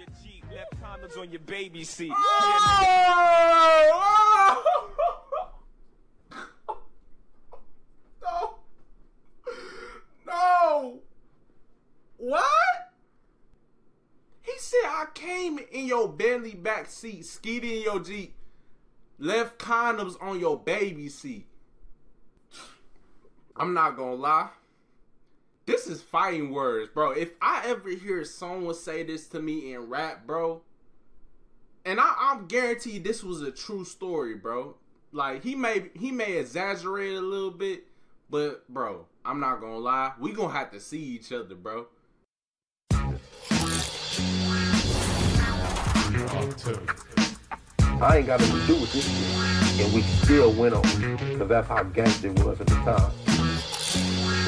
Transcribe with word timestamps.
your 0.00 0.08
Jeep, 0.22 0.44
left 0.54 0.82
condoms 0.82 1.20
on 1.20 1.30
your 1.30 1.40
baby 1.40 1.84
seat. 1.84 2.12
No. 8.22 8.54
No. 10.26 10.98
What? 12.16 12.44
He 14.42 14.52
said 14.58 14.84
I 14.84 15.06
came 15.14 15.58
in 15.70 15.86
your 15.86 16.08
Bentley 16.08 16.54
back 16.54 16.88
seat, 16.90 17.26
skied 17.26 17.64
in 17.64 17.82
your 17.82 18.00
Jeep, 18.00 18.34
left 19.18 19.58
condoms 19.58 20.16
on 20.20 20.38
your 20.40 20.58
baby 20.58 21.08
seat. 21.08 21.46
I'm 23.56 23.74
not 23.74 23.96
gonna 23.96 24.14
lie. 24.14 24.48
This 25.70 25.86
is 25.86 26.02
fighting 26.02 26.50
words, 26.50 26.90
bro. 26.92 27.12
If 27.12 27.30
I 27.40 27.62
ever 27.64 27.90
hear 27.90 28.24
someone 28.24 28.74
say 28.74 29.04
this 29.04 29.28
to 29.28 29.40
me 29.40 29.72
in 29.72 29.88
rap, 29.88 30.26
bro, 30.26 30.62
and 31.84 32.00
I, 32.00 32.12
I'm 32.18 32.48
guaranteed 32.48 33.04
this 33.04 33.22
was 33.22 33.40
a 33.42 33.52
true 33.52 33.84
story, 33.84 34.34
bro. 34.34 34.74
Like 35.12 35.44
he 35.44 35.54
may 35.54 35.84
he 35.94 36.10
may 36.10 36.38
exaggerate 36.38 37.14
a 37.14 37.20
little 37.20 37.52
bit, 37.52 37.84
but 38.28 38.68
bro, 38.68 39.06
I'm 39.24 39.38
not 39.38 39.60
gonna 39.60 39.78
lie. 39.78 40.10
We 40.18 40.32
gonna 40.32 40.52
have 40.52 40.72
to 40.72 40.80
see 40.80 40.98
each 40.98 41.30
other, 41.30 41.54
bro. 41.54 41.86
I 48.02 48.16
ain't 48.16 48.26
got 48.26 48.40
nothing 48.40 48.60
to 48.60 48.66
do 48.66 48.74
with 48.74 48.92
this 48.92 49.06
shit. 49.06 49.86
And 49.86 49.94
we 49.94 50.02
still 50.02 50.50
went 50.52 50.74
on. 50.74 50.82
Because 50.82 51.48
that's 51.48 51.68
how 51.68 51.84
gangster 51.84 52.32
was 52.32 52.60
at 52.60 52.66
the 52.66 52.74
time. 52.74 53.12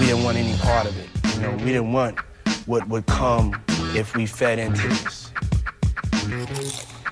We 0.03 0.09
didn't 0.09 0.25
want 0.25 0.37
any 0.37 0.59
part 0.59 0.85
of 0.85 0.99
it. 0.99 1.09
You 1.37 1.43
know, 1.43 1.53
we 1.59 1.67
didn't 1.67 1.93
want 1.93 2.19
what 2.67 2.89
would 2.89 3.07
come 3.07 3.55
if 3.95 4.17
we 4.17 4.27
fed 4.27 4.59
into 4.59 4.89
this. 4.89 5.31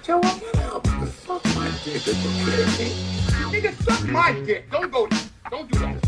Joe, 0.03 0.21
I'm 0.25 0.41
not 0.55 0.83
to 0.83 1.07
suck 1.07 1.45
my 1.55 1.71
dick. 1.85 2.09
Are 2.09 2.11
you 2.11 2.31
kidding 2.45 2.67
me? 2.79 2.91
Nigga, 3.53 3.73
suck 3.85 4.09
my 4.09 4.33
dick. 4.45 4.69
Don't 4.73 4.91
go. 4.91 5.09
Don't 5.53 5.71
do 5.71 5.79
that. 5.79 6.05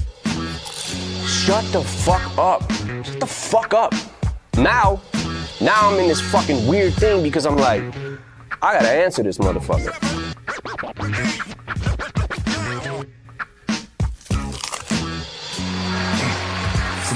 Shut 1.29 1.65
the 1.73 1.83
fuck 1.83 2.37
up. 2.37 2.69
Shut 3.05 3.21
the 3.21 3.27
fuck 3.29 3.75
up. 3.75 3.95
Now, 4.57 5.01
now 5.61 5.89
I'm 5.89 6.01
in 6.01 6.09
this 6.09 6.21
fucking 6.21 6.67
weird 6.67 6.95
thing 6.95 7.23
because 7.23 7.47
I'm 7.47 7.59
like, 7.59 7.85
I 8.61 8.73
gotta 8.73 8.91
answer 8.91 9.23
this 9.23 9.39
motherfucker. 9.39 9.93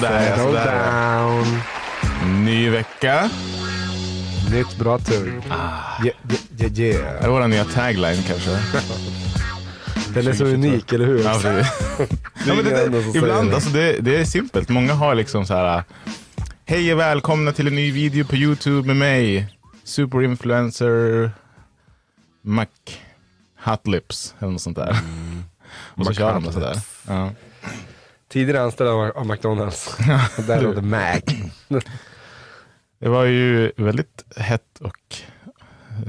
Sådär, 0.00 0.27
Settle 0.27 0.44
sådär. 0.44 1.19
down. 1.19 2.44
Ny 2.44 2.70
vecka. 2.70 3.30
Nytt 4.53 4.78
bra 4.78 4.98
tugg. 4.98 5.33
Ah. 5.50 6.05
Yeah, 6.05 6.16
yeah, 6.58 6.72
yeah. 6.72 7.20
Det 7.20 7.25
är 7.27 7.28
vår 7.28 7.48
nya 7.48 7.64
tagline 7.64 8.22
kanske. 8.28 8.50
Den 10.14 10.27
är 10.27 10.33
så 10.33 10.44
unik, 10.44 10.92
eller 10.92 11.06
hur? 11.06 11.25
Ja, 11.25 11.38
precis. 11.42 11.72
ja, 12.47 12.55
men 12.55 12.64
det, 12.64 12.88
det, 12.88 13.19
ibland, 13.19 13.48
det. 13.50 13.55
alltså 13.55 13.70
det, 13.70 13.98
det 14.00 14.16
är 14.16 14.25
simpelt. 14.25 14.69
Många 14.69 14.94
har 14.94 15.14
liksom 15.14 15.47
så 15.47 15.55
här. 15.55 15.84
Hej 16.64 16.92
och 16.92 17.00
välkomna 17.00 17.53
till 17.53 17.66
en 17.66 17.75
ny 17.75 17.92
video 17.92 18.25
på 18.25 18.36
YouTube 18.36 18.86
med 18.86 18.97
mig. 18.97 19.53
Superinfluencer 19.84 21.31
Mac 22.42 22.66
Hot 23.64 23.86
Lips 23.86 24.34
eller 24.38 24.53
något 24.53 24.62
sånt 24.62 24.77
där. 24.77 24.91
och 25.94 26.05
så 26.05 26.10
Mac 26.10 26.14
kör 26.14 26.33
de 26.34 26.44
det 26.44 26.53
sådär. 26.53 26.81
Ja. 27.08 27.31
Tidigare 28.36 28.62
anställd 28.62 28.90
av, 28.90 29.26
McDonalds. 29.26 29.96
Där 30.46 30.60
låg 30.62 30.74
det 30.74 30.82
Mac. 30.82 31.20
Det 32.98 33.08
var 33.08 33.24
ju 33.24 33.72
väldigt 33.76 34.24
hett 34.36 34.78
och 34.80 35.16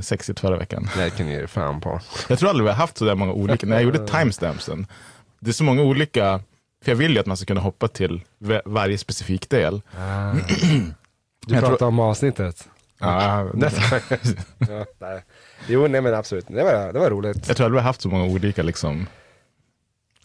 sexigt 0.03 0.39
förra 0.39 0.58
veckan. 0.58 0.89
Det 0.95 1.09
kan 1.09 1.25
ni 1.25 1.31
ge 1.33 1.48
fan 1.48 1.81
på. 1.81 2.00
Jag 2.30 2.39
tror 2.39 2.50
aldrig 2.50 2.64
vi 2.64 2.70
har 2.70 2.75
haft 2.78 2.98
så 2.98 3.05
där 3.05 3.16
många 3.16 3.31
olika. 3.31 3.67
När 3.67 3.75
jag 3.75 3.83
gjorde 3.83 4.08
timestampsen. 4.08 4.88
Det 5.39 5.50
är 5.50 5.53
så 5.53 5.64
många 5.64 5.82
olika. 5.82 6.42
För 6.83 6.92
jag 6.92 6.95
vill 6.95 7.14
ju 7.14 7.20
att 7.20 7.26
man 7.26 7.37
ska 7.37 7.45
kunna 7.45 7.61
hoppa 7.61 7.87
till 7.87 8.21
va- 8.37 8.61
varje 8.66 8.98
specifik 8.98 9.49
del. 9.49 9.82
Du 11.48 11.54
Jag 11.54 11.60
pratar 11.61 11.77
tror- 11.77 11.87
om 11.87 11.99
avsnittet. 11.99 12.67
Ja, 12.99 13.49
Nästa. 13.54 13.99
ja, 14.60 14.86
nej. 14.99 15.23
Jo, 15.67 15.87
nej 15.87 16.02
men 16.02 16.14
absolut. 16.14 16.45
Det 16.48 16.64
var, 16.64 16.93
det 16.93 16.99
var 16.99 17.10
roligt. 17.10 17.48
jag 17.48 17.58
tror 17.58 17.66
aldrig 17.66 17.77
vi 17.80 17.82
har 17.82 17.87
haft 17.89 18.02
så 18.02 18.10
många 18.10 18.23
olika 18.26 18.64
liksom, 18.64 19.08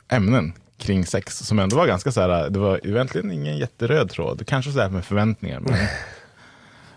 ämnen 0.08 0.52
kring 0.82 1.06
sex 1.06 1.38
som 1.38 1.58
ändå 1.58 1.76
var 1.76 1.86
ganska 1.86 2.12
så 2.12 2.20
här. 2.20 2.50
Det 2.50 2.58
var 2.58 2.86
egentligen 2.86 3.30
ingen 3.32 3.58
jätteröd 3.58 4.10
tråd. 4.10 4.46
Kanske 4.46 4.72
så 4.72 4.80
här 4.80 4.88
med 4.90 5.04
förväntningar. 5.04 5.60
Men 5.60 5.74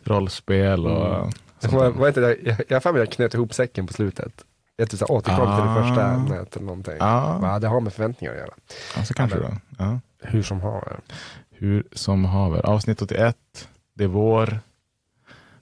rollspel 0.04 0.86
och 0.88 1.32
det, 1.62 2.38
jag 2.68 2.76
har 2.76 2.80
för 2.80 2.92
mig 2.94 3.02
att 3.02 3.08
jag 3.08 3.12
knöt 3.12 3.34
ihop 3.34 3.54
säcken 3.54 3.88
på 3.88 3.94
slutet. 3.94 4.46
Jag 4.78 4.90
typ 4.90 5.02
återkom 5.02 5.56
till 5.58 5.66
det 5.66 5.72
Ah. 5.72 5.84
första 5.84 6.08
ämnet 6.08 6.56
eller 6.56 6.66
någonting. 6.66 6.94
Ja. 7.00 7.38
Va, 7.42 7.60
det 7.60 7.68
har 7.68 7.82
med 7.82 7.94
förväntningar 7.94 8.34
att 8.34 8.40
göra. 8.40 8.54
Ja, 8.98 9.04
så 9.06 9.14
kanske 9.14 9.38
Ja, 9.38 9.44
det. 9.44 9.58
Ja. 9.78 10.00
Hur 10.24 10.44
som 10.44 10.62
har. 10.62 11.00
Hur 11.52 11.84
som 11.92 12.26
haver. 12.26 12.66
Avsnitt 12.66 13.02
81. 13.02 13.38
Det 13.94 14.04
är 14.04 14.08
vår. 14.08 14.60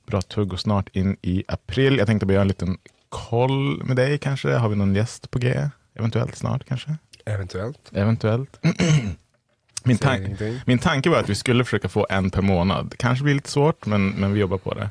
Bra 0.08 0.22
tugg 0.22 0.54
och 0.54 0.60
snart 0.60 0.90
in 0.96 1.18
i 1.22 1.44
april. 1.48 1.98
Jag 1.98 2.08
tänkte 2.08 2.26
bara 2.26 2.34
göra 2.34 2.42
en 2.42 2.48
liten 2.48 2.78
koll 3.10 3.84
med 3.84 3.96
dig 3.96 4.18
kanske. 4.18 4.54
Har 4.56 4.70
vi 4.70 4.76
någon 4.76 4.96
gäst 4.96 5.32
på 5.32 5.40
G? 5.40 5.70
Eventuellt 5.96 6.36
snart 6.36 6.64
kanske? 6.66 6.96
Eventuellt. 7.26 7.92
Eventuellt. 7.94 8.60
min, 9.84 9.98
tan- 9.98 10.60
min 10.66 10.80
tanke 10.80 11.10
var 11.10 11.18
att 11.20 11.30
vi 11.30 11.36
skulle 11.36 11.64
försöka 11.64 11.90
få 11.90 12.08
en 12.10 12.30
per 12.30 12.42
månad. 12.42 12.94
Kanske 12.98 13.24
blir 13.24 13.34
lite 13.36 13.50
svårt, 13.50 13.86
men, 13.86 14.10
men 14.10 14.34
vi 14.34 14.40
jobbar 14.40 14.58
på 14.58 14.74
det. 14.74 14.90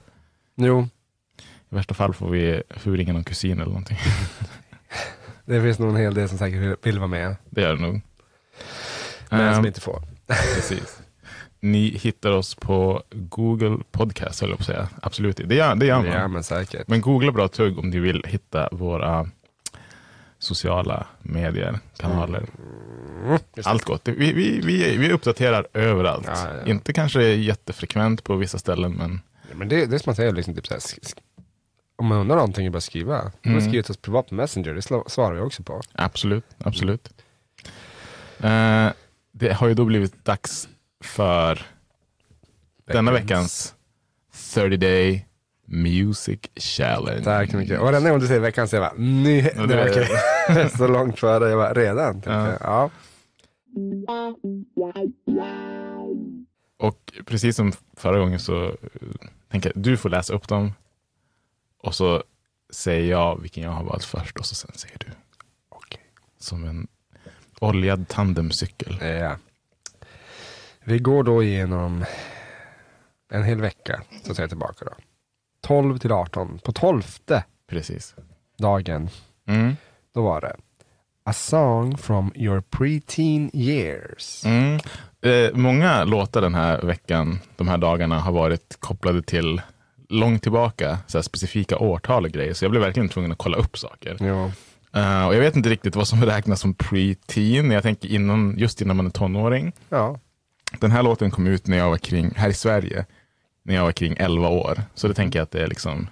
Jo, 0.56 0.88
I 1.70 1.74
värsta 1.74 1.94
fall 1.94 2.14
får 2.14 2.30
vi, 2.30 2.62
ringa 2.84 3.12
någon 3.12 3.24
kusin 3.24 3.52
eller 3.52 3.64
någonting. 3.64 3.98
det 5.44 5.62
finns 5.62 5.78
nog 5.78 5.88
en 5.90 5.96
hel 5.96 6.14
del 6.14 6.28
som 6.28 6.38
säkert 6.38 6.86
vill, 6.86 6.98
vara 6.98 7.08
med. 7.08 7.36
Det 7.50 7.60
gör 7.60 7.74
det 7.76 7.82
nog. 7.82 8.00
Men 9.30 9.54
som 9.54 9.58
Ehm, 9.64 9.66
inte 9.66 9.80
får. 9.80 10.02
Precis. 10.54 10.98
Ni 11.60 11.98
hittar 11.98 12.30
oss 12.30 12.54
på 12.54 13.02
Google 13.10 13.78
Podcast, 13.90 14.40
höll 14.40 14.50
jag 14.50 14.58
på 14.58 14.62
att 14.62 14.66
säga. 14.66 14.88
Absolut, 15.02 15.36
det 15.44 15.54
gör, 15.54 15.74
det 15.74 15.86
gör 15.86 15.96
man. 15.96 16.06
Ja 16.06 16.28
men 16.28 16.44
säkert. 16.44 16.88
Men 16.88 17.00
googla 17.00 17.32
Bra 17.32 17.48
Tugg 17.48 17.78
om 17.78 17.90
ni 17.90 17.98
vill 17.98 18.24
hitta 18.26 18.68
våra 18.72 19.28
sociala 20.42 21.06
medier, 21.22 21.78
kanaler. 21.96 22.46
Just 23.56 23.68
Allt 23.68 23.84
gott. 23.84 24.08
Vi, 24.08 24.32
vi, 24.32 24.60
vi, 24.60 24.96
vi 24.96 25.12
uppdaterar 25.12 25.66
överallt. 25.74 26.26
Ja, 26.26 26.54
ja. 26.64 26.66
Inte 26.70 26.92
kanske 26.92 27.22
jättefrekvent 27.22 28.24
på 28.24 28.36
vissa 28.36 28.58
ställen, 28.58 28.92
men 28.92 29.20
Ja, 29.50 29.56
men 29.56 29.68
det, 29.68 29.86
det 29.86 29.96
är 29.96 29.98
som 29.98 30.10
man 30.10 30.16
säger, 30.16 30.32
liksom, 30.32 30.54
typ 30.54 30.66
om 31.96 32.06
man 32.06 32.18
undrar 32.18 32.36
någonting, 32.36 32.66
är 32.66 32.70
bara 32.70 32.80
skriva. 32.80 33.20
Om 33.22 33.30
man 33.44 33.52
Mm. 33.52 33.64
skriver 33.68 33.82
till 33.82 33.90
oss 33.90 33.96
privat 33.96 34.28
på 34.28 34.34
Messenger, 34.34 34.74
det 34.74 34.82
svarar 35.10 35.34
vi 35.34 35.40
också 35.40 35.62
på. 35.62 35.80
absolut. 35.92 36.44
absolut. 36.58 37.08
Eh, 38.40 38.88
det 39.32 39.52
har 39.52 39.68
ju 39.68 39.74
då 39.74 39.84
blivit 39.84 40.24
dags 40.24 40.68
för 41.04 41.66
denna 42.92 43.12
veckans 43.12 43.74
30 44.54 44.76
Day 44.76 45.26
Music 45.72 46.40
Challenge. 46.56 47.24
Tack 47.24 47.50
så 47.50 47.56
mycket. 47.56 47.78
Och 47.80 47.84
varenda 47.86 48.10
gång 48.10 48.20
du 48.20 48.26
säger 48.26 48.40
veckan 48.40 48.68
så 48.68 48.76
jag 48.76 48.82
bara, 48.82 49.02
ny... 49.02 49.40
Ja, 49.56 49.66
det- 49.66 49.90
okej. 49.90 50.68
så 50.76 50.88
långt 50.88 51.18
före, 51.18 51.48
jag 51.48 51.58
bara, 51.58 51.72
redan? 51.74 52.22
Ja. 52.26 52.48
jag. 52.48 52.58
Ja. 52.60 52.90
Och 56.78 57.12
precis 57.26 57.56
som 57.56 57.72
förra 57.96 58.18
gången 58.18 58.40
så 58.40 58.64
eh, 58.64 58.74
tänker 59.50 59.72
jag, 59.74 59.82
du 59.82 59.96
får 59.96 60.08
läsa 60.08 60.34
upp 60.34 60.48
dem. 60.48 60.72
Och 61.78 61.94
så 61.94 62.22
säger 62.70 63.10
jag 63.10 63.40
vilken 63.40 63.62
jag 63.62 63.70
har 63.70 63.84
valt 63.84 64.04
först 64.04 64.36
och 64.38 64.46
så 64.46 64.54
sen 64.54 64.70
säger 64.74 64.98
du. 64.98 65.06
Okej. 65.68 66.00
Som 66.38 66.64
en 66.64 66.86
oljad 67.60 68.08
tandemcykel. 68.08 68.98
Ja. 69.02 69.36
Vi 70.84 70.98
går 70.98 71.22
då 71.24 71.42
igenom 71.42 72.04
en 73.32 73.42
hel 73.42 73.60
vecka, 73.60 74.02
så 74.24 74.30
att 74.30 74.36
säga 74.36 74.48
tillbaka 74.48 74.84
då. 74.84 74.92
12 75.62 75.98
till 75.98 76.12
18. 76.12 76.58
På 76.64 76.72
12 76.72 77.02
Precis. 77.70 78.14
dagen, 78.58 79.08
Mm. 79.48 79.76
då 80.14 80.22
var 80.22 80.40
det 80.40 80.56
A 81.24 81.32
song 81.32 81.96
from 81.96 82.32
your 82.34 82.60
preteen 82.60 83.50
years. 83.54 84.42
Mm. 84.44 84.80
Eh, 85.22 85.54
många 85.54 86.04
låtar 86.04 86.40
den 86.40 86.54
här 86.54 86.82
veckan, 86.82 87.38
de 87.56 87.68
här 87.68 87.78
dagarna, 87.78 88.18
har 88.20 88.32
varit 88.32 88.76
kopplade 88.80 89.22
till 89.22 89.62
långt 90.08 90.42
tillbaka, 90.42 90.98
så 91.06 91.18
här 91.18 91.22
specifika 91.22 91.78
årtal 91.78 92.24
och 92.24 92.30
grejer. 92.30 92.54
Så 92.54 92.64
jag 92.64 92.70
blev 92.70 92.82
verkligen 92.82 93.08
tvungen 93.08 93.32
att 93.32 93.38
kolla 93.38 93.56
upp 93.56 93.78
saker. 93.78 94.16
Jo. 94.20 94.52
Eh, 95.00 95.26
och 95.26 95.34
jag 95.34 95.40
vet 95.40 95.56
inte 95.56 95.68
riktigt 95.68 95.96
vad 95.96 96.08
som 96.08 96.24
räknas 96.24 96.60
som 96.60 96.74
pre-teen. 96.74 97.70
Jag 97.72 97.82
tänker 97.82 98.08
innan, 98.08 98.54
just 98.58 98.80
innan 98.80 98.96
man 98.96 99.06
är 99.06 99.10
tonåring. 99.10 99.72
Ja. 99.88 100.18
Den 100.80 100.90
här 100.90 101.02
låten 101.02 101.30
kom 101.30 101.46
ut 101.46 101.66
när 101.66 101.76
jag 101.76 101.90
var 101.90 101.98
kring, 101.98 102.32
här 102.36 102.48
i 102.48 102.54
Sverige, 102.54 103.06
när 103.62 103.74
jag 103.74 103.84
var 103.84 103.92
kring 103.92 104.14
11 104.18 104.48
år. 104.48 104.82
Så 104.94 105.08
det 105.08 105.14
tänker 105.14 105.38
jag 105.38 105.44
att 105.44 105.50
det 105.50 105.62
är 105.62 105.66
liksom 105.66 106.08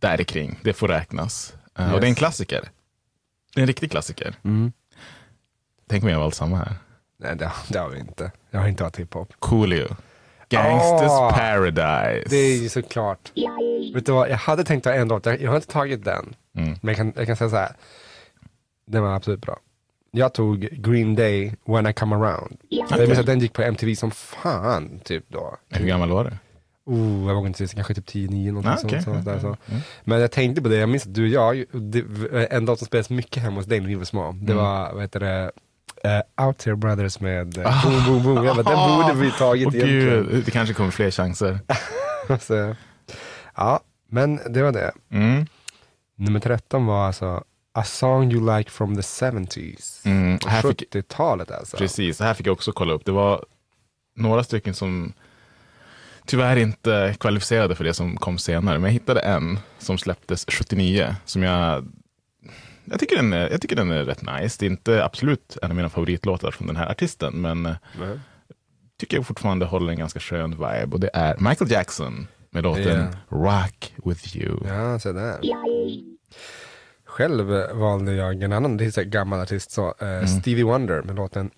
där 0.00 0.24
kring. 0.24 0.58
Det 0.62 0.72
får 0.72 0.88
räknas. 0.88 1.54
Eh, 1.78 1.94
Och 1.94 2.00
det 2.00 2.06
är 2.06 2.08
en 2.08 2.12
Yes. 2.12 2.18
klassiker. 2.18 2.68
Det 3.54 3.60
är 3.60 3.62
en 3.62 3.66
riktig 3.66 3.90
klassiker. 3.90 4.34
Mm. 4.44 4.72
Tänk 5.88 6.04
om 6.04 6.10
jag 6.10 6.18
valt 6.20 6.34
samma 6.34 6.56
här. 6.56 6.74
Nej, 7.18 7.36
det, 7.36 7.52
det 7.68 7.78
har 7.78 7.88
vi 7.88 7.98
inte. 7.98 8.32
Jag 8.50 8.60
har 8.60 8.68
inte 8.68 8.82
varit 8.82 8.98
hiphop. 8.98 9.32
Coolio. 9.38 9.96
Gangsters 10.48 11.10
Åh, 11.10 11.32
Paradise. 11.38 12.26
Det 12.30 12.36
är 12.36 12.62
ju 12.62 12.68
såklart. 12.68 13.32
Vet 13.94 14.06
du 14.06 14.12
vad, 14.12 14.30
jag 14.30 14.36
hade 14.36 14.64
tänkt 14.64 14.84
ta 14.84 14.92
en 14.92 15.08
låt, 15.08 15.26
jag, 15.26 15.40
jag 15.40 15.50
har 15.50 15.56
inte 15.56 15.68
tagit 15.68 16.04
den. 16.04 16.34
Mm. 16.56 16.68
Men 16.82 16.88
jag 16.88 16.96
kan, 16.96 17.12
jag 17.16 17.26
kan 17.26 17.36
säga 17.36 17.50
så 17.50 17.56
här. 17.56 17.72
Den 18.86 19.02
var 19.02 19.14
absolut 19.14 19.40
bra. 19.40 19.58
Jag 20.10 20.32
tog 20.34 20.60
Green 20.60 21.14
Day, 21.14 21.56
When 21.66 21.86
I 21.86 21.92
Come 21.92 22.16
Around. 22.16 22.56
Jag 22.68 22.98
minns 23.00 23.18
att 23.18 23.26
den 23.26 23.38
gick 23.40 23.52
på 23.52 23.62
MTV 23.62 23.96
som 23.96 24.10
fan, 24.10 25.00
typ 25.04 25.24
då. 25.28 25.56
Hur 25.70 25.86
gammal 25.86 26.10
var 26.10 26.24
du? 26.24 26.30
Oh, 26.92 27.26
jag 27.28 27.34
vågar 27.34 27.46
inte 27.46 27.58
säga, 27.68 27.68
kanske 27.74 27.94
typ 27.94 28.06
10-9 28.08 28.46
någonting 28.52 28.72
Ah, 28.72 28.78
okej. 28.84 29.02
sånt 29.02 29.24
där, 29.24 29.38
så. 29.38 29.46
Mm. 29.46 29.80
Men 30.04 30.20
jag 30.20 30.30
tänkte 30.30 30.62
på 30.62 30.68
det, 30.68 30.76
jag 30.76 30.88
minns 30.88 31.06
att 31.06 31.14
du 31.14 31.22
och 31.22 31.28
jag, 31.28 31.64
det, 31.72 32.00
en 32.50 32.64
låt 32.64 32.78
som 32.78 32.86
spelades 32.86 33.10
mycket 33.10 33.42
hemma 33.42 33.56
hos 33.56 33.66
dig 33.66 33.80
när 33.80 33.88
vi 33.88 33.94
var 33.94 34.04
små, 34.04 34.32
det 34.32 34.52
Mm. 34.52 34.64
var, 34.64 34.92
vad 34.92 35.02
heter 35.02 35.20
det, 35.20 35.50
uh, 36.40 36.46
Out 36.46 36.64
Here 36.64 36.76
Brothers 36.76 37.20
med 37.20 37.58
uh, 37.58 37.84
Boom 37.84 38.04
Boom 38.06 38.22
Boom. 38.22 38.44
Jag 38.44 38.56
bara, 38.56 38.62
den 38.76 39.02
borde 39.02 39.14
vi 39.26 39.30
tagit 39.30 39.66
Åh 39.66 39.74
egentligen. 39.74 40.42
det 40.44 40.50
kanske 40.50 40.74
kommer 40.74 40.90
fler 40.90 41.10
chanser. 41.10 41.58
Så, 42.40 42.74
ja, 43.56 43.80
men 44.10 44.40
det 44.50 44.62
var 44.62 44.72
det. 44.72 44.92
Mm. 45.10 45.46
Nummer 46.16 46.40
13 46.40 46.86
var 46.86 47.06
alltså 47.06 47.44
A 47.78 47.84
Song 47.84 48.32
You 48.32 48.56
Like 48.56 48.70
From 48.70 48.96
The 48.96 49.02
70s. 49.02 50.06
Mm. 50.06 50.38
Här 50.46 50.62
fick, 50.62 50.94
70-talet 50.94 51.50
alltså. 51.50 51.76
precis, 51.76 52.18
det 52.18 52.24
här 52.24 52.34
fick 52.34 52.46
jag 52.46 52.52
också 52.52 52.72
kolla 52.72 52.92
upp. 52.92 53.04
Det 53.04 53.12
var 53.12 53.44
några 54.16 54.44
stycken 54.44 54.74
som 54.74 55.12
tyvärr 56.26 56.56
inte 56.56 57.16
kvalificerade 57.20 57.74
för 57.74 57.84
det 57.84 57.94
som 57.94 58.16
kom 58.16 58.38
senare. 58.38 58.78
Men 58.78 58.84
jag 58.84 58.92
hittade 58.92 59.20
en 59.20 59.58
som 59.78 59.98
släpptes 59.98 60.44
79 60.48 61.16
som 61.24 61.42
jag 61.42 61.88
jag 62.90 63.00
tycker, 63.00 63.16
den 63.16 63.32
är, 63.32 63.50
jag 63.50 63.60
tycker 63.60 63.76
den 63.76 63.90
är 63.90 64.04
rätt 64.04 64.22
nice. 64.22 64.56
Det 64.60 64.66
är 64.66 64.70
inte 64.70 65.04
absolut 65.04 65.58
en 65.62 65.70
av 65.70 65.76
mina 65.76 65.88
favoritlåtar 65.88 66.50
från 66.50 66.66
den 66.66 66.76
här 66.76 66.90
artisten, 66.90 67.34
men 67.34 67.62
Nej. 67.62 68.18
tycker 69.00 69.16
jag 69.16 69.26
fortfarande 69.26 69.66
håller 69.66 69.92
en 69.92 69.98
ganska 69.98 70.20
skön 70.20 70.50
vibe. 70.50 70.88
Och 70.92 71.00
det 71.00 71.10
är 71.14 71.36
Michael 71.38 71.70
Jackson 71.70 72.26
med 72.50 72.62
låten 72.62 73.16
Rock 73.28 73.94
With 74.04 74.36
You. 74.36 74.58
Ja, 74.66 74.98
så 74.98 75.12
där. 75.12 75.38
Själv 77.18 77.46
valde 77.72 78.14
jag 78.14 78.42
en 78.42 78.52
annan 78.52 78.76
det 78.76 78.84
är 78.84 78.90
så 78.90 79.02
gammal 79.02 79.40
artist, 79.40 79.70
så, 79.70 79.94
eh, 80.00 80.26
Stevie 80.26 80.64
Wonder 80.64 81.02
med 81.02 81.16
låten 81.16 81.50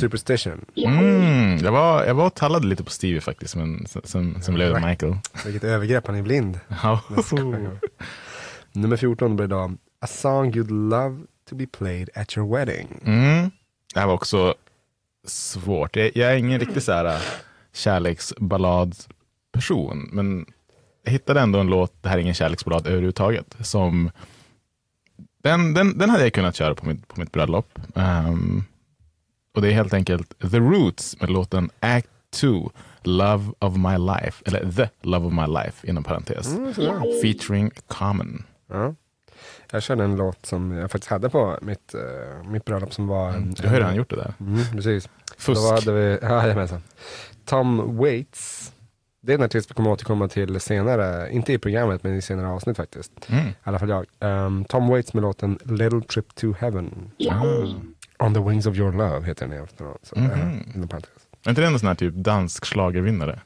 Superstition. 0.00 0.64
Mm, 0.76 1.58
jag, 1.58 1.72
var, 1.72 2.04
jag 2.04 2.14
var 2.14 2.26
och 2.26 2.34
tallade 2.34 2.66
lite 2.66 2.84
på 2.84 2.90
Stevie 2.90 3.20
faktiskt, 3.20 3.56
men 3.56 3.86
sen, 3.86 4.02
sen, 4.04 4.42
sen 4.42 4.54
blev 4.54 4.74
det 4.74 4.86
Michael. 4.86 5.16
Vilket 5.44 5.64
övergrepp, 5.64 6.06
han 6.06 6.16
är 6.16 6.22
blind. 6.22 6.60
Nummer 8.72 8.96
14 8.96 9.36
blir 9.36 9.46
då 9.46 9.72
A 10.00 10.06
Song 10.06 10.52
You'd 10.52 10.90
Love 10.90 11.20
To 11.48 11.54
Be 11.54 11.66
Played 11.66 12.10
At 12.14 12.36
Your 12.36 12.56
Wedding. 12.56 13.00
Mm. 13.04 13.50
Det 13.94 14.00
här 14.00 14.06
var 14.06 14.14
också 14.14 14.54
svårt. 15.26 15.96
Jag, 15.96 16.10
jag 16.14 16.32
är 16.32 16.36
ingen 16.36 16.60
riktig 16.60 16.82
så 16.82 16.92
här 16.92 17.22
kärleksballadperson, 17.72 20.08
men 20.12 20.46
jag 21.04 21.12
hittade 21.12 21.40
ändå 21.40 21.58
en 21.58 21.66
låt, 21.66 22.02
det 22.02 22.08
här 22.08 22.16
är 22.16 22.22
ingen 22.22 22.34
kärleksballad 22.34 22.86
överhuvudtaget, 22.86 23.56
som 23.60 24.10
den, 25.44 25.74
den, 25.74 25.98
den 25.98 26.10
hade 26.10 26.22
jag 26.22 26.32
kunnat 26.32 26.56
köra 26.56 26.74
på 26.74 26.86
mitt, 26.86 27.08
på 27.08 27.20
mitt 27.20 27.32
bröllop. 27.32 27.78
Ehm, 27.94 28.64
och 29.54 29.62
det 29.62 29.68
är 29.68 29.72
helt 29.72 29.94
enkelt 29.94 30.38
The 30.50 30.58
Roots 30.58 31.20
med 31.20 31.30
låten 31.30 31.70
Act 31.80 32.08
2, 32.40 32.70
Love 33.02 33.44
of 33.58 33.76
My 33.76 33.98
Life, 33.98 34.42
eller 34.46 34.72
The 34.72 34.88
Love 35.02 35.26
of 35.26 35.32
My 35.32 35.46
Life 35.46 35.86
inom 35.88 36.04
parentes, 36.04 36.48
featuring 37.22 37.70
Common. 37.86 38.44
Ja. 38.70 38.94
Jag 39.72 39.82
körde 39.82 40.04
en 40.04 40.16
låt 40.16 40.46
som 40.46 40.72
jag 40.72 40.90
faktiskt 40.90 41.10
hade 41.10 41.30
på 41.30 41.58
mitt, 41.62 41.94
uh, 41.94 42.50
mitt 42.50 42.64
bröllop 42.64 42.92
som 42.94 43.06
var... 43.06 43.28
en- 43.30 43.54
Du 43.54 43.68
hör 43.68 43.76
hur 43.76 43.82
han 43.84 43.94
gjort 43.96 44.10
det 44.10 44.16
där. 44.16 44.34
Mm, 44.40 44.64
precis. 44.72 45.08
Fusk. 45.38 45.60
Då 45.62 45.74
hade 45.74 45.92
vi, 45.92 46.18
ja, 46.22 46.42
jajamensan. 46.46 46.82
Tom 47.44 47.96
Waits. 47.96 48.72
Det 49.26 49.32
är 49.32 49.38
en 49.38 49.44
artist 49.44 49.70
vi 49.70 49.74
kommer 49.74 49.90
återkomma 49.90 50.28
till 50.28 50.60
senare, 50.60 51.30
inte 51.32 51.52
i 51.52 51.58
programmet 51.58 52.02
men 52.02 52.16
i 52.16 52.22
senare 52.22 52.48
avsnitt 52.48 52.76
faktiskt. 52.76 53.12
Mm. 53.28 53.46
I 53.46 53.54
alla 53.62 53.78
fall 53.78 53.88
jag. 53.88 54.06
Um, 54.46 54.64
Tom 54.64 54.88
Waits 54.88 55.14
med 55.14 55.22
låten 55.22 55.58
Little 55.64 56.00
Trip 56.00 56.34
to 56.34 56.52
Heaven. 56.58 57.10
Ah. 57.30 58.24
On 58.26 58.34
the 58.34 58.40
Wings 58.40 58.66
of 58.66 58.76
Your 58.76 58.92
Love 58.92 59.26
heter 59.26 59.46
den 59.46 59.58
i 59.58 59.62
efternamn. 59.62 59.98
Så, 60.02 60.16
eh, 60.16 60.74
inom 60.74 60.88
parentes. 60.88 61.10
Är 61.44 61.50
inte 61.50 61.60
det 61.62 61.66
en 61.66 61.78
sån 61.78 61.88
här 61.88 61.94
typ 61.94 62.14
dansk 62.14 62.64
schlagervinnare? 62.64 63.40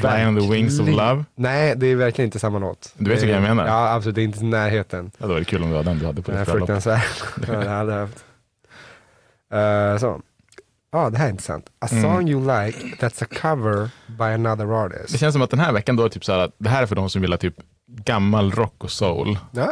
Fly 0.00 0.26
on 0.26 0.40
the 0.40 0.52
wings 0.52 0.80
of 0.80 0.88
love. 0.88 1.24
Nej, 1.34 1.74
det 1.76 1.86
är 1.86 1.96
verkligen 1.96 2.26
inte 2.26 2.38
samma 2.38 2.58
låt. 2.58 2.94
Du 2.98 3.10
vet 3.10 3.22
vilken 3.22 3.42
jag 3.42 3.56
menar? 3.56 3.66
Ja, 3.66 3.94
absolut. 3.94 4.14
Det 4.14 4.22
är 4.22 4.24
inte 4.24 4.40
i 4.40 4.44
närheten. 4.44 5.10
Ja, 5.18 5.26
då 5.26 5.32
var 5.32 5.38
det 5.38 5.44
kul 5.44 5.62
om 5.62 5.70
det 5.70 5.76
var 5.76 5.82
den 5.82 5.98
du 5.98 6.06
hade 6.06 6.22
på 6.22 6.30
ditt 6.30 6.44
bröllop. 6.44 6.66
fruktansvärd. 6.66 7.00
ja, 7.48 7.52
det 7.60 7.68
hade 7.68 7.92
jag 7.92 8.00
haft. 8.00 8.24
Eh, 9.52 9.98
så. 9.98 10.22
Ja, 10.90 11.10
det 11.10 11.18
här 11.18 11.26
är 11.26 11.30
intressant. 11.30 11.66
A 11.78 11.86
Mm. 11.90 12.02
song 12.02 12.28
you 12.28 12.40
like 12.40 12.78
that's 13.06 13.24
a 13.24 13.26
cover 13.40 13.90
by 14.06 14.24
another 14.24 14.84
artist. 14.84 15.12
Det 15.12 15.18
känns 15.18 15.32
som 15.32 15.42
att 15.42 15.50
den 15.50 15.60
här 15.60 15.72
veckan 15.72 15.96
då 15.96 16.04
är 16.04 16.08
typ 16.08 16.24
så 16.24 16.32
här 16.32 16.38
att 16.38 16.54
det 16.58 16.68
här 16.68 16.82
är 16.82 16.86
för 16.86 16.96
de 16.96 17.10
som 17.10 17.22
vill 17.22 17.32
ha 17.32 17.38
typ 17.38 17.54
gammal 17.86 18.52
rock 18.52 18.84
och 18.84 18.90
soul. 18.90 19.38
Ja, 19.52 19.70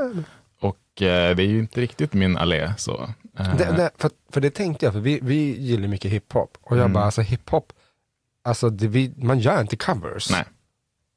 Och 0.61 1.03
eh, 1.03 1.37
det 1.37 1.43
är 1.43 1.47
ju 1.47 1.59
inte 1.59 1.81
riktigt 1.81 2.13
min 2.13 2.37
allé 2.37 2.73
så. 2.79 3.09
Eh, 3.39 3.57
det, 3.57 3.65
det, 3.65 3.91
för, 3.99 4.11
för 4.33 4.41
det 4.41 4.51
tänkte 4.51 4.87
jag, 4.87 4.93
för 4.93 5.01
vi, 5.01 5.19
vi 5.23 5.59
gillar 5.61 5.89
mycket 5.89 6.11
hiphop. 6.13 6.59
Och 6.63 6.77
jag 6.77 6.81
Mm. 6.81 6.93
bara, 6.93 7.05
alltså 7.05 7.21
hiphop, 7.23 7.73
alltså 8.45 8.71
det, 8.71 8.89
vi, 8.89 9.13
man 9.17 9.39
gör 9.39 9.61
inte 9.61 9.77
covers. 9.77 10.31
Nej. 10.31 10.45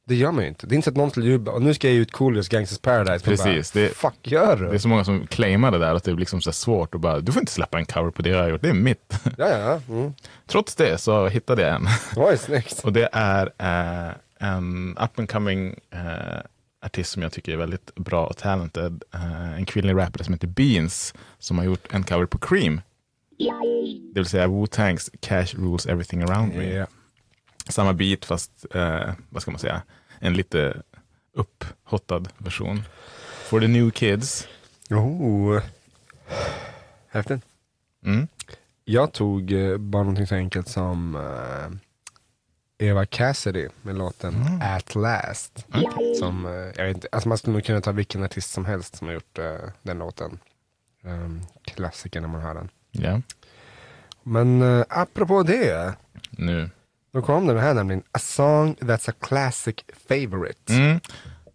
Det 0.10 0.16
gör 0.16 0.32
man 0.32 0.44
ju 0.44 0.50
inte. 0.50 0.68
Det 0.68 0.74
är 0.74 0.76
inte 0.76 0.86
så 0.86 0.90
att 0.90 0.98
någon 0.98 1.12
skulle 1.12 1.26
jubla, 1.26 1.52
och 1.52 1.62
nu 1.62 1.74
ska 1.74 1.88
jag 1.88 1.96
ge 1.96 2.02
ut 2.02 2.12
Coolest 2.12 2.50
Gangsters 2.50 2.78
Paradise. 2.80 3.26
Precis, 3.26 3.74
Bara, 3.74 3.84
det- 3.84 3.90
Fuck, 3.96 4.14
gör 4.24 4.58
Det 4.58 4.68
är 4.68 4.72
du? 4.72 4.80
så 4.80 4.88
många 4.88 5.04
som 5.04 5.28
claimar 5.28 5.72
det 5.72 5.78
där 5.78 5.96
att 5.96 6.04
det 6.04 6.12
är 6.12 6.16
liksom 6.16 6.42
så 6.42 6.52
svårt 6.52 6.94
och 6.94 7.00
bara 7.00 7.20
du 7.20 7.32
får 7.32 7.40
inte 7.42 7.52
släppa 7.52 7.78
en 7.80 7.86
cover 7.86 8.12
på 8.12 8.22
det 8.22 8.30
jag 8.30 8.42
har 8.42 8.50
gjort, 8.50 8.62
det 8.62 8.70
är 8.70 8.74
mitt. 8.74 9.14
Ja, 9.38 9.48
ja. 9.48 9.82
Mm. 9.90 10.14
Trots 10.48 10.76
det 10.76 10.98
så 10.98 11.28
hittade 11.28 11.62
jag 11.62 11.76
en. 11.76 11.88
Oj, 12.16 12.38
snyggt. 12.38 12.80
Och 12.84 12.94
det 12.94 13.10
är 13.12 13.52
eh, 13.58 14.14
en 14.50 14.98
up 15.02 15.20
and 15.20 15.30
coming 15.32 15.76
eh, 15.94 16.40
artist 16.86 17.12
som 17.12 17.22
jag 17.22 17.32
tycker 17.32 17.52
är 17.52 17.58
väldigt 17.58 17.96
bra 17.96 18.26
och 18.26 18.38
talented. 18.38 19.04
Eh, 19.14 19.54
en 19.58 19.66
kvinnlig 19.66 19.94
rappare 19.96 20.24
som 20.24 20.34
heter 20.34 20.48
Beans 20.48 21.14
som 21.40 21.58
har 21.58 21.66
gjort 21.66 21.88
en 21.94 22.04
cover 22.04 22.26
på 22.26 22.38
Cream. 22.38 22.82
Det 24.14 24.20
vill 24.20 24.26
säga 24.26 24.48
Wu-Tangs 24.48 25.10
Cash 25.20 25.46
Rules 25.58 25.86
Everything 25.86 26.24
Around 26.24 26.56
Me. 26.56 26.74
Ja. 26.74 26.86
Samma 27.70 27.94
beat 27.94 28.26
fast, 28.26 28.66
vad 29.30 29.42
ska 29.42 29.52
man 29.52 29.60
säga, 29.60 29.82
en 30.20 30.34
lite 30.34 30.82
upphottad 31.34 32.24
version. 32.38 32.84
For 33.50 33.60
the 33.60 33.68
new 33.68 33.92
kids. 33.92 34.48
Oh. 34.90 35.62
Häftigt. 37.10 37.42
Mm. 38.06 38.28
Jag 38.86 39.14
tog 39.14 39.52
eh, 39.52 39.78
bara 39.78 40.04
någonting 40.04 40.28
så 40.28 40.36
enkelt 40.36 40.68
som 40.68 41.16
eh, 41.16 42.88
Eva 42.88 43.06
Cassidy 43.06 43.68
med 43.82 43.98
låten 43.98 44.36
At 44.62 44.96
Last. 44.96 45.66
Som, 46.20 46.46
eh, 46.46 46.52
jag 46.52 46.86
vet 46.86 46.96
inte, 46.96 47.08
alltså 47.12 47.30
man 47.30 47.38
skulle 47.38 47.54
nog 47.54 47.64
kunna 47.64 47.82
ta 47.82 47.92
vilken 47.92 48.24
artist 48.24 48.52
som 48.52 48.66
helst 48.66 48.96
som 48.96 49.08
har 49.08 49.14
gjort 49.14 49.40
den 49.82 49.98
låten. 49.98 50.40
Um, 51.04 51.42
klassiker 51.64 52.22
när 52.22 52.28
man 52.28 52.42
hör 52.42 52.54
den. 52.54 52.70
Ja, 52.92 53.22
Men 54.24 54.62
uh, 54.62 54.86
apropå 54.90 55.44
det, 55.44 55.94
nu. 56.30 56.70
Då 57.12 57.22
kom 57.22 57.48
den 57.48 57.58
här 57.58 57.74
nämligen. 57.74 58.04
A 58.12 58.20
song 58.20 58.76
that's 58.80 59.10
a 59.10 59.14
classic 59.22 59.76
favorite. 60.08 60.74
Mm. 60.74 61.00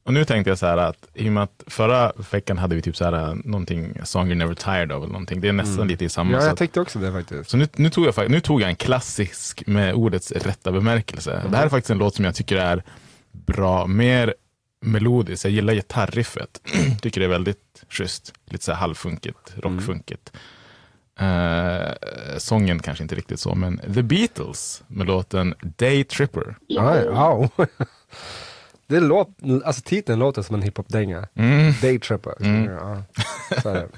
Och 0.05 0.15
nu 0.15 0.25
tänkte 0.25 0.51
jag 0.51 0.59
så 0.59 0.67
här 0.67 0.77
att 0.77 1.09
i 1.15 1.29
och 1.29 1.33
med 1.33 1.43
att 1.43 1.65
förra 1.67 2.13
veckan 2.31 2.59
hade 2.59 2.75
vi 2.75 2.83
typ 2.83 2.97
så 2.97 3.05
här 3.05 3.35
någonting, 3.35 3.99
a 4.03 4.05
song 4.05 4.31
you're 4.31 4.35
never 4.35 4.55
tired 4.55 4.93
of 4.93 4.97
eller 5.03 5.13
någonting. 5.13 5.41
Det 5.41 5.49
är 5.49 5.53
nästan 5.53 5.89
lite 5.89 6.05
i 6.05 6.09
samma. 6.09 6.33
Ja, 6.33 6.43
jag 6.43 6.51
att- 6.51 6.59
tänkte 6.59 6.81
också 6.81 6.99
det 6.99 7.13
faktiskt. 7.13 7.51
Så 7.51 7.57
nu, 7.57 7.69
nu, 7.77 7.91
tog 7.91 8.07
jag, 8.07 8.31
nu 8.31 8.41
tog 8.41 8.63
jag 8.63 8.69
en 8.69 8.77
klassisk 8.77 9.67
med 9.67 9.95
ordets 9.95 10.33
rätta 10.33 10.73
bemärkelse. 10.73 11.43
Det 11.51 11.57
här 11.57 11.65
är 11.65 11.69
faktiskt 11.69 11.91
en 11.91 11.99
låt 11.99 12.15
som 12.15 12.25
jag 12.25 12.35
tycker 12.35 12.57
är 12.57 12.83
bra, 13.33 13.87
mer 13.87 14.35
melodisk. 14.81 15.45
Jag 15.45 15.53
gillar 15.53 15.75
gitarriffet. 15.75 16.61
tycker 17.01 17.21
det 17.21 17.27
är 17.27 17.31
väldigt 17.31 17.85
schysst. 17.89 18.33
Lite 18.47 18.65
så 18.65 18.73
här 18.73 18.79
halvfunkigt, 18.79 19.55
rockfunkigt. 19.57 20.33
Eh, 21.21 21.93
sången 22.39 22.79
kanske 22.79 23.05
inte 23.05 23.15
riktigt 23.15 23.41
så, 23.41 23.55
men 23.55 23.81
The 23.95 24.03
Beatles 24.03 24.83
med 24.87 25.07
låten 25.07 25.55
Day 25.63 26.05
Tripper. 26.05 26.57
Aj, 26.79 27.07
au. 27.09 27.49
det 28.87 29.01
låt, 29.01 29.29
alltså 29.65 29.83
titeln 29.83 30.19
låter 30.19 30.43
som 30.43 30.55
en 30.55 30.63
hiphop-dänga. 30.63 31.29
Mm. 31.35 31.73
Daytripper. 31.83 32.35
Ja, 32.67 33.03
så 33.63 33.69
är 33.69 33.75
det. 33.75 33.89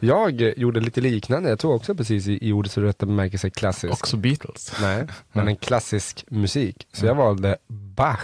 Jag 0.00 0.40
gjorde 0.56 0.80
lite 0.80 1.00
liknande, 1.00 1.48
jag 1.48 1.58
tog 1.58 1.74
också 1.74 1.94
precis 1.94 2.26
i, 2.26 2.48
i 2.48 2.52
ordets 2.52 2.78
rätta 2.78 3.06
bemärkelse 3.06 3.50
klassisk. 3.50 3.92
Också 3.92 4.16
Beatles. 4.16 4.72
Nej, 4.80 5.06
men 5.32 5.48
en 5.48 5.56
klassisk 5.56 6.24
musik. 6.28 6.86
Så 6.92 7.06
jag 7.06 7.14
valde 7.14 7.56
Bach 7.68 8.20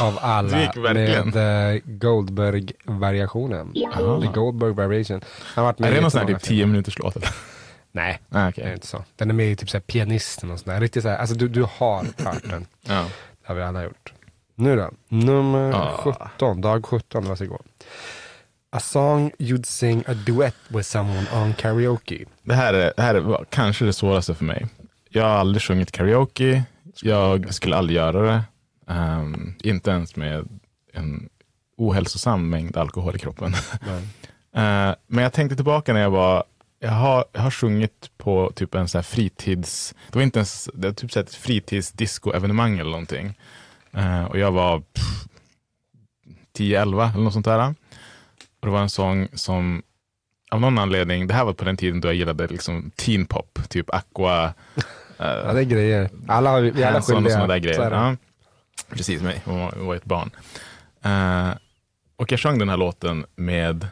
av 0.00 0.18
alla 0.20 0.48
du 0.48 0.60
gick 0.60 0.76
med 0.76 1.36
eh, 1.74 1.80
Goldberg-variationen. 1.84 3.72
The 4.22 4.26
Goldberg 4.34 4.72
variation. 4.72 5.20
Han 5.54 5.64
varit 5.64 5.78
med 5.78 5.90
Är 5.90 5.94
det 5.94 6.00
någon 6.00 6.10
sån 6.10 6.20
här 6.20 6.26
typ 6.26 6.42
10 6.42 6.66
minuters 6.66 6.98
låt? 6.98 7.16
eller? 7.16 7.28
Nej, 7.92 8.20
Ah, 8.30 8.42
det 8.42 8.48
okej. 8.48 8.64
är 8.64 8.72
inte 8.74 8.86
så. 8.86 9.04
Den 9.16 9.30
är 9.30 9.34
med 9.34 9.50
i 9.52 9.56
typ 9.56 9.70
såhär 9.70 9.82
pianisten 9.82 10.50
och 10.50 10.58
sådär. 10.60 10.80
Riktigt 10.80 11.02
såhär, 11.02 11.16
alltså 11.18 11.34
du, 11.34 11.48
du 11.48 11.62
har 11.62 11.68
hört 11.98 12.42
den. 12.50 12.66
Ja. 12.82 13.02
Det 13.42 13.48
har 13.48 13.54
vi 13.54 13.62
alla 13.62 13.84
gjort. 13.84 14.12
Nu 14.54 14.76
då, 14.76 14.90
nummer 15.08 15.72
Ah. 15.72 16.14
17, 16.38 16.60
dag 16.60 16.86
17, 16.86 17.24
varsågod. 17.24 17.62
A 18.70 18.80
song 18.80 19.32
you'd 19.38 19.66
sing 19.66 20.04
a 20.06 20.14
duet 20.14 20.54
with 20.68 20.88
someone 20.88 21.26
on 21.32 21.54
karaoke. 21.54 22.24
Det 22.42 22.54
här, 22.54 22.74
är, 22.74 22.92
det 22.96 23.02
här 23.02 23.14
är 23.14 23.44
kanske 23.50 23.84
det 23.84 23.92
svåraste 23.92 24.34
för 24.34 24.44
mig. 24.44 24.66
Jag 25.08 25.22
har 25.22 25.30
aldrig 25.30 25.62
sjungit 25.62 25.92
karaoke. 25.92 26.64
Jag 27.02 27.54
skulle 27.54 27.76
aldrig 27.76 27.96
göra 27.96 28.22
det. 28.22 28.42
Ehm, 28.88 29.54
inte 29.60 29.90
ens 29.90 30.16
med 30.16 30.48
en 30.92 31.28
ohälsosam 31.76 32.50
mängd 32.50 32.76
alkohol 32.76 33.16
i 33.16 33.18
kroppen. 33.18 33.54
Eh, 34.52 34.94
men 35.06 35.22
jag 35.22 35.32
tänkte 35.32 35.56
tillbaka 35.56 35.92
när 35.92 36.00
jag 36.00 36.10
var, 36.10 36.44
jag 36.78 36.90
har, 36.90 37.24
jag 37.32 37.40
har 37.40 37.50
sjungit 37.50 38.10
på 38.16 38.52
typ 38.54 38.74
en 38.74 38.88
så 38.88 38.98
här 38.98 39.02
fritids, 39.02 39.94
det 40.10 40.18
var 40.18 40.22
inte 40.22 40.38
ens, 40.38 40.70
det 40.74 40.86
var 40.86 40.94
typ 40.94 41.12
så 41.12 41.18
här 41.18 41.24
ett 41.24 41.34
fritidsdisco-evenemang 41.34 42.78
eller 42.78 42.90
någonting. 42.90 43.38
Eh, 43.92 44.24
och 44.24 44.38
jag 44.38 44.52
var 44.52 44.80
pff, 44.80 45.24
10-11 46.58 47.12
eller 47.14 47.24
något 47.24 47.32
sånt 47.32 47.44
där. 47.44 47.74
Och 48.68 48.72
det 48.72 48.76
var 48.76 48.82
en 48.82 48.90
sång 48.90 49.28
som 49.34 49.82
av 50.50 50.60
någon 50.60 50.78
anledning, 50.78 51.26
det 51.26 51.34
här 51.34 51.44
var 51.44 51.52
på 51.52 51.64
den 51.64 51.76
tiden 51.76 52.00
då 52.00 52.08
jag 52.08 52.14
gillade 52.14 52.46
liksom 52.46 52.90
teen 52.96 53.26
pop, 53.26 53.58
typ 53.68 53.94
Aqua, 53.94 54.54
Ja, 55.16 55.52
det 55.52 55.60
är 55.60 55.64
grejer. 55.64 56.10
Alla 56.28 56.50
har, 56.50 56.60
vi 56.60 56.84
alla 56.84 56.98
och 56.98 57.04
skyldiga. 57.04 57.32
sådana 57.34 57.46
där 57.46 57.58
Så 57.60 57.64
grejer. 57.64 57.90
det. 57.90 57.96
Ja. 57.96 58.16
Precis, 58.90 59.22
mig. 59.22 59.42
Jag 59.44 59.70
var, 59.76 59.94
ett 59.94 60.04
barn. 60.04 60.30
Eh, 61.02 61.50
och 62.16 62.32
jag 62.32 62.40
sjöng 62.40 62.58
den 62.58 62.68
här 62.68 62.76
låten 62.76 63.26
med 63.36 63.86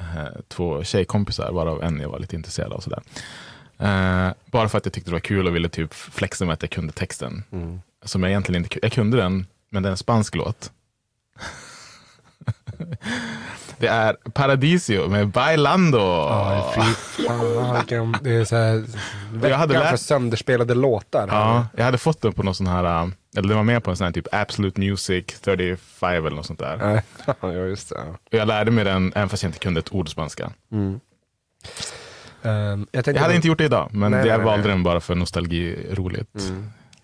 eh, 0.00 0.40
två 0.48 0.84
tjejkompisar, 0.84 1.52
varav 1.52 1.82
en 1.82 2.00
jag 2.00 2.08
var 2.08 2.18
lite 2.18 2.36
intresserad 2.36 2.72
av. 2.72 2.80
Sådär. 2.80 3.02
Eh, 3.78 4.32
bara 4.46 4.68
för 4.68 4.78
att 4.78 4.86
jag 4.86 4.92
tyckte 4.92 5.10
det 5.10 5.14
var 5.14 5.20
kul 5.20 5.46
och 5.46 5.54
ville 5.54 5.68
typ 5.68 5.94
flexa 5.94 6.44
med 6.44 6.52
att 6.52 6.62
jag 6.62 6.70
kunde 6.70 6.92
texten. 6.92 7.44
Mm. 7.52 7.80
Som 8.04 8.22
jag 8.22 8.30
egentligen 8.30 8.64
inte 8.64 8.76
ku- 8.76 8.80
Jag 8.82 8.92
kunde 8.92 9.16
den, 9.16 9.46
men 9.70 9.82
det 9.82 9.88
är 9.88 9.90
en 9.90 9.96
spansk 9.96 10.34
låt. 10.34 10.72
Det 13.78 13.86
är 13.86 14.12
Paradisio 14.34 15.08
med 15.08 15.28
Bailando. 15.28 15.98
Ja, 15.98 16.72
fy 16.76 16.80
fan, 17.26 17.74
vilken- 17.76 18.16
det 18.22 18.30
är 18.30 18.44
så 18.44 18.56
här, 18.56 18.84
Jag 19.42 19.56
hade 19.58 19.72
veckan 19.74 19.86
för 19.86 19.92
lärt- 19.92 20.00
sönderspelade 20.00 20.74
låtar. 20.74 21.28
Ja, 21.30 21.66
jag 21.76 21.84
hade 21.84 21.98
fått 21.98 22.20
den 22.20 22.32
på 22.32 22.42
någon 22.42 22.54
sån 22.54 22.66
här, 22.66 22.84
äh, 22.84 23.08
eller 23.36 23.48
det 23.48 23.54
var 23.54 23.62
med 23.62 23.84
på 23.84 23.90
en 23.90 23.96
sån 23.96 24.04
här 24.04 24.12
typ 24.12 24.26
Absolute 24.32 24.80
Music 24.80 25.24
35 25.40 26.26
eller 26.26 26.36
något 26.36 26.46
sånt 26.46 26.58
där. 26.58 27.02
Ja, 27.40 27.52
just 27.52 27.88
det. 27.88 27.94
Och 27.96 28.34
jag 28.38 28.48
lärde 28.48 28.70
mig 28.70 28.84
den 28.84 29.12
även 29.14 29.28
fast 29.28 29.42
jag 29.42 29.48
inte 29.50 29.58
kunde 29.58 29.80
ett 29.80 29.92
ord 29.94 30.08
spanska. 30.08 30.50
Ehm, 32.42 32.86
jag, 32.92 33.04
tänkte 33.04 33.10
Jag 33.18 33.22
hade 33.22 33.34
inte 33.36 33.48
gjort 33.48 33.58
det 33.58 33.64
idag, 33.64 33.88
men 33.92 34.10
Nej, 34.10 34.26
jag 34.26 34.36
nej, 34.38 34.44
valde 34.46 34.64
nej. 34.64 34.72
den 34.74 34.82
bara 34.82 35.00
för 35.00 35.14
nostalgi 35.14 35.86
roligt. 35.92 36.52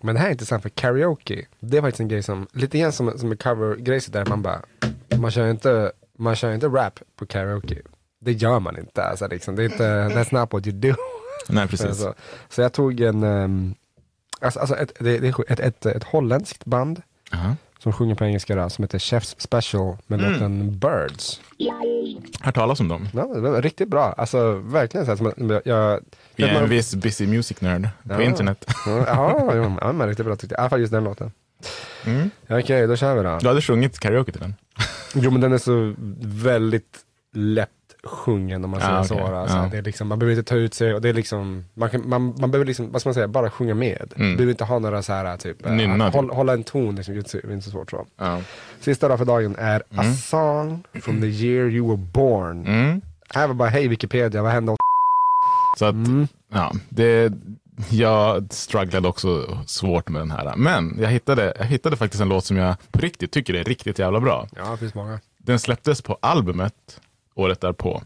Men 0.01 0.15
det 0.15 0.21
här 0.21 0.27
är 0.27 0.31
intressant 0.31 0.61
för 0.63 0.69
karaoke, 0.69 1.45
det 1.59 1.77
är 1.77 1.81
faktiskt 1.81 1.99
en 1.99 2.07
grej 2.07 2.23
som, 2.23 2.47
lite 2.53 2.77
grann 2.79 2.91
som, 2.91 3.17
som 3.17 3.31
en 3.31 3.37
cover-grej 3.37 4.01
så 4.01 4.11
där 4.11 4.25
man 4.25 4.41
bara, 4.41 4.61
man 5.21 5.31
kör 5.31 5.49
inte, 5.51 5.91
man 6.17 6.35
kör 6.35 6.53
inte 6.53 6.67
rap 6.67 6.99
på 7.15 7.25
karaoke. 7.25 7.77
Det 8.19 8.31
gör 8.31 8.59
man 8.59 8.77
inte, 8.77 9.03
alltså 9.03 9.27
liksom. 9.27 9.55
det 9.55 9.63
är 9.63 9.65
inte, 9.65 9.83
that's 10.15 10.39
not 10.39 10.53
what 10.53 10.67
you 10.67 10.77
do. 10.77 10.93
Nej, 11.49 11.67
precis. 11.67 11.85
Alltså, 11.87 12.13
så 12.49 12.61
jag 12.61 12.73
tog 12.73 13.01
en, 13.01 13.23
um, 13.23 13.75
alltså, 14.41 14.59
alltså 14.59 14.75
ett, 14.75 14.91
det, 14.99 15.19
det 15.19 15.27
är 15.27 15.51
ett, 15.51 15.59
ett, 15.59 15.85
ett 15.85 16.03
holländskt 16.03 16.65
band 16.65 17.01
Aha. 17.33 17.55
som 17.79 17.93
sjunger 17.93 18.15
på 18.15 18.25
engelska 18.25 18.55
då, 18.55 18.69
som 18.69 18.83
heter 18.83 18.99
Chef's 18.99 19.35
Special 19.37 19.97
med 20.07 20.19
Mm. 20.19 20.31
låten 20.33 20.79
Birds. 20.79 21.41
Hört 22.41 22.55
talas 22.55 22.79
om 22.79 22.87
dem. 22.87 23.07
Ja, 23.13 23.25
det 23.25 23.39
var 23.39 23.61
riktigt 23.61 23.87
bra, 23.89 24.13
alltså 24.17 24.51
verkligen 24.53 25.05
så 25.05 25.11
här, 25.11 25.33
som 25.35 25.49
jag, 25.49 25.61
jag 25.65 25.99
Jag 26.35 26.49
är 26.49 26.61
en 26.63 26.69
viss 26.69 26.95
busy 26.95 27.27
music 27.27 27.61
nerd 27.61 27.89
på 28.03 28.13
Ja. 28.13 28.21
internet. 28.21 28.65
Ja, 28.85 29.03
ja, 29.07 29.55
ja, 29.55 29.93
ja, 29.99 30.07
riktigt 30.07 30.25
bra 30.25 30.35
tyckte 30.35 30.55
jag. 30.55 30.59
I 30.59 30.61
alla 30.61 30.69
fall 30.69 30.79
just 30.79 30.91
den 30.93 31.03
låten. 31.03 31.31
Mm. 32.05 32.29
Okej, 32.49 32.87
då 32.87 32.95
kör 32.95 33.15
vi 33.15 33.23
då. 33.23 33.37
Du 33.41 33.47
hade 33.47 33.61
sjungit 33.61 33.99
karaoke 33.99 34.31
till 34.31 34.41
den? 34.41 34.55
Jo 35.15 35.31
men 35.31 35.41
den 35.41 35.53
är 35.53 35.57
så 35.57 35.93
väldigt 36.21 36.97
lätt 37.33 37.69
sjungen 38.03 38.63
om 38.65 38.69
man 38.71 38.79
säger 38.81 38.99
Ah, 38.99 39.03
så. 39.03 39.13
okej. 39.19 39.35
Alltså, 39.35 39.57
Ja. 39.57 39.67
det 39.71 39.77
är 39.77 39.81
liksom, 39.81 40.07
man 40.07 40.19
behöver 40.19 40.37
inte 40.39 40.49
ta 40.49 40.55
ut 40.55 40.73
sig 40.73 40.93
och 40.93 41.01
det 41.01 41.09
är 41.09 41.13
liksom, 41.13 41.65
man, 41.73 41.89
kan, 41.89 42.09
man, 42.09 42.35
man 42.39 42.51
behöver 42.51 42.65
liksom, 42.65 42.91
vad 42.91 43.01
ska 43.01 43.09
man 43.09 43.13
säga, 43.13 43.27
bara 43.27 43.49
sjunga 43.49 43.73
med. 43.75 44.13
Mm. 44.15 44.35
behöver 44.35 44.51
inte 44.51 44.63
ha 44.63 44.79
några 44.79 45.01
så 45.01 45.13
här 45.13 45.37
typ, 45.37 45.65
eh, 45.65 45.71
Nynna, 45.71 46.05
typ. 46.05 46.15
håll, 46.15 46.29
hålla 46.29 46.53
en 46.53 46.63
ton, 46.63 46.95
liksom, 46.95 47.15
det 47.15 47.33
är 47.33 47.51
inte 47.51 47.65
så 47.65 47.71
svårt 47.71 47.91
så. 47.91 48.05
Ja. 48.17 48.41
Sista 48.79 49.07
då 49.07 49.17
för 49.17 49.25
dagen 49.25 49.55
är 49.59 49.83
A 49.95 50.03
song 50.03 50.83
from 51.01 51.21
the 51.21 51.27
year 51.27 51.69
you 51.69 51.87
were 51.87 51.97
born. 52.13 52.65
Mm. 52.67 53.01
Här 53.29 53.47
var 53.47 53.53
bara, 53.53 53.69
hej 53.69 53.87
Wikipedia, 53.87 54.41
vad 54.41 54.51
hände? 54.51 54.75
Så 55.79 55.85
att, 55.85 55.93
Mm. 55.93 56.27
ja, 56.53 56.71
det, 56.89 57.33
jag 57.89 58.53
strugglade 58.53 59.07
också 59.07 59.57
svårt 59.67 60.09
med 60.09 60.21
den 60.21 60.31
här. 60.31 60.53
Men 60.55 60.97
jag 61.01 61.09
hittade, 61.09 61.53
jag 61.59 61.65
hittade 61.65 61.95
faktiskt 61.97 62.21
en 62.21 62.29
låt 62.29 62.45
som 62.45 62.57
jag 62.57 62.75
på 62.91 62.99
riktigt 62.99 63.31
tycker 63.31 63.53
är 63.53 63.63
riktigt 63.63 63.99
jävla 63.99 64.19
bra. 64.19 64.47
Ja, 64.55 64.71
det 64.71 64.77
finns 64.77 64.93
många. 64.93 65.19
Den 65.37 65.59
släpptes 65.59 66.01
på 66.01 66.17
albumet 66.21 66.73
året 67.35 67.61
därpå. 67.61 68.01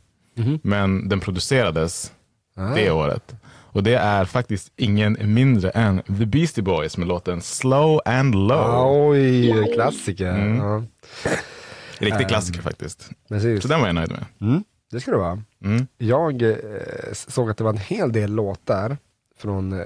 Men 0.62 1.10
den 1.10 1.20
producerades 1.20 2.12
Ah. 2.56 2.74
det 2.76 2.92
året. 2.92 3.36
Och 3.74 3.84
det 3.84 3.96
är 3.96 4.26
faktiskt 4.26 4.72
ingen 4.76 5.18
mindre 5.34 5.70
än 5.70 6.02
The 6.02 6.26
Beastie 6.26 6.64
Boys 6.64 6.98
med 6.98 7.08
låten 7.08 7.42
Slow 7.42 8.02
and 8.06 8.36
Low. 8.36 9.10
Oj, 9.10 9.74
klassiker. 9.74 10.30
Mm. 10.30 10.58
Ja, 10.58 10.84
Riktig 12.00 12.28
klassiker 12.28 12.62
faktiskt. 12.62 13.10
precis. 13.30 13.62
Så 13.62 13.68
den 13.68 13.80
var 13.80 13.88
jag 13.88 13.96
nöjd 13.96 14.12
med. 14.12 14.26
Mm, 14.42 14.64
det 14.92 15.00
ska 15.00 15.12
det 15.12 15.18
vara. 15.18 15.42
Mm. 15.64 15.88
Jag 15.98 16.42
eh, 16.42 16.58
såg 17.14 17.50
att 17.50 17.58
det 17.58 17.64
var 17.64 17.72
en 17.72 17.78
hel 17.78 18.12
del 18.12 18.32
låtar 18.36 18.98
från 19.42 19.74
eh, 19.80 19.86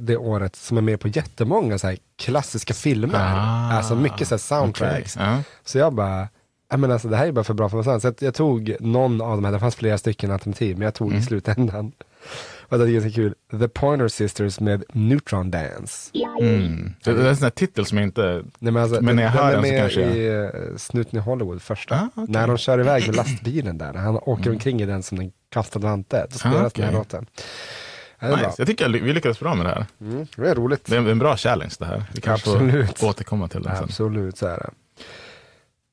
det 0.00 0.16
året 0.16 0.56
som 0.56 0.76
är 0.76 0.82
med 0.82 1.00
på 1.00 1.08
jättemånga 1.08 1.78
så 1.78 1.86
här, 1.86 1.96
klassiska 2.16 2.74
filmer. 2.74 3.18
Ah, 3.18 3.72
alltså 3.76 3.94
mycket 3.96 4.28
så 4.28 4.34
här, 4.34 4.38
soundtracks. 4.38 5.16
Okej, 5.16 5.26
ja. 5.28 5.42
Så 5.64 5.78
jag 5.78 5.92
bara, 5.94 6.28
jag 6.70 6.80
menar, 6.80 6.92
alltså, 6.94 7.08
det 7.08 7.16
här 7.16 7.26
är 7.26 7.32
bara 7.32 7.44
för 7.44 7.54
bra 7.54 7.68
för 7.68 7.82
sant. 7.82 8.02
Så 8.18 8.24
jag 8.24 8.34
tog 8.34 8.76
någon 8.80 9.20
av 9.20 9.36
de 9.36 9.44
här, 9.44 9.52
det 9.52 9.58
fanns 9.60 9.76
flera 9.76 9.98
stycken 9.98 10.30
alternativ, 10.30 10.78
men 10.78 10.84
jag 10.84 10.94
tog 10.94 11.08
Mm. 11.08 11.20
i 11.20 11.24
slutändan. 11.24 11.92
Och 12.68 12.78
det 12.78 12.84
är 12.84 12.88
ganska 12.88 13.10
kul. 13.10 13.34
The 13.60 13.68
Pointer 13.68 14.08
Sisters 14.08 14.60
med 14.60 14.84
Neutron 14.92 15.50
Dance. 15.50 16.10
Mm. 16.40 16.94
Det, 17.04 17.12
det 17.12 17.22
är 17.22 17.28
en 17.28 17.36
sån 17.36 17.42
här 17.44 17.50
titel 17.50 17.86
som 17.86 17.98
jag 17.98 18.06
inte... 18.06 18.42
Nej, 18.58 18.72
men, 18.72 18.82
alltså, 18.82 19.00
Men 19.02 19.16
när 19.16 19.22
jag 19.22 19.32
den 19.32 19.42
hör 19.42 19.48
är 19.48 19.52
den 19.52 19.62
så 19.64 19.68
med 19.70 19.80
kanske 19.80 20.00
jag- 20.00 20.16
i 20.16 20.28
uh, 20.30 20.76
Snuten 20.76 21.18
i 21.18 21.22
Hollywood 21.22 21.62
första. 21.62 21.94
Ah, 21.94 22.08
okej. 22.14 22.24
När 22.32 22.46
de 22.46 22.58
kör 22.58 22.80
iväg 22.80 23.06
med 23.06 23.16
lastbilen 23.16 23.78
där. 23.78 23.94
Han 23.94 24.16
åker 24.16 24.50
omkring 24.50 24.82
i 24.82 24.86
den 24.86 25.02
som 25.02 25.20
en 25.20 25.32
kastad 25.50 25.78
vante. 25.78 26.26
Då 26.30 26.38
spelas 26.38 26.72
den 26.72 26.84
här 26.84 26.92
låten. 26.92 27.26
Det 28.30 28.36
Nice. 28.36 28.54
Jag 28.58 28.66
tycker 28.66 28.88
vi 28.88 29.12
lyckades 29.12 29.40
bra 29.40 29.54
med 29.54 29.66
det 29.66 29.70
här. 29.70 29.86
Mm, 30.00 30.26
det 30.36 30.50
är 30.50 30.54
roligt. 30.54 30.84
Det 30.86 30.96
är 30.96 31.08
en 31.08 31.18
bra 31.18 31.36
challenge 31.36 31.74
det 31.78 31.86
här. 31.86 32.04
Vi 32.14 32.20
kanske 32.20 32.50
Absolut. 32.50 32.98
får 32.98 33.08
återkomma 33.08 33.48
till 33.48 33.62
den 33.62 33.76
sen. 33.76 33.84
Absolut, 33.84 34.38
så 34.38 34.46
är 34.46 34.56
det. 34.56 34.70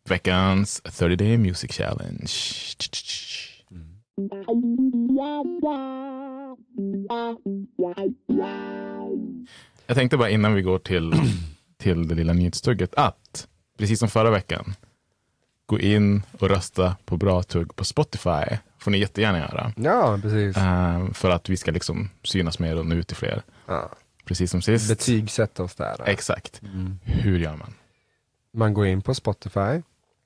Veckans 0.09 0.81
30 0.81 1.15
Day 1.15 1.37
Music 1.37 1.71
Challenge. 1.71 2.31
Jag 9.87 9.97
tänkte 9.97 10.17
bara 10.17 10.29
innan 10.29 10.53
vi 10.53 10.61
går 10.61 10.79
till, 10.79 11.13
till 11.77 12.07
det 12.07 12.15
lilla 12.15 12.33
nyhetstugget 12.33 12.95
att, 12.95 13.47
precis 13.77 13.99
som 13.99 14.09
förra 14.09 14.31
veckan, 14.31 14.73
gå 15.71 15.79
in 15.79 16.23
och 16.39 16.49
rösta 16.49 16.95
på 17.05 17.17
bra 17.17 17.43
tugg 17.43 17.75
på 17.75 17.83
Spotify. 17.85 18.57
får 18.79 18.91
ni 18.91 18.97
jättegärna 18.97 19.39
göra. 19.39 19.73
Ja, 19.75 20.19
precis. 20.21 20.57
Eh, 20.57 21.11
för 21.13 21.29
att 21.29 21.49
vi 21.49 21.57
ska 21.57 21.71
liksom 21.71 22.09
synas 22.23 22.59
mer 22.59 22.79
och 22.79 22.85
nå 22.85 22.95
ut 22.95 23.07
till 23.07 23.17
fler. 23.17 23.41
Ja. 23.67 23.89
Precis 24.25 24.51
som 24.51 24.61
sist. 24.61 24.89
Betygsätta 24.89 25.63
oss 25.63 25.75
där. 25.75 26.01
Exakt. 26.05 26.61
Mm. 26.61 26.99
Hur 27.03 27.39
gör 27.39 27.55
man? 27.55 27.73
Man 28.53 28.73
går 28.73 28.85
in 28.87 29.01
på 29.01 29.13
Spotify, 29.13 29.81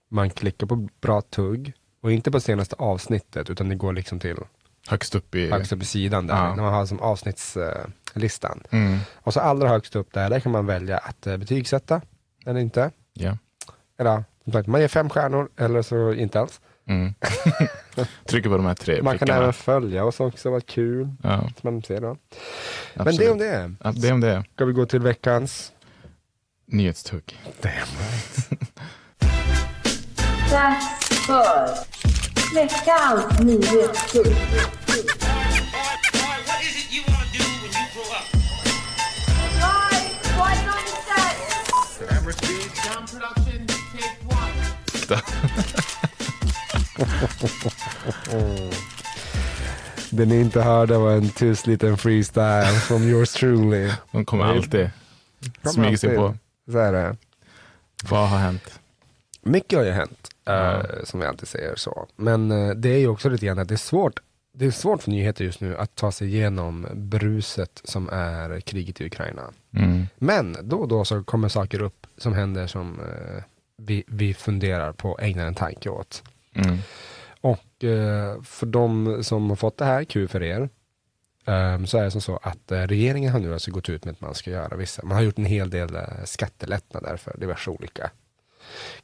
man 0.09 0.29
klickar 0.29 0.67
på 0.67 0.87
bra 1.01 1.21
tugg 1.21 1.73
och 2.01 2.11
inte 2.11 2.31
på 2.31 2.39
senaste 2.39 2.75
avsnittet 2.75 3.49
utan 3.49 3.69
det 3.69 3.75
går 3.75 3.93
liksom 3.93 4.19
till 4.19 4.37
Högst 4.87 5.15
upp 5.15 5.35
i... 5.35 5.51
högst 5.51 5.71
upp 5.71 5.81
i 5.81 5.85
sidan 5.85 6.27
där, 6.27 6.35
Ja. 6.35 6.55
när 6.55 6.63
man 6.63 6.73
har 6.73 6.85
som 6.85 6.99
avsnittslistan. 6.99 8.63
Mm. 8.71 8.99
Och 9.15 9.33
så 9.33 9.39
allra 9.39 9.69
högst 9.69 9.95
upp 9.95 10.13
där, 10.13 10.29
där 10.29 10.39
kan 10.39 10.51
man 10.51 10.65
välja 10.65 10.97
att 10.97 11.27
eh, 11.27 11.37
betygsätta 11.37 12.01
eller 12.45 12.59
inte. 12.59 12.91
Ja. 13.13 13.37
Eller 13.97 14.23
man 14.67 14.81
ger 14.81 14.87
fem 14.87 15.09
stjärnor 15.09 15.49
eller 15.57 15.81
så 15.81 16.13
inte 16.13 16.39
alls. 16.39 16.61
Mm. 16.87 17.13
Trycker 18.25 18.49
på 18.49 18.57
de 18.57 18.65
här 18.65 18.75
tre 18.75 19.01
Man 19.01 19.17
kan 19.17 19.29
även 19.29 19.53
följa 19.53 20.05
oss 20.05 20.19
också, 20.19 20.49
vad 20.49 20.65
kul. 20.65 21.09
Ja, 21.23 21.39
som 21.39 21.73
Man 21.73 21.83
ser 21.83 22.01
då. 22.01 22.17
Men 22.93 23.07
absolut. 23.07 23.19
det 23.19 23.31
om 23.31 23.37
det. 23.37 23.75
Ja, 23.83 23.91
det 23.95 24.11
om 24.11 24.21
det. 24.21 24.43
Ska 24.55 24.65
vi 24.65 24.73
gå 24.73 24.85
till 24.85 24.99
veckans? 24.99 25.71
Nyhetstugg. 26.67 27.39
Damn. 27.61 27.73
Dags 30.51 31.25
för 31.27 31.69
veckans 32.55 33.39
nyhetstugg. 33.39 34.35
Det 50.09 50.25
ni 50.25 50.39
inte 50.41 50.61
hörde 50.61 50.97
var 50.97 51.11
en 51.11 51.29
tyst 51.29 51.67
liten 51.67 51.97
freestyle 51.97 52.79
from 52.79 53.03
yours 53.03 53.33
truly. 53.33 53.91
De 54.11 54.25
kommer 54.25 54.45
alltid 54.45 54.89
smyga 55.63 55.97
sig 55.97 56.15
på. 56.15 56.35
Så 56.71 56.77
är 56.77 56.91
det. 56.91 57.17
Vad 58.09 58.29
har 58.29 58.37
hänt? 58.37 58.79
Mycket 59.41 59.79
har 59.79 59.85
ju 59.85 59.91
hänt, 59.91 60.29
eh, 60.47 61.03
som 61.03 61.19
vi 61.19 61.25
alltid 61.25 61.47
säger 61.47 61.75
så. 61.75 62.07
Men 62.15 62.51
eh, 62.51 62.69
det 62.69 62.89
är 62.89 62.97
ju 62.97 63.07
också 63.07 63.29
lite 63.29 63.45
grann 63.45 63.59
att 63.59 63.67
det 63.67 63.75
är 63.75 63.77
svårt 63.77 64.19
det 64.57 64.65
är 64.65 64.71
svårt 64.71 65.03
för 65.03 65.11
nyheter 65.11 65.45
just 65.45 65.61
nu 65.61 65.77
att 65.77 65.95
ta 65.95 66.11
sig 66.11 66.27
igenom 66.27 66.87
bruset 66.93 67.81
som 67.83 68.09
är 68.09 68.59
kriget 68.59 69.01
i 69.01 69.05
Ukraina. 69.05 69.41
Mm. 69.73 70.07
Men 70.17 70.57
då 70.63 70.77
och 70.77 70.87
då 70.87 71.05
så 71.05 71.23
kommer 71.23 71.49
saker 71.49 71.81
upp 71.81 72.07
som 72.17 72.33
händer 72.33 72.67
som 72.67 72.99
eh, 72.99 73.43
vi, 73.77 74.03
vi 74.07 74.33
funderar 74.33 74.91
på 74.91 75.11
och 75.11 75.23
ägnar 75.23 75.47
en 75.47 75.55
tanke 75.55 75.89
åt. 75.89 76.23
Mm. 76.53 76.77
Och 77.41 77.83
eh, 77.83 78.41
för 78.41 78.65
de 78.65 79.19
som 79.23 79.49
har 79.49 79.55
fått 79.55 79.77
det 79.77 79.85
här, 79.85 80.03
kul 80.03 80.27
för 80.27 80.43
er, 80.43 80.69
ehm, 81.45 81.87
så 81.87 81.97
är 81.97 82.03
det 82.03 82.11
som 82.11 82.21
så 82.21 82.39
att 82.43 82.71
eh, 82.71 82.81
regeringen 82.81 83.31
har 83.31 83.39
nu 83.39 83.53
alltså 83.53 83.71
gått 83.71 83.89
ut 83.89 84.05
med 84.05 84.11
att 84.11 84.21
man 84.21 84.35
ska 84.35 84.51
göra 84.51 84.77
vissa, 84.77 85.05
man 85.05 85.17
har 85.17 85.23
gjort 85.23 85.37
en 85.37 85.45
hel 85.45 85.69
del 85.69 85.95
eh, 85.95 86.23
skattelättnader 86.23 87.17
för 87.17 87.37
diverse 87.37 87.69
olika 87.69 88.11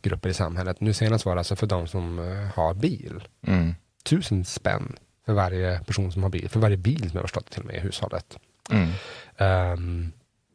grupper 0.01 0.29
i 0.29 0.33
samhället. 0.33 0.81
Nu 0.81 0.93
senast 0.93 1.25
var 1.25 1.35
det 1.35 1.39
alltså 1.39 1.55
för 1.55 1.67
de 1.67 1.87
som 1.87 2.19
eh, 2.19 2.47
har 2.55 2.73
bil. 2.73 3.23
Mm. 3.47 3.75
Tusen 4.03 4.45
spänn 4.45 4.95
för 5.25 5.33
varje 5.33 5.79
person 5.79 6.11
som 6.11 6.23
har 6.23 6.29
bil, 6.29 6.49
för 6.49 6.59
varje 6.59 6.77
bil 6.77 6.99
som 6.99 7.09
jag 7.13 7.19
har 7.19 7.27
förstått 7.27 7.49
till 7.49 7.61
och 7.61 7.67
med 7.67 7.75
i 7.75 7.79
hushållet. 7.79 8.37
Mm. 8.71 8.89
Ehm, 9.37 10.11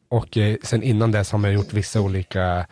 och 0.09 0.37
eh, 0.37 0.57
sen 0.63 0.83
innan 0.83 1.11
dess 1.11 1.31
har 1.31 1.39
man 1.39 1.53
gjort 1.53 1.73
vissa 1.73 2.01
olika 2.01 2.57
eh, 2.59 2.65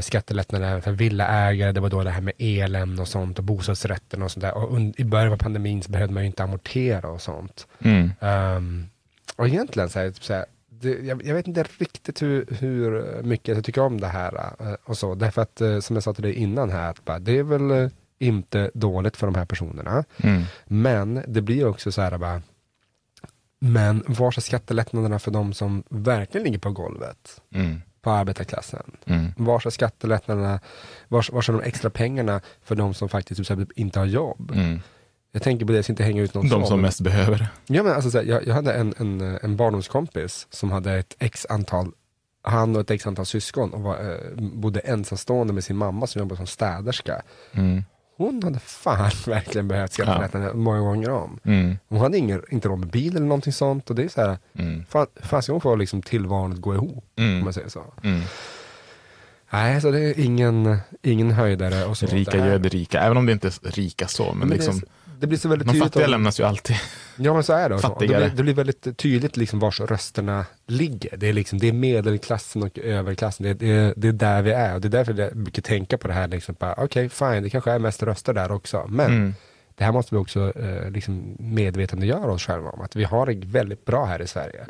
skattelättnader 0.00 0.68
även 0.68 0.82
för 0.82 0.92
villaägare. 0.92 1.72
Det 1.72 1.80
var 1.80 1.90
då 1.90 2.04
det 2.04 2.10
här 2.10 2.20
med 2.20 2.34
elen 2.38 2.98
och 2.98 3.08
sånt 3.08 3.38
och 3.38 3.44
bostadsrätten 3.44 4.22
och 4.22 4.30
sånt 4.30 4.42
där. 4.42 4.54
Och 4.54 4.78
i 4.96 5.04
början 5.04 5.32
av 5.32 5.36
pandemin 5.36 5.82
så 5.82 5.90
behövde 5.90 6.14
man 6.14 6.22
ju 6.22 6.26
inte 6.26 6.44
amortera 6.44 7.08
och 7.08 7.22
sånt. 7.22 7.66
Mm. 7.80 8.10
Ehm, 8.20 8.86
och 9.36 9.48
egentligen 9.48 9.90
så 9.90 9.98
här, 9.98 10.10
typ 10.10 10.24
så 10.24 10.34
här 10.34 10.44
det, 10.80 10.98
jag, 10.98 11.26
jag 11.26 11.34
vet 11.34 11.46
inte 11.46 11.64
riktigt 11.78 12.22
hur, 12.22 12.46
hur 12.60 13.22
mycket 13.22 13.54
jag 13.56 13.64
tycker 13.64 13.80
om 13.80 14.00
det 14.00 14.06
här 14.06 14.54
eh, 14.60 14.74
och 14.84 14.98
så. 14.98 15.14
Därför 15.14 15.42
att 15.42 15.60
eh, 15.60 15.80
som 15.80 15.96
jag 15.96 16.02
sa 16.02 16.14
till 16.14 16.22
dig 16.22 16.34
innan 16.34 16.70
här, 16.70 16.90
att 16.90 17.04
bara, 17.04 17.18
det 17.18 17.38
är 17.38 17.42
väl 17.42 17.70
eh, 17.70 17.88
inte 18.18 18.70
dåligt 18.74 19.16
för 19.16 19.26
de 19.26 19.34
här 19.34 19.44
personerna. 19.44 20.04
Mm. 20.16 20.42
Men 20.64 21.24
det 21.26 21.42
blir 21.42 21.66
också 21.66 21.92
så 21.92 22.02
här 22.02 22.18
bara, 22.18 22.42
men 23.58 24.04
var 24.06 24.26
är 24.26 24.40
skattelättnaderna 24.40 25.18
för 25.18 25.30
de 25.30 25.52
som 25.52 25.82
verkligen 25.88 26.44
ligger 26.44 26.58
på 26.58 26.70
golvet? 26.70 27.40
Mm. 27.54 27.82
På 28.02 28.10
arbetarklassen? 28.10 28.96
Mm. 29.04 29.32
Var 29.36 29.66
är 29.66 29.70
skattelättnaderna, 29.70 30.60
var, 31.08 31.26
var 31.32 31.50
är 31.50 31.52
de 31.52 31.62
extra 31.62 31.90
pengarna 31.90 32.40
för 32.62 32.74
de 32.74 32.94
som 32.94 33.08
faktiskt 33.08 33.40
exempel 33.40 33.66
inte 33.76 33.98
har 33.98 34.06
jobb? 34.06 34.52
Mm. 34.54 34.80
Jag 35.32 35.42
tänker 35.42 35.66
på 35.66 35.72
det, 35.72 35.78
jag 35.78 35.84
ska 35.84 35.92
inte 35.92 36.04
hänga 36.04 36.22
ut 36.22 36.34
någon 36.34 36.48
De 36.48 36.66
som 36.66 36.80
mest 36.80 37.00
behöver 37.00 37.38
det. 37.38 37.48
Ja, 37.66 37.82
men 37.82 37.92
alltså, 37.92 38.10
så 38.10 38.18
här, 38.18 38.24
jag, 38.24 38.46
jag 38.46 38.54
hade 38.54 38.72
en, 38.72 38.94
en, 38.98 39.38
en 39.42 39.56
barndomskompis 39.56 40.46
som 40.50 40.70
hade 40.70 40.92
ett 40.92 41.16
x 41.18 41.46
antal, 41.50 41.92
han 42.42 42.76
och 42.76 42.80
ett 42.80 42.90
x 42.90 43.06
antal 43.06 43.26
syskon 43.26 43.72
och 43.72 43.80
var, 43.80 44.10
eh, 44.10 44.36
bodde 44.36 44.80
ensamstående 44.80 45.52
med 45.52 45.64
sin 45.64 45.76
mamma 45.76 46.06
som 46.06 46.18
jobbade 46.18 46.36
som 46.36 46.46
städerska. 46.46 47.22
Mm. 47.52 47.84
Hon 48.20 48.42
hade 48.42 48.58
fan 48.58 49.10
verkligen 49.26 49.68
behövt 49.68 49.92
skattelättnader 49.92 50.52
många 50.54 50.80
gånger 50.80 51.10
om. 51.10 51.38
Mm. 51.44 51.78
Hon 51.88 51.98
hade 52.00 52.18
ingen, 52.18 52.42
inte 52.50 52.68
råd 52.68 52.78
med 52.78 52.88
bil 52.90 53.16
eller 53.16 53.26
någonting 53.26 53.52
sånt 53.52 53.90
och 53.90 53.96
det 53.96 54.04
är 54.04 54.08
så 54.08 54.20
här, 54.20 54.38
Mm. 54.58 54.84
fan, 54.88 55.06
fan 55.22 55.42
ska 55.42 55.52
hon 55.52 55.60
få 55.60 55.76
liksom 55.76 56.02
tillvaron 56.02 56.52
att 56.52 56.60
gå 56.60 56.74
ihop? 56.74 57.04
Om 57.18 57.24
Mm. 57.24 57.44
man 57.44 57.52
säger 57.52 57.68
så. 57.68 57.84
Mm. 58.02 58.20
Nej, 59.50 59.80
så 59.80 59.90
det 59.90 60.00
är 60.00 60.20
ingen, 60.20 60.76
ingen 61.02 61.30
höjdare. 61.30 61.84
Och 61.84 61.98
så. 61.98 62.06
Rika 62.06 62.30
Det 62.30 62.40
här- 62.42 62.48
göder 62.48 62.70
rika, 62.70 63.00
även 63.00 63.16
om 63.16 63.26
det 63.26 63.32
inte 63.32 63.48
är 63.48 63.70
rika 63.70 64.08
så. 64.08 64.24
Men, 64.24 64.38
Men 64.38 64.48
det, 64.48 64.54
liksom, 64.54 64.82
det 65.20 65.26
blir 65.26 65.38
så 65.38 65.48
väldigt 65.48 65.66
de 65.68 65.72
tydligt. 65.72 65.84
fattiga 65.92 66.04
om- 66.04 66.10
lämnas 66.10 66.40
ju 66.40 66.44
alltid. 66.44 66.76
Ja 67.16 67.34
men 67.34 67.42
så 67.42 67.52
är 67.52 67.68
det. 67.68 67.74
Och 67.74 67.80
Det, 67.80 67.88
Fattigare. 67.88 68.24
blir, 68.24 68.36
det 68.36 68.42
blir 68.42 68.54
väldigt 68.54 68.96
tydligt 68.96 69.36
liksom 69.36 69.58
vars 69.58 69.80
rösterna 69.80 70.46
ligger. 70.66 71.16
Det 71.16 71.28
är, 71.28 71.32
liksom, 71.32 71.58
det 71.58 71.68
är 71.68 71.72
medelklassen 71.72 72.62
och 72.62 72.78
överklassen. 72.78 73.46
Det, 73.46 73.54
det, 73.54 73.92
det 73.96 74.08
är 74.08 74.12
där 74.12 74.42
vi 74.42 74.50
är. 74.52 74.74
Och 74.74 74.80
det 74.80 74.88
är 74.88 74.90
därför 74.90 75.14
jag 75.14 75.36
brukar 75.36 75.62
tänka 75.62 75.98
på 75.98 76.08
det 76.08 76.14
här. 76.14 76.28
Liksom, 76.28 76.54
Okej, 76.76 77.08
fine, 77.08 77.42
det 77.42 77.50
kanske 77.50 77.70
är 77.72 77.78
mest 77.78 78.02
röster 78.02 78.32
där 78.34 78.52
också. 78.52 78.86
Men 78.88 79.06
Mm. 79.06 79.34
det 79.74 79.84
här 79.84 79.92
måste 79.92 80.14
vi 80.14 80.18
också 80.20 80.52
eh, 80.58 80.90
liksom 80.90 81.36
medvetandegöra 81.38 82.32
oss 82.32 82.42
själva 82.46 82.70
om. 82.70 82.80
Att 82.80 82.96
vi 82.96 83.04
har 83.04 83.26
det 83.26 83.46
väldigt 83.46 83.84
bra 83.84 84.04
här 84.04 84.22
i 84.22 84.26
Sverige. 84.26 84.66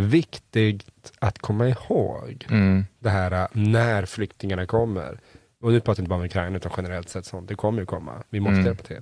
Viktigt 0.00 1.12
att 1.18 1.38
komma 1.38 1.68
ihåg 1.68 2.46
Mm. 2.50 2.84
det 2.98 3.10
här 3.10 3.32
eh, 3.32 3.46
när 3.52 4.04
flyktingarna 4.06 4.66
kommer. 4.66 5.20
Och 5.62 5.72
nu 5.72 5.80
pratar 5.80 5.90
jag 6.00 6.04
inte 6.04 6.08
bara 6.08 6.18
om 6.20 6.24
Ukraina 6.24 6.56
utan 6.56 6.72
generellt 6.76 7.08
sett 7.08 7.26
sånt. 7.26 7.48
Det 7.48 7.54
kommer 7.54 7.80
ju 7.80 7.86
komma. 7.86 8.12
Vi 8.30 8.40
måste 8.40 8.52
Mm. 8.54 8.66
hjälpa 8.66 8.82
till. 8.82 9.00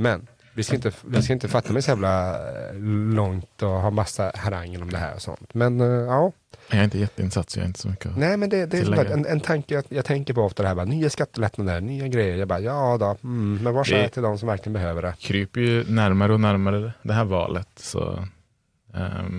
Men 0.00 0.26
vi 0.54 0.62
ska, 0.62 0.74
inte, 0.74 0.92
vi 1.06 1.22
ska 1.22 1.32
inte 1.32 1.48
fatta 1.48 1.72
mig 1.72 1.82
så 1.82 1.90
jävla 1.90 2.34
eh, 2.34 2.74
långt 3.14 3.62
och 3.62 3.68
ha 3.68 3.90
massa 3.90 4.32
harangen 4.34 4.82
om 4.82 4.90
det 4.90 4.98
här 4.98 5.14
och 5.14 5.22
sånt. 5.22 5.54
Men 5.54 5.80
eh, 5.80 5.86
ja, 5.86 6.32
Jag 6.70 6.80
är 6.80 6.84
inte 6.84 6.98
jätteinsatt 6.98 7.56
jag 7.56 7.62
är 7.62 7.66
inte 7.66 7.80
så 7.80 7.88
mycket 7.88 8.16
nej 8.16 8.36
men 8.36 8.50
det, 8.50 8.66
det 8.66 8.78
är 8.78 8.96
bara 8.96 9.08
en, 9.08 9.26
en 9.26 9.40
tanke 9.40 9.74
jag, 9.74 9.84
jag 9.88 10.04
tänker 10.04 10.34
på 10.34 10.42
ofta 10.42 10.62
det 10.62 10.68
här, 10.68 10.74
bara, 10.74 10.84
nya 10.86 11.10
skattelättnader, 11.10 11.80
nya 11.80 12.08
grejer. 12.08 12.36
Jag 12.36 12.48
bara, 12.48 12.60
ja 12.60 12.96
då, 13.00 13.16
mm, 13.28 13.62
men 13.62 13.74
vad 13.74 13.92
är 13.92 14.08
till 14.08 14.22
de 14.22 14.38
som 14.38 14.48
verkligen 14.48 14.72
behöver 14.72 15.02
det? 15.02 15.14
kryper 15.18 15.60
ju 15.60 15.84
närmare 15.88 16.32
och 16.32 16.40
närmare 16.40 16.92
det 17.02 17.12
här 17.12 17.24
valet. 17.24 17.68
Så, 17.76 18.26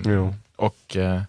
Jo. 0.06 0.36
och 0.56 0.98
eh, 0.98 1.22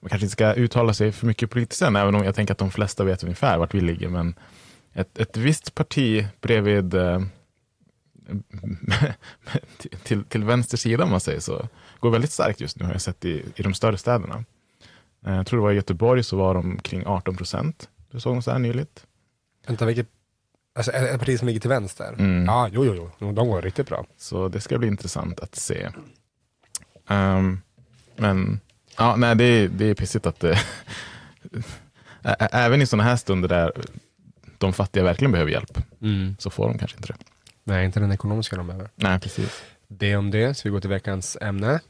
man 0.00 0.08
kanske 0.08 0.24
inte 0.24 0.32
ska 0.32 0.52
uttala 0.52 0.94
sig 0.94 1.12
för 1.12 1.26
mycket 1.26 1.50
politiskt 1.50 1.82
än, 1.82 1.96
även 1.96 2.14
om 2.14 2.24
jag 2.24 2.34
tänker 2.34 2.52
att 2.52 2.58
de 2.58 2.70
flesta 2.70 3.04
vet 3.04 3.22
ungefär 3.22 3.58
vart 3.58 3.74
vi 3.74 3.80
ligger. 3.80 4.08
Men 4.08 4.34
ett, 4.92 5.18
ett 5.18 5.36
visst 5.36 5.74
parti 5.74 6.26
bredvid 6.40 6.94
eh, 6.94 7.20
till, 10.02 10.24
till, 10.24 10.44
vänster 10.44 10.76
sida 10.76 11.04
om 11.04 11.10
man 11.10 11.20
säger 11.20 11.40
så, 11.40 11.68
går 12.00 12.10
väldigt 12.10 12.32
starkt 12.32 12.60
just 12.60 12.78
nu 12.78 12.84
har 12.84 12.92
jag 12.92 13.00
sett 13.00 13.24
i, 13.24 13.44
i 13.56 13.62
de 13.62 13.74
större 13.74 13.98
städerna. 13.98 14.44
Eh, 15.26 15.34
Jag 15.36 15.46
tror 15.46 15.58
det 15.60 15.62
var 15.62 15.72
i 15.72 15.76
Göteborg 15.76 16.22
så 16.22 16.36
var 16.36 16.54
de 16.54 16.78
kring 16.78 17.06
18 17.06 17.36
procent. 17.36 17.88
Du 18.10 18.20
såg 18.20 18.34
något 18.34 18.44
så 18.44 18.50
här 18.50 18.58
nyligt? 18.58 19.06
Vänta, 19.66 19.86
vilket, 19.86 20.06
alltså 20.74 20.92
ett 20.92 21.18
parti 21.18 21.38
som 21.38 21.46
ligger 21.48 21.60
till 21.60 21.70
vänster? 21.70 22.14
Mm. 22.18 22.44
Ja, 22.44 22.68
jo, 22.72 22.84
jo, 22.84 23.10
jo, 23.18 23.32
de 23.32 23.48
går 23.48 23.62
riktigt 23.62 23.88
bra. 23.88 24.06
Så 24.16 24.48
det 24.48 24.60
ska 24.60 24.78
bli 24.78 24.88
intressant 24.88 25.40
att 25.40 25.54
se. 25.54 25.88
Ehm, 27.08 27.60
men 28.16 28.60
ja, 28.96 29.16
nej, 29.16 29.34
det, 29.36 29.44
är, 29.44 29.68
det 29.68 29.84
är 29.84 29.94
pissigt 29.94 30.26
att 30.26 30.40
det, 30.40 30.58
ä- 32.22 32.48
även 32.52 32.82
i 32.82 32.86
sådana 32.86 33.02
här 33.08 33.16
stunder 33.16 33.48
där 33.48 33.72
de 34.58 34.72
fattiga 34.72 35.04
verkligen 35.04 35.32
behöver 35.32 35.50
hjälp 35.50 35.78
så 36.38 36.50
får 36.50 36.68
de 36.68 36.78
kanske 36.78 36.96
inte 36.96 37.08
det. 37.12 37.18
Nej, 37.68 37.84
inte 37.84 38.00
den 38.00 38.12
ekonomiska 38.12 38.56
de 38.56 38.66
behöver. 38.66 38.90
Nej, 38.94 39.20
precis. 39.20 39.62
Det 39.88 40.16
om 40.16 40.30
det, 40.30 40.54
så 40.54 40.68
vi 40.68 40.70
går 40.72 40.80
till 40.80 40.90
veckans 40.90 41.36
ämne. 41.40 41.80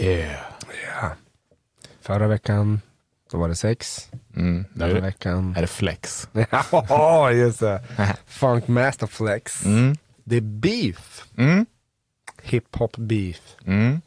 Yeah. 0.00 0.40
Ja. 1.00 1.10
Förra 2.00 2.28
veckan, 2.28 2.80
då 3.30 3.38
var 3.38 3.48
det 3.48 3.54
sex. 3.54 4.10
Mm. 4.36 4.64
Denna 4.74 4.94
det, 4.94 5.00
veckan... 5.00 5.54
är 5.56 5.60
det 5.60 5.66
flex. 5.66 6.28
Ja, 6.88 7.32
just 7.32 7.60
det. 7.60 7.82
Funk 8.26 8.68
Master 8.68 9.06
Flex. 9.06 9.64
Mm. 9.64 9.96
Det 10.24 10.36
är 10.36 10.40
beef. 10.40 11.24
Mm. 11.36 11.66
Hiphop 12.42 12.96
beef. 12.96 13.56
Mm. 13.66 14.00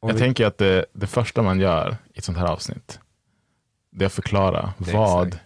Jag 0.00 0.12
vi- 0.12 0.18
tänker 0.18 0.46
att 0.46 0.58
det, 0.58 0.84
det 0.92 1.06
första 1.06 1.42
man 1.42 1.60
gör 1.60 1.96
i 2.14 2.18
ett 2.18 2.24
sånt 2.24 2.38
här 2.38 2.46
avsnitt, 2.46 2.98
det 3.90 4.04
är 4.04 4.06
att 4.06 4.12
förklara 4.12 4.74
Det 4.78 4.92
vad 4.92 5.26
exakt. 5.28 5.45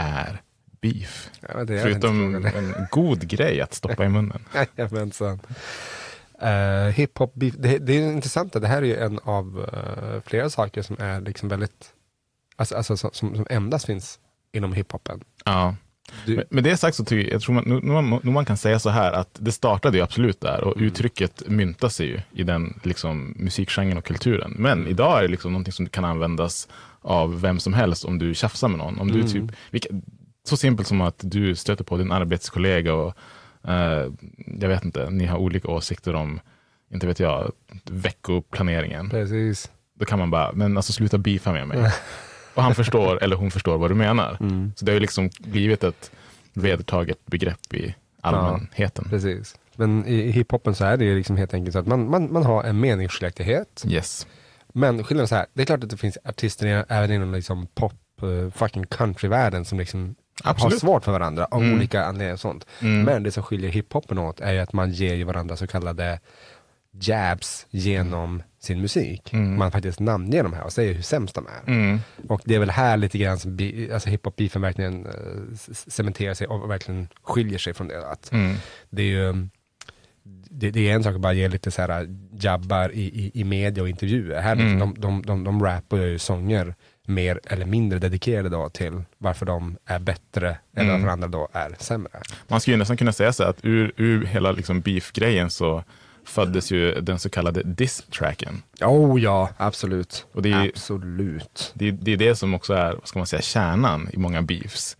Är 0.00 0.42
beef. 0.80 1.30
Ja, 1.48 1.64
det 1.64 1.74
är 1.78 1.82
Förutom 1.82 2.34
en 2.34 2.74
god 2.90 3.28
grej 3.28 3.60
att 3.60 3.74
stoppa 3.74 4.04
i 4.04 4.08
munnen. 4.08 4.42
Jajamensan. 4.76 5.40
Uh, 6.42 6.88
hiphop 6.90 7.34
beef. 7.34 7.54
Det, 7.58 7.78
det 7.78 7.92
är 7.92 8.12
intressant, 8.12 8.52
det 8.52 8.66
här 8.66 8.82
är 8.82 8.86
ju 8.86 8.96
en 8.96 9.18
av 9.18 9.68
eh, 9.72 10.22
flera 10.26 10.50
saker 10.50 10.82
som 10.82 10.96
är 10.98 11.20
liksom 11.20 11.48
väldigt, 11.48 11.92
alltså, 12.56 12.74
alltså 12.76 12.96
som, 12.96 13.12
som 13.12 13.46
endast 13.50 13.86
finns 13.86 14.18
inom 14.52 14.72
hiphopen. 14.72 15.20
Ja. 15.44 15.74
Du- 16.26 16.44
Med, 16.50 16.64
det 16.64 16.76
sagt 16.76 16.96
så 16.96 17.04
tycker 17.04 17.32
jag, 17.32 17.42
tror 17.42 17.54
man, 17.54 17.64
nu, 17.66 17.80
man, 17.92 18.20
nu 18.22 18.30
man 18.30 18.44
kan 18.44 18.56
säga 18.56 18.78
så 18.78 18.90
här 18.90 19.12
att 19.12 19.28
det 19.32 19.52
startade 19.52 19.96
ju 19.96 20.02
absolut 20.02 20.40
där 20.40 20.64
och 20.64 20.74
uttrycket 20.76 21.42
myntar 21.48 21.88
sig 21.88 22.06
ju 22.06 22.20
i 22.32 22.42
den 22.42 22.80
liksom, 22.82 23.34
musikgenren 23.36 23.98
och 23.98 24.04
kulturen. 24.04 24.54
Men 24.58 24.86
idag 24.86 25.18
är 25.18 25.22
det 25.22 25.28
liksom 25.28 25.52
någonting 25.52 25.72
som 25.72 25.88
kan 25.88 26.04
användas 26.04 26.68
av 27.02 27.40
vem 27.40 27.60
som 27.60 27.74
helst 27.74 28.04
om 28.04 28.18
du 28.18 28.34
tjafsar 28.34 28.68
med 28.68 28.78
någon. 28.78 28.98
Om 28.98 29.12
du 29.12 29.22
typ, 29.22 29.44
vilka, 29.70 29.88
så 30.44 30.56
simpelt 30.56 30.88
som 30.88 31.00
att 31.00 31.18
du 31.18 31.54
stöter 31.54 31.84
på 31.84 31.96
din 31.96 32.12
arbetskollega 32.12 32.94
och 32.94 33.14
eh, 33.68 34.06
jag 34.60 34.68
vet 34.68 34.84
inte, 34.84 35.10
ni 35.10 35.26
har 35.26 35.38
olika 35.38 35.68
åsikter 35.68 36.14
om, 36.14 36.40
inte 36.92 37.06
vet 37.06 37.20
jag, 37.20 37.52
veckoplaneringen. 37.84 39.10
Precis. 39.10 39.70
Då 39.94 40.04
kan 40.04 40.18
man 40.18 40.30
bara, 40.30 40.52
men 40.52 40.76
alltså 40.76 40.92
sluta 40.92 41.18
beefa 41.18 41.52
med 41.52 41.68
mig. 41.68 41.78
Och 42.54 42.62
han 42.62 42.74
förstår, 42.74 43.22
eller 43.22 43.36
hon 43.36 43.50
förstår 43.50 43.78
vad 43.78 43.90
du 43.90 43.94
menar. 43.94 44.38
Så 44.76 44.84
det 44.84 44.92
har 44.92 44.94
ju 44.94 45.00
liksom 45.00 45.30
blivit 45.38 45.84
ett 45.84 46.10
vedertaget 46.52 47.26
begrepp 47.26 47.74
i 47.74 47.94
allmänheten. 48.20 49.06
Precis. 49.10 49.58
Men 49.76 50.06
i, 50.06 50.14
i 50.14 50.30
hiphopen 50.30 50.74
så 50.74 50.84
är 50.84 50.96
det 50.96 51.04
ju 51.04 51.16
liksom 51.16 51.36
helt 51.36 51.54
enkelt 51.54 51.72
så 51.72 51.78
att 51.78 51.86
man, 51.86 52.10
man, 52.10 52.32
man 52.32 52.44
har 52.44 52.64
en 52.64 52.80
meningsskiljaktighet. 52.80 53.84
Yes. 53.88 54.26
Men 54.74 55.04
skillnaden 55.04 55.22
är 55.24 55.26
så 55.28 55.34
här, 55.34 55.46
det 55.54 55.62
är 55.62 55.66
klart 55.66 55.84
att 55.84 55.90
det 55.90 55.96
finns 55.96 56.18
artister 56.24 56.84
även 56.88 57.10
inom 57.12 57.32
liksom 57.34 57.66
pop, 57.66 57.92
uh, 58.22 58.50
fucking 58.50 58.86
countryvärlden 58.86 59.64
som 59.64 59.78
liksom 59.78 60.14
har 60.44 60.50
Absolut. 60.50 60.80
svårt 60.80 61.04
för 61.04 61.12
varandra 61.12 61.44
av 61.44 61.62
Mm. 61.62 61.74
olika 61.76 62.04
anledningar 62.04 62.32
och 62.32 62.40
sånt. 62.40 62.66
Mm. 62.82 63.02
Men 63.02 63.22
det 63.22 63.32
som 63.32 63.42
skiljer 63.42 63.70
hiphopen 63.70 64.18
åt 64.18 64.40
är 64.40 64.52
ju 64.52 64.58
att 64.58 64.72
man 64.72 64.90
ger 64.92 65.14
ju 65.14 65.24
varandra 65.24 65.56
så 65.56 65.66
kallade 65.66 66.20
jabs 66.92 67.66
genom 67.70 68.42
sin 68.60 68.80
musik. 68.80 69.32
Man 69.32 69.70
faktiskt 69.72 70.00
namnger 70.00 70.42
de 70.42 70.52
här 70.52 70.64
och 70.64 70.72
säger 70.72 70.94
hur 70.94 71.02
sämst 71.02 71.34
de 71.34 71.46
är. 71.46 71.98
Och 72.28 72.40
det 72.44 72.54
är 72.54 72.58
väl 72.58 72.70
här 72.70 72.96
lite 72.96 73.18
grann 73.18 73.38
som 73.38 73.56
bi- 73.56 73.92
alltså 73.92 74.08
hiphop-beefen 74.08 74.62
verkligen 74.62 75.08
c- 75.58 75.74
cementerar 75.90 76.34
sig 76.34 76.46
och 76.46 76.70
verkligen 76.70 77.08
skiljer 77.22 77.58
sig 77.58 77.74
från 77.74 77.88
det. 77.88 78.08
Att 78.10 78.30
Det 78.90 79.02
är 79.02 79.06
ju 79.06 79.48
det, 80.50 80.70
det 80.70 80.90
är 80.90 80.94
en 80.94 81.04
sak 81.04 81.14
att 81.14 81.20
bara 81.20 81.32
ge 81.32 81.48
lite 81.48 81.70
så 81.70 81.82
här 81.82 82.16
jabbar 82.32 82.92
i, 82.92 83.02
i, 83.02 83.30
i 83.34 83.44
media 83.44 83.82
och 83.82 83.88
intervjuer. 83.88 84.40
Här 84.40 84.54
liksom, 84.54 84.78
de, 84.78 85.00
de, 85.00 85.22
de, 85.26 85.44
de 85.44 85.64
rappar 85.64 85.96
ju 85.96 86.18
sånger 86.18 86.74
mer 87.06 87.40
eller 87.44 87.66
mindre 87.66 87.98
dedikerade 87.98 88.48
då 88.48 88.68
till 88.68 89.02
varför 89.18 89.46
de 89.46 89.76
är 89.86 89.98
bättre 89.98 90.58
eller 90.76 90.92
varför 90.92 91.08
andra 91.08 91.28
då 91.28 91.48
är 91.52 91.76
sämre. 91.78 92.10
Man 92.48 92.60
skulle 92.60 92.74
ju 92.74 92.78
nästan 92.78 92.96
kunna 92.96 93.12
säga 93.12 93.32
så 93.32 93.44
att 93.44 93.58
ur, 93.62 93.92
ur 93.96 94.24
hela 94.24 94.52
liksom 94.52 94.80
beef-grejen 94.80 95.50
så 95.50 95.84
föddes 96.24 96.72
ju 96.72 97.00
den 97.00 97.18
så 97.18 97.30
kallade 97.30 97.62
diss-tracken. 97.62 98.62
Oh 98.80 99.22
ja, 99.22 99.48
absolut. 99.56 100.26
Och 100.32 100.42
det 100.42 100.52
är, 100.52 100.68
Absolut. 100.68 101.72
det, 101.74 101.90
det 101.90 102.12
är 102.12 102.16
det 102.16 102.36
som 102.36 102.54
också 102.54 102.74
är, 102.74 102.92
vad 102.92 103.08
ska 103.08 103.18
man 103.18 103.26
säga, 103.26 103.42
kärnan 103.42 104.08
i 104.12 104.18
många 104.18 104.42
beefs. 104.42 104.96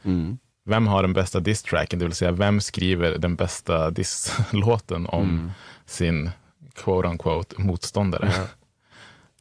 Vem 0.64 0.86
har 0.86 1.02
den 1.02 1.12
bästa 1.12 1.40
diss-tracken, 1.40 1.98
det 1.98 2.04
vill 2.04 2.14
säga 2.14 2.32
vem 2.32 2.60
skriver 2.60 3.18
den 3.18 3.36
bästa 3.36 3.90
diss-låten 3.90 5.06
om 5.06 5.52
sin 5.86 6.30
quote-unquote 6.74 7.60
motståndare. 7.60 8.32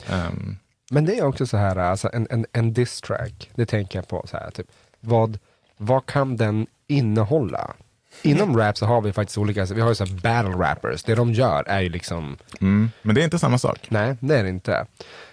Ehm, 0.08 0.58
Men 0.92 1.06
det 1.06 1.18
är 1.18 1.26
också 1.26 1.48
så 1.48 1.58
här, 1.58 1.76
alltså 1.76 2.10
en, 2.14 2.28
en, 2.30 2.46
en 2.52 2.74
diss 2.74 3.02
track, 3.02 3.50
det 3.56 3.66
tänker 3.66 4.00
jag 4.00 4.08
på 4.08 4.26
så 4.28 4.38
här, 4.38 4.52
typ, 4.52 4.68
vad, 5.00 5.40
vad 5.78 6.06
kan 6.06 6.38
den 6.38 6.68
innehålla? 6.88 7.74
Inom 8.22 8.58
rap 8.58 8.78
så 8.78 8.86
har 8.86 9.02
vi 9.02 9.14
faktiskt 9.14 9.38
olika, 9.38 9.66
vi 9.66 9.82
har 9.82 9.90
ju 9.90 9.96
så 9.96 10.06
battle 10.06 10.52
rappers, 10.52 11.04
det 11.04 11.16
de 11.16 11.34
gör 11.34 11.64
är 11.68 11.82
ju 11.82 11.90
liksom 11.90 12.38
mm, 12.62 12.92
men 13.02 13.16
det 13.16 13.22
är 13.22 13.26
inte 13.26 13.40
samma 13.40 13.58
sak. 13.58 13.88
Nej, 13.90 14.16
det 14.20 14.36
är 14.38 14.44
det 14.44 14.50
inte. 14.50 14.86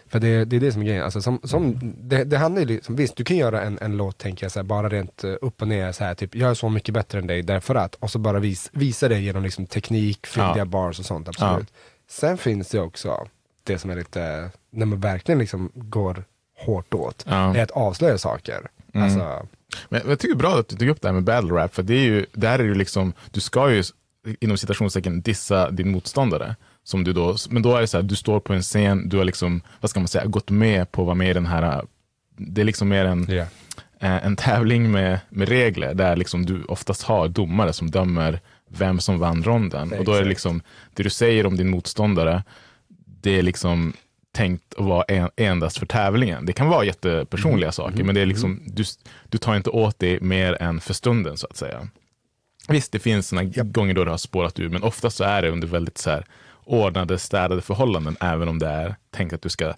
För 0.08 0.20
det, 0.20 0.44
det 0.44 0.56
är 0.56 0.60
det 0.60 0.72
som 0.72 0.82
är 0.82 0.86
grejen. 0.86 1.04
Alltså, 1.04 1.22
som, 1.22 1.40
som, 1.44 1.78
det, 1.98 2.24
det 2.24 2.38
handlar 2.38 2.60
ju 2.62 2.66
liksom, 2.68 2.96
visst 2.96 3.16
du 3.16 3.24
kan 3.24 3.36
göra 3.36 3.62
en, 3.62 3.78
en 3.80 3.96
låt 3.96 4.18
tänker 4.18 4.44
jag, 4.44 4.52
så 4.52 4.58
här, 4.58 4.64
bara 4.64 4.88
rent 4.88 5.24
eh, 5.24 5.34
upp 5.40 5.62
och 5.62 5.68
ner, 5.68 5.92
så 5.92 6.04
här, 6.04 6.14
typ, 6.14 6.34
jag 6.34 6.50
är 6.50 6.54
så 6.54 6.68
mycket 6.68 6.94
bättre 6.94 7.18
än 7.18 7.26
dig 7.26 7.42
därför 7.42 7.74
att, 7.74 7.94
och 7.94 8.10
så 8.10 8.18
bara 8.18 8.38
vis, 8.38 8.70
visa 8.72 9.08
det 9.08 9.18
genom 9.20 9.42
liksom, 9.42 9.66
teknik, 9.66 10.26
fyndiga 10.26 10.56
Ja. 10.58 10.64
bars 10.64 10.98
och 10.98 11.04
sånt, 11.06 11.28
absolut. 11.28 11.72
Sen 12.10 12.38
finns 12.38 12.68
det 12.68 12.80
också 12.80 13.26
det 13.64 13.78
som 13.78 13.90
är 13.90 13.96
lite, 13.96 14.50
när 14.70 14.86
man 14.86 15.00
verkligen 15.00 15.38
liksom 15.38 15.70
går 15.74 16.24
hårt 16.58 16.94
åt, 16.94 17.24
Ja. 17.28 17.56
är 17.56 17.62
att 17.62 17.70
avslöja 17.70 18.18
saker. 18.18 18.66
Alltså, 18.94 19.46
Men 19.88 20.00
jag 20.08 20.18
tycker 20.18 20.34
det 20.34 20.38
är 20.38 20.48
bra 20.50 20.58
att 20.58 20.68
du 20.68 20.76
tog 20.76 20.88
upp 20.88 21.00
det 21.02 21.08
här 21.08 21.12
med 21.12 21.24
battle 21.24 21.50
rap, 21.54 21.74
för 21.74 21.82
det 21.82 21.94
är 21.94 22.04
ju, 22.04 22.26
där 22.32 22.58
är 22.58 22.64
ju 22.64 22.74
liksom, 22.74 23.12
du 23.30 23.40
ska 23.40 23.70
ju 23.70 23.82
inom 24.40 24.58
citationstecken 24.58 25.20
dissa 25.22 25.70
din 25.70 25.90
motståndare. 25.90 26.56
Som 26.86 27.04
du 27.04 27.12
då, 27.12 27.36
men 27.50 27.62
då 27.62 27.76
är 27.76 27.80
det 27.80 27.86
så 27.86 27.96
här, 27.96 28.02
du 28.02 28.16
står 28.16 28.40
på 28.40 28.52
en 28.52 28.62
scen, 28.62 29.08
du 29.08 29.16
har 29.16 29.24
liksom, 29.24 29.60
vad 29.80 29.90
ska 29.90 30.00
man 30.00 30.08
säga, 30.08 30.26
gått 30.26 30.50
med 30.50 30.92
på 30.92 31.02
att 31.02 31.06
vara 31.06 31.14
med 31.14 31.30
i 31.30 31.32
den 31.32 31.46
här, 31.46 31.84
det 32.36 32.60
är 32.60 32.64
liksom 32.64 32.88
mer 32.88 33.04
en, 33.04 33.30
eh, 34.00 34.26
en 34.26 34.36
tävling 34.36 34.90
med, 34.90 35.20
med 35.28 35.48
regler 35.48 35.94
där 35.94 36.16
liksom 36.16 36.46
du 36.46 36.64
oftast 36.64 37.02
har 37.02 37.28
domare 37.28 37.72
som 37.72 37.90
dömer 37.90 38.40
vem 38.68 39.00
som 39.00 39.18
vann 39.18 39.44
ronden. 39.44 39.92
Och 39.92 40.04
då 40.04 40.12
är 40.12 40.22
det 40.22 40.28
liksom, 40.28 40.60
det 40.94 41.02
du 41.02 41.10
säger 41.10 41.46
om 41.46 41.56
din 41.56 41.70
motståndare, 41.70 42.42
det 43.22 43.38
är 43.38 43.42
liksom 43.42 43.92
tänkt 44.32 44.74
att 44.74 44.84
vara 44.84 45.02
en, 45.02 45.30
endast 45.36 45.78
för 45.78 45.86
tävlingen. 45.86 46.46
Det 46.46 46.52
kan 46.52 46.68
vara 46.68 46.84
jättepersonliga 46.84 47.72
saker, 47.72 48.04
men 48.04 48.14
det 48.14 48.20
är 48.20 48.26
liksom, 48.26 48.62
du, 48.66 48.84
du 49.28 49.38
tar 49.38 49.56
inte 49.56 49.70
åt 49.70 49.98
dig 49.98 50.20
mer 50.20 50.62
än 50.62 50.80
för 50.80 50.94
stunden 50.94 51.36
så 51.36 51.46
att 51.46 51.56
säga. 51.56 51.88
Visst, 52.68 52.92
det 52.92 52.98
finns 52.98 53.28
såna 53.28 53.44
gånger 53.44 53.94
då 53.94 54.04
det 54.04 54.10
har 54.10 54.18
spårat 54.18 54.60
ur, 54.60 54.68
men 54.68 54.82
oftast 54.82 55.16
så 55.16 55.24
är 55.24 55.42
det 55.42 55.50
under 55.50 55.68
väldigt 55.68 55.98
så 55.98 56.10
här, 56.10 56.26
ordnade, 56.66 57.18
städade 57.18 57.62
förhållanden, 57.62 58.16
även 58.20 58.48
om 58.48 58.58
det 58.58 58.66
är 58.66 58.96
tänkt 59.10 59.32
att 59.32 59.42
du 59.42 59.48
ska 59.48 59.74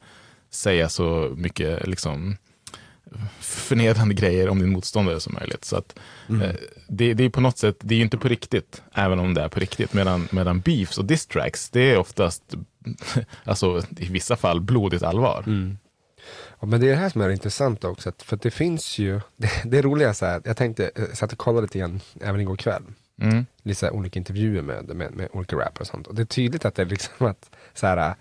säga 0.50 0.88
så 0.88 1.34
mycket 1.36 1.86
liksom, 1.86 2.36
förnedrande 3.40 4.14
grejer 4.14 4.48
om 4.48 4.58
din 4.58 4.72
motståndare 4.72 5.20
som 5.20 5.34
möjligt. 5.34 5.64
Så 5.64 5.76
att, 5.76 5.98
eh, 6.28 6.54
det, 6.88 7.14
det 7.14 7.24
är 7.24 7.30
på 7.30 7.40
något 7.40 7.58
sätt, 7.58 7.76
det 7.80 7.94
är 7.94 7.96
ju 7.96 8.04
inte 8.04 8.18
på 8.18 8.28
riktigt, 8.28 8.82
även 8.94 9.18
om 9.18 9.34
det 9.34 9.42
är 9.42 9.48
på 9.48 9.60
riktigt. 9.60 9.92
Medan, 9.92 10.28
medan 10.30 10.60
beefs 10.60 10.98
och 10.98 11.04
diss 11.04 11.26
tracks, 11.26 11.70
det 11.70 11.80
är 11.80 11.98
oftast, 11.98 12.42
alltså 13.44 13.82
i 13.96 14.08
vissa 14.08 14.36
fall, 14.36 14.60
blodigt 14.60 15.02
allvar. 15.02 15.44
Ja, 16.60 16.66
men 16.66 16.80
det 16.80 16.86
är 16.86 16.90
det 16.90 16.96
här 16.96 17.08
som 17.08 17.20
är 17.20 17.30
intressant 17.30 17.84
också, 17.84 18.12
för 18.18 18.36
det 18.36 18.50
finns 18.50 18.98
ju, 18.98 19.20
det, 19.36 19.50
det 19.64 19.78
är 19.78 19.82
roliga 19.82 20.14
så 20.14 20.26
här, 20.26 20.42
jag 20.44 20.56
tänkte, 20.56 20.90
jag 20.94 21.16
satt 21.16 21.32
och 21.32 21.38
kollade 21.38 21.62
lite 21.62 21.78
grann 21.78 22.00
även 22.20 22.40
igår 22.40 22.56
kväll, 22.56 22.82
Mm. 23.20 23.46
lite 23.62 23.90
olika 23.90 24.18
intervjuer 24.18 24.62
med, 24.62 24.96
med, 24.96 25.14
med 25.14 25.28
olika 25.32 25.56
rappare 25.56 25.80
och 25.80 25.86
sånt. 25.86 26.06
Och 26.06 26.14
det 26.14 26.22
är 26.22 26.26
tydligt 26.26 26.64
att 26.64 26.74
det 26.74 26.82
är 26.82 26.86
liksom 26.86 27.26
att, 27.26 27.50
så 27.74 27.86
här, 27.86 28.14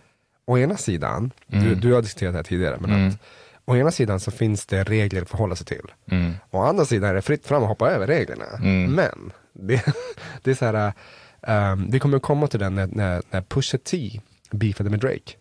å 0.45 0.57
ena 0.57 0.77
sidan, 0.77 1.31
du, 1.47 1.75
du 1.75 1.93
har 1.93 2.01
diskuterat 2.01 2.33
det 2.33 2.37
här 2.37 2.43
tidigare, 2.43 2.77
men 2.79 3.07
att 3.07 3.19
å 3.65 3.75
ena 3.75 3.91
sidan 3.91 4.19
så 4.19 4.31
finns 4.31 4.65
det 4.65 4.83
regler 4.83 5.21
att 5.21 5.29
förhålla 5.29 5.55
sig 5.55 5.65
till. 5.65 5.91
Mm. 6.11 6.33
Å 6.51 6.61
andra 6.61 6.85
sidan 6.85 7.09
är 7.09 7.13
det 7.13 7.21
fritt 7.21 7.47
fram 7.47 7.63
att 7.63 7.69
hoppa 7.69 7.89
över 7.89 8.07
reglerna. 8.07 8.45
Men, 8.95 9.31
det, 9.53 9.85
det 10.41 10.51
är 10.51 10.55
så 10.55 10.65
här, 10.65 10.93
um, 11.73 11.91
vi 11.91 11.99
kommer 11.99 12.19
komma 12.19 12.47
till 12.47 12.59
den 12.59 12.75
när, 12.75 12.87
när, 12.87 13.21
när 13.31 13.41
Pusha 13.41 13.77
T 13.77 14.21
beefade 14.51 14.89
med 14.89 14.99
Drake. 14.99 15.33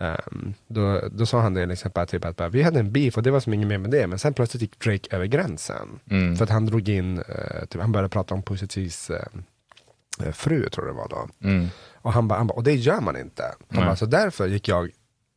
Um, 0.00 0.54
då, 0.68 1.08
då 1.12 1.26
sa 1.26 1.40
han 1.40 1.54
det 1.54 1.66
liksom 1.66 1.90
bara, 1.94 2.06
typ 2.06 2.24
att 2.24 2.36
bara, 2.36 2.48
vi 2.48 2.62
hade 2.62 2.80
en 2.80 2.92
beef 2.92 3.16
och 3.16 3.22
det 3.22 3.30
var 3.30 3.40
som 3.40 3.54
inget 3.54 3.68
mer 3.68 3.78
med 3.78 3.90
det, 3.90 4.06
men 4.06 4.18
sen 4.18 4.34
plötsligt 4.34 4.62
gick 4.62 4.78
Drake 4.78 5.16
över 5.16 5.26
gränsen. 5.26 6.00
Mm. 6.10 6.36
För 6.36 6.44
att 6.44 6.50
han 6.50 6.66
drog 6.66 6.88
in, 6.88 7.18
eh, 7.18 7.64
typ, 7.68 7.80
han 7.80 7.92
började 7.92 8.08
prata 8.08 8.34
om 8.34 8.42
Pusha 8.42 8.66
T's 8.66 9.12
eh, 9.12 10.26
eh, 10.26 10.32
fru, 10.32 10.68
tror 10.68 10.86
jag 10.86 10.96
det 10.96 10.98
var 10.98 11.08
då. 11.08 11.48
Mm. 11.48 11.68
Och 11.94 12.12
han 12.12 12.28
bara, 12.28 12.38
han 12.38 12.46
bara, 12.46 12.54
och 12.54 12.62
det 12.64 12.74
gör 12.74 13.00
man 13.00 13.16
inte. 13.16 13.44
Han 13.68 13.84
bara, 13.84 13.96
så 13.96 14.06
därför 14.06 14.46
gick 14.46 14.68
jag 14.68 14.90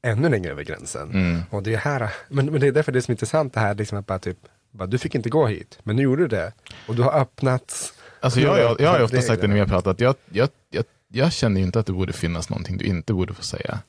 ännu 0.04 0.30
längre 0.30 0.52
över 0.52 0.64
gränsen. 0.64 1.12
Mm. 1.12 1.42
Och 1.50 1.64
det 1.64 1.74
är 1.74 1.78
här, 1.78 2.10
men, 2.30 2.46
men 2.46 2.62
det 2.62 2.68
är 2.68 2.72
därför 2.72 2.92
det 2.92 3.00
är 3.00 3.02
så 3.02 3.12
intressant 3.12 3.54
det 3.54 3.60
här, 3.60 3.76
liksom 3.76 3.98
att 3.98 4.06
bara 4.06 4.20
typ, 4.20 4.38
bara, 4.72 4.88
du 4.88 4.98
fick 4.98 5.16
inte 5.16 5.30
gå 5.30 5.48
hit, 5.48 5.80
men 5.84 5.96
nu 5.96 6.02
gjorde 6.02 6.22
du 6.22 6.28
det. 6.28 6.54
Och 6.88 6.96
du 6.96 7.02
har 7.02 7.20
öppnat. 7.20 7.94
Alltså 8.20 8.40
jag, 8.40 8.60
jag, 8.60 8.82
jag 8.82 8.90
har 8.90 8.98
ju 8.98 9.04
ofta 9.04 9.22
sagt 9.22 9.42
det 9.42 9.48
när 9.48 9.54
vi 9.54 9.60
har 9.60 9.68
pratat, 9.68 10.00
jag, 10.00 10.16
jag, 10.30 10.50
jag, 10.70 10.86
jag 11.08 11.34
känner 11.34 11.60
ju 11.60 11.66
inte 11.66 11.80
att 11.80 11.86
det 11.86 11.94
borde 11.94 12.14
finnas 12.14 12.50
någonting 12.50 12.78
du 12.78 12.86
inte 12.86 13.14
borde 13.14 13.34
få 13.34 13.44
säga. 13.44 13.80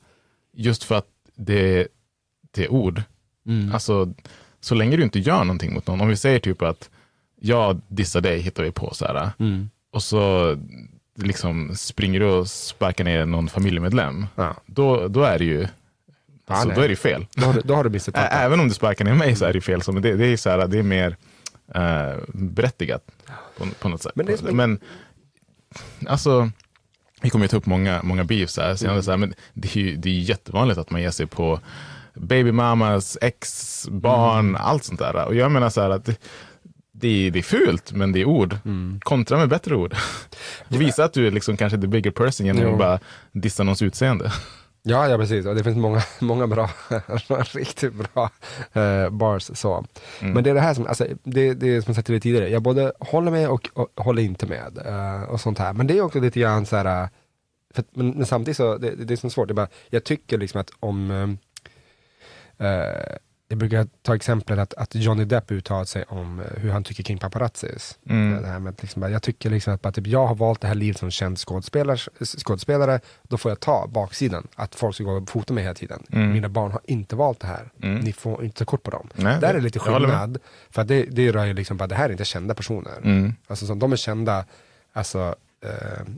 Just 0.55 0.83
för 0.83 0.95
att 0.95 1.07
det, 1.35 1.87
det 2.51 2.63
är 2.63 2.71
ord. 2.71 3.01
Alltså, 3.73 4.13
så 4.59 4.75
länge 4.75 4.97
du 4.97 5.03
inte 5.03 5.19
gör 5.19 5.43
någonting 5.43 5.73
mot 5.73 5.87
någon, 5.87 6.01
om 6.01 6.07
vi 6.07 6.15
säger 6.15 6.39
typ 6.39 6.61
att 6.61 6.89
jag 7.39 7.81
dissar 7.87 8.21
dig, 8.21 8.39
hittar 8.39 8.63
vi 8.63 8.71
på 8.71 8.93
så 8.93 9.05
här, 9.05 9.31
och 9.91 10.03
så 10.03 10.55
liksom 11.17 11.75
springer 11.75 12.19
du 12.19 12.25
och 12.25 12.47
sparkar 12.47 13.03
ner 13.03 13.25
någon 13.25 13.49
familjemedlem, 13.49 14.27
Ja. 14.35 14.55
då, 14.65 15.07
då 15.07 15.23
är 15.23 15.39
det 15.39 15.45
ju 15.45 15.67
alltså, 16.47 16.69
då 16.69 16.81
är 16.81 16.89
det 16.89 16.95
fel. 16.95 17.25
Då 17.35 17.45
har 17.45 17.53
du, 17.53 17.61
då 17.61 17.75
har 17.75 17.83
du 17.83 17.89
missat 17.89 18.15
Även 18.17 18.59
om 18.59 18.67
du 18.67 18.73
sparkar 18.73 19.05
ner 19.05 19.13
mig 19.13 19.35
så 19.35 19.45
är 19.45 19.53
det 19.53 19.61
fel, 19.61 19.81
så, 19.81 19.91
men 19.91 20.01
det, 20.03 20.15
det, 20.15 20.25
är, 20.25 20.37
så 20.37 20.49
här, 20.49 20.67
det 20.67 20.79
är 20.79 20.83
mer 20.83 21.15
uh, 21.75 22.23
berättigat 22.33 23.11
på, 23.57 23.65
på 23.79 23.89
något 23.89 24.01
sätt. 24.01 24.11
Men 24.15 24.25
det 24.25 24.43
är 24.43 24.51
men 24.51 24.79
alltså, 26.07 26.51
vi 27.25 27.29
kommer 27.29 27.45
ju 27.45 27.49
ta 27.49 27.57
upp 27.57 27.65
många, 27.65 28.01
många 28.03 28.23
beefs 28.23 28.57
här, 28.57 28.75
senare, 28.75 29.03
så 29.03 29.11
här 29.11 29.17
men 29.17 29.33
det 29.53 29.75
är 29.75 29.79
ju 29.79 29.95
det 29.95 30.09
är 30.09 30.19
jättevanligt 30.19 30.79
att 30.79 30.91
man 30.91 31.01
ger 31.01 31.11
sig 31.11 31.25
på 31.25 31.59
babymamas, 32.13 33.17
ex, 33.21 33.87
barn, 33.91 34.55
allt 34.55 34.83
sånt 34.83 34.99
där. 34.99 35.25
Och 35.25 35.35
jag 35.35 35.51
menar 35.51 35.69
så 35.69 35.81
här 35.81 35.89
att 35.89 36.05
det, 36.05 36.15
det, 36.91 37.27
är, 37.27 37.31
det 37.31 37.39
är 37.39 37.43
fult, 37.43 37.91
men 37.91 38.11
det 38.11 38.21
är 38.21 38.25
ord. 38.25 38.57
Kontra 38.99 39.37
med 39.37 39.49
bättre 39.49 39.75
ord. 39.75 39.95
Visa 40.67 41.03
att 41.03 41.13
du 41.13 41.27
är 41.27 41.31
liksom 41.31 41.57
kanske 41.57 41.81
the 41.81 41.87
bigger 41.87 42.11
person 42.11 42.45
genom 42.45 42.73
att 42.73 42.79
bara 42.79 42.99
dissa 43.31 43.63
någons 43.63 43.81
utseende. 43.81 44.31
Ja, 44.87 45.09
ja 45.09 45.17
precis. 45.17 45.45
Och 45.45 45.55
det 45.55 45.63
finns 45.63 45.77
många, 45.77 46.01
många 46.19 46.47
bra, 46.47 46.69
riktigt 47.53 47.93
bra 47.93 48.29
eh, 48.73 49.09
bars. 49.09 49.51
Så. 49.53 49.85
Men 50.21 50.43
det 50.43 50.49
är 50.49 50.53
det 50.53 50.61
här 50.61 50.73
som, 50.73 50.87
alltså, 50.87 51.07
det, 51.23 51.53
det 51.53 51.75
är 51.75 51.81
som 51.81 51.89
jag 51.89 51.95
sagt 51.95 52.07
tidigare, 52.07 52.49
jag 52.49 52.61
både 52.61 52.93
håller 52.99 53.31
med 53.31 53.49
och, 53.49 53.69
och 53.73 54.03
håller 54.03 54.21
inte 54.21 54.45
med. 54.45 54.77
eh, 54.85 55.23
och 55.23 55.41
sånt 55.41 55.59
här. 55.59 55.73
Men 55.73 55.87
det 55.87 55.97
är 55.97 56.01
också 56.01 56.19
lite 56.19 56.39
grann 56.39 56.65
så 56.65 56.75
här, 56.75 57.03
eh, 57.03 57.09
för, 57.73 57.83
men, 57.93 58.09
men 58.09 58.25
samtidigt 58.25 58.57
så, 58.57 58.77
det, 58.77 58.95
det 58.95 59.13
är 59.13 59.17
så 59.17 59.29
svårt, 59.29 59.47
det 59.47 59.53
bara, 59.53 59.67
jag 59.89 60.03
tycker 60.03 60.37
liksom 60.37 60.61
att 60.61 60.71
om, 60.79 61.11
eh, 62.57 62.67
eh, 62.67 63.17
jag 63.47 63.57
brukar 63.57 63.87
ta 64.01 64.15
exemplet 64.15 64.59
att, 64.59 64.73
att 64.73 64.95
Johnny 64.95 65.25
Depp 65.25 65.51
uttalat 65.51 65.89
sig 65.89 66.03
om 66.07 66.39
eh, 66.39 66.45
hur 66.61 66.71
han 66.71 66.83
tycker 66.83 67.03
kring 67.03 67.17
paparazzis. 67.17 67.97
Mm. 68.09 68.41
Det 68.41 68.47
här 68.47 68.59
med 68.59 68.75
liksom, 68.81 69.01
jag 69.11 69.23
tycker 69.23 69.49
liksom 69.49 69.73
att 69.73 69.81
bara, 69.81 69.91
typ, 69.91 70.07
jag 70.07 70.27
har 70.27 70.35
valt 70.35 70.61
det 70.61 70.67
här 70.67 70.75
livet 70.75 70.97
som 70.97 71.11
känd 71.11 71.37
skådespelare, 71.39 71.97
skådespelare, 72.25 72.99
då 73.23 73.37
får 73.37 73.51
jag 73.51 73.59
ta 73.59 73.87
baksidan, 73.87 74.47
att 74.55 74.75
folk 74.75 74.95
ska 74.95 75.03
gå 75.03 75.11
och 75.11 75.29
fota 75.29 75.53
mig 75.53 75.63
hela 75.63 75.75
tiden. 75.75 76.03
Mm. 76.11 76.31
Mina 76.33 76.49
barn 76.49 76.71
har 76.71 76.81
inte 76.83 77.15
valt 77.15 77.39
det 77.39 77.47
här, 77.47 77.71
Mm. 77.83 77.99
ni 77.99 78.13
får 78.13 78.43
inte 78.43 78.57
ta 78.59 78.65
kort 78.65 78.83
på 78.83 78.91
dem. 78.91 79.09
Nej, 79.15 79.39
Där 79.41 79.53
det- 79.53 79.59
är 79.59 79.61
lite 79.61 79.79
håller 79.79 79.99
med. 79.99 80.09
skillnad, 80.09 80.37
för 80.69 80.83
det, 80.83 81.03
det 81.03 81.31
rör 81.31 81.45
ju 81.45 81.53
liksom 81.53 81.77
bara, 81.77 81.87
det 81.87 81.95
här 81.95 82.05
är 82.05 82.11
inte 82.11 82.25
kända 82.25 82.53
personer. 82.53 82.93
Mm. 83.03 83.33
Alltså, 83.47 83.65
så, 83.67 83.73
de 83.73 83.91
är 83.91 83.95
kända 83.97 84.45
alltså, 84.93 85.35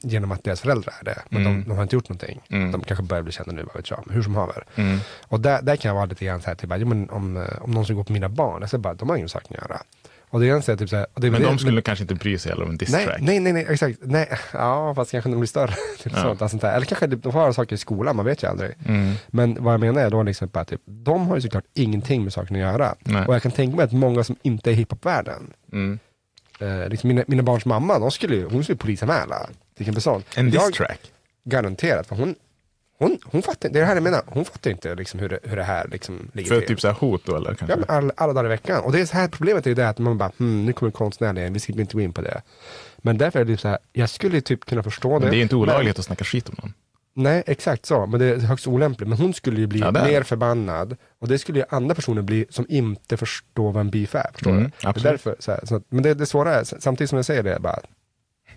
genom 0.04 0.32
att 0.32 0.44
deras 0.44 0.62
föräldrar 0.62 0.94
är 1.02 1.06
det, 1.06 1.22
men 1.30 1.42
Mm. 1.42 1.62
de, 1.64 1.70
de 1.70 1.76
har 1.76 1.84
inte 1.84 1.96
gjort 1.96 2.10
någonting. 2.10 2.42
Mm. 2.50 2.72
De 2.72 2.82
kanske 2.84 3.04
börjar 3.04 3.24
bli 3.24 3.32
kända 3.34 3.52
nu, 3.52 3.64
vad 3.64 3.76
vet 3.76 3.90
jag, 3.90 4.04
men 4.06 4.16
hur 4.16 4.22
som 4.24 4.36
haver. 4.36 4.64
Mm. 4.76 5.00
Och 5.28 5.40
där, 5.40 5.62
där 5.62 5.76
kan 5.76 5.90
jag 5.90 5.96
vara 5.96 6.06
lite 6.06 6.26
grann 6.26 6.42
så 6.42 6.48
här, 6.48 6.56
typ, 6.56 6.70
men 6.70 7.10
om, 7.10 7.38
eh, 7.38 7.44
om 7.62 7.72
någon 7.72 7.86
ska 7.86 7.94
gå 7.94 8.04
på 8.04 8.14
mina 8.14 8.30
barn, 8.30 8.62
jag 8.62 8.70
säger 8.70 8.82
bara, 8.82 8.94
de 8.94 9.10
har 9.10 9.16
ingen 9.18 9.30
sak 9.30 9.44
att 9.50 9.52
göra. 9.56 9.82
Och 10.30 10.40
det 10.40 10.50
är 10.50 10.62
sån 10.62 10.72
här, 10.74 10.78
typ 10.78 10.90
så 10.90 10.96
här, 10.96 11.06
det 11.16 11.32
Men 11.32 11.42
det- 11.42 11.48
de 11.48 11.60
skulle 11.60 11.82
kanske 11.82 12.04
inte 12.04 12.16
bry 12.16 12.38
sig 12.38 12.52
heller 12.52 12.64
om 12.64 12.70
en 12.70 12.78
diss 12.78 12.92
Nej, 12.92 13.08
nej, 13.20 13.40
nej, 13.40 13.54
nej, 13.54 13.66
exakt. 13.70 14.00
Nej, 14.02 14.30
ja, 14.54 14.94
fast 14.96 15.12
kanske 15.12 15.30
de 15.30 15.36
blir 15.40 15.48
större. 15.48 15.74
Typ 16.04 16.14
Ja. 16.16 16.22
sånt, 16.22 16.30
alltså, 16.42 16.48
sånt 16.50 16.62
där. 16.62 16.74
Eller 16.76 16.86
kanske 16.86 17.08
de 17.08 17.32
har 17.32 17.52
saker 17.52 17.76
i 17.76 17.78
skolan, 17.78 18.16
man 18.16 18.26
vet 18.26 18.44
ju 18.44 18.48
aldrig. 18.48 18.72
Mm. 18.86 19.14
Men 19.28 19.64
vad 19.64 19.74
jag 19.74 19.80
menar 19.80 20.02
är 20.02 20.10
då 20.10 20.24
liksom 20.24 20.48
bara 20.54 20.66
typ, 20.66 20.82
de 20.86 21.28
har 21.28 21.36
ju 21.36 21.42
såklart 21.42 21.64
ingenting 21.74 22.24
med 22.24 22.34
saken 22.34 22.56
att 22.56 22.62
göra. 22.62 22.96
Nej. 23.00 23.26
Och 23.28 23.36
jag 23.36 23.42
kan 23.44 23.52
tänka 23.52 23.76
mig 23.76 23.86
att 23.86 23.92
många 23.92 24.24
som 24.24 24.36
inte 24.42 24.72
är 24.72 24.74
hiphopvärlden, 24.74 25.54
Mm. 25.72 26.00
Eh, 26.60 26.90
liksom 26.90 27.08
mina, 27.08 27.24
mina 27.28 27.44
barns 27.44 27.66
mamma, 27.66 28.00
de 28.00 28.12
skulle, 28.12 28.44
hon 28.44 28.64
skulle 28.64 28.78
polisanmäla. 28.78 29.50
Exempel 29.80 30.02
sånt. 30.02 30.26
En 30.38 30.46
diss 30.46 30.56
Jag- 30.56 30.74
track. 30.74 31.12
Garanterat, 31.44 32.08
för 32.08 32.16
hon, 32.16 32.36
hon, 33.00 33.18
hon 33.26 33.42
fattar 33.42 33.70
det 33.70 33.80
är 33.80 33.82
det 33.82 33.86
här 33.86 33.96
jag 33.96 34.04
menar, 34.04 34.22
hon 34.26 34.46
fattar 34.46 34.72
inte 34.72 34.96
liksom 34.96 35.20
hur, 35.20 35.30
det, 35.30 35.40
hur 35.44 35.56
det 35.58 35.64
här 35.64 35.88
liksom 35.88 36.32
ligger 36.34 36.50
För 36.50 36.60
till. 36.60 36.68
typ 36.68 36.82
så 36.82 36.88
här 36.88 36.96
hot 36.96 37.26
då 37.26 37.36
eller 37.36 37.54
kanske? 37.54 37.66
Ja, 37.80 37.86
men 37.88 37.96
all, 37.98 38.12
alla 38.18 38.34
dagar 38.34 38.46
i 38.46 38.50
veckan. 38.50 38.84
Och 38.84 38.92
det 38.92 39.00
är 39.02 39.06
så 39.06 39.14
här 39.18 39.28
problemet 39.28 39.66
är 39.66 39.70
ju 39.70 39.76
det 39.76 39.90
att 39.90 39.98
man 39.98 40.18
bara, 40.18 40.32
hmm, 40.38 40.66
nu 40.66 40.74
kommer 40.74 40.92
konstnären 40.92 41.38
igen, 41.38 41.54
vi 41.54 41.60
ska 41.60 41.74
inte 41.74 41.94
gå 41.94 42.02
in 42.02 42.14
på 42.14 42.22
det. 42.22 42.42
Men 42.98 43.18
därför 43.18 43.40
är 43.40 43.46
det 43.46 43.52
ju 43.52 43.58
så 43.58 43.68
här, 43.68 43.78
jag 43.94 44.10
skulle 44.10 44.42
typ 44.42 44.66
kunna 44.66 44.84
förstå 44.84 45.20
det. 45.20 45.26
Men 45.26 45.32
det 45.32 45.38
är 45.38 45.42
inte 45.42 45.56
olagligt 45.56 45.96
Men, 45.96 46.00
att 46.00 46.06
snacka 46.06 46.24
skit 46.26 46.50
om 46.50 46.56
någon. 46.62 46.74
Nej, 47.18 47.44
exakt 47.48 47.86
så. 47.86 48.06
Men 48.06 48.20
det 48.20 48.26
är 48.26 48.38
högst 48.40 48.68
olämpligt. 48.68 49.10
Men 49.10 49.18
hon 49.18 49.34
skulle 49.34 49.60
ju 49.60 49.68
bli 49.68 49.80
Ja, 49.80 49.92
mer 49.92 50.24
förbannad. 50.24 50.98
Och 51.20 51.28
det 51.28 51.40
skulle 51.40 51.60
ju 51.60 51.66
andra 51.70 51.96
personer 51.96 52.22
bli 52.22 52.46
som 52.50 52.66
inte 52.70 53.18
förstår 53.18 53.72
vad 53.72 53.82
en 53.82 53.90
beef 53.90 54.16
är. 54.16 54.30
Förstår 54.34 54.52
Mm, 54.52 54.64
du? 54.64 54.70
Det 54.82 55.00
är 55.00 55.04
därför, 55.04 55.36
så 55.40 55.52
här, 55.52 55.60
så 55.64 55.76
att, 55.76 55.84
men 55.90 56.04
det, 56.04 56.14
det 56.14 56.26
svåra 56.26 56.54
är, 56.56 56.64
samtidigt 56.64 57.10
som 57.10 57.16
jag 57.18 57.26
säger 57.26 57.44
det, 57.44 57.60
bara, 57.60 57.80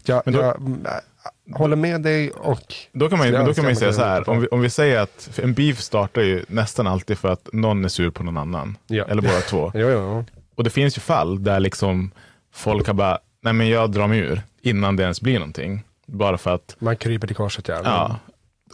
jag, 0.05 0.23
då- 0.25 0.38
jag 0.40 0.57
mm, 0.57 0.87
äh, 0.87 1.57
håller 1.59 1.77
med 1.77 2.01
dig 2.03 2.31
och 2.31 2.75
Då 2.92 3.09
kan 3.09 3.18
man 3.18 3.27
ju, 3.29 3.33
då 3.44 3.55
kan 3.55 3.64
man 3.64 3.77
säga 3.77 3.92
så 3.92 4.03
här, 4.05 4.29
om 4.29 4.40
vi, 4.40 4.46
om 4.46 4.61
vi 4.61 4.70
säger 4.70 5.01
att 5.01 5.38
en 5.42 5.55
beef 5.55 5.81
startar 5.81 6.23
ju 6.23 6.44
nästan 6.49 6.87
alltid 6.87 7.18
för 7.18 7.29
att 7.29 7.49
någon 7.53 7.85
är 7.85 7.88
sur 7.88 8.11
på 8.11 8.23
någon 8.23 8.37
annan. 8.37 8.77
Ja. 8.87 9.05
Eller 9.09 9.23
båda 9.23 9.40
två. 9.40 9.73
Jo, 9.75 9.88
jo. 9.88 10.25
Och 10.55 10.64
det 10.64 10.70
finns 10.70 10.96
ju 10.96 11.01
fall 11.01 11.44
där 11.44 11.61
liksom 11.61 12.11
folk 12.53 12.87
har 12.87 12.94
bara, 12.94 13.18
nej 13.42 13.53
men 13.53 13.68
jag 13.68 13.90
drar 13.92 14.07
mig 14.07 14.18
ur 14.18 14.42
innan 14.62 14.96
det 14.96 15.03
ens 15.03 15.20
blir 15.20 15.38
någonting. 15.38 15.83
Bara 16.07 16.38
för 16.38 16.55
att, 16.55 16.77
Man 16.79 16.96
kryper 16.96 17.27
till 17.27 17.37
korset 17.37 17.68
ja. 17.68 17.81
ja. 17.85 18.16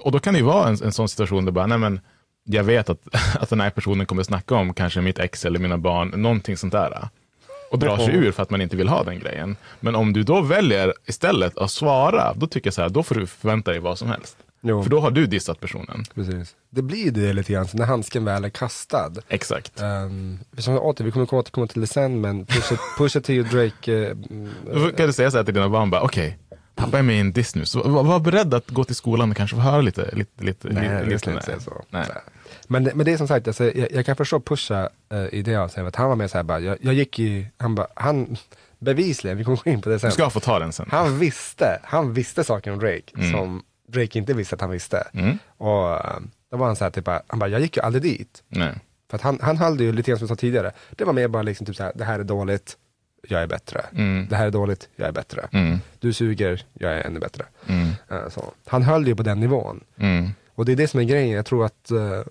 Och 0.06 0.12
då 0.12 0.18
kan 0.18 0.34
det 0.34 0.38
ju 0.38 0.46
vara 0.46 0.68
en, 0.68 0.82
en 0.82 0.92
sån 0.92 1.08
situation 1.08 1.44
där 1.44 1.52
bara, 1.52 1.66
nej 1.66 1.78
men 1.78 2.00
jag 2.44 2.64
vet 2.64 2.90
att, 2.90 3.08
att 3.40 3.50
den 3.50 3.60
här 3.60 3.70
personen 3.70 4.06
kommer 4.06 4.22
snacka 4.22 4.54
om 4.54 4.74
kanske 4.74 5.00
mitt 5.00 5.18
ex 5.18 5.44
eller 5.44 5.58
mina 5.58 5.78
barn, 5.78 6.08
någonting 6.08 6.56
sånt 6.56 6.72
där. 6.72 7.08
Och 7.70 7.78
drar 7.78 7.96
sig 7.96 8.14
ur 8.14 8.32
för 8.32 8.42
att 8.42 8.50
man 8.50 8.60
inte 8.60 8.76
vill 8.76 8.88
ha 8.88 9.04
den 9.04 9.18
grejen. 9.18 9.56
Men 9.80 9.94
om 9.94 10.12
du 10.12 10.22
då 10.22 10.40
väljer 10.40 10.94
istället 11.06 11.58
att 11.58 11.70
svara, 11.70 12.34
då 12.34 12.46
tycker 12.46 12.66
jag 12.66 12.74
så 12.74 12.82
här, 12.82 12.88
då 12.88 13.02
får 13.02 13.14
du 13.14 13.26
förvänta 13.26 13.70
dig 13.70 13.80
vad 13.80 13.98
som 13.98 14.08
helst. 14.08 14.36
Jo. 14.60 14.82
För 14.82 14.90
då 14.90 15.00
har 15.00 15.10
du 15.10 15.26
dissat 15.26 15.60
personen. 15.60 16.04
Precis. 16.14 16.54
Det 16.70 16.82
blir 16.82 17.10
det 17.10 17.32
lite 17.32 17.52
grann, 17.52 17.66
när 17.74 17.84
handsken 17.84 18.24
väl 18.24 18.44
är 18.44 18.48
kastad. 18.48 19.12
Exakt. 19.28 19.82
Um, 19.82 20.38
som 20.58 20.78
åter, 20.78 21.04
vi 21.04 21.10
kommer 21.12 21.34
återkomma 21.34 21.66
till 21.66 21.80
det 21.80 21.86
sen, 21.86 22.20
men 22.20 22.46
Pusha, 22.46 22.76
Pusha 22.98 23.20
T 23.20 23.40
och 23.40 23.46
Drake, 23.46 24.14
Då 24.74 24.90
kan 24.90 25.06
du 25.06 25.12
säga 25.12 25.30
så 25.30 25.36
här 25.36 25.44
till 25.44 25.54
dina 25.54 25.68
barn, 25.68 25.90
bara, 25.90 26.02
okej, 26.02 26.38
pappa 26.86 26.98
är 26.98 27.02
med 27.02 27.16
i 27.16 27.20
en 27.20 27.32
diss 27.32 27.54
nu, 27.54 27.64
så 27.64 27.88
var, 27.88 28.02
var 28.04 28.20
beredd 28.20 28.54
att 28.54 28.70
gå 28.70 28.84
till 28.84 28.94
skolan 28.96 29.30
och 29.30 29.36
kanske 29.36 29.56
få 29.56 29.62
höra 29.62 29.80
lite, 29.80 30.10
lite, 30.12 30.44
lite, 30.44 30.68
nej, 30.68 30.82
lite, 30.82 30.94
jag 30.94 31.26
nej. 31.26 31.34
inte 31.34 31.46
säga 31.46 31.60
så. 31.60 31.84
Nej. 31.90 32.06
Men, 32.68 32.84
det- 32.84 32.94
men 32.94 33.06
det 33.06 33.12
är 33.12 33.16
som 33.16 33.28
sagt, 33.28 33.46
alltså, 33.48 33.64
jag, 33.64 33.92
jag 33.92 34.06
kan 34.06 34.16
förstå 34.16 34.40
Pusha 34.40 34.88
uh, 35.12 35.34
i 35.34 35.42
det 35.42 35.56
avseendet, 35.56 35.94
att 35.94 35.98
han 35.98 36.08
var 36.08 36.16
med 36.16 36.30
så 36.30 36.38
här 36.38 36.42
bara, 36.42 36.60
jag, 36.60 36.76
jag 36.80 36.94
gick 36.94 37.18
i, 37.18 37.46
han 37.56 37.74
bara, 37.74 37.86
han, 37.94 38.36
bevisligen, 38.78 39.36
vi 39.38 39.44
kommer 39.44 39.60
gå 39.64 39.70
in 39.70 39.82
på 39.82 39.88
det 39.88 39.98
sen. 39.98 40.10
Du 40.10 40.14
ska 40.14 40.30
få 40.30 40.40
ta 40.40 40.58
den 40.58 40.72
sen. 40.72 40.88
Han 40.90 41.18
visste, 41.18 41.80
han 41.84 42.12
visste 42.14 42.44
saker 42.44 42.72
om 42.72 42.78
Drake 42.78 43.02
Mm. 43.16 43.32
som 43.32 43.62
Drake 43.88 44.18
inte 44.18 44.34
visste 44.34 44.54
att 44.54 44.60
han 44.60 44.70
visste. 44.70 45.08
Mm. 45.12 45.38
Och 45.56 45.90
eh, 45.94 46.16
då 46.50 46.56
var 46.56 46.66
han 46.66 46.76
så 46.76 46.84
här, 46.84 46.90
typ, 46.90 47.06
han 47.26 47.38
bara, 47.38 47.48
jag 47.50 47.60
gick 47.60 47.76
ju 47.76 47.82
aldrig 47.82 48.02
dit. 48.02 48.42
Nej. 48.48 48.74
För 49.10 49.16
att 49.16 49.22
han, 49.22 49.38
han 49.42 49.56
höll 49.58 49.76
det 49.76 49.84
ju 49.84 49.92
lite 49.92 50.10
grann 50.10 50.18
som 50.18 50.24
jag 50.28 50.38
sa 50.38 50.40
tidigare. 50.40 50.72
Det 50.90 51.04
var 51.04 51.12
mer 51.12 51.28
bara 51.28 51.42
liksom 51.42 51.66
typ 51.66 51.76
så 51.76 51.82
här, 51.82 51.92
det 51.94 52.04
här 52.04 52.18
är 52.20 52.24
dåligt, 52.24 52.76
jag 53.28 53.42
är 53.42 53.46
bättre. 53.46 53.80
Mm. 53.92 54.26
Det 54.30 54.36
här 54.36 54.46
är 54.46 54.50
dåligt, 54.50 54.88
jag 54.96 55.08
är 55.08 55.12
bättre. 55.12 55.48
Mm. 55.52 55.78
Du 55.98 56.12
suger, 56.12 56.64
jag 56.74 56.92
är 56.92 57.00
ännu 57.06 57.20
bättre. 57.20 57.44
Mm. 57.66 57.88
Eh, 58.10 58.28
Så. 58.30 58.52
Han 58.66 58.82
höll 58.82 59.08
ju 59.08 59.16
på 59.16 59.22
den 59.22 59.40
nivån. 59.40 59.84
Mm. 59.98 60.30
Och 60.54 60.64
det 60.64 60.72
är 60.72 60.76
det 60.76 60.88
som 60.88 61.00
är 61.00 61.04
grejen, 61.04 61.30
jag 61.30 61.46
tror 61.46 61.64
att 61.64 61.90
eh, 61.90 62.22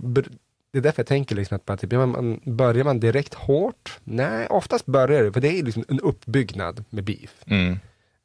det 0.71 0.79
är 0.79 0.81
därför 0.81 0.99
jag 0.99 1.07
tänker 1.07 1.35
liksom 1.35 1.59
att 1.65 1.79
typ, 1.81 1.91
man, 1.91 2.39
börjar 2.43 2.83
man 2.83 2.99
direkt 2.99 3.33
hårt? 3.33 3.99
Nej, 4.03 4.47
oftast 4.47 4.85
börjar 4.85 5.23
det, 5.23 5.33
för 5.33 5.41
det 5.41 5.59
är 5.59 5.63
liksom 5.63 5.85
en 5.87 5.99
uppbyggnad 5.99 6.83
med 6.89 7.03
beef. 7.03 7.43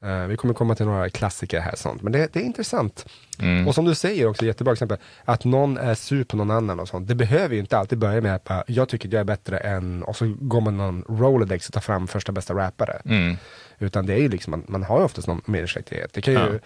Mm. 0.03 0.23
Eh, 0.23 0.27
vi 0.29 0.37
kommer 0.37 0.55
komma 0.55 0.75
till 0.75 0.87
några 0.87 1.11
klassiker 1.11 1.61
här 1.61 1.77
sånt, 1.77 2.03
men 2.03 2.13
det, 2.13 2.33
det 2.33 2.41
är 2.41 2.45
intressant. 2.45 3.07
Mm. 3.39 3.69
Och 3.69 3.75
som 3.75 3.85
du 3.85 3.95
säger 3.95 4.27
också, 4.27 4.45
jättebra 4.45 4.73
exempel, 4.73 4.99
att 5.25 5.45
någon 5.45 5.79
är 5.79 5.95
sur 5.95 6.25
på 6.25 6.37
någon 6.37 6.51
annan 6.51 6.81
och 6.81 6.89
sånt. 6.89 7.09
Det 7.09 7.15
behöver 7.15 7.55
ju 7.55 7.61
inte 7.61 7.79
alltid 7.79 7.99
börja 7.99 8.21
med 8.21 8.35
att 8.35 8.65
jag 8.67 8.89
tycker 8.89 9.09
att 9.09 9.13
jag 9.13 9.21
är 9.21 9.25
bättre 9.25 9.59
än, 9.59 10.03
och 10.03 10.17
så 10.17 10.35
går 10.41 10.61
man 10.61 10.77
någon 10.77 11.05
Rolodex 11.09 11.69
och 11.69 11.75
tar 11.75 11.81
fram 11.81 12.09
första 12.09 12.33
bästa 12.33 12.55
rappare. 12.55 13.03
Mm. 13.05 13.37
Utan 13.79 14.07
det 14.07 14.15
är 14.15 14.19
ju 14.19 14.29
liksom, 14.29 14.51
man, 14.51 14.65
man 14.69 14.83
har 14.83 14.99
ju 14.99 15.05
oftast 15.05 15.29
någon 15.29 15.43
meningsskiljaktighet. 15.45 16.13
Det 16.13 16.23
kan 16.23 16.35
ju 16.35 16.41
Ja. 16.41 16.59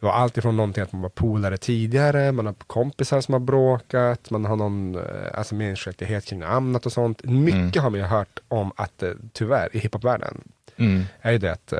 vara 0.00 0.12
allt 0.14 0.38
ifrån 0.38 0.56
någonting 0.56 0.82
att 0.82 0.92
man 0.92 1.02
var 1.02 1.08
polare 1.08 1.56
tidigare, 1.56 2.32
man 2.32 2.46
har 2.46 2.54
kompisar 2.66 3.20
som 3.20 3.32
har 3.32 3.40
bråkat, 3.40 4.30
man 4.30 4.44
har 4.44 4.56
någon 4.56 4.94
eh, 4.94 5.02
alltså 5.34 5.54
meningsskiljaktighet 5.54 6.24
kring 6.24 6.42
annat 6.42 6.86
och 6.86 6.92
sånt. 6.92 7.24
Mycket 7.24 7.82
har 7.82 7.90
man 7.90 8.00
ju 8.00 8.06
hört 8.06 8.38
om 8.48 8.72
att 8.76 9.02
eh, 9.02 9.10
tyvärr 9.32 9.68
i 9.72 9.78
hiphopvärlden 9.78 10.40
Mm. 10.76 11.04
är 11.22 11.32
ju 11.32 11.38
det 11.38 11.52
att 11.52 11.72
eh, 11.72 11.78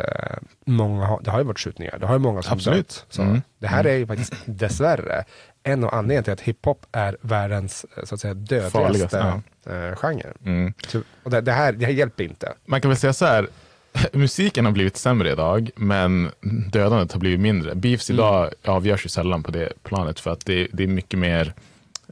många 0.64 1.06
har, 1.06 1.20
det 1.22 1.30
har 1.30 1.38
ju 1.38 1.44
varit 1.44 1.58
skjutningar, 1.58 1.98
det 1.98 2.06
har 2.06 2.14
ju 2.14 2.18
många 2.18 2.42
som 2.42 2.52
Absolut. 2.52 2.88
dött. 2.88 3.06
Så 3.08 3.22
Mm. 3.22 3.42
Det 3.58 3.66
här 3.66 3.84
är 3.84 3.96
ju 3.96 4.06
faktiskt 4.06 4.34
dessvärre 4.44 5.24
en 5.62 5.84
av 5.84 5.94
anledningarna 5.94 6.22
till 6.24 6.32
att 6.32 6.40
hiphop 6.40 6.86
är 6.92 7.16
världens 7.20 7.86
eh, 7.96 8.04
så 8.04 8.14
att 8.14 8.20
säga 8.20 8.34
dödligaste 8.34 8.70
Farligaste, 8.78 9.42
eh, 9.66 9.96
genre. 9.96 10.32
Mm. 10.44 10.74
Och 11.22 11.30
det, 11.30 11.40
det, 11.40 11.52
här, 11.52 11.72
det 11.72 11.86
här 11.86 11.92
hjälper 11.92 12.24
inte. 12.24 12.52
Man 12.64 12.80
kan 12.80 12.88
väl 12.88 12.98
säga 12.98 13.12
så 13.12 13.26
här, 13.26 13.48
musiken 14.12 14.64
har 14.64 14.72
blivit 14.72 14.96
sämre 14.96 15.32
idag, 15.32 15.70
men 15.76 16.30
dödandet 16.72 17.12
har 17.12 17.20
blivit 17.20 17.40
mindre. 17.40 17.74
Beefs 17.74 18.10
idag 18.10 18.50
avgörs 18.64 19.04
ju 19.04 19.08
sällan 19.08 19.42
på 19.42 19.50
det 19.50 19.72
planet, 19.82 20.20
för 20.20 20.30
att 20.30 20.46
det, 20.46 20.68
det 20.72 20.82
är 20.82 20.88
mycket 20.88 21.18
mer, 21.18 21.54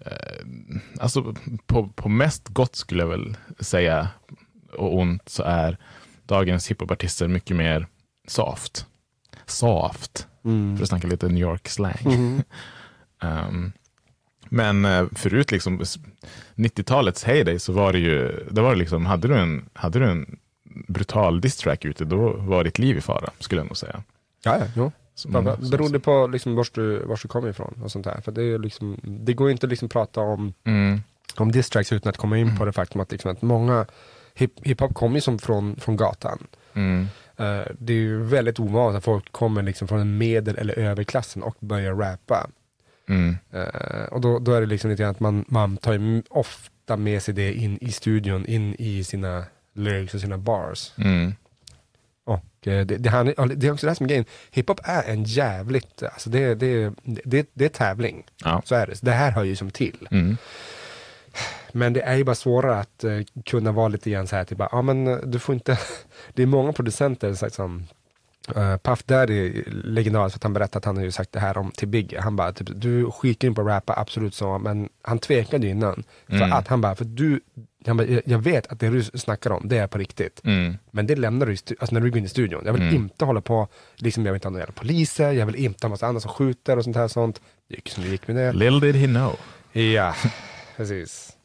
eh, 0.06 0.12
alltså 1.00 1.34
på, 1.66 1.88
på 1.88 2.08
mest 2.08 2.48
gott 2.48 2.76
skulle 2.76 3.02
jag 3.02 3.08
väl 3.08 3.36
säga, 3.60 4.08
och 4.72 4.98
ont, 4.98 5.28
så 5.28 5.42
är 5.42 5.78
dagens 6.26 6.70
hiphopartister 6.70 7.28
mycket 7.28 7.56
mer 7.56 7.86
soft. 8.28 8.86
Soft, 9.46 10.26
för 10.76 10.82
att 10.82 10.88
snacka 10.88 11.06
lite 11.06 11.28
New 11.28 11.42
York-slang. 11.42 12.42
Um, 13.22 13.72
men 14.48 14.84
eh, 14.84 15.06
förut, 15.12 15.50
liksom, 15.52 15.80
s- 15.80 15.98
90-talets 16.54 17.24
heyday, 17.24 17.58
så 17.58 17.72
var 17.72 17.92
det 17.92 17.98
ju, 17.98 18.46
det 18.50 18.60
var 18.60 18.70
det 18.70 18.76
liksom, 18.78 19.06
hade 19.06 19.28
du 19.28 19.38
en, 19.38 19.68
hade 19.72 19.98
du 19.98 20.04
en 20.10 20.36
brutal 20.88 21.40
diss-track 21.40 21.84
ute, 21.84 22.04
då 22.04 22.32
var 22.32 22.64
ditt 22.64 22.78
liv 22.78 22.96
i 22.96 23.00
fara, 23.00 23.30
skulle 23.38 23.60
jag 23.60 23.66
nog 23.66 23.76
säga. 23.76 24.02
Ja, 24.44 24.58
ja, 24.58 24.66
jo. 24.76 24.92
Många- 25.26 25.42
bara- 25.56 25.70
Beroende 25.70 26.00
på 26.00 26.26
liksom 26.26 26.54
vart 26.54 26.74
du, 26.74 27.06
du 27.22 27.28
kommer 27.28 27.48
ifrån 27.48 27.74
och 27.82 27.92
sånt 27.92 28.04
där. 28.04 28.20
För 28.20 28.32
det, 28.32 28.42
är 28.42 28.58
liksom, 28.58 29.00
det 29.02 29.32
går 29.32 29.48
ju 29.48 29.52
inte 29.52 29.66
att 29.66 29.70
liksom 29.70 29.88
prata 29.88 30.20
om, 30.20 30.52
Mm, 30.64 31.00
om 31.36 31.52
diss 31.52 31.70
tracks 31.70 31.92
utan 31.92 32.10
att 32.10 32.16
komma 32.16 32.38
in 32.38 32.56
på 32.58 32.64
det 32.64 32.72
faktum 32.72 33.00
att, 33.00 33.12
liksom 33.12 33.30
att 33.30 33.42
många 33.42 33.86
hip, 34.34 34.50
hiphop 34.66 34.94
kommer 34.94 35.14
ju 35.16 35.20
som 35.20 35.38
från, 35.38 35.76
från 35.76 35.96
gatan. 35.96 36.46
mm, 36.74 37.06
Eh, 37.36 37.62
det 37.78 37.92
är 37.92 37.96
ju 37.96 38.22
väldigt 38.22 38.60
ovanligt 38.60 38.98
att 38.98 39.04
folk 39.04 39.32
kommer 39.32 39.62
liksom 39.62 39.88
från 39.88 40.00
en 40.00 40.18
medel 40.18 40.58
eller 40.58 40.78
överklassen 40.78 41.42
och 41.42 41.56
börjar 41.60 41.94
rappa. 41.94 42.50
mm, 43.08 43.36
Eh, 43.52 44.04
och 44.10 44.20
då, 44.20 44.38
då 44.38 44.52
är 44.52 44.60
det 44.60 44.66
liksom 44.66 44.90
lite 44.90 45.02
grann 45.02 45.10
att 45.10 45.20
man, 45.20 45.44
man 45.48 45.76
tar 45.76 46.22
ofta 46.30 46.96
med 46.96 47.22
sig 47.22 47.34
det 47.34 47.52
in 47.54 47.78
i 47.80 47.92
studion, 47.92 48.46
in 48.46 48.74
i 48.78 49.04
sina 49.04 49.44
lyrics 49.74 50.14
och 50.14 50.20
sina 50.20 50.38
bars. 50.38 50.92
mm, 50.98 51.34
Och 52.24 52.66
eh, 52.68 52.86
det, 52.86 52.96
det, 52.96 53.10
här, 53.10 53.34
ja, 53.36 53.46
det 53.46 53.66
är 53.66 53.72
också 53.72 53.86
det 53.86 53.90
här 53.90 53.94
som 53.94 54.04
är 54.04 54.08
grejen. 54.08 54.24
Hiphop 54.50 54.80
är 54.84 55.02
en 55.02 55.24
jävligt, 55.24 56.02
alltså 56.02 56.30
det, 56.30 56.54
det, 56.54 56.92
det, 57.04 57.48
det 57.52 57.64
är 57.64 57.68
tävling. 57.68 58.24
ja, 58.44 58.62
Så 58.64 58.74
är 58.74 58.86
det. 58.86 58.96
Så 58.96 59.06
det 59.06 59.12
här 59.12 59.30
hör 59.30 59.44
ju 59.44 59.56
som 59.56 59.70
till. 59.70 60.08
mm, 60.10 60.36
Men 61.72 61.92
det 61.92 62.00
är 62.02 62.14
ju 62.16 62.24
bara 62.24 62.34
svårare 62.34 62.78
att 62.80 63.04
eh, 63.04 63.18
kunna 63.46 63.72
vara 63.72 63.88
lite 63.88 64.10
grann 64.10 64.26
så 64.26 64.36
här, 64.36 64.44
typ 64.44 64.58
ja 64.72 64.82
men 64.82 65.06
eh, 65.06 65.16
du 65.16 65.38
får 65.38 65.54
inte, 65.54 65.78
det 66.34 66.42
är 66.42 66.46
många 66.46 66.72
producenter 66.72 67.34
så, 67.34 67.50
som 67.50 67.86
Uh, 68.56 68.76
Puff 68.76 69.02
Daddy, 69.04 69.62
legendariskt, 69.84 70.32
för 70.34 70.38
att 70.38 70.42
han 70.42 70.52
berättade 70.52 70.78
att 70.78 70.84
han 70.84 70.96
har 70.96 71.04
ju 71.04 71.10
sagt 71.10 71.32
det 71.32 71.40
här 71.40 71.58
om 71.58 71.70
till 71.70 71.88
Biggie. 71.88 72.20
Han 72.20 72.36
bara, 72.36 72.52
typ, 72.52 72.68
du 72.74 73.10
skiter 73.10 73.48
in 73.48 73.54
på 73.54 73.60
att 73.60 73.66
rappa, 73.66 73.94
absolut 73.96 74.34
så, 74.34 74.58
men 74.58 74.88
han 75.02 75.18
tvekade 75.18 75.66
ju 75.66 75.72
innan. 75.72 76.04
För 76.26 76.34
Mm. 76.36 76.52
att 76.52 76.68
han 76.68 76.80
bara, 76.80 76.94
för 76.94 77.04
du, 77.04 77.40
han 77.86 77.96
bara, 77.96 78.06
jag, 78.24 78.38
vet 78.38 78.66
att 78.66 78.80
det 78.80 78.88
du 78.88 79.02
snackar 79.04 79.50
om, 79.50 79.68
det 79.68 79.78
är 79.78 79.86
på 79.86 79.98
riktigt. 79.98 80.40
mm, 80.44 80.76
Men 80.90 81.06
det 81.06 81.16
lämnar 81.16 81.46
du 81.46 81.52
alltså 81.52 81.94
när 81.94 82.00
du 82.00 82.10
går 82.10 82.18
in 82.18 82.24
i 82.24 82.28
studion. 82.28 82.62
Jag 82.66 82.72
vill 82.72 82.82
Mm. 82.82 82.94
inte 82.94 83.24
hålla 83.24 83.40
på, 83.40 83.68
liksom 83.96 84.26
jag 84.26 84.32
vill 84.32 84.36
inte 84.36 84.48
ha 84.48 84.52
några 84.52 84.66
poliser, 84.72 85.32
jag 85.32 85.46
vill 85.46 85.56
inte 85.56 85.86
ha 85.86 85.90
massa 85.90 86.06
andra 86.06 86.20
som 86.20 86.30
skjuter 86.30 86.76
och 86.76 86.84
sånt 86.84 86.96
här 86.96 87.08
sånt. 87.08 87.40
Det 87.68 87.74
gick 87.74 87.88
som 87.90 88.02
det 88.04 88.08
gick 88.10 88.28
med 88.28 88.36
det. 88.36 88.52
Little 88.52 88.80
did 88.80 88.96
he 88.96 89.06
know. 89.06 89.36
Ja, 89.72 90.14
precis. 90.76 91.36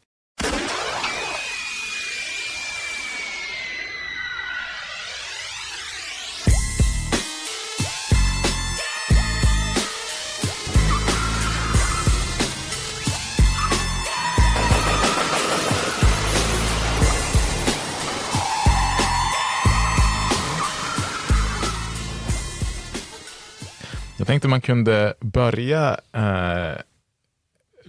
Jag 24.20 24.26
tänkte 24.26 24.48
man 24.48 24.60
kunde 24.60 25.14
börja 25.20 26.00
eh, 26.12 26.80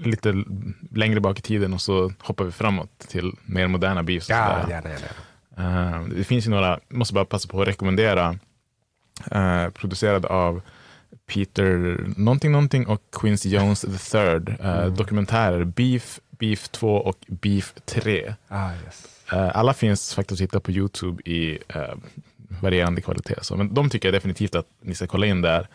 lite 0.05 0.43
längre 0.91 1.19
bak 1.19 1.39
i 1.39 1.41
tiden 1.41 1.73
och 1.73 1.81
så 1.81 2.11
hoppar 2.19 2.45
vi 2.45 2.51
framåt 2.51 2.99
till 2.99 3.31
mer 3.45 3.67
moderna 3.67 4.03
beefs. 4.03 4.29
Ja, 4.29 4.69
gärna, 4.69 4.89
gärna. 4.89 5.07
Eh, 5.57 6.07
det 6.07 6.23
finns 6.23 6.45
ju 6.45 6.49
några, 6.49 6.79
måste 6.89 7.13
bara 7.13 7.25
passa 7.25 7.47
på 7.47 7.61
att 7.61 7.67
rekommendera, 7.67 8.35
eh, 9.31 9.69
producerad 9.69 10.25
av 10.25 10.61
Peter 11.25 11.99
någonting 12.17 12.51
någonting 12.51 12.87
och 12.87 13.01
Quincy 13.11 13.49
Jones 13.49 14.13
III. 14.15 14.55
Eh, 14.59 14.85
Dokumentärer 14.85 15.63
Beef, 15.63 16.19
Beef 16.29 16.69
2 16.69 16.95
och 16.95 17.17
Beef 17.27 17.73
3. 17.85 18.33
Ah, 18.47 18.69
yes. 18.85 19.07
Eh, 19.31 19.57
alla 19.57 19.73
finns 19.73 20.15
faktiskt 20.15 20.41
att 20.41 20.43
hitta 20.43 20.59
på 20.59 20.71
YouTube 20.71 21.21
i 21.23 21.59
varierande 22.61 23.01
kvalitet. 23.01 23.35
Så, 23.41 23.55
men 23.55 23.73
de 23.73 23.89
tycker 23.89 24.07
jag 24.07 24.13
definitivt 24.13 24.55
att 24.55 24.67
ni 24.81 24.95
ska 24.95 25.07
kolla 25.07 25.25
in 25.25 25.41
där. 25.41 25.67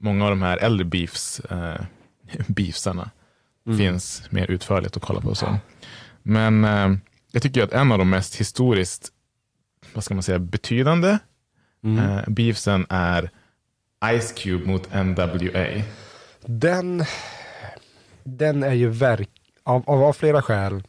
Många 0.00 0.24
av 0.24 0.30
de 0.30 0.42
här 0.42 0.56
äldre 0.56 0.84
beefs, 0.84 1.40
eh, 1.40 1.80
beefsarna 3.68 3.90
finns 3.92 4.22
mer 4.30 4.50
utförligt 4.50 4.96
att 4.96 5.02
kolla 5.02 5.20
på. 5.20 5.34
Så. 5.34 5.56
Men 6.22 6.64
eh, 6.64 6.96
jag 7.32 7.42
tycker 7.42 7.62
att 7.62 7.72
en 7.72 7.92
av 7.92 7.98
de 7.98 8.10
mest 8.10 8.34
historiskt, 8.36 9.08
vad 9.94 10.04
ska 10.04 10.14
man 10.14 10.22
säga, 10.22 10.38
betydande 10.38 11.18
eh, 11.84 12.20
beefsen 12.26 12.86
är 12.88 13.30
Ice 14.20 14.32
Cube 14.32 14.66
mot 14.66 14.94
NWA. 14.94 15.82
Den, 16.46 17.04
den 18.24 18.62
är 18.62 18.72
ju 18.74 18.88
verk, 18.88 19.30
av, 19.62 19.90
av, 19.90 20.02
av 20.02 20.12
flera 20.12 20.42
skäl 20.42 20.82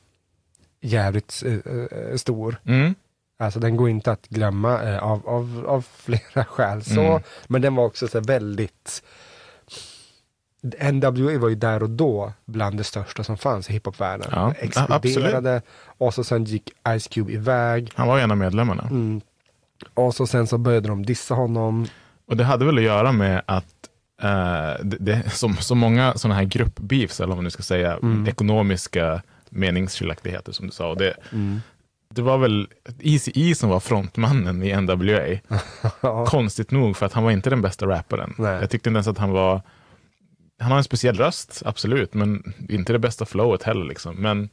jävligt 0.82 1.44
eh, 1.46 1.54
eh, 1.54 2.15
stor. 2.15 2.62
Mm. 2.65 2.96
Alltså 3.39 3.60
den 3.60 3.78
går 3.78 3.89
inte 3.89 4.12
att 4.12 4.28
glömma 4.28 4.84
eh, 4.84 5.04
av, 5.04 5.28
av, 5.30 5.65
av 5.68 5.86
flera 5.96 6.46
skäl. 6.46 6.84
Så, 6.84 7.02
Mm. 7.02 7.22
Men 7.48 7.62
den 7.62 7.76
var 7.76 7.86
också 7.86 8.08
så 8.08 8.20
väldigt 8.20 9.04
NWA 10.91 11.39
var 11.39 11.50
ju 11.50 11.56
där 11.56 11.84
och 11.84 11.89
då 11.89 12.34
bland 12.45 12.78
det 12.78 12.84
största 12.84 13.24
som 13.24 13.38
fanns 13.38 13.69
i 13.69 13.74
hiphopvärlden. 13.74 14.30
Ja, 14.32 14.54
exploderade 14.60 15.62
och 15.98 16.13
så 16.13 16.24
sen 16.24 16.43
gick 16.43 16.72
Ice 17.00 17.08
Cube 17.08 17.32
iväg. 17.32 17.91
Han 17.95 18.08
var 18.08 18.17
ju 18.17 18.24
en 18.24 18.32
av 18.32 18.38
medlemmarna. 18.38 18.84
Mm. 18.84 19.22
Och 19.93 20.15
så 20.15 20.28
sen 20.28 20.48
så 20.48 20.58
började 20.58 20.88
de 20.88 21.06
dissa 21.06 21.34
honom. 21.36 21.88
Och 22.28 22.38
det 22.38 22.43
hade 22.43 22.65
väl 22.65 22.78
att 22.78 22.84
göra 22.84 23.12
med 23.12 23.41
att 23.45 23.76
eh, 24.22 24.84
det, 24.84 24.98
det, 25.00 25.30
som, 25.30 25.56
så 25.56 25.76
många 25.76 26.13
sådana 26.15 26.36
här 26.36 26.43
gruppbeefs, 26.43 27.19
eller 27.19 27.28
vad 27.28 27.38
man 27.38 27.43
nu 27.43 27.50
ska 27.50 27.63
säga, 27.63 27.98
Mm. 28.02 28.28
ekonomiska 28.28 29.22
meningsskiljaktigheter 29.50 30.52
som 30.52 30.65
du 30.65 30.72
sa. 30.72 30.89
Och 30.89 30.98
det, 30.98 31.13
det 32.13 32.22
var 32.22 32.38
väl 32.38 32.67
Eazy-E 33.00 33.56
som 33.56 33.69
var 33.69 33.80
frontmannen 33.80 34.63
i 34.63 34.82
NWA. 34.82 35.39
Konstigt 36.26 36.72
nog, 36.72 36.98
för 36.98 37.06
att 37.06 37.13
han 37.13 37.24
var 37.24 37.32
inte 37.32 37.50
den 37.50 37.62
bästa 37.62 37.86
rapparen. 37.88 38.34
Nej. 38.38 38.60
Jag 38.62 38.69
tyckte 38.69 38.89
inte 38.89 38.98
ens 38.98 39.08
att 39.08 39.17
han 39.17 39.32
var... 39.32 39.62
Han 40.60 40.72
har 40.72 40.78
en 40.78 40.84
speciell 40.84 41.15
röst, 41.17 41.62
absolut, 41.65 42.13
men 42.13 42.54
inte 42.69 42.93
det 42.93 43.00
bästa 43.00 43.26
flowet 43.26 43.63
heller. 43.63 43.86
Liksom. 43.86 44.15
Men 44.15 44.50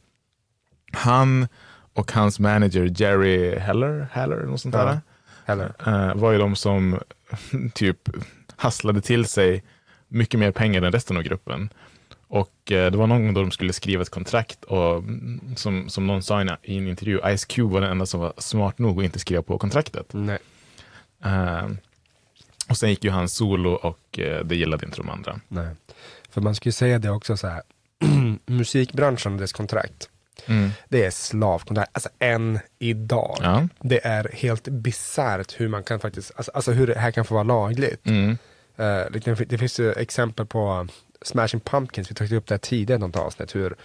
han 0.92 1.48
och 1.92 2.12
hans 2.12 2.38
manager 2.40 2.92
Jerry 3.02 3.58
Heller, 3.58 4.08
Heller 4.12 4.36
något 4.46 4.60
sånt 4.60 4.74
Ja. 4.74 4.84
där, 4.84 5.00
Eller? 5.46 5.72
eh, 5.86 6.14
var 6.14 6.32
ju 6.32 6.38
de 6.38 6.56
som 6.56 6.98
typ 7.74 8.08
hasslade 8.56 9.00
till 9.00 9.24
sig 9.26 9.64
mycket 10.08 10.40
mer 10.40 10.50
pengar 10.50 10.82
än 10.82 10.92
resten 10.92 11.16
av 11.16 11.22
gruppen. 11.22 11.68
Och 12.28 12.72
eh, 12.72 12.90
det 12.90 12.98
var 12.98 13.06
någon 13.06 13.24
gång 13.24 13.34
då 13.34 13.40
de 13.40 13.50
skulle 13.50 13.72
skriva 13.72 14.02
ett 14.02 14.10
kontrakt 14.10 14.64
och 14.64 14.96
mm, 14.98 15.56
som, 15.56 15.88
som 15.88 16.06
någon 16.06 16.22
sa 16.22 16.42
i 16.42 16.76
en- 16.76 16.86
intervju, 16.88 17.20
Ice 17.36 17.44
Cube 17.44 17.72
var 17.74 17.80
den 17.80 17.90
enda 17.90 18.06
som 18.06 18.20
var 18.20 18.32
smart 18.38 18.78
nog 18.78 18.98
att 18.98 19.04
inte 19.04 19.18
skriva 19.18 19.42
på 19.42 19.58
kontraktet. 19.58 20.06
Nej. 20.12 20.38
Eh, 21.24 21.66
och 22.68 22.76
sen 22.76 22.90
gick 22.90 23.04
ju 23.04 23.10
han 23.10 23.28
solo 23.28 23.70
och 23.70 24.18
eh, 24.18 24.44
det 24.44 24.56
gillade 24.56 24.86
inte 24.86 24.96
de 24.96 25.10
andra. 25.10 25.40
Nej. 25.48 25.68
För 26.30 26.40
man 26.40 26.54
skulle 26.54 26.72
säga 26.72 26.98
det 26.98 27.10
också 27.10 27.36
så 27.36 27.46
här. 27.46 27.62
musikbranschen 28.46 29.32
och 29.32 29.38
dess 29.38 29.52
kontrakt. 29.52 30.08
Mm. 30.46 30.70
Det 30.88 31.04
är 31.04 31.10
slavkontrakt, 31.10 31.90
alltså 31.92 32.08
än 32.18 32.58
idag. 32.78 33.38
Ja. 33.42 33.68
Det 33.80 34.06
är 34.06 34.30
helt 34.32 34.68
bisarrt 34.68 35.60
hur 35.60 35.68
man 35.68 35.84
kan 35.84 36.00
faktiskt, 36.00 36.32
alltså, 36.36 36.52
alltså 36.54 36.72
hur 36.72 36.86
det 36.86 36.98
här 36.98 37.10
kan 37.10 37.24
få 37.24 37.34
vara 37.34 37.44
lagligt. 37.44 38.06
Mm. 38.06 38.38
Eh, 38.76 39.02
det, 39.10 39.48
det 39.48 39.58
finns 39.58 39.80
ju 39.80 39.92
exempel 39.92 40.46
på 40.46 40.88
Smashing 41.22 41.60
Pumpkins, 41.60 42.10
vi 42.10 42.14
tog 42.14 42.32
upp 42.32 42.46
det 42.46 42.54
här 42.54 42.58
tidigare 42.58 42.98
i 42.98 43.00
något 43.00 43.16
avsnitt, 43.16 43.54
hur, 43.54 43.76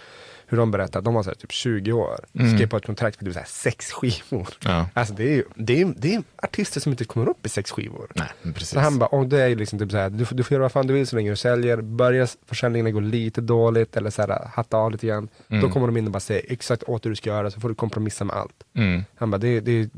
hur 0.51 0.57
de 0.57 0.71
berättade 0.71 0.97
att 0.97 1.05
de 1.05 1.13
var 1.13 1.23
så 1.23 1.29
här, 1.29 1.35
typ 1.35 1.51
20 1.51 1.91
år, 1.91 2.19
Mm. 2.39 2.55
skrev 2.55 2.67
på 2.67 2.77
ett 2.77 2.85
kontrakt 2.85 3.17
för 3.17 3.25
typ 3.25 3.33
så 3.33 3.39
här, 3.39 3.47
sex 3.47 3.91
skivor. 3.91 4.47
Ja. 4.65 4.89
Alltså 4.93 5.13
det 5.13 5.23
är 5.23 5.35
ju 5.35 5.43
det 5.55 5.81
är, 5.81 5.93
det 5.97 6.15
är 6.15 6.23
artister 6.35 6.79
som 6.79 6.91
inte 6.91 7.05
kommer 7.05 7.29
upp 7.29 7.45
i 7.45 7.49
sex 7.49 7.71
skivor. 7.71 8.11
Nej, 8.15 8.27
precis. 8.53 8.69
Så 8.69 8.79
han 8.79 8.99
bara, 8.99 9.05
och 9.05 9.27
det 9.27 9.41
är 9.41 9.55
liksom 9.55 9.79
typ 9.79 9.91
så 9.91 9.97
här, 9.97 10.09
du, 10.09 10.25
får- 10.25 10.35
du 10.35 10.43
får 10.43 10.55
göra 10.55 10.61
vad 10.63 10.71
fan 10.71 10.87
du 10.87 10.93
vill 10.93 11.07
så 11.07 11.15
länge 11.15 11.29
du 11.29 11.35
säljer. 11.35 11.81
Börjar 11.81 12.29
försäljningen 12.45 12.93
gå 12.93 12.99
lite 12.99 13.41
dåligt 13.41 13.97
eller 13.97 14.09
så 14.09 14.21
här, 14.21 14.47
hatta 14.53 14.77
av 14.77 14.91
lite 14.91 15.07
grann. 15.07 15.27
Då 15.47 15.69
kommer 15.69 15.87
de 15.87 15.97
in 15.97 16.05
och 16.05 16.11
bara 16.11 16.19
säger 16.19 16.45
exakt 16.53 16.83
åt 16.83 17.05
hur 17.05 17.09
du 17.09 17.15
ska 17.15 17.29
göra 17.29 17.51
så 17.51 17.59
får 17.59 17.69
du 17.69 17.75
kompromissa 17.75 18.23
med 18.25 18.35
allt. 18.35 18.63
Mm. 18.75 19.03
Han 19.15 19.31
bara, 19.31 19.37
det, 19.37 19.47
är- 19.47 19.61
det 19.61 19.71
är 19.71 19.89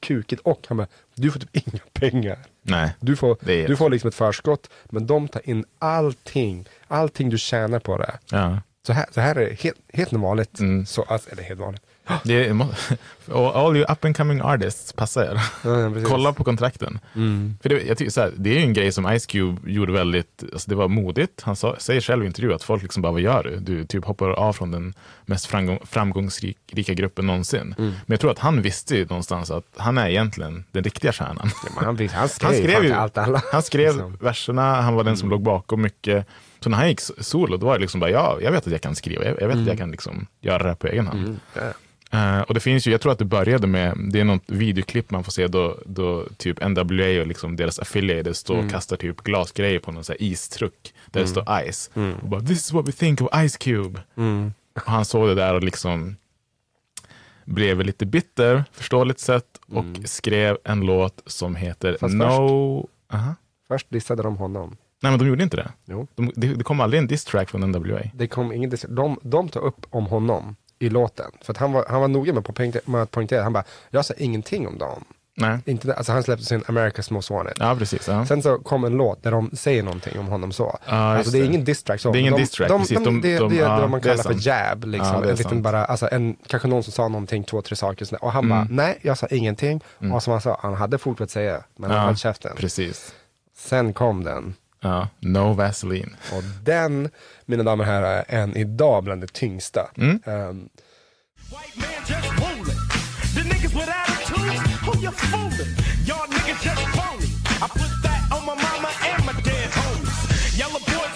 kukigt 0.00 0.42
och 0.42 0.64
han 0.68 0.76
bara, 0.76 0.86
du 1.14 1.30
får 1.30 1.40
typ 1.40 1.50
inga 1.72 1.80
pengar. 1.92 2.38
Nej. 2.62 2.94
Du 3.00 3.16
får, 3.16 3.50
är- 3.50 3.68
du 3.68 3.76
får 3.76 3.90
liksom 3.90 4.08
ett 4.08 4.14
förskott, 4.14 4.70
men 4.84 5.06
de 5.06 5.28
tar 5.28 5.50
in 5.50 5.64
allting, 5.78 6.68
allting 6.88 7.30
du 7.30 7.38
tjänar 7.38 7.78
på 7.78 7.98
det. 7.98 8.18
Ja. 8.30 8.58
Så 8.86 8.92
här, 8.92 9.06
så 9.10 9.20
här 9.20 9.36
är 9.36 9.50
helt, 9.62 9.76
helt 9.92 10.12
vanligt. 10.12 10.60
Mm. 10.60 10.86
Så, 10.86 11.02
alltså, 11.02 11.30
eller 11.30 11.42
helt 11.42 11.60
vanligt. 11.60 11.82
Det 12.24 12.46
är, 12.46 12.66
och 13.26 13.56
all 13.56 13.76
you 13.76 13.86
up 13.92 14.04
and 14.04 14.16
coming 14.16 14.40
artists, 14.42 14.92
passa 14.92 15.24
er. 15.30 15.40
Ja. 15.64 15.92
Kolla 16.04 16.32
på 16.32 16.44
kontrakten. 16.44 16.98
För 17.62 17.68
det, 17.68 17.82
jag 17.82 17.98
tycker 17.98 18.10
så 18.10 18.20
här, 18.20 18.32
det 18.36 18.50
är 18.50 18.54
ju 18.54 18.60
en 18.60 18.72
grej 18.72 18.92
som 18.92 19.18
Ice 19.18 19.26
Cube 19.26 19.70
gjorde 19.70 19.92
väldigt, 19.92 20.44
alltså 20.52 20.70
det 20.70 20.76
var 20.76 20.88
modigt. 20.88 21.42
Han 21.42 21.56
sa, 21.56 21.76
säger 21.78 22.00
själv 22.00 22.24
i 22.24 22.26
intervju 22.26 22.54
att 22.54 22.62
folk 22.62 22.82
liksom 22.82 23.02
bara, 23.02 23.12
vad 23.12 23.20
gör 23.20 23.42
du? 23.42 23.56
Du 23.56 23.84
typ 23.86 24.04
hoppar 24.04 24.30
av 24.30 24.52
från 24.52 24.70
den 24.70 24.94
mest 25.24 25.46
framgång, 25.46 25.78
framgångsrika 25.84 26.94
gruppen 26.94 27.26
någonsin. 27.26 27.74
Men 27.78 27.94
jag 28.06 28.20
tror 28.20 28.30
att 28.30 28.38
han 28.38 28.62
visste 28.62 28.96
ju 28.96 29.06
någonstans 29.06 29.50
att 29.50 29.64
han 29.76 29.98
är 29.98 30.08
egentligen 30.08 30.64
den 30.72 30.84
riktiga 30.84 31.12
stjärnan. 31.12 31.50
Men 31.74 31.84
han, 31.84 32.08
han 32.08 32.28
skrev, 32.28 32.48
Han 32.50 32.58
skrev 32.58 32.84
ju, 32.84 32.92
allt 32.92 33.18
alla. 33.18 33.42
han 33.52 33.62
skrev 33.62 33.92
Liksom. 33.92 34.16
verserna, 34.20 34.82
han 34.82 34.94
var 34.94 35.04
den 35.04 35.16
som 35.16 35.30
låg 35.30 35.42
bakom 35.42 35.82
mycket. 35.82 36.26
Så 36.66 36.70
när 36.70 36.76
han 36.76 36.88
gick 36.88 37.00
solo, 37.00 37.56
då 37.56 37.66
var 37.66 37.74
det 37.74 37.80
liksom 37.80 38.00
bara, 38.00 38.10
ja, 38.10 38.38
jag 38.40 38.52
vet 38.52 38.66
att 38.66 38.72
jag 38.72 38.80
kan 38.80 38.94
skriva, 38.94 39.24
jag, 39.24 39.40
jag 39.40 39.48
vet 39.48 39.56
att 39.56 39.66
jag 39.66 39.78
kan 39.78 39.90
liksom 39.90 40.26
göra 40.40 40.58
det 40.62 40.68
här 40.68 40.74
på 40.74 40.86
egen 40.86 41.06
hand. 41.06 41.40
Ja. 41.54 41.60
Eh, 42.18 42.40
och 42.40 42.54
det 42.54 42.60
finns 42.60 42.86
ju, 42.86 42.90
jag 42.90 43.00
tror 43.00 43.12
att 43.12 43.18
det 43.18 43.24
började 43.24 43.66
med, 43.66 43.98
det 44.12 44.20
är 44.20 44.24
något 44.24 44.42
videoklipp 44.46 45.10
man 45.10 45.24
får 45.24 45.32
se 45.32 45.46
då, 45.46 45.78
då 45.84 46.24
typ 46.36 46.68
NWA 46.68 47.20
och 47.20 47.26
liksom 47.26 47.56
deras 47.56 47.78
affiliates 47.78 48.38
står 48.38 48.56
och 48.64 48.70
kastar 48.70 48.96
typ 48.96 49.20
glasgrejer 49.20 49.78
på 49.78 49.92
någon 49.92 50.04
så 50.04 50.12
här 50.12 50.22
istruck 50.22 50.94
där 51.10 51.20
det 51.20 51.26
står 51.26 51.70
Ice. 51.72 51.90
Och 52.22 52.28
bara, 52.28 52.40
this 52.40 52.58
is 52.58 52.72
what 52.72 52.88
we 52.88 52.92
think 52.92 53.20
of 53.20 53.48
Ice 53.48 53.56
Cube. 53.56 54.00
Och 54.74 54.90
han 54.90 55.04
såg 55.04 55.28
det 55.28 55.34
där 55.34 55.54
och 55.54 55.62
liksom 55.62 56.16
blev 57.44 57.80
lite 57.80 58.06
bitter, 58.06 58.64
förståeligt 58.72 59.20
sett, 59.20 59.60
och 59.66 59.84
skrev 60.04 60.58
en 60.64 60.80
låt 60.80 61.22
som 61.26 61.56
heter 61.56 61.96
Fast 62.00 62.14
No... 62.14 62.88
Aha. 63.12 63.34
Först 63.68 63.90
dissade 63.90 64.22
de 64.22 64.36
honom. 64.36 64.76
Nej 65.02 65.12
men 65.12 65.18
de 65.18 65.28
gjorde 65.28 65.42
inte 65.42 65.56
det. 65.56 65.72
Jo. 65.84 66.06
De, 66.14 66.32
det, 66.36 66.54
det 66.54 66.64
kom 66.64 66.80
aldrig 66.80 66.98
en 67.02 67.06
diss 67.06 67.24
track 67.24 67.50
från 67.50 67.60
NWA. 67.70 68.00
Det 68.14 68.28
kom 68.28 68.52
ingen 68.52 68.70
dis- 68.72 68.86
de, 68.94 69.18
de 69.22 69.48
tar 69.48 69.60
upp 69.60 69.86
om 69.90 70.06
honom 70.06 70.56
i 70.78 70.88
låten. 70.88 71.30
För 71.42 71.52
att 71.52 71.56
han 71.58 71.72
var, 71.72 71.84
han 71.88 72.00
var 72.00 72.08
noga 72.08 72.32
med, 72.32 72.48
att 72.48 72.54
poängte- 72.56 72.80
med 72.84 73.02
att 73.02 73.10
poängtera, 73.10 73.42
han 73.42 73.52
bara, 73.52 73.64
jag 73.90 74.04
sa 74.04 74.14
ingenting 74.18 74.68
om 74.68 74.78
dem. 74.78 75.04
Nej. 75.38 75.58
Inte, 75.64 75.86
det- 75.86 75.94
alltså 75.94 76.12
han 76.12 76.22
släppte 76.22 76.44
sin 76.44 76.62
America's 76.62 77.12
Most 77.12 77.30
Wanted. 77.30 77.56
Ja 77.60 77.76
precis. 77.78 78.08
Ja. 78.08 78.26
Sen 78.26 78.42
så 78.42 78.58
kom 78.58 78.84
en 78.84 78.92
låt 78.96 79.22
där 79.22 79.30
de 79.30 79.50
säger 79.56 79.82
någonting 79.82 80.18
om 80.18 80.26
honom 80.26 80.52
så. 80.52 80.78
Ja, 80.86 80.92
alltså 80.94 81.32
det 81.32 81.38
är 81.38 81.40
det. 81.40 81.46
ingen 81.46 81.64
diss 81.64 81.82
track 81.82 82.00
så. 82.00 82.12
Det 82.12 82.18
är 82.18 82.20
ingen 82.20 82.32
de, 82.32 82.40
diss 82.40 82.50
track, 82.50 82.68
de, 82.68 82.80
precis. 82.80 82.96
De, 82.98 83.04
De- 83.04 83.20
det, 83.20 83.38
de- 83.38 83.48
det 83.52 83.58
är 83.60 83.62
ja, 83.62 83.86
man 83.86 83.90
det 83.90 83.96
är 83.96 84.00
kallar 84.00 84.22
för 84.22 84.30
sant. 84.32 84.46
jab. 84.46 84.84
Liksom. 84.84 85.14
Ja, 85.14 85.20
det 85.20 85.26
är 85.26 85.30
en 85.30 85.36
liten 85.36 85.62
bara, 85.62 85.84
alltså 85.84 86.08
en, 86.12 86.36
kanske 86.46 86.68
någon 86.68 86.82
som 86.82 86.92
sa 86.92 87.08
någonting, 87.08 87.44
två, 87.44 87.62
tre 87.62 87.76
saker. 87.76 88.04
sådär. 88.04 88.24
Och 88.24 88.32
han 88.32 88.44
Mm. 88.44 88.58
bara, 88.58 88.66
nej 88.84 88.98
jag 89.02 89.18
sa 89.18 89.26
ingenting. 89.26 89.80
Och 90.12 90.22
som 90.22 90.30
han 90.30 90.40
sa, 90.40 90.58
han 90.62 90.74
hade 90.74 90.98
fortsatt 90.98 91.30
säga, 91.30 91.62
men 91.76 91.90
han 91.90 92.06
höll 92.06 92.16
käften. 92.16 92.52
Precis. 92.56 93.14
Sen 93.56 93.92
kom 93.92 94.24
den. 94.24 94.54
Ja. 94.80 95.08
No 95.20 95.52
Vaseline. 95.52 96.16
Och 96.32 96.42
den, 96.62 97.10
mina 97.46 97.62
damer 97.62 97.84
och 97.84 97.90
herrar, 97.90 98.24
är 98.28 98.42
än 98.42 98.56
idag 98.56 99.04
bland 99.04 99.20
det 99.20 99.32
tyngsta. 99.32 99.90
Mm. 99.96 100.20
The 103.34 103.42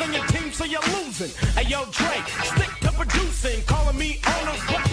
on 0.07 0.15
on 0.15 0.27
team, 0.29 0.53
so 0.53 0.65
you're 0.65 0.87
losing. 0.93 1.31
Hey 1.55 1.65
yo, 1.69 1.85
Dre, 1.93 2.23
stick 2.45 2.81
to 2.81 2.93
producing, 2.93 3.63
calling 3.67 3.99
me 3.99 4.19
owner, 4.27 4.57
but 4.69 4.89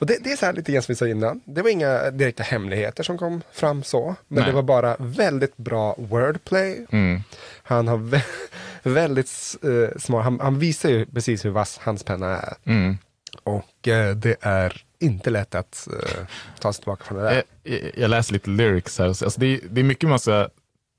Och 0.00 0.06
det, 0.06 0.18
det 0.24 0.32
är 0.32 0.36
så 0.36 0.46
här 0.46 0.52
lite 0.52 0.72
grann 0.72 0.82
som 0.82 0.92
vi 0.92 0.96
sa 0.96 1.08
innan. 1.08 1.40
Det 1.44 1.62
var 1.62 1.70
inga 1.70 2.10
direkta 2.10 2.42
hemligheter 2.42 3.02
som 3.02 3.18
kom 3.18 3.42
fram 3.52 3.82
så. 3.82 4.14
Men 4.28 4.38
Nej. 4.42 4.44
det 4.46 4.52
var 4.52 4.62
bara 4.62 4.96
väldigt 4.98 5.56
bra 5.56 5.94
wordplay. 5.98 6.86
Mm. 6.92 7.20
Han 7.62 7.88
har 7.88 7.96
vä- 7.98 8.22
väldigt 8.82 9.30
uh, 9.64 9.88
smart, 9.98 10.24
han, 10.24 10.40
han 10.40 10.58
visar 10.58 10.88
ju 10.90 11.06
precis 11.06 11.44
hur 11.44 11.50
vass 11.50 11.78
hans 11.82 12.02
penna 12.04 12.26
är. 12.38 12.54
Mm. 12.64 12.98
Och 13.42 13.88
eh, 13.88 14.14
det 14.16 14.36
är 14.40 14.82
inte 14.98 15.30
lätt 15.30 15.54
att 15.54 15.88
eh, 15.92 16.26
ta 16.60 16.72
sig 16.72 16.82
tillbaka 16.82 17.04
från 17.04 17.18
det 17.18 17.24
där. 17.24 17.42
Jag, 17.62 17.80
jag- 17.96 18.08
läser 18.10 18.32
lite 18.32 18.50
lyrics 18.50 18.98
här. 18.98 19.06
Alltså 19.06 19.30
det, 19.40 19.46
är- 19.46 19.60
det 19.70 19.80
är 19.80 19.84
mycket 19.84 20.08
man 20.08 20.18
ska 20.18 20.48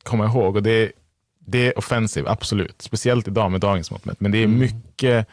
komma 0.04 0.26
ihåg. 0.26 0.56
Och 0.56 0.64
det, 0.64 0.72
är- 0.72 0.92
det 1.40 1.68
är 1.68 1.78
offensive, 1.78 2.30
absolut. 2.30 2.82
Speciellt 2.82 3.28
idag 3.28 3.52
med 3.52 3.62
dagens 3.62 3.92
mått. 3.92 4.20
Men 4.20 4.32
det 4.32 4.38
är 4.44 4.48
mycket 4.48 5.28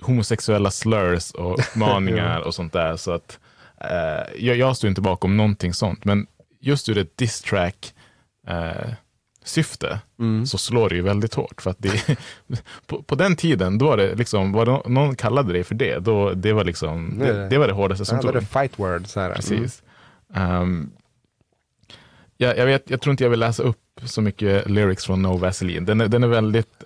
homosexuella 0.00 0.70
slurs 0.70 1.30
och 1.30 1.58
uppmaningar 1.58 2.40
och 2.40 2.54
sånt 2.54 2.72
där. 2.72 2.96
Så 2.96 3.12
att, 3.12 3.38
eh, 3.80 4.44
jag, 4.44 4.56
jag 4.56 4.76
står 4.76 4.88
inte 4.88 5.00
bakom 5.00 5.36
någonting 5.36 5.74
sånt. 5.74 6.04
Men 6.04 6.26
just 6.60 6.88
ur 6.88 6.98
ett 6.98 7.16
diss 7.16 7.40
track 7.40 7.94
eh, 8.46 8.92
syfte 9.44 10.00
så 10.46 10.58
slår 10.58 10.88
det 10.88 10.94
ju 10.94 11.02
väldigt 11.02 11.34
hårt. 11.34 11.62
För 11.62 11.70
att 11.70 11.78
det, 11.78 12.16
på, 12.86 13.02
på 13.02 13.14
den 13.14 13.36
tiden, 13.36 13.78
då 13.78 13.86
var 13.86 13.96
det 13.96 14.14
liksom, 14.14 14.52
var 14.52 14.66
det, 14.66 14.88
någon 14.88 15.16
kallade 15.16 15.52
dig 15.52 15.64
för 15.64 15.74
det, 15.74 15.98
då, 15.98 16.32
det 16.32 16.52
var 16.52 16.64
liksom, 16.64 17.18
det, 17.18 17.48
det 17.48 17.58
var 17.58 17.66
det 17.66 17.72
hårdaste 17.72 18.04
som 18.04 18.16
Ja, 18.16 18.22
tog. 18.22 18.32
det 18.34 18.46
fight 18.46 18.78
word. 18.78 19.06
Så 19.06 19.20
här. 19.20 19.26
Mm. 19.26 19.36
Precis. 19.36 19.82
Ehm, 20.34 20.90
jag, 22.36 22.58
jag, 22.58 22.66
vet, 22.66 22.90
jag 22.90 23.00
tror 23.00 23.10
inte 23.10 23.24
jag 23.24 23.30
vill 23.30 23.40
läsa 23.40 23.62
upp 23.62 24.00
så 24.04 24.20
mycket 24.22 24.70
lyrics 24.70 25.06
från 25.06 25.22
No 25.22 25.36
Vaseline. 25.36 25.84
Den 25.84 26.00
är, 26.00 26.08
den 26.08 26.24
är 26.24 26.28
väldigt... 26.28 26.82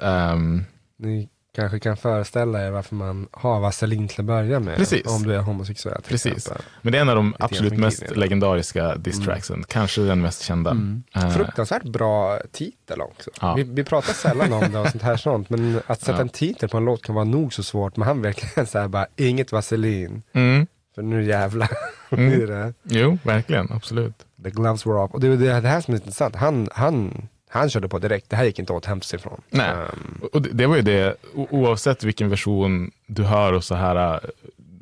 Ni 0.98 1.28
kanske 1.54 1.78
kan 1.80 1.96
föreställa 1.96 2.66
er 2.66 2.70
varför 2.70 2.94
man 2.94 3.28
har 3.32 3.60
vaselin 3.60 4.08
till 4.08 4.20
att 4.20 4.26
börja 4.26 4.60
med. 4.60 4.76
Precis. 4.76 5.06
Om 5.06 5.22
du 5.22 5.34
är 5.34 5.38
homosexuell 5.38 6.02
till 6.02 6.10
precis. 6.10 6.32
exempel. 6.36 6.64
Men 6.82 6.92
det 6.92 6.98
är 6.98 7.02
en 7.02 7.08
av 7.08 7.16
de 7.16 7.34
absolut 7.38 7.76
mest 7.78 8.16
legendariska 8.16 8.96
diss-tracksen. 8.96 9.64
Kanske 9.68 10.00
den 10.00 10.20
mest 10.20 10.42
kända. 10.42 10.76
Eh, 11.14 11.30
Fruktansvärt 11.30 11.82
bra 11.82 12.38
titel 12.52 13.00
också. 13.00 13.30
Ja. 13.40 13.54
Vi, 13.54 13.62
vi 13.62 13.84
pratar 13.84 14.12
sällan 14.12 14.52
om 14.52 14.72
det 14.72 14.78
och 14.78 14.88
sånt 14.88 15.02
här 15.02 15.16
sånt. 15.16 15.50
Men 15.50 15.80
att 15.86 16.00
sätta 16.00 16.12
Ja. 16.12 16.20
en 16.20 16.28
titel 16.28 16.68
på 16.68 16.76
en 16.76 16.84
låt 16.84 17.02
kan 17.02 17.14
vara 17.14 17.24
nog 17.24 17.54
så 17.54 17.62
svårt. 17.62 17.96
Men 17.96 18.08
han 18.08 18.22
verkligen 18.22 18.66
så 18.66 18.78
här 18.78 18.88
bara, 18.88 19.06
inget 19.16 19.52
vaselin. 19.52 20.22
mm, 20.32 20.66
För 20.94 21.02
nu 21.02 21.24
jävlar 21.24 21.68
Mm. 22.12 22.30
blir 22.30 22.46
det. 22.46 22.74
jo, 22.82 23.18
verkligen. 23.22 23.72
Absolut. 23.72 24.14
The 24.44 24.50
gloves 24.50 24.86
were 24.86 24.94
off. 24.94 25.10
Och 25.10 25.20
det 25.20 25.26
är 25.26 25.30
det, 25.36 25.60
det 25.60 25.68
här 25.68 25.80
som 25.80 25.94
är 25.94 25.98
intressant. 25.98 26.36
Han, 26.36 26.68
han, 26.72 27.28
han 27.52 27.70
körde 27.70 27.88
på 27.88 27.98
direkt. 27.98 28.30
Det 28.30 28.36
här 28.36 28.44
gick 28.44 28.58
inte 28.58 28.72
åt 28.72 28.86
hemskt 28.86 29.14
ifrån. 29.14 29.40
Nej. 29.50 29.70
Ehm, 29.70 30.20
Och 30.32 30.42
det, 30.42 30.48
det 30.52 30.66
var 30.66 30.76
ju 30.76 30.82
det, 30.82 31.16
o- 31.34 31.46
oavsett 31.50 32.04
vilken 32.04 32.30
version 32.30 32.90
du 33.06 33.22
hör 33.22 33.52
och 33.52 33.64
så 33.64 33.74
här, 33.74 34.14
eh, 34.14 34.20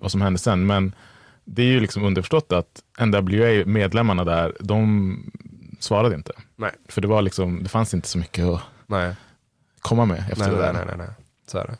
vad 0.00 0.10
som 0.10 0.20
hände 0.20 0.38
sen. 0.38 0.66
Men 0.66 0.94
det 1.44 1.62
är 1.62 1.66
ju 1.66 1.80
liksom 1.80 2.04
underförstått 2.04 2.52
att 2.52 2.82
NWA-medlemmarna 3.00 4.24
där, 4.24 4.56
de 4.60 5.30
svarade 5.80 6.14
inte. 6.14 6.32
nej, 6.56 6.70
För 6.88 7.00
det 7.00 7.08
var 7.08 7.22
liksom, 7.22 7.62
det 7.62 7.68
fanns 7.68 7.94
inte 7.94 8.08
så 8.08 8.18
mycket 8.18 8.44
att 8.44 8.60
nej. 8.86 9.14
komma 9.80 10.04
med 10.04 10.18
efter 10.18 10.38
Nej, 10.46 10.50
det 10.56 10.62
där. 10.62 10.72
nej, 10.72 10.82
nej, 10.86 10.96
nej. 10.98 11.08
Så 11.46 11.58
är 11.58 11.64
det. 11.66 11.76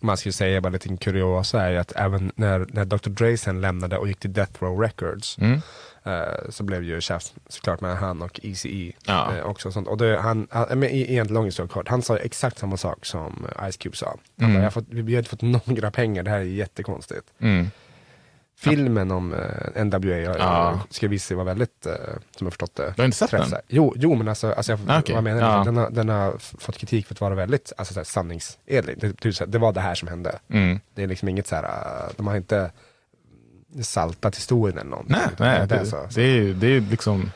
Man 0.00 0.16
skulle 0.16 0.32
säga 0.32 0.60
bara 0.60 0.68
lite 0.70 0.96
kuriosa 0.96 1.62
är 1.62 1.70
ju 1.70 1.76
att 1.78 1.92
även 1.96 2.32
när, 2.34 2.66
när 2.68 2.84
Dr. 2.84 3.08
Dre 3.10 3.36
sen 3.38 3.60
lämnade 3.60 3.98
och 3.98 4.08
gick 4.08 4.18
till 4.18 4.32
Death 4.32 4.52
Row 4.64 4.80
Records 4.80 5.38
Mm. 5.38 5.60
Eh, 6.04 6.50
så 6.50 6.62
blev 6.64 6.84
ju 6.84 7.00
tjafs 7.00 7.34
såklart 7.48 7.80
med 7.80 7.96
han 7.96 8.22
och 8.22 8.40
Eazy-E 8.42 8.92
Ja. 9.06 9.36
eh, 9.36 9.44
också. 9.44 9.68
Och 9.68 9.74
sånt. 9.74 9.88
Och 9.88 9.96
det, 9.96 10.18
han, 10.20 10.46
han, 10.50 10.66
men 10.78 10.82
i- 10.88 11.00
egentligen 11.12 11.34
lång 11.34 11.44
historia 11.44 11.68
kort, 11.68 11.88
han 11.88 12.02
sa 12.02 12.16
exakt 12.16 12.58
samma 12.58 12.76
sak 12.76 13.04
som 13.06 13.46
eh, 13.58 13.70
Ice 13.70 13.76
Cube 13.76 13.96
sa. 13.96 14.06
Han 14.06 14.18
Mm. 14.38 14.52
bara, 14.54 14.58
jag 14.58 14.64
har 14.66 14.70
fått, 14.70 14.86
vi 14.88 15.14
har 15.14 15.18
inte 15.18 15.30
fått 15.30 15.42
några 15.66 15.90
pengar, 15.90 16.22
det 16.22 16.30
här 16.30 16.38
är 16.38 16.42
jättekonstigt. 16.44 17.26
Mm. 17.38 17.70
Filmen 18.56 19.10
om 19.10 19.34
eh, 19.34 19.84
NWA 19.84 20.16
Ja. 20.38 20.80
ska 20.90 21.08
visa 21.08 21.34
vara 21.34 21.44
väldigt, 21.44 21.86
eh, 21.86 21.92
som 22.36 22.46
jag 22.46 22.52
förstått 22.52 22.74
det, 22.74 22.92
Du 22.96 23.02
har 23.02 23.04
inte 23.06 23.16
sett 23.16 23.30
den? 23.30 23.40
träffsäker. 23.40 23.64
Jo, 23.68 23.94
jo, 23.96 24.14
men 24.14 24.28
alltså, 24.28 24.52
alltså 24.52 24.72
jag, 24.72 24.80
Ah, 24.88 24.98
okej. 24.98 25.14
vad 25.14 25.24
menar? 25.24 25.40
Ja. 25.58 25.64
Den, 25.64 25.76
har, 25.76 25.90
den 25.90 26.08
har 26.08 26.38
fått 26.38 26.78
kritik 26.78 27.06
för 27.06 27.14
att 27.14 27.20
vara 27.20 27.34
väldigt 27.34 27.72
alltså, 27.76 28.04
sanningsenlig. 28.04 29.00
Det, 29.00 29.46
det, 29.46 29.58
var 29.58 29.72
det 29.72 29.80
här 29.80 29.94
som 29.94 30.08
hände. 30.08 30.38
Mm. 30.48 30.80
Det 30.94 31.02
är 31.02 31.06
liksom 31.06 31.28
inget 31.28 31.46
så 31.46 31.56
här, 31.56 31.64
uh, 31.64 32.10
de 32.16 32.26
har 32.26 32.36
inte 32.36 32.70
saltat 33.80 34.36
historien 34.36 34.78
eller 34.78 34.90
någonting. 34.90 35.16
Nej, 35.16 35.28
nej 35.38 35.66
det 35.68 35.78
det, 35.78 35.86
så. 35.86 36.06
det, 36.14 36.22
är, 36.22 36.42
det 36.54 36.66
är 36.66 36.80
liksom 36.80 37.30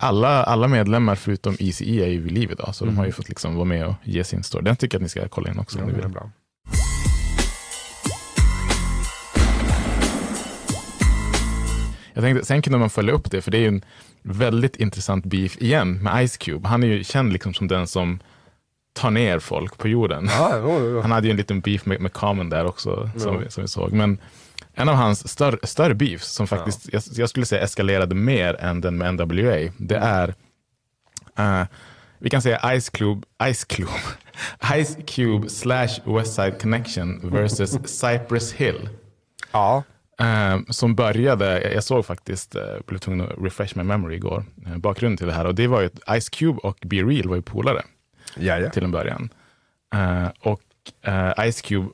alla, 0.00 0.44
alla 0.44 0.68
medlemmar 0.68 1.14
förutom 1.14 1.56
ECE 1.60 1.84
är 2.04 2.08
ju 2.08 2.20
vid 2.20 2.32
liv 2.32 2.50
idag, 2.50 2.74
så 2.74 2.84
de 2.84 2.96
har 2.98 3.06
ju 3.06 3.12
fått 3.12 3.28
liksom 3.28 3.54
vara 3.54 3.64
med 3.64 3.86
och 3.86 3.94
ge 4.04 4.24
sin 4.24 4.42
story. 4.42 4.64
Den 4.64 4.76
tycker 4.76 4.94
jag 4.94 5.00
att 5.00 5.02
ni 5.02 5.08
ska 5.08 5.28
kolla 5.28 5.50
in 5.50 5.58
också 5.58 5.78
Ja, 5.78 5.84
om 5.84 5.90
ni 5.90 5.96
vill. 5.96 6.08
bra. 6.08 6.30
Jag 12.14 12.24
tänkte, 12.24 12.46
sen 12.46 12.62
kunde 12.62 12.78
man 12.78 12.90
följa 12.90 13.12
upp 13.12 13.30
det, 13.30 13.42
för 13.42 13.50
det 13.50 13.58
är 13.58 13.60
ju 13.60 13.68
en 13.68 13.84
väldigt 14.22 14.76
intressant 14.76 15.24
beef 15.24 15.56
igen 15.62 16.02
med 16.02 16.28
Ice 16.28 16.36
Cube. 16.36 16.68
Han 16.68 16.82
är 16.82 16.86
ju 16.86 17.04
känd 17.04 17.32
liksom 17.32 17.54
som 17.54 17.68
den 17.68 17.86
som 17.86 18.18
tar 18.92 19.10
ner 19.10 19.38
folk 19.38 19.78
på 19.78 19.88
jorden. 19.88 20.28
Jo, 20.38 20.48
jo, 20.62 20.88
jo. 20.90 21.00
Han 21.00 21.10
hade 21.10 21.26
ju 21.26 21.30
en 21.30 21.36
liten 21.36 21.60
beef 21.60 21.86
med, 21.86 22.00
med 22.00 22.12
Common 22.12 22.50
där 22.50 22.64
också, 22.64 23.10
som, 23.16 23.40
vi, 23.40 23.50
som 23.50 23.62
vi 23.62 23.68
såg. 23.68 23.92
Men 23.92 24.18
en 24.74 24.88
av 24.88 24.94
hans 24.94 25.28
större, 25.28 25.58
större 25.66 25.94
beefs, 25.94 26.28
som 26.28 26.46
faktiskt, 26.46 26.92
jag, 26.92 27.02
jag 27.12 27.28
skulle 27.28 27.46
säga 27.46 27.62
eskalerade 27.62 28.14
mer 28.14 28.54
än 28.60 28.80
den 28.80 28.96
med 28.98 29.14
NWA, 29.14 29.72
det 29.78 29.96
är, 29.96 30.34
eh, 31.38 31.66
vi 32.18 32.30
kan 32.30 32.42
säga 32.42 32.80
Ice 32.80 32.88
Cube, 32.90 33.26
Ice 33.54 33.64
Cube, 33.64 33.90
Ice 34.84 34.96
Cube 35.06 35.48
slash 35.48 35.88
West 36.04 36.34
Side 36.34 36.60
Connection 36.60 37.30
versus 37.30 37.70
Cypress 38.00 38.52
Hill. 38.52 38.88
ja. 39.52 39.82
Eh, 40.20 40.58
som 40.68 40.94
började, 40.94 41.72
jag- 41.72 41.84
såg 41.84 42.06
faktiskt, 42.06 42.56
uh, 42.56 42.62
blev 42.86 42.98
tvungen 42.98 43.20
att 43.26 43.32
refresh 43.38 43.76
my 43.76 43.82
memory 43.82 44.16
igår, 44.16 44.44
uh, 44.66 44.76
bakgrunden 44.78 45.16
till 45.16 45.26
det 45.26 45.32
här. 45.32 45.44
Och 45.44 45.54
det 45.54 45.66
var 45.66 45.80
ju 45.80 45.86
att 46.06 46.22
Ice 46.22 46.28
Cube 46.28 46.58
och 46.62 46.78
Be 46.86 46.96
Real 46.96 47.28
var 47.28 47.36
ju 47.36 47.42
polare 47.42 47.82
Ja, 48.36 48.58
ja. 48.58 48.70
till 48.70 48.84
en 48.84 48.90
början. 48.90 49.28
Och 50.40 50.60
Ice 51.52 51.60
Cube 51.60 51.88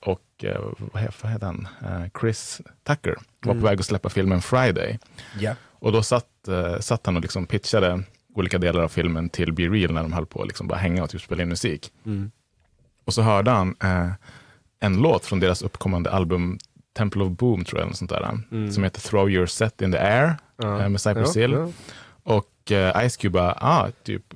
och 0.00 0.20
eh, 0.46 0.60
vad 0.78 1.02
he- 1.02 1.12
vad 1.22 1.32
heter 1.32 1.46
han? 1.46 1.68
Eh, 1.84 2.08
Chris 2.20 2.60
Tucker 2.86 3.14
var 3.40 3.54
på 3.54 3.60
väg 3.60 3.80
att 3.80 3.86
släppa 3.86 4.08
filmen 4.08 4.42
Friday. 4.42 4.98
ja. 5.38 5.54
Och 5.78 5.92
då 5.92 6.02
satt, 6.02 6.48
eh, 6.48 6.78
satt 6.80 7.06
han 7.06 7.16
och 7.16 7.22
liksom 7.22 7.46
pitchade 7.46 8.02
olika 8.34 8.58
delar 8.58 8.82
av 8.82 8.88
filmen 8.88 9.28
till 9.28 9.52
Be 9.52 9.62
Real 9.62 9.92
när 9.92 10.02
de 10.02 10.12
höll 10.12 10.26
på 10.26 10.40
att 10.42 10.46
liksom 10.48 10.68
bara 10.68 10.78
hänga 10.78 11.02
och 11.02 11.10
typ 11.10 11.20
spela 11.22 11.42
in 11.42 11.48
musik. 11.48 11.92
Och 13.04 13.14
så 13.14 13.22
hörde 13.22 13.50
han 13.50 13.76
eh, 13.82 14.10
en 14.80 14.96
låt 15.02 15.26
från 15.26 15.40
deras 15.40 15.62
uppkommande 15.62 16.10
album 16.10 16.58
Temple 16.96 17.22
of 17.22 17.30
Boom, 17.32 17.64
tror 17.64 17.80
jag, 17.80 17.86
eller 17.86 17.96
sånt 17.96 18.10
där, 18.10 18.38
som 18.72 18.84
heter 18.84 19.00
Throw 19.00 19.30
Your 19.30 19.46
Set 19.46 19.82
in 19.82 19.92
the 19.92 19.98
Air 19.98 20.36
eh, 20.62 20.88
med 20.88 21.00
Cypress 21.00 21.36
Ja, 21.36 21.42
Hill. 21.42 21.52
ja. 21.52 21.68
Och 22.22 22.72
eh, 22.72 23.08
Ice 23.08 23.16
Cube 23.16 23.32
bara, 23.38 23.52
ah, 23.60 23.88
typ, 24.02 24.30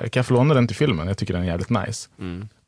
kan 0.00 0.10
jag 0.12 0.26
få 0.26 0.34
låna 0.34 0.54
den 0.54 0.66
till 0.66 0.76
filmen? 0.76 1.06
Jag 1.08 1.18
tycker 1.18 1.34
den 1.34 1.42
är 1.42 1.46
jävligt 1.46 1.70
nice. 1.70 2.08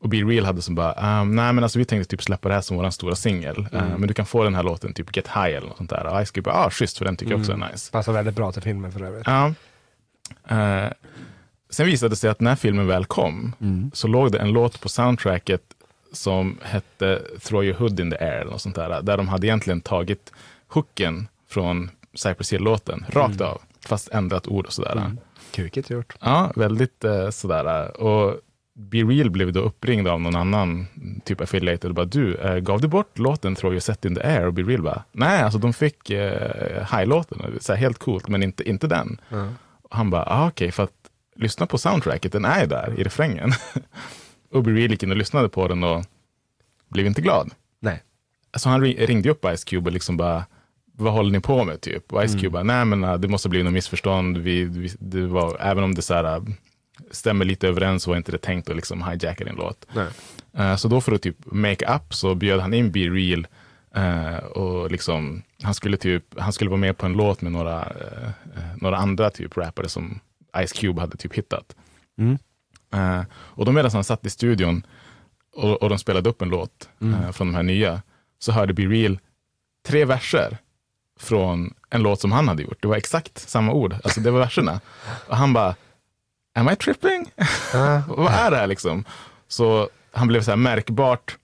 Och 0.03 0.09
Be 0.09 0.17
Real 0.17 0.45
hade 0.45 0.63
som 0.63 0.75
bara, 0.75 1.21
um, 1.21 1.37
nej 1.37 1.53
men 1.53 1.65
alltså 1.65 1.79
vi 1.79 1.85
tänkte 1.85 2.11
typ 2.11 2.23
släppa 2.23 2.49
det 2.49 2.55
här 2.55 2.61
som 2.61 2.77
vår 2.77 2.91
stora 2.91 3.15
singel. 3.15 3.67
Eh, 3.73 3.99
men 3.99 4.09
du 4.09 4.15
kan 4.15 4.27
få 4.27 4.45
den 4.45 4.55
här 4.55 4.63
låten, 4.63 4.95
typ 4.95 5.17
Get 5.17 5.29
High 5.29 5.57
eller 5.57 5.69
något 5.69 5.77
sånt 5.77 5.91
där. 5.91 6.07
Och 6.07 6.27
Ice 6.27 6.31
Cube 6.31 6.51
bara, 6.51 6.55
ah 6.55 6.71
schysst, 6.71 6.99
för 6.99 7.05
den 7.05 7.17
tycker 7.17 7.33
jag 7.33 7.41
också 7.41 7.53
är 7.53 7.71
nice. 7.73 7.93
Passar 7.93 8.13
väldigt 8.13 8.35
bra 8.35 8.53
till 8.53 8.63
filmen 8.63 8.93
för 8.93 9.03
övrigt. 9.03 9.27
Ja. 9.27 9.55
Eh, 10.49 10.93
sen 11.71 11.87
visade 11.87 12.13
det 12.13 12.17
sig 12.17 12.31
att 12.31 12.41
när 12.41 12.57
filmen 12.57 12.87
väl 12.87 13.05
kom 13.05 13.53
så 13.93 14.09
låg 14.09 14.33
det 14.33 14.39
en 14.39 14.53
låt 14.53 14.81
på 14.81 14.89
soundtracket 14.89 15.63
som 16.13 16.59
hette 16.63 17.23
Throw 17.41 17.65
your 17.65 17.79
hood 17.79 18.01
in 18.01 18.11
the 18.11 18.17
air 18.17 18.41
eller 18.41 18.51
något 18.51 18.63
sånt 18.63 18.75
där. 18.75 19.03
Där 19.03 19.17
de 19.17 19.29
hade 19.29 19.47
egentligen 19.47 19.81
tagit 19.81 20.33
hooken 20.69 21.29
från 21.49 21.91
Cypress 22.15 22.53
Hill-låten 22.53 23.05
rakt 23.09 23.41
av, 23.41 23.61
fast 23.87 24.09
ändrat 24.09 24.49
ord 24.49 24.67
och 24.67 24.73
sådär. 24.73 25.17
Kukigt 25.51 25.91
gjort. 25.91 26.17
Ja, 26.21 26.53
väldigt 26.57 27.05
eh, 27.05 27.31
sådär. 27.31 28.01
Och 28.01 28.41
Be 28.91 28.99
Real 28.99 29.31
blev 29.31 29.53
då 29.53 29.61
uppringd 29.61 30.09
av 30.09 30.21
någon 30.21 30.37
annan 30.37 30.87
typ 31.25 31.41
affiliated 31.41 31.89
och 31.89 31.95
bara 31.95 32.07
du, 32.07 32.35
eh, 32.35 32.57
gav 32.59 32.81
du 32.81 32.89
bort 32.89 33.19
låten 33.19 33.55
Throw 33.55 33.73
your 33.73 33.81
set 33.81 34.05
in 34.05 34.15
the 34.15 34.21
air? 34.23 34.47
Och 34.47 34.53
Be 34.55 34.63
Real 34.63 34.83
bara, 34.83 35.03
nej, 35.13 35.43
alltså 35.43 35.59
de 35.59 35.73
fick 35.73 36.11
eh, 36.11 36.97
high-låten, 36.97 37.59
så 37.61 37.73
här, 37.73 37.81
helt 37.81 37.99
coolt, 37.99 38.29
men 38.29 38.43
inte, 38.43 38.69
inte 38.69 38.87
den. 38.87 39.21
Och 39.83 39.97
han 39.97 40.11
bara, 40.11 40.25
ah, 40.27 40.49
okej, 40.49 40.73
för 40.73 40.83
att 40.83 40.93
lyssna 41.37 41.67
på 41.67 41.79
soundtracket, 41.79 42.33
den 42.33 42.45
är 42.45 42.67
där 42.67 42.95
i 42.99 43.03
refrängen. 43.03 43.53
och 44.53 44.63
Be 44.63 44.71
Real 44.71 44.91
gick 44.91 45.03
in 45.03 45.11
och 45.11 45.17
lyssnade 45.17 45.49
på 45.49 45.69
den 45.69 45.85
och 45.85 46.05
blev 46.89 47.07
inte 47.07 47.21
glad. 47.23 47.51
Nej. 47.81 48.03
Alltså 48.51 48.69
han 48.69 48.81
ri- 48.85 49.07
ringde 49.07 49.31
upp 49.31 49.47
Ice 49.57 49.65
Cube 49.65 49.87
och 49.89 49.93
liksom 49.93 50.17
bara, 50.17 50.45
vad 50.95 51.13
håller 51.13 51.31
ni 51.31 51.41
på 51.41 51.65
med 51.65 51.81
typ? 51.81 52.13
Och 52.13 52.29
Ice 52.29 52.33
Cube 52.41 52.51
bara, 52.51 52.63
nej 52.63 52.85
men 52.85 53.05
äh, 53.05 53.15
det 53.15 53.29
måste 53.29 53.49
bli 53.49 53.63
något 53.63 53.73
missförstånd. 53.73 54.39
Vi, 54.39 54.65
vi, 54.65 54.91
det 54.99 55.27
var, 55.27 55.57
även 55.61 55.85
om 55.85 55.95
det 55.95 56.03
så 56.03 56.15
här, 56.15 56.25
äh, 56.37 56.43
stämmer 57.11 57.45
lite 57.45 57.69
överens 57.69 58.07
var 58.07 58.17
inte 58.17 58.33
det 58.33 58.39
tänkt 58.39 58.71
att 58.71 58.77
liksom 58.77 59.03
hijacka 59.03 59.45
din 59.45 59.55
låt. 59.57 59.87
Eh, 60.53 60.77
så 60.77 60.89
då 60.89 61.01
för 61.01 61.13
att 61.13 61.23
typ 61.23 61.37
make 61.45 61.95
up 61.95 62.15
så 62.15 62.35
bjöd 62.35 62.61
han 62.61 62.75
in 62.75 62.93
Be 62.93 63.01
Real 63.01 63.47
eh, 63.95 64.37
och 64.45 64.91
liksom, 64.91 65.43
han 65.63 65.75
skulle 65.75 65.97
typ, 65.97 66.25
han 66.39 66.53
skulle 66.53 66.71
vara 66.71 66.81
med 66.81 66.99
på 66.99 67.07
en 67.07 67.13
låt 67.13 67.41
med 67.41 67.53
några, 67.53 67.81
eh, 67.81 68.31
några 68.77 68.97
andra 68.97 69.31
typ 69.31 69.57
rappare 69.57 69.89
som 69.89 70.21
Ice 70.67 70.73
Cube 70.73 71.01
hade 71.01 71.17
typ 71.17 71.35
hittat. 71.35 71.77
Eh, 72.95 73.23
och 73.33 73.65
då 73.65 73.73
medan 73.73 73.91
han 73.91 74.05
satt 74.05 74.27
i 74.27 74.31
studion 74.31 74.87
och, 75.57 75.83
och 75.83 75.89
de 75.89 75.99
spelade 75.99 76.31
upp 76.31 76.43
en 76.43 76.49
låt 76.49 76.89
eh, 77.27 77.33
från 77.33 77.47
de 77.47 77.55
här 77.55 77.63
nya, 77.63 78.03
så 78.39 78.53
hörde 78.53 78.73
Be 78.73 78.83
Real 78.83 79.19
tre 79.87 80.05
verser 80.05 80.59
från 81.21 81.75
en 81.91 82.03
låt 82.03 82.21
som 82.21 82.33
han 82.33 82.49
hade 82.49 82.63
gjort. 82.63 82.83
Det 82.83 82.89
var 82.89 82.97
exakt 82.97 83.39
samma 83.39 83.73
ord, 83.73 83.97
alltså 84.05 84.21
det 84.21 84.31
var 84.31 84.41
verserna. 84.41 84.81
Och 85.29 85.37
han 85.37 85.53
bara, 85.53 85.75
am 86.55 86.69
I 86.69 86.77
tripping? 86.77 87.31
Vad 88.09 88.33
är 88.33 88.51
det 88.51 88.57
här 88.57 88.67
liksom? 88.67 89.05
Så 89.49 89.89
han 90.13 90.29
blev 90.29 90.43
så 90.43 90.51
här 90.51 90.57
märkbart 90.57 91.37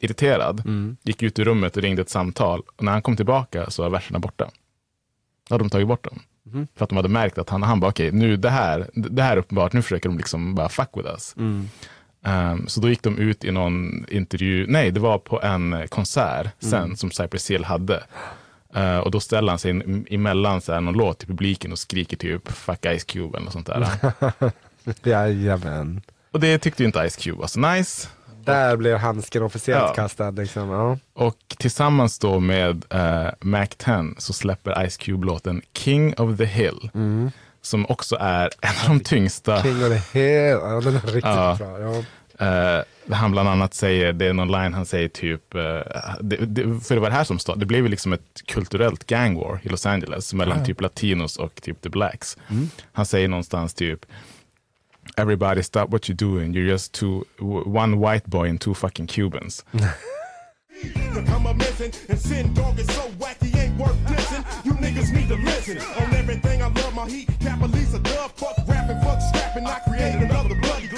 irriterad, 0.00 0.62
gick 1.02 1.22
ut 1.22 1.38
ur 1.38 1.44
rummet 1.44 1.76
och 1.76 1.82
ringde 1.82 2.02
ett 2.02 2.10
samtal. 2.10 2.62
Och 2.76 2.82
när 2.82 2.92
han 2.92 3.02
kom 3.02 3.16
tillbaka 3.16 3.70
så 3.70 3.82
var 3.82 3.90
verserna 3.90 4.18
borta. 4.18 4.50
Då 5.48 5.54
hade 5.54 5.64
de 5.64 5.70
tagit 5.70 5.88
bort 5.88 6.04
dem. 6.04 6.20
För 6.76 6.84
att 6.84 6.88
de 6.88 6.96
hade 6.96 7.08
märkt 7.08 7.38
att 7.38 7.48
han, 7.50 7.62
han 7.62 7.80
bara, 7.80 7.90
okej, 7.90 8.12
nu 8.12 8.36
det 8.36 8.50
här, 8.50 8.90
det 8.94 9.22
här 9.22 9.32
är 9.32 9.36
uppenbart, 9.36 9.72
nu 9.72 9.82
försöker 9.82 10.08
de 10.08 10.18
liksom 10.18 10.54
bara 10.54 10.68
fuck 10.68 10.88
with 10.94 11.08
us. 11.08 11.34
Um, 12.24 12.68
så 12.68 12.80
då 12.80 12.88
gick 12.88 13.02
de 13.02 13.18
ut 13.18 13.44
i 13.44 13.50
någon 13.50 14.06
intervju, 14.08 14.66
nej 14.68 14.90
det 14.90 15.00
var 15.00 15.18
på 15.18 15.42
en 15.42 15.88
konsert 15.88 16.46
sen 16.58 16.96
som 16.96 17.10
Cypress 17.10 17.50
Hill 17.50 17.64
hade. 17.64 18.02
Uh, 18.76 18.98
och 18.98 19.10
då 19.10 19.20
ställer 19.20 19.48
han 19.52 19.58
sig 19.58 19.70
in, 19.70 20.06
emellan 20.10 20.60
så 20.60 20.72
här, 20.72 20.80
någon 20.80 20.94
låt 20.94 21.18
till 21.18 21.28
publiken 21.28 21.72
och 21.72 21.78
skriker 21.78 22.16
typ 22.16 22.48
fuck 22.52 22.86
Ice 22.98 23.04
Cube 23.04 23.36
eller 23.36 23.44
något 23.44 23.52
sånt 23.52 23.66
där. 23.66 23.88
Jajamän. 25.10 26.02
och 26.32 26.40
det 26.40 26.58
tyckte 26.58 26.82
ju 26.82 26.86
inte 26.86 27.10
Ice 27.10 27.16
Cube 27.16 27.38
var 27.38 27.46
så 27.46 27.60
nice. 27.60 28.08
Där 28.44 28.76
blev 28.76 28.96
handsken 28.98 29.42
officiellt 29.42 29.84
Ja. 29.88 29.94
kastad. 29.94 30.30
Liksom. 30.30 30.70
Ja. 30.70 30.98
Och 31.14 31.36
tillsammans 31.58 32.18
då 32.18 32.40
med 32.40 32.84
uh, 32.94 33.28
Mac 33.40 33.66
10 33.66 34.14
så 34.18 34.32
släpper 34.32 34.88
Ice 34.88 34.96
Cube 34.96 35.26
låten 35.26 35.62
King 35.74 36.14
of 36.18 36.36
the 36.38 36.44
Hill. 36.44 36.90
Som 37.62 37.86
också 37.86 38.16
är 38.20 38.50
en 38.60 38.70
av 38.90 38.98
de 38.98 39.00
tyngsta. 39.04 39.62
King 39.62 39.72
of 39.84 39.88
the 40.12 40.18
Hill, 40.18 40.58
ja, 40.62 40.80
den 40.80 40.96
är 40.96 41.00
riktigt 41.00 41.24
Ja. 41.24 41.56
bra. 41.58 41.80
Ja. 41.80 42.02
Där 42.38 43.14
han 43.14 43.30
bland 43.30 43.48
annat 43.48 43.74
säger, 43.74 44.12
det 44.12 44.26
är 44.26 44.32
någon 44.32 44.52
line 44.52 44.74
han 44.74 44.86
säger 44.86 45.08
typ, 45.08 45.54
eh, 45.54 45.60
det, 46.20 46.36
det, 46.36 46.80
för 46.80 46.94
det 46.94 47.00
var 47.00 47.10
det 47.10 47.16
här 47.16 47.24
som 47.24 47.38
stod, 47.38 47.58
det 47.58 47.66
blev 47.66 47.82
ju 47.82 47.88
liksom 47.88 48.12
ett 48.12 48.42
kulturellt 48.46 49.06
gang 49.06 49.34
war 49.34 49.60
i 49.62 49.68
Los 49.68 49.86
Angeles 49.86 50.34
mellan 50.34 50.64
typ 50.64 50.80
latinos 50.80 51.36
och 51.36 51.62
typ 51.62 51.80
the 51.82 51.88
blacks. 51.88 52.36
Han 52.92 53.06
säger 53.06 53.28
någonstans 53.28 53.74
typ, 53.74 54.06
everybody 55.16 55.62
stop 55.62 55.92
what 55.92 56.08
you're 56.08 56.16
doing, 56.16 56.52
you're 56.54 56.70
just 56.70 56.92
two, 56.92 57.24
one 57.66 57.96
white 57.96 58.26
boy 58.26 58.48
and 58.50 58.60
two 58.60 58.74
fucking 58.74 59.06
Cubans. 59.06 59.64
Become 61.14 61.46
a 61.46 61.54
missing 61.54 61.92
and 62.08 62.18
sin 62.18 62.54
dog 62.54 62.78
is 62.78 62.86
so 62.94 63.08
wacky 63.18 63.56
ain't 63.56 63.78
worth 63.78 63.96
dissing. 64.06 64.44
You 64.64 64.72
niggas 64.72 65.10
need 65.14 65.28
to 65.28 65.36
listen. 65.36 65.78
On 65.78 66.14
everything 66.14 66.60
I 66.62 66.68
love 66.68 66.94
my 66.94 67.08
heat, 67.08 67.28
cap 67.40 67.62
a 67.62 67.66
Lisa 67.66 67.98
dub, 67.98 68.30
fuck 68.32 68.56
rapping, 68.68 69.00
fuck 69.00 69.18
scrapping. 69.22 69.66
I 69.66 69.78
create 69.88 70.16
another 70.16 70.54
bloody 70.60 70.88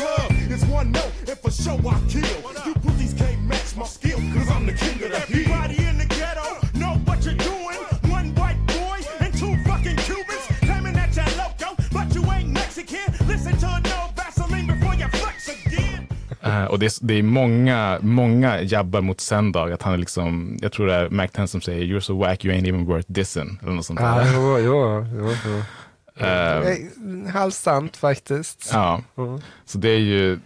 one 0.78 0.90
note, 0.92 1.12
and 1.30 1.38
for 1.42 1.50
sure 1.62 1.78
I 1.94 1.98
kill. 2.12 2.40
You 2.66 2.74
pussies 2.84 3.14
can't 3.20 3.42
match 3.50 3.70
my 3.76 3.86
skill, 3.96 4.18
cause 4.34 4.48
I'm 4.54 4.64
the 4.66 4.72
king 4.82 4.98
of 5.04 5.10
the 5.12 5.20
hill. 5.32 5.52
Everybody 5.52 5.76
in 5.90 5.98
the 6.02 6.06
ghetto 6.18 6.48
know 6.80 6.94
what 7.06 7.18
you're 7.24 7.40
doing. 7.50 7.78
One 8.16 8.28
white 8.40 8.60
boy 8.66 8.98
and 9.20 9.32
two 9.40 9.54
fucking 9.66 9.96
Cubans 10.06 10.44
claiming 10.66 10.94
that 11.00 11.10
you're 11.16 11.32
loco, 11.42 11.68
but 11.96 12.06
you 12.14 12.22
ain't 12.34 12.50
Mexican. 12.60 13.08
Listen 13.32 13.54
to 13.64 13.70
no 13.90 13.98
Vaseline 14.16 14.66
before 14.72 14.94
you 15.00 15.08
flex 15.20 15.48
again. 15.66 16.06
Eh, 16.42 16.64
och 16.64 16.78
det 16.78 16.86
är, 16.86 17.06
det 17.06 17.14
är 17.14 17.22
många, 17.22 17.98
många 18.02 18.60
jabbar 18.62 19.00
mot 19.00 19.20
Sendag, 19.20 19.72
att 19.72 19.82
han 19.82 19.92
är 19.94 19.98
liksom, 19.98 20.58
jag 20.62 20.72
tror 20.72 20.86
det 20.86 20.94
är 20.94 21.10
Mac 21.10 21.28
10 21.28 21.46
som 21.46 21.60
säger 21.60 21.84
you're 21.84 22.00
so 22.00 22.18
wack 22.18 22.44
you 22.44 22.54
ain't 22.54 22.68
even 22.68 22.84
worth 22.86 23.06
dissing, 23.12 23.58
eller 23.62 23.72
något 23.72 23.86
sånt 23.86 24.00
Ja, 24.00 24.14
där. 24.18 24.32
jo, 24.34 24.58
jo, 24.58 25.06
jo, 25.14 25.34
jo. 25.46 25.56
Eh, 25.56 25.62
Eh, 26.20 27.32
Halvsant 27.32 27.96
faktiskt. 27.96 28.70
Ja, 28.72 29.02
Mm. 29.18 29.40
så 29.64 29.78
det 29.78 29.88
är 29.88 29.98
ju, 29.98 30.38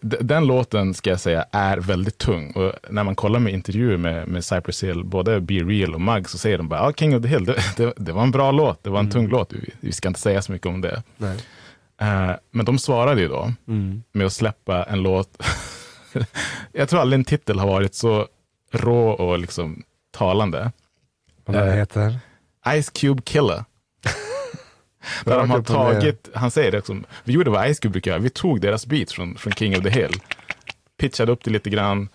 den 0.00 0.46
låten 0.46 0.94
ska 0.94 1.10
jag 1.10 1.20
säga 1.20 1.44
är 1.52 1.76
väldigt 1.78 2.18
tung. 2.18 2.50
Och 2.52 2.72
när 2.90 3.04
man 3.04 3.14
kollar 3.14 3.40
med 3.40 3.52
intervjuer 3.52 3.96
med, 3.96 4.28
med 4.28 4.44
Cypress 4.44 4.84
Hill, 4.84 5.04
både 5.04 5.40
Be 5.40 5.54
Real 5.54 5.94
och 5.94 6.00
Mug, 6.00 6.28
så 6.28 6.38
säger 6.38 6.58
de 6.58 6.68
bara, 6.68 6.80
ah, 6.80 6.92
King 6.92 7.16
of 7.16 7.22
the 7.22 7.28
Hill, 7.28 7.44
det, 7.44 7.62
det, 7.76 7.92
det 7.96 8.12
var 8.12 8.22
en 8.22 8.30
bra 8.30 8.50
låt, 8.52 8.84
det 8.84 8.90
var 8.90 9.00
en 9.00 9.10
tung 9.10 9.28
låt, 9.28 9.52
vi, 9.52 9.70
vi 9.80 9.92
ska 9.92 10.08
inte 10.08 10.20
säga 10.20 10.42
så 10.42 10.52
mycket 10.52 10.66
om 10.66 10.80
det. 10.80 11.02
Eh, 12.00 12.30
men 12.50 12.66
de 12.66 12.78
svarade 12.78 13.20
ju 13.20 13.28
då 13.28 13.52
med 14.12 14.26
att 14.26 14.32
släppa 14.32 14.84
en 14.84 15.02
låt, 15.02 15.42
jag 16.72 16.88
tror 16.88 17.00
aldrig 17.00 17.18
en 17.18 17.24
titel 17.24 17.58
har 17.58 17.66
varit 17.66 17.94
så 17.94 18.26
rå 18.72 19.08
och 19.10 19.38
liksom 19.38 19.82
talande. 20.10 20.72
Vad 21.44 21.56
den 21.56 21.68
Eh, 21.68 21.74
heter? 21.74 22.18
Ice 22.82 22.90
Cube 22.90 23.22
Killer. 23.22 23.64
Där 25.24 25.38
de 25.38 25.50
har 25.50 25.58
ner. 25.58 25.64
tagit, 25.64 26.28
han 26.34 26.50
säger 26.50 26.72
det 26.72 26.78
också, 26.78 26.96
vi 27.24 27.32
gjorde 27.32 27.50
vad 27.50 27.74
Ice 27.74 27.78
Cube 27.78 27.92
brukar 27.92 28.10
göra, 28.10 28.20
vi 28.20 28.30
tog 28.30 28.60
deras 28.60 28.86
beats 28.86 29.12
från, 29.12 29.36
från 29.36 29.52
King 29.52 29.76
of 29.76 29.82
the 29.82 29.90
Hill, 29.90 30.12
pitchade 31.00 31.32
upp 31.32 31.44
det 31.44 31.50
lite 31.50 31.70
grann 31.70 32.08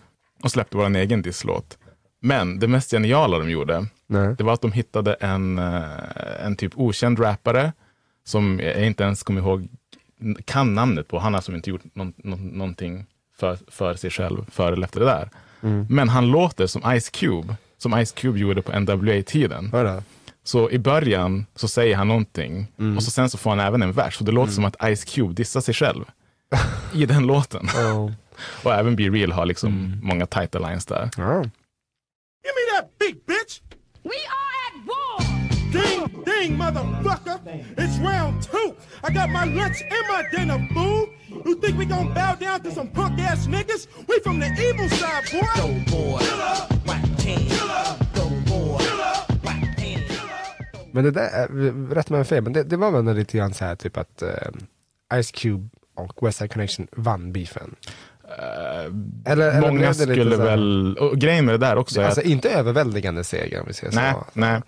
och 0.43 0.51
släppte 0.51 0.77
vår 0.77 0.95
egen 0.95 1.21
disslåt. 1.21 1.77
Men 2.21 2.59
det 2.59 2.67
mest 2.67 2.91
geniala 2.91 3.39
de 3.39 3.49
gjorde, 3.49 3.86
Nej. 4.07 4.36
det 4.38 4.43
var 4.43 4.53
att 4.53 4.61
de 4.61 4.71
hittade 4.71 5.13
en, 5.13 5.57
eh, 5.59 6.45
en 6.45 6.55
typ 6.55 6.71
okänd 6.75 7.19
rappare 7.19 7.73
som 8.25 8.59
jag 8.63 8.86
inte 8.88 9.03
ens 9.03 9.23
kommer 9.23 9.41
ihåg, 9.41 9.67
kan 10.45 10.75
namnet 10.75 11.07
på, 11.07 11.19
han 11.19 11.33
har 11.33 11.38
alltså 11.38 11.51
inte 11.51 11.69
gjort 11.69 11.81
någon, 11.93 12.13
någon, 12.17 12.47
någonting 12.47 13.05
för, 13.39 13.57
för 13.67 13.93
sig 13.95 14.09
själv 14.09 14.45
före 14.51 14.73
eller 14.73 14.86
efter 14.86 14.99
det 14.99 15.05
där. 15.05 15.29
Men 15.89 16.09
han 16.09 16.27
låter 16.27 16.67
som 16.67 16.99
Ice 16.99 17.09
Cube, 17.09 17.55
som 17.77 18.05
Ice 18.05 18.11
Cube 18.11 18.39
gjorde 18.39 18.61
på 18.61 18.79
NWA-tiden. 18.79 19.69
Så 20.47 20.69
i 20.69 20.79
början 20.79 21.45
så 21.55 21.67
säger 21.67 21.95
han 21.95 22.07
någonting 22.07 22.67
och 22.97 23.03
så 23.03 23.11
sen 23.11 23.29
så 23.29 23.37
får 23.37 23.49
han 23.49 23.59
även 23.59 23.81
en 23.81 23.91
vers. 23.91 24.15
Så 24.17 24.23
det 24.23 24.31
låter 24.31 24.53
som 24.53 24.65
att 24.65 24.75
Ice 24.95 25.03
Cube 25.05 25.33
dissar 25.33 25.61
sig 25.61 25.73
själv 25.73 26.05
i 26.93 27.05
den 27.05 27.27
låten. 27.27 27.69
Ja. 27.75 28.11
Och 28.63 28.73
även 28.73 28.95
Be 28.95 29.03
Real 29.03 29.31
har 29.31 29.45
liksom 29.45 29.99
många 30.01 30.25
tajta 30.25 30.59
lines 30.59 30.85
där. 30.85 31.09
Ja. 31.17 31.33
Give 32.45 32.53
me 32.57 32.63
that 32.75 32.99
beat, 32.99 33.25
bitch! 33.25 33.61
We 34.03 34.17
are 34.37 34.55
at 34.67 34.75
war! 34.87 35.25
Ding, 35.71 36.23
ding, 36.25 36.57
motherfucker! 36.57 37.39
It's 37.77 37.97
round 37.99 38.43
two! 38.43 38.75
I 39.03 39.13
got 39.13 39.29
my 39.29 39.45
lunch 39.55 39.81
and 39.81 40.05
my 40.13 40.37
dinner, 40.37 40.67
fool! 40.73 41.07
You 41.45 41.55
think 41.61 41.79
we 41.79 41.85
gon' 41.85 42.13
bow 42.13 42.35
down 42.39 42.59
to 42.63 42.71
some 42.71 42.87
punk 42.89 43.19
ass 43.19 43.47
niggas? 43.47 43.87
We 44.07 44.19
from 44.23 44.39
the 44.39 44.47
evil 44.47 44.89
side, 44.89 45.23
boy! 45.91 46.25
Men 50.95 51.03
det 51.03 51.11
där, 51.11 51.21
är- 51.21 51.95
rätt 51.95 52.09
mig 52.09 52.19
om 52.19 52.25
fel, 52.25 52.43
men 52.43 52.53
det, 52.53 52.63
det 52.63 52.77
var 52.77 52.91
väl 52.91 53.15
lite 53.15 53.37
grann 53.37 53.53
så 53.53 53.65
här 53.65 53.75
typ 53.75 53.97
att 53.97 54.21
eh, 54.21 55.21
Ice 55.21 55.31
Cube 55.31 55.69
och 55.95 56.27
West 56.27 56.37
Side 56.37 56.51
Connection 56.51 56.87
vann 56.91 57.31
beefen. 57.31 57.75
eller, 59.25 59.49
eller 59.49 59.59
blev 59.59 59.71
Många 59.73 59.87
det 59.87 59.93
skulle 59.93 60.35
väl, 60.35 60.97
och 60.97 61.17
grejen 61.17 61.45
med 61.45 61.53
det 61.53 61.65
där 61.65 61.75
också 61.75 62.01
är 62.01 62.05
Alltså 62.05 62.21
att, 62.21 62.27
inte 62.27 62.49
överväldigande 62.49 63.23
seger 63.23 63.59
om 63.59 63.67
vi 63.67 63.73
säger 63.73 63.93
nej, 63.95 64.13
så. 64.13 64.25
nej. 64.33 64.61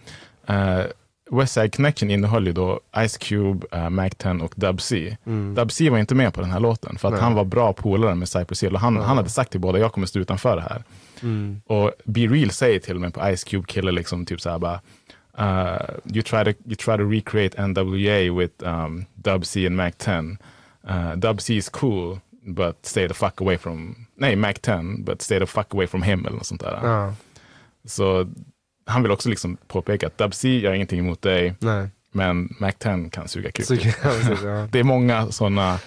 Uh, 0.50 0.86
West 1.32 1.54
Side 1.54 1.76
Connection 1.76 2.12
innehöll 2.12 2.48
ju 2.48 2.54
då 2.54 2.80
Ice 3.08 3.18
Cube, 3.18 3.68
uh, 3.78 3.90
Mac 3.90 4.10
10 4.10 4.32
och 4.32 4.54
Dub 4.56 4.82
C. 4.82 5.18
Dub 5.56 5.72
C 5.72 5.90
var 5.90 5.98
inte 5.98 6.16
med 6.16 6.34
på 6.34 6.42
den 6.42 6.52
här 6.52 6.60
låten 6.60 6.98
för 6.98 7.08
att 7.08 7.14
Nej. 7.14 7.24
han 7.24 7.34
var 7.34 7.46
bra 7.46 7.74
polare 7.74 8.16
med 8.16 8.30
Cypress 8.30 8.64
Hill 8.64 8.74
och 8.74 8.80
han, 8.82 8.98
han 8.98 9.18
hade 9.18 9.30
sagt 9.30 9.52
till 9.52 9.60
båda, 9.60 9.80
jag 9.80 9.94
kommer 9.94 10.08
stå 10.08 10.20
utanför 10.20 10.56
det 10.56 10.62
här. 10.62 10.84
Och 11.66 11.92
Be 12.04 12.22
Real 12.22 12.52
säger 12.52 12.80
till 12.80 12.96
och 12.96 13.02
med 13.02 13.14
på 13.14 13.36
Ice 13.36 13.44
Cube 13.44 13.66
Killer 13.68 13.92
liksom 13.92 14.26
typ 14.26 14.42
såhär 14.42 14.60
bara 14.60 14.80
uh, 15.38 15.98
you, 16.12 16.22
try 16.22 16.44
to, 16.44 16.56
you 16.66 16.76
try 16.76 16.98
to 16.98 17.06
recreate 17.06 17.56
NWA 17.58 18.36
with 18.36 18.64
um, 18.64 19.06
Dub 19.22 19.46
C 19.46 19.66
and 19.66 19.76
Mac 19.76 19.98
10. 19.98 20.38
Uh, 20.88 21.16
Dub 21.16 21.42
C 21.42 21.58
is 21.58 21.70
cool 21.70 22.22
but 22.48 22.86
stay 22.86 23.08
the 23.08 23.14
fuck 23.14 23.42
away 23.42 23.58
from, 23.58 24.08
nej 24.16 24.36
Mac 24.36 24.54
10 24.62 25.04
but 25.04 25.22
stay 25.22 25.40
the 25.40 25.46
fuck 25.46 25.74
away 25.74 25.88
from 25.88 26.02
him 26.02 26.26
eller 26.26 26.38
något 26.38 26.46
sånt 26.46 26.62
där. 26.62 26.80
Ja, 26.84 27.14
Så 27.86 28.28
han 28.86 29.04
vill 29.04 29.12
också 29.12 29.30
liksom 29.30 29.58
påpeka 29.68 30.08
att 30.08 30.18
Dub 30.18 30.34
C 30.34 30.60
gör 30.60 30.74
ingenting 30.74 31.00
emot 31.00 31.22
dig 31.22 31.54
nej. 31.60 31.90
men 32.12 32.56
Mac 32.60 32.72
10 32.80 33.10
kan 33.10 33.28
suga 33.28 33.52
kuk. 33.52 33.66
Ja. 34.44 34.68
Det 34.72 34.80
är 34.80 34.84
många 34.84 35.32
sådana, 35.32 35.80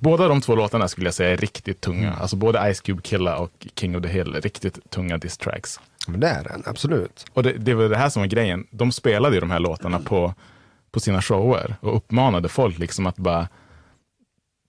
båda 0.00 0.28
de 0.28 0.40
två 0.40 0.54
låtarna 0.54 0.88
skulle 0.88 1.06
jag 1.06 1.14
säga 1.14 1.30
är 1.30 1.36
riktigt 1.36 1.80
tunga. 1.80 2.12
Alltså 2.12 2.36
både 2.36 2.74
Ice 2.74 2.80
Cube 2.80 3.02
Killa 3.02 3.36
och 3.36 3.66
King 3.76 3.96
of 3.96 4.02
the 4.02 4.08
Hill, 4.08 4.34
är 4.34 4.40
riktigt 4.40 4.90
tunga 4.90 5.18
diss 5.18 5.38
tracks. 5.38 5.80
Men 6.06 6.20
det 6.20 6.28
är 6.28 6.44
den, 6.44 6.62
absolut. 6.66 7.26
Och 7.32 7.42
det, 7.42 7.52
det 7.52 7.74
var 7.74 7.88
det 7.88 7.96
här 7.96 8.08
som 8.08 8.22
var 8.22 8.26
grejen. 8.26 8.66
De 8.70 8.92
spelade 8.92 9.34
ju 9.34 9.40
de 9.40 9.50
här 9.50 9.60
låtarna 9.60 9.98
på, 9.98 10.34
på 10.90 11.00
sina 11.00 11.22
shower 11.22 11.76
och 11.80 11.96
uppmanade 11.96 12.48
folk 12.48 12.78
liksom 12.78 13.06
att 13.06 13.16
bara 13.16 13.48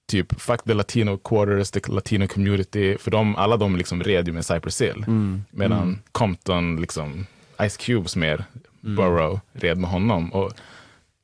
typ 0.07 0.41
fuck 0.41 0.63
the 0.63 0.73
latino 0.73 1.17
quarters, 1.17 1.71
the 1.71 1.79
latino 1.87 2.27
community. 2.27 2.97
För 2.97 3.11
de, 3.11 3.35
alla 3.35 3.57
de 3.57 3.75
liksom 3.75 4.03
red 4.03 4.27
ju 4.27 4.33
med 4.33 4.45
Cypress 4.45 4.81
Hill. 4.81 5.05
Medan 5.51 5.99
Compton, 6.11 6.75
liksom, 6.81 7.25
Ice 7.69 7.77
Cubes 7.77 8.15
mer, 8.15 8.45
Borough, 8.81 9.39
red 9.53 9.77
med 9.77 9.89
honom. 9.89 10.33
Och 10.33 10.51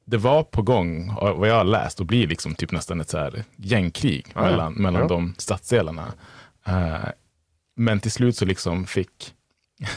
det 0.05 0.17
var 0.17 0.43
på 0.43 0.61
gång, 0.61 1.09
och 1.09 1.37
vad 1.37 1.49
jag 1.49 1.55
har 1.55 1.63
läst, 1.63 2.01
att 2.01 2.07
bli 2.07 2.25
liksom 2.25 2.55
typ 2.55 2.71
nästan 2.71 3.01
ett 3.01 3.09
så 3.09 3.17
här 3.17 3.43
gängkrig 3.55 4.25
ja. 4.35 4.41
mellan, 4.41 4.73
mellan 4.73 5.01
Ja. 5.01 5.07
de 5.07 5.35
stadsdelarna. 5.37 6.13
Eh, 6.65 7.09
men 7.75 7.99
till 7.99 8.11
slut 8.11 8.37
så 8.37 8.45
liksom 8.45 8.85
fick 8.85 9.33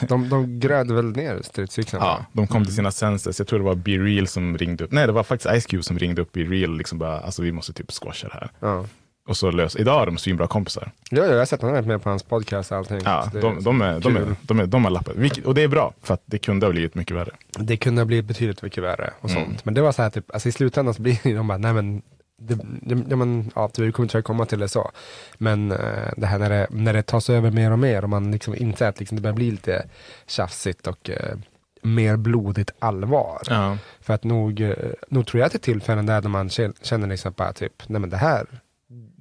De, 0.09 0.28
de 0.28 0.61
grödde 0.61 0.95
väl 0.95 1.05
ner 1.16 1.41
stridscyklarna? 1.43 2.05
Ja, 2.05 2.26
de 2.33 2.47
kom 2.47 2.64
till 2.64 2.74
sina 2.74 2.91
senses. 2.91 3.39
Jag 3.39 3.49
tror 3.49 3.59
det 3.59 3.64
var 3.64 3.74
Be 3.74 3.91
Real 3.91 4.26
som 4.26 4.59
ringde 4.59 4.85
upp. 4.85 4.93
Nej, 4.93 5.07
det 5.07 5.12
var 5.12 5.22
faktiskt 5.22 5.62
Ice 5.62 5.66
Cube 5.66 5.83
som 5.83 5.99
ringde 5.99 6.22
upp 6.22 6.33
Be 6.33 6.41
Real. 6.41 6.76
Liksom 6.78 6.99
bara, 6.99 7.20
alltså 7.20 7.43
vi 7.43 7.53
måste 7.53 7.72
typ 7.72 7.91
squasha 7.93 8.28
det 8.28 8.35
här. 8.35 8.51
Ja. 8.61 8.87
Och 9.28 9.37
så 9.37 9.51
lös. 9.51 9.76
Idag 9.76 10.03
är 10.03 10.07
de 10.07 10.18
svinbra 10.18 10.47
kompisar. 10.47 10.91
Ja, 11.11 11.24
jag 11.24 11.39
har 11.39 11.45
sett 11.45 11.62
honom 11.62 11.85
med 11.85 12.03
på 12.03 12.11
hans 12.11 12.22
podcast 12.22 12.72
och 12.72 12.78
allting. 12.78 13.01
Ja, 13.05 13.31
de, 13.33 13.62
de, 13.62 13.81
är, 13.83 14.01
de, 14.01 14.16
är, 14.16 14.20
kul. 14.24 14.35
de, 14.43 14.61
är, 14.61 14.66
de 14.66 14.85
har 14.85 14.91
lappat. 14.91 15.14
Och 15.45 15.55
det 15.55 15.62
är 15.62 15.68
bra, 15.68 15.95
för 16.03 16.14
att 16.14 16.22
det 16.26 16.39
kunde 16.39 16.66
ha 16.66 16.70
blivit 16.72 16.95
mycket 16.95 17.16
värre. 17.16 17.31
det 17.59 17.76
kunde 17.76 18.01
ha 18.01 18.07
blivit 18.07 18.24
betydligt 18.24 18.62
mycket 18.62 18.83
värre 18.85 19.11
och 19.20 19.31
Mm. 19.31 19.45
sånt. 19.45 19.64
Men 19.64 19.74
det 19.74 19.81
var 19.83 19.93
så 19.93 20.03
här, 20.03 20.11
typ, 20.11 20.31
alltså 20.35 20.49
i 20.49 20.53
slutändan 20.53 20.95
så 20.95 21.03
blir 21.03 21.35
de 21.35 21.49
bara, 21.49 21.59
nej 21.59 21.72
men 21.72 22.03
det, 22.41 22.59
det, 22.82 23.16
men, 23.16 23.51
ja, 23.55 23.70
vi 23.78 23.93
kommer 23.93 24.05
inte 24.05 24.22
komma 24.22 24.47
till 24.47 24.59
det 24.59 24.68
så. 24.68 24.91
Men 25.38 25.72
eh, 25.72 26.12
det 26.16 26.26
här 26.26 26.38
när 26.38 26.51
det, 26.51 26.66
när 26.70 26.93
det 26.93 27.03
tas 27.03 27.30
över 27.30 27.51
mer 27.51 27.70
och 27.70 27.78
mer 27.78 28.03
och 28.03 28.11
man 28.11 28.32
liksom 28.32 28.55
inser 28.55 28.88
att 28.88 29.01
liksom 29.01 29.16
det 29.16 29.22
börjar 29.22 29.34
bli 29.34 29.51
lite 29.51 29.86
tjafsigt 30.26 30.86
och 30.86 31.11
eh, 31.11 31.36
mer 31.82 32.16
blodigt 32.16 32.70
allvar. 32.78 33.43
Ja. 33.47 33.78
För 34.01 34.14
att 34.14 34.24
nog, 34.24 34.61
eh, 34.61 34.74
nog 35.09 35.26
tror 35.26 35.38
jag 35.41 35.47
att 35.47 35.53
det 35.53 35.57
är 35.59 35.72
tillfällen 35.72 36.07
där 36.07 36.22
man 36.22 36.49
kä- 36.49 36.74
känner 36.82 37.07
liksom 37.07 37.32
bara 37.36 37.53
typ, 37.53 37.88
nej 37.88 38.01
men 38.01 38.11
det 38.11 38.16
här, 38.16 38.47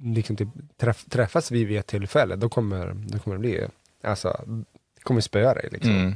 liksom 0.02 0.36
typ, 0.36 0.48
träff, 0.80 1.04
träffas 1.10 1.50
vi 1.50 1.64
vid 1.64 1.78
ett 1.78 1.86
tillfälle, 1.86 2.36
då 2.36 2.48
kommer, 2.48 2.94
då 3.08 3.18
kommer 3.18 3.36
det 3.36 3.40
bli, 3.40 3.66
alltså, 4.04 4.44
kommer 5.02 5.20
spöa 5.20 5.54
dig 5.54 5.68
liksom. 5.72 5.96
Mm. 5.96 6.14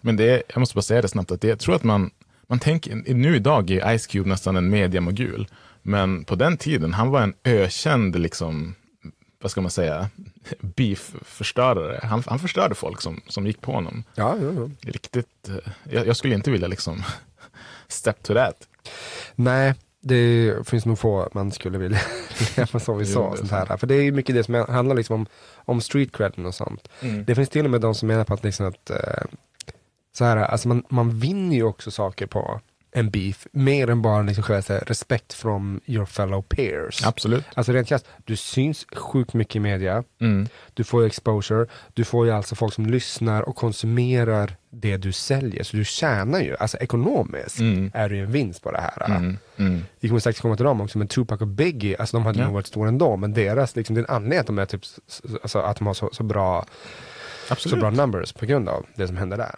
Men 0.00 0.16
det 0.16 0.42
jag 0.48 0.58
måste 0.58 0.74
bara 0.74 0.82
säga 0.82 1.02
det 1.02 1.08
snabbt, 1.08 1.30
att 1.30 1.40
det, 1.40 1.48
jag 1.48 1.58
tror 1.58 1.74
att 1.74 1.84
man, 1.84 2.10
man 2.46 2.58
tänker, 2.58 3.14
nu 3.14 3.36
idag 3.36 3.70
är 3.70 3.98
Ice 3.98 4.06
Cube 4.06 4.28
nästan 4.28 4.56
en 4.56 4.70
mediamogul, 4.70 5.48
men 5.82 6.24
på 6.24 6.34
den 6.34 6.56
tiden, 6.56 6.94
han 6.94 7.10
var 7.10 7.22
en 7.22 7.34
ökänd, 7.44 8.18
liksom, 8.18 8.74
vad 9.42 9.50
ska 9.50 9.60
man 9.60 9.70
säga, 9.70 10.08
beef-förstörare. 10.60 12.00
Han, 12.02 12.22
han 12.26 12.38
förstörde 12.38 12.74
folk 12.74 13.00
som, 13.00 13.20
som 13.26 13.46
gick 13.46 13.60
på 13.60 13.72
honom. 13.72 14.04
Ja, 14.14 14.36
ja, 14.40 14.52
ja. 14.52 14.70
Riktigt, 14.80 15.48
eh, 15.48 15.72
jag, 15.90 16.06
jag 16.06 16.16
skulle 16.16 16.34
inte 16.34 16.50
vilja 16.50 16.68
liksom 16.68 17.02
step 17.88 18.22
to 18.22 18.34
that. 18.34 18.68
Nej, 19.34 19.74
det 20.02 20.54
finns 20.68 20.86
nog 20.86 20.98
få 20.98 21.28
man 21.32 21.52
skulle 21.52 21.78
vilja 21.78 22.00
leva 22.56 22.80
som 22.80 22.98
vi 22.98 23.04
Jo, 23.04 23.12
sa. 23.12 23.36
Sånt 23.36 23.50
här. 23.50 23.76
För 23.76 23.86
det 23.86 23.94
är 23.94 24.12
mycket 24.12 24.34
det 24.34 24.44
som 24.44 24.54
handlar 24.54 24.96
liksom 24.96 25.14
om, 25.14 25.26
om 25.54 25.80
street 25.80 26.16
credden 26.16 26.46
och 26.46 26.54
sånt. 26.54 26.88
Mm. 27.00 27.24
Det 27.24 27.34
finns 27.34 27.48
till 27.48 27.64
och 27.64 27.70
med 27.70 27.80
de 27.80 27.94
som 27.94 28.08
menar 28.08 28.24
på 28.24 28.34
att, 28.34 28.44
liksom 28.44 28.66
att 28.66 28.90
eh, 28.90 29.24
så 30.12 30.24
här, 30.24 30.36
alltså 30.36 30.68
man, 30.68 30.84
man 30.88 31.18
vinner 31.18 31.56
ju 31.56 31.62
också 31.62 31.90
saker 31.90 32.26
på 32.26 32.60
en 32.92 33.10
beef, 33.10 33.46
mer 33.52 33.90
än 33.90 34.02
bara 34.02 34.22
liksom 34.22 34.44
själva 34.44 34.78
respekt 34.78 35.32
from 35.32 35.80
your 35.86 36.06
fellow 36.06 36.42
peers. 36.42 37.04
Absolut. 37.06 37.44
Alltså 37.54 37.72
rent 37.72 37.88
krasst, 37.88 38.06
du 38.24 38.36
syns 38.36 38.86
sjukt 38.96 39.34
mycket 39.34 39.56
i 39.56 39.60
media, 39.60 40.04
Mm. 40.20 40.48
du 40.74 40.84
får 40.84 41.02
ju 41.02 41.06
exposure, 41.06 41.66
du 41.94 42.04
får 42.04 42.26
ju 42.26 42.32
alltså 42.32 42.54
folk 42.54 42.74
som 42.74 42.86
lyssnar 42.86 43.42
och 43.42 43.56
konsumerar 43.56 44.56
det 44.70 44.96
du 44.96 45.12
säljer, 45.12 45.62
så 45.62 45.76
du 45.76 45.84
tjänar 45.84 46.40
ju, 46.40 46.56
alltså 46.56 46.76
ekonomiskt 46.78 47.58
Mm. 47.60 47.90
är 47.94 48.08
det 48.08 48.14
ju 48.16 48.22
en 48.24 48.32
vinst 48.32 48.62
på 48.62 48.70
det 48.72 48.80
här. 48.80 49.04
Mm. 49.16 49.38
Mm. 49.56 49.82
Vi 50.00 50.08
kommer 50.08 50.20
strax 50.20 50.40
komma 50.40 50.56
till 50.56 50.64
dem 50.64 50.80
också, 50.80 50.98
men 50.98 51.08
Tupac 51.08 51.40
och 51.40 51.46
Biggie, 51.48 51.96
alltså 51.98 52.16
de 52.16 52.26
hade 52.26 52.38
Ja. 52.38 52.44
nog 52.44 52.54
varit 52.54 52.66
stora 52.66 52.88
ändå, 52.88 53.16
men 53.16 53.32
deras, 53.32 53.76
liksom, 53.76 53.94
det 53.94 54.00
är 54.00 54.04
en 54.04 54.14
anledning 54.16 54.38
att 54.38 54.46
de 54.46 54.58
är 54.58 54.66
typ, 54.66 54.82
alltså, 55.42 55.58
att 55.58 55.76
de 55.76 55.86
har 55.86 55.94
så, 55.94 56.08
så, 56.12 56.22
bra, 56.22 56.66
så 57.56 57.76
bra 57.76 57.90
numbers 57.90 58.32
på 58.32 58.46
grund 58.46 58.68
av 58.68 58.86
det 58.94 59.06
som 59.06 59.16
hände 59.16 59.36
där. 59.36 59.54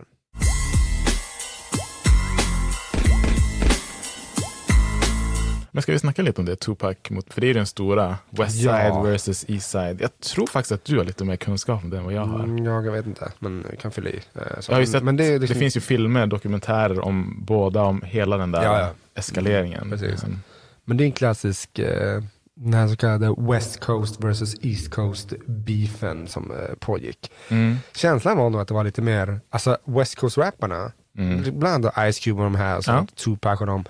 Men 5.75 5.83
ska 5.83 5.93
vi 5.93 5.99
snacka 5.99 6.23
lite 6.23 6.41
om 6.41 6.45
det, 6.45 6.57
Tupac 6.57 6.97
mot, 7.11 7.33
för 7.35 7.41
det 7.41 7.45
är 7.47 7.49
ju 7.49 7.55
den 7.55 7.67
stora 7.67 8.17
West 8.31 8.57
Side 8.57 8.67
Ja. 8.89 9.03
versus 9.03 9.45
East 9.49 9.71
Side. 9.71 10.01
Jag 10.01 10.21
tror 10.21 10.47
faktiskt 10.47 10.73
att 10.73 10.85
du 10.85 10.99
har 10.99 11.05
lite 11.05 11.25
mer 11.25 11.37
kunskap 11.37 11.85
om 11.85 11.91
det 11.91 11.97
än 11.99 12.05
vad 12.05 12.13
jag 12.13 12.25
har. 12.25 12.45
Mm, 12.45 12.65
jag 12.65 12.93
vet 12.93 13.07
inte, 13.07 13.33
men 13.39 13.65
jag 13.71 13.79
kan 13.79 13.91
fylla 13.91 14.11
i. 14.11 14.17
eh, 14.35 14.43
Så. 14.61 14.73
Jag 14.73 14.77
har 14.77 14.81
ju 14.81 14.87
sett, 14.87 15.03
men 15.03 15.17
det, 15.17 15.25
är 15.27 15.33
det 15.33 15.39
liksom- 15.39 15.59
finns 15.59 15.77
ju 15.77 15.81
filmer, 15.81 16.27
dokumentärer 16.27 17.01
om 17.05 17.37
båda, 17.45 17.83
om 17.83 18.03
hela 18.03 18.37
den 18.37 18.53
där 18.53 18.63
Ja, 18.65 18.81
ja. 18.81 18.91
eskaleringen. 19.15 19.91
Precis. 19.91 20.23
Men- 20.23 20.43
Men 20.85 20.97
det 20.97 21.05
är 21.05 21.07
en 21.07 21.13
klassisk, 21.13 21.79
eh, 21.79 22.23
den 22.55 22.75
här 22.75 22.89
så 22.89 22.97
kallade 22.97 23.35
West 23.39 23.81
Coast 23.81 24.25
versus 24.25 24.55
East 24.65 24.91
Coast 24.91 25.33
beefen 25.47 26.27
som 26.29 26.51
eh, 26.51 26.75
pågick. 26.81 27.31
Mm. 27.49 27.77
Känslan 27.97 28.37
var 28.37 28.51
nog 28.51 28.61
att 28.61 28.69
det 28.69 28.75
var 28.75 28.85
lite 28.85 29.03
mer, 29.03 29.41
alltså 29.51 29.77
West 29.85 30.15
Coast-rapparna, 30.19 30.93
Mm. 31.19 31.59
bland 31.59 31.87
annat 31.87 32.15
Ice 32.15 32.21
Cube 32.25 32.39
och 32.39 32.45
de 32.45 32.55
här, 32.55 32.77
och 32.77 32.85
sånt, 32.85 33.17
Tupac 33.17 33.61
och 33.61 33.67
de, 33.67 33.85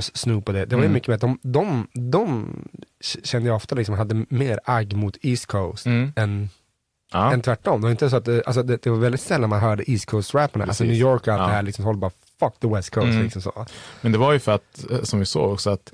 Snoop 0.00 0.48
och 0.48 0.54
det, 0.54 0.64
det 0.64 0.76
var 0.76 0.82
ju 0.82 0.86
Mm. 0.86 0.92
mycket 0.92 1.08
mer 1.08 1.14
att 1.14 1.20
de, 1.20 1.38
de, 1.42 1.86
de 2.10 2.48
kände 3.24 3.48
jag 3.48 3.56
ofta 3.56 3.74
liksom 3.74 3.94
hade 3.94 4.26
mer 4.28 4.60
agg 4.64 4.92
mot 4.96 5.16
East 5.22 5.46
Coast 5.46 5.86
Mm. 5.86 6.12
än, 6.16 6.48
Ja. 7.12 7.32
än 7.32 7.40
tvärtom. 7.42 7.80
Det 7.80 7.84
var 7.84 7.90
inte 7.90 8.10
så 8.10 8.16
att 8.16 8.24
det, 8.24 8.42
alltså 8.46 8.62
det, 8.62 8.82
det 8.82 8.90
var 8.90 8.96
väldigt 8.98 9.20
sällan 9.20 9.50
man 9.50 9.60
hörde 9.60 9.90
East 9.90 10.06
Coast-rapparna, 10.06 10.64
alltså. 10.64 10.84
New 10.84 10.92
York 10.94 11.22
och 11.26 11.28
allt 11.28 11.40
Ja. 11.40 11.46
det 11.46 11.52
här, 11.52 11.62
liksom 11.62 11.84
håller 11.84 11.98
bara 11.98 12.10
fuck 12.40 12.60
the 12.60 12.68
West 12.68 12.90
Coast. 12.90 13.06
Mm. 13.08 13.22
Liksom 13.22 13.42
så. 13.42 13.66
Men 14.00 14.12
det 14.12 14.18
var 14.18 14.32
ju 14.32 14.38
för 14.38 14.52
att, 14.52 14.84
eh, 14.90 15.02
som 15.02 15.18
vi 15.18 15.26
såg 15.26 15.52
också, 15.52 15.70
att 15.70 15.92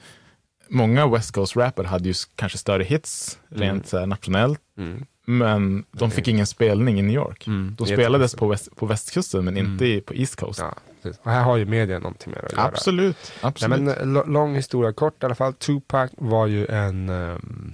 många 0.69 1.07
West 1.07 1.33
Coast-rappare 1.35 1.87
hade 1.87 2.09
ju 2.09 2.15
kanske 2.35 2.59
större 2.59 2.85
hits 2.85 3.39
rent 3.49 3.87
så 3.89 3.99
här, 3.99 4.07
nationellt, 4.07 4.61
Mm. 4.79 5.07
Men 5.27 5.85
de 5.93 6.11
fick 6.11 6.29
ingen 6.29 6.47
spelning 6.47 6.99
i 6.99 7.03
New 7.03 7.15
York. 7.15 7.47
Mm. 7.47 7.75
De 7.79 7.87
spelades 7.87 8.35
på, 8.35 8.47
väst, 8.49 8.77
på 8.77 8.87
västkusten, 8.87 9.45
men 9.45 9.57
Mm. 9.57 9.73
inte 9.73 9.87
i- 9.87 10.01
på 10.01 10.15
East 10.15 10.37
Coast. 10.37 10.59
Ja, 10.61 10.75
och 11.23 11.31
här 11.31 11.43
har 11.43 11.57
ju 11.57 11.65
media 11.65 11.99
någonting 11.99 12.33
det 12.33 12.41
att 12.47 12.53
göra. 12.53 12.63
Absolut. 12.65 13.17
Nej, 13.43 13.49
absolut. 13.49 13.81
men, 13.83 13.89
eh, 13.97 14.07
lo- 14.07 14.25
lång 14.27 14.55
historia 14.55 14.93
kort 14.93 15.23
i 15.23 15.27
alla 15.27 15.35
fall. 15.35 15.53
Tupac 15.55 16.11
var 16.17 16.47
ju 16.47 16.67
en 16.67 17.09
ehm, 17.09 17.73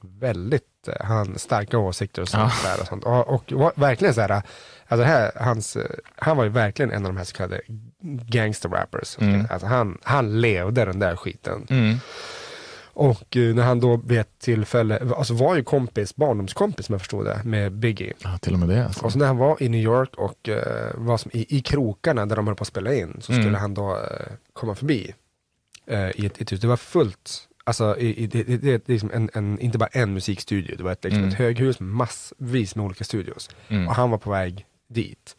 väldigt, 0.00 0.88
eh, 0.88 1.06
han 1.06 1.38
starka 1.38 1.78
åsikter 1.78 2.22
och 2.22 2.28
sånt 2.28 2.52
Ja. 2.64 2.70
där 2.70 2.80
och 2.80 2.86
sånt. 2.86 3.04
Och, 3.04 3.28
och 3.34 3.52
var, 3.52 3.72
verkligen 3.74 4.14
så 4.14 4.20
här, 4.20 4.30
alltså 4.30 4.96
det 4.96 5.04
här, 5.04 5.30
hans, 5.36 5.76
eh, 5.76 5.84
han 6.16 6.36
var 6.36 6.44
ju 6.44 6.50
verkligen 6.50 6.90
en 6.92 7.06
av 7.06 7.12
de 7.12 7.16
här 7.16 7.24
så 7.24 7.36
kallade 7.36 7.60
gangster 8.28 8.68
rappers. 8.68 9.16
Mm. 9.20 9.46
Alltså 9.50 9.66
han, 9.66 9.98
han 10.02 10.40
levde 10.40 10.84
den 10.84 10.98
där 10.98 11.16
skiten. 11.16 11.66
Och 13.00 13.36
eh, 13.36 13.54
när 13.54 13.62
han 13.62 13.80
då 13.80 13.96
vid 13.96 14.18
ett 14.18 14.38
tillfälle, 14.38 15.12
alltså 15.16 15.34
var 15.34 15.56
ju 15.56 15.62
kompis, 15.62 16.16
barndomskompis 16.16 16.86
som 16.86 16.92
jag 16.92 17.00
förstod 17.00 17.24
det, 17.26 17.40
med 17.44 17.72
Biggie. 17.72 18.12
Ja, 18.18 18.38
till 18.38 18.52
och 18.52 18.58
med 18.58 18.68
det. 18.68 18.84
Alltså. 18.84 19.04
Och 19.04 19.12
så 19.12 19.18
när 19.18 19.26
han 19.26 19.36
var 19.36 19.62
i 19.62 19.68
New 19.68 19.80
York 19.80 20.14
och 20.16 20.48
eh, 20.48 20.90
var 20.94 21.16
som 21.18 21.30
i, 21.34 21.56
i 21.58 21.60
krokarna 21.60 22.26
där 22.26 22.36
de 22.36 22.46
höll 22.46 22.56
på 22.56 22.62
att 22.62 22.68
spela 22.68 22.94
in 22.94 23.16
så 23.20 23.32
skulle 23.32 23.48
Mm. 23.48 23.60
han 23.60 23.74
då 23.74 23.96
eh, 23.96 24.32
komma 24.52 24.74
förbi 24.74 25.14
eh, 25.86 26.10
i 26.10 26.26
ett, 26.26 26.40
ett 26.40 26.52
hus. 26.52 26.60
Det 26.60 26.66
var 26.66 26.76
fullt, 26.76 27.48
alltså 27.64 27.96
i, 27.98 28.22
i, 28.22 28.26
det, 28.26 28.42
det, 28.56 28.88
liksom 28.88 29.10
en, 29.14 29.30
en, 29.34 29.58
inte 29.60 29.78
bara 29.78 29.88
en 29.92 30.12
musikstudio, 30.14 30.76
det 30.76 30.82
var 30.82 30.92
ett, 30.92 31.04
liksom 31.04 31.18
Mm. 31.22 31.32
ett 31.32 31.38
höghus 31.38 31.80
med 31.80 31.88
massvis 31.88 32.76
med 32.76 32.84
olika 32.84 33.04
studios. 33.04 33.50
Mm. 33.68 33.88
Och 33.88 33.94
han 33.94 34.10
var 34.10 34.18
på 34.18 34.30
väg 34.30 34.66
dit. 34.88 35.36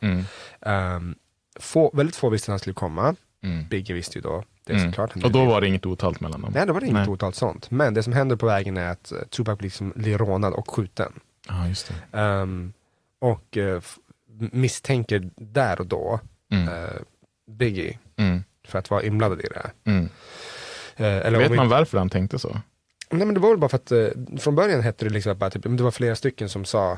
Um, 0.60 1.16
få, 1.60 1.92
väldigt 1.94 2.16
få 2.16 2.30
visste 2.30 2.52
att 2.52 2.54
han 2.54 2.60
skulle 2.60 2.74
komma, 2.74 3.16
Mm. 3.44 3.68
Biggie 3.68 3.96
visste 3.96 4.18
ju 4.18 4.22
då, 4.22 4.44
det 4.66 4.74
är 4.74 4.78
Mm. 4.78 4.92
såklart. 4.92 5.24
Och 5.24 5.32
då 5.32 5.46
var 5.46 5.62
det 5.62 5.68
inget 5.68 5.86
otalt 5.86 6.20
mellan 6.20 6.42
dem? 6.42 6.52
Nej, 6.56 6.66
det 6.66 6.74
var 6.74 6.82
inget 6.82 6.94
Nej. 6.94 7.08
otalt 7.08 7.36
sånt. 7.36 7.72
Men 7.72 7.94
det 7.94 8.04
som 8.04 8.14
händer 8.14 8.36
på 8.36 8.46
vägen 8.46 8.78
är 8.78 8.90
att 8.92 9.12
eh, 9.12 9.18
Tupac 9.30 9.62
liksom 9.62 9.94
blir 9.96 10.18
rånad 10.18 10.54
och 10.54 10.72
skjuten. 10.72 11.12
Ja, 11.48 11.68
just 11.68 11.92
det. 12.12 12.18
Ehm, 12.20 12.74
och 13.20 13.58
f- 13.58 13.98
misstänker 14.52 15.30
där 15.36 15.80
och 15.80 15.88
då 15.88 16.20
Mm. 16.52 16.68
eh, 16.70 16.90
Biggie 17.52 18.00
Mm. 18.18 18.44
för 18.68 18.80
att 18.80 18.90
vara 18.90 19.04
inblandad 19.04 19.40
i 19.42 19.48
det. 19.48 19.72
Mm. 19.92 20.10
Eh, 20.96 21.06
eller 21.06 21.40
Vet 21.40 21.50
man 21.56 21.66
inte- 21.66 21.76
varför 21.76 21.98
han 21.98 22.10
tänkte 22.10 22.40
så? 22.40 22.62
Nej 23.12 23.26
men 23.26 23.34
det 23.34 23.40
var 23.40 23.50
väl 23.50 23.58
bara 23.58 23.70
för 23.70 23.78
att 23.78 24.42
från 24.42 24.56
början 24.56 24.82
hette 24.82 25.06
det 25.06 25.10
liksom 25.12 25.32
att 25.32 25.38
bara, 25.38 25.50
typ, 25.50 25.64
men 25.66 25.78
det 25.78 25.84
var 25.84 25.92
flera 25.92 26.16
stycken 26.16 26.50
som 26.50 26.66
sa 26.66 26.98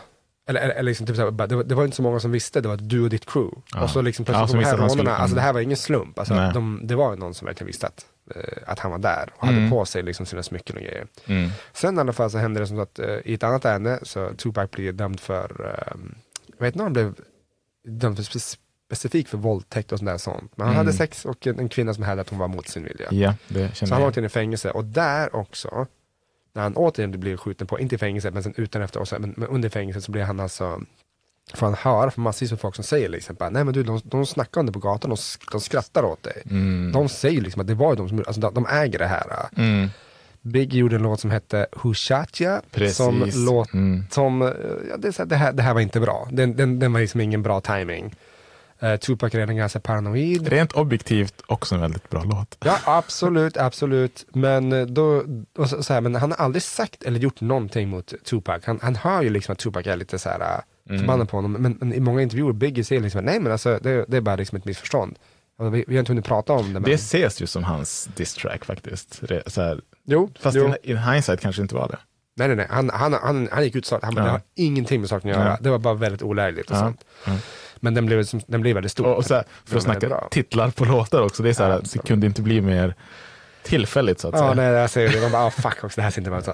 eller, 0.50 0.62
eller, 0.62 0.74
eller 0.74 0.84
liksom, 0.84 1.06
typ, 1.08 1.16
så 1.16 1.22
här, 1.24 1.32
bara, 1.32 1.48
det, 1.48 1.56
var, 1.56 1.64
det 1.64 1.76
var 1.76 1.84
inte 1.86 1.96
så 1.96 2.02
många 2.04 2.20
som 2.20 2.32
visste, 2.32 2.62
det 2.62 2.68
var 2.68 2.78
du 2.78 3.04
och 3.04 3.10
ditt 3.10 3.26
crew. 3.26 3.62
Ja. 3.74 3.84
Och 3.84 3.90
så 3.90 4.02
liksom 4.02 4.26
Ja, 4.28 4.34
plötsligt 4.34 4.66
att 4.66 4.80
han 4.80 4.90
skulle 4.90 5.04
rånarna, 5.04 5.18
alltså 5.18 5.36
det 5.36 5.42
här 5.42 5.54
var 5.54 5.60
ingen 5.60 5.78
slump. 5.78 6.20
Alltså, 6.20 6.34
de, 6.54 6.80
det 6.84 6.96
var 6.96 7.16
någon 7.16 7.34
som 7.34 7.46
verkligen 7.46 7.68
visste 7.68 7.88
att, 7.88 8.06
eh, 8.36 8.58
att 8.68 8.80
han 8.80 8.92
var 8.92 8.98
där 9.00 9.30
och 9.36 9.46
hade 9.46 9.58
Mm. 9.58 9.70
på 9.70 9.86
sig 9.86 10.04
liksom 10.04 10.26
sina 10.26 10.44
smycken 10.44 10.76
och 10.76 10.82
grejer. 10.82 11.08
Mm. 11.26 11.50
Sen 11.74 11.98
i 11.98 12.00
alla 12.00 12.14
fall 12.14 12.32
så 12.32 12.38
hände 12.38 12.60
det 12.60 12.68
som 12.68 12.78
så 12.78 12.82
att 12.84 13.00
eh, 13.00 13.18
i 13.26 13.34
ett 13.34 13.44
annat 13.44 13.66
ärende 13.66 14.00
så 14.04 14.30
Tupac 14.38 14.72
blir 14.72 14.92
dömd 14.92 15.20
för, 15.20 15.76
eh, 15.78 16.00
jag 16.58 16.66
vet 16.66 16.76
inte 16.76 16.80
om 16.80 16.86
han 16.86 16.94
blev 16.94 17.14
dömd 17.88 18.16
för 18.16 18.24
spe- 18.24 18.58
specifikt 18.88 19.30
för 19.30 19.38
våldtäkt 19.38 19.92
och 19.92 20.00
sånt 20.00 20.10
där 20.10 20.18
sånt. 20.18 20.52
Men 20.56 20.68
han 20.68 20.76
Mm. 20.76 20.86
hade 20.86 20.98
sex 20.98 21.26
och 21.26 21.48
en, 21.48 21.60
en 21.60 21.70
kvinna 21.70 21.94
som 21.94 22.04
hävdade 22.04 22.22
att 22.22 22.30
hon 22.30 22.40
var 22.40 22.48
mot 22.48 22.68
sin 22.68 22.84
vilja. 22.84 23.08
Ja, 23.12 23.34
Så 23.74 23.94
han 23.94 24.04
åkte 24.04 24.20
in 24.20 24.26
i 24.26 24.30
fängelse 24.30 24.72
och 24.72 24.86
där 24.86 25.36
också, 25.36 25.88
när 26.54 26.62
han 26.64 26.74
återigen 26.76 27.20
blir 27.20 27.38
skjuten 27.38 27.68
på, 27.68 27.80
inte 27.80 27.96
i 27.96 27.98
fängelse 27.98 28.32
men 28.32 28.44
sen 28.44 28.54
utan 28.58 28.82
efter 28.82 29.00
också, 29.00 29.20
men, 29.20 29.34
men 29.38 29.48
under 29.48 29.70
fängelset 29.70 30.04
så 30.04 30.12
blir 30.12 30.24
han 30.24 30.40
alltså 30.40 30.82
Får 31.54 31.66
han 31.66 31.76
höra 31.76 32.12
från 32.12 32.24
massvis 32.24 32.52
med 32.52 32.60
folk 32.60 32.76
som 32.76 32.84
säger 32.84 33.10
liksom 33.10 33.36
bara, 33.36 33.50
nej 33.50 33.64
men 33.64 33.74
du, 33.74 33.84
de, 33.84 34.02
de 34.04 34.26
snackar 34.26 34.60
om 34.62 34.66
det 34.68 34.72
på 34.74 34.80
gatan, 34.80 35.10
de, 35.10 35.16
sk- 35.16 35.52
de 35.52 35.62
skrattar 35.62 36.04
åt 36.04 36.24
dig. 36.24 36.42
Mm. 36.50 36.92
De 36.92 37.10
säger 37.10 37.42
liksom 37.42 37.62
att 37.62 37.68
det 37.68 37.74
var 37.74 37.90
ju 37.92 37.96
de 37.96 38.10
som, 38.10 38.18
alltså 38.20 38.42
de, 38.42 38.54
de 38.54 38.66
äger 38.66 39.00
det 39.00 39.08
här. 39.08 39.48
Mm. 39.58 39.90
Big 40.42 40.74
gjorde 40.74 40.96
en 40.96 41.02
låt 41.04 41.20
som 41.20 41.32
hette 41.32 41.68
Hushatya, 41.84 42.62
Precis. 42.72 42.98
som 42.98 43.24
låt, 43.36 43.74
Mm. 43.74 44.04
som, 44.12 44.42
eh, 44.42 44.48
ja, 44.90 44.98
det, 44.98 45.18
här, 45.18 45.26
det, 45.26 45.36
här, 45.36 45.52
det 45.54 45.64
här 45.64 45.74
var 45.74 45.82
inte 45.82 46.00
bra. 46.00 46.28
Den, 46.32 46.56
den, 46.56 46.80
den 46.80 46.94
var 46.94 47.00
liksom 47.00 47.22
ingen 47.22 47.44
bra 47.44 47.62
timing. 47.62 48.16
Uh, 48.84 48.96
Tupac 48.96 49.34
är 49.34 49.38
redan 49.40 49.56
ganska 49.56 49.80
paranoid. 49.80 50.48
Rent 50.48 50.72
objektivt 50.72 51.42
också 51.48 51.76
en 51.76 51.82
väldigt 51.82 52.10
bra 52.10 52.24
låt. 52.24 52.58
Ja, 52.60 52.78
absolut, 52.86 53.58
absolut. 53.58 54.26
Men, 54.34 54.72
eh, 54.72 54.86
då, 54.86 55.24
och 55.58 55.70
så, 55.70 55.84
så 55.84 55.94
här, 55.94 56.02
men 56.02 56.16
han 56.16 56.32
har 56.32 56.38
aldrig 56.38 56.64
sagt 56.64 57.04
eller 57.04 57.20
gjort 57.20 57.42
någonting 57.42 57.90
mot 57.90 58.14
Tupac. 58.26 58.66
Han, 58.66 58.80
han 58.82 58.96
hör 58.96 59.22
ju 59.22 59.30
liksom 59.30 59.54
att 59.54 59.60
Tupac 59.60 59.88
är 59.88 59.96
lite 59.96 60.20
så 60.20 60.30
här 60.30 60.62
mm. 60.90 61.00
förbannad 61.00 61.30
på 61.30 61.38
honom. 61.38 61.52
Men, 61.52 61.78
men 61.80 61.94
i 61.94 62.00
många 62.00 62.22
intervjuer, 62.22 62.54
Biggie 62.54 62.84
säger 62.84 63.02
liksom 63.02 63.26
nej 63.26 63.40
men 63.40 63.52
alltså 63.52 63.80
det, 63.82 64.06
det 64.08 64.18
är 64.18 64.22
bara 64.22 64.36
liksom 64.36 64.58
ett 64.58 64.66
missförstånd. 64.66 65.16
Alltså, 65.60 65.70
vi, 65.70 65.86
vi 65.88 65.96
har 65.96 66.00
inte 66.00 66.12
hunnit 66.12 66.26
prata 66.26 66.54
om 66.54 66.66
det. 66.66 66.80
Men... 66.80 66.84
Det 66.84 66.94
ses 66.94 67.42
ju 67.42 67.48
som 67.48 67.64
hans 67.64 68.10
diss 68.16 68.34
track 68.34 68.66
faktiskt. 68.66 69.22
Så 69.48 69.62
här, 69.62 69.82
jo, 70.06 70.32
fast 70.40 70.58
jo. 70.58 70.66
in, 70.66 70.76
in 70.84 70.98
hindsight 70.98 71.42
kanske 71.42 71.62
inte 71.62 71.76
var 71.76 71.88
det. 71.88 71.98
Nej, 72.36 72.48
nej, 72.48 72.58
nej. 72.58 72.68
Han, 72.70 72.90
han, 72.90 73.14
han, 73.14 73.50
han 73.52 73.64
gick 73.64 73.76
ut 73.76 73.84
och 73.84 73.88
sa 73.88 73.96
att 73.96 74.04
han 74.04 74.16
Ja. 74.16 74.24
har 74.24 74.42
ingenting 74.56 75.02
med 75.02 75.10
saken 75.10 75.30
att 75.30 75.38
göra. 75.38 75.50
Ja. 75.50 75.58
Det 75.62 75.70
var 75.70 75.80
bara 75.80 75.94
väldigt 75.94 76.22
olägligt 76.22 76.72
och 76.72 76.76
Ja. 76.76 76.80
sånt. 76.80 77.06
Men 77.84 77.94
den 77.94 78.06
blev, 78.06 78.26
den 78.48 78.62
blev 78.62 78.74
väldigt 78.76 78.92
stor. 78.92 79.06
Och, 79.06 79.18
och 79.18 79.26
så 79.26 79.34
här, 79.34 79.44
för 79.44 79.64
att 79.66 79.74
var 79.74 79.80
snacka 79.94 80.08
bra. 80.08 80.28
titlar 80.32 80.70
på 80.70 80.86
låtar 80.86 81.22
också, 81.22 81.44
det 81.44 81.50
är 81.50 81.54
så 81.54 81.64
här, 81.64 81.70
Ja, 81.72 81.80
det 81.94 82.00
kunde 82.00 82.28
inte 82.28 82.42
bli 82.42 82.62
mer 82.62 82.96
tillfälligt 83.64 84.20
så 84.20 84.28
att 84.28 84.34
Ja, 84.34 84.40
säga. 84.40 84.54
nej, 84.54 84.66
jag 84.66 84.90
säger 84.90 85.10
det. 85.12 85.22
Man 85.22 85.32
bara, 85.32 85.46
ah, 85.46 85.52
fuck 85.52 85.84
också, 85.84 85.96
det 85.96 86.02
här 86.02 86.12
ser 86.12 86.22
inte 86.22 86.30
bra 86.30 86.40
ut. 86.40 86.48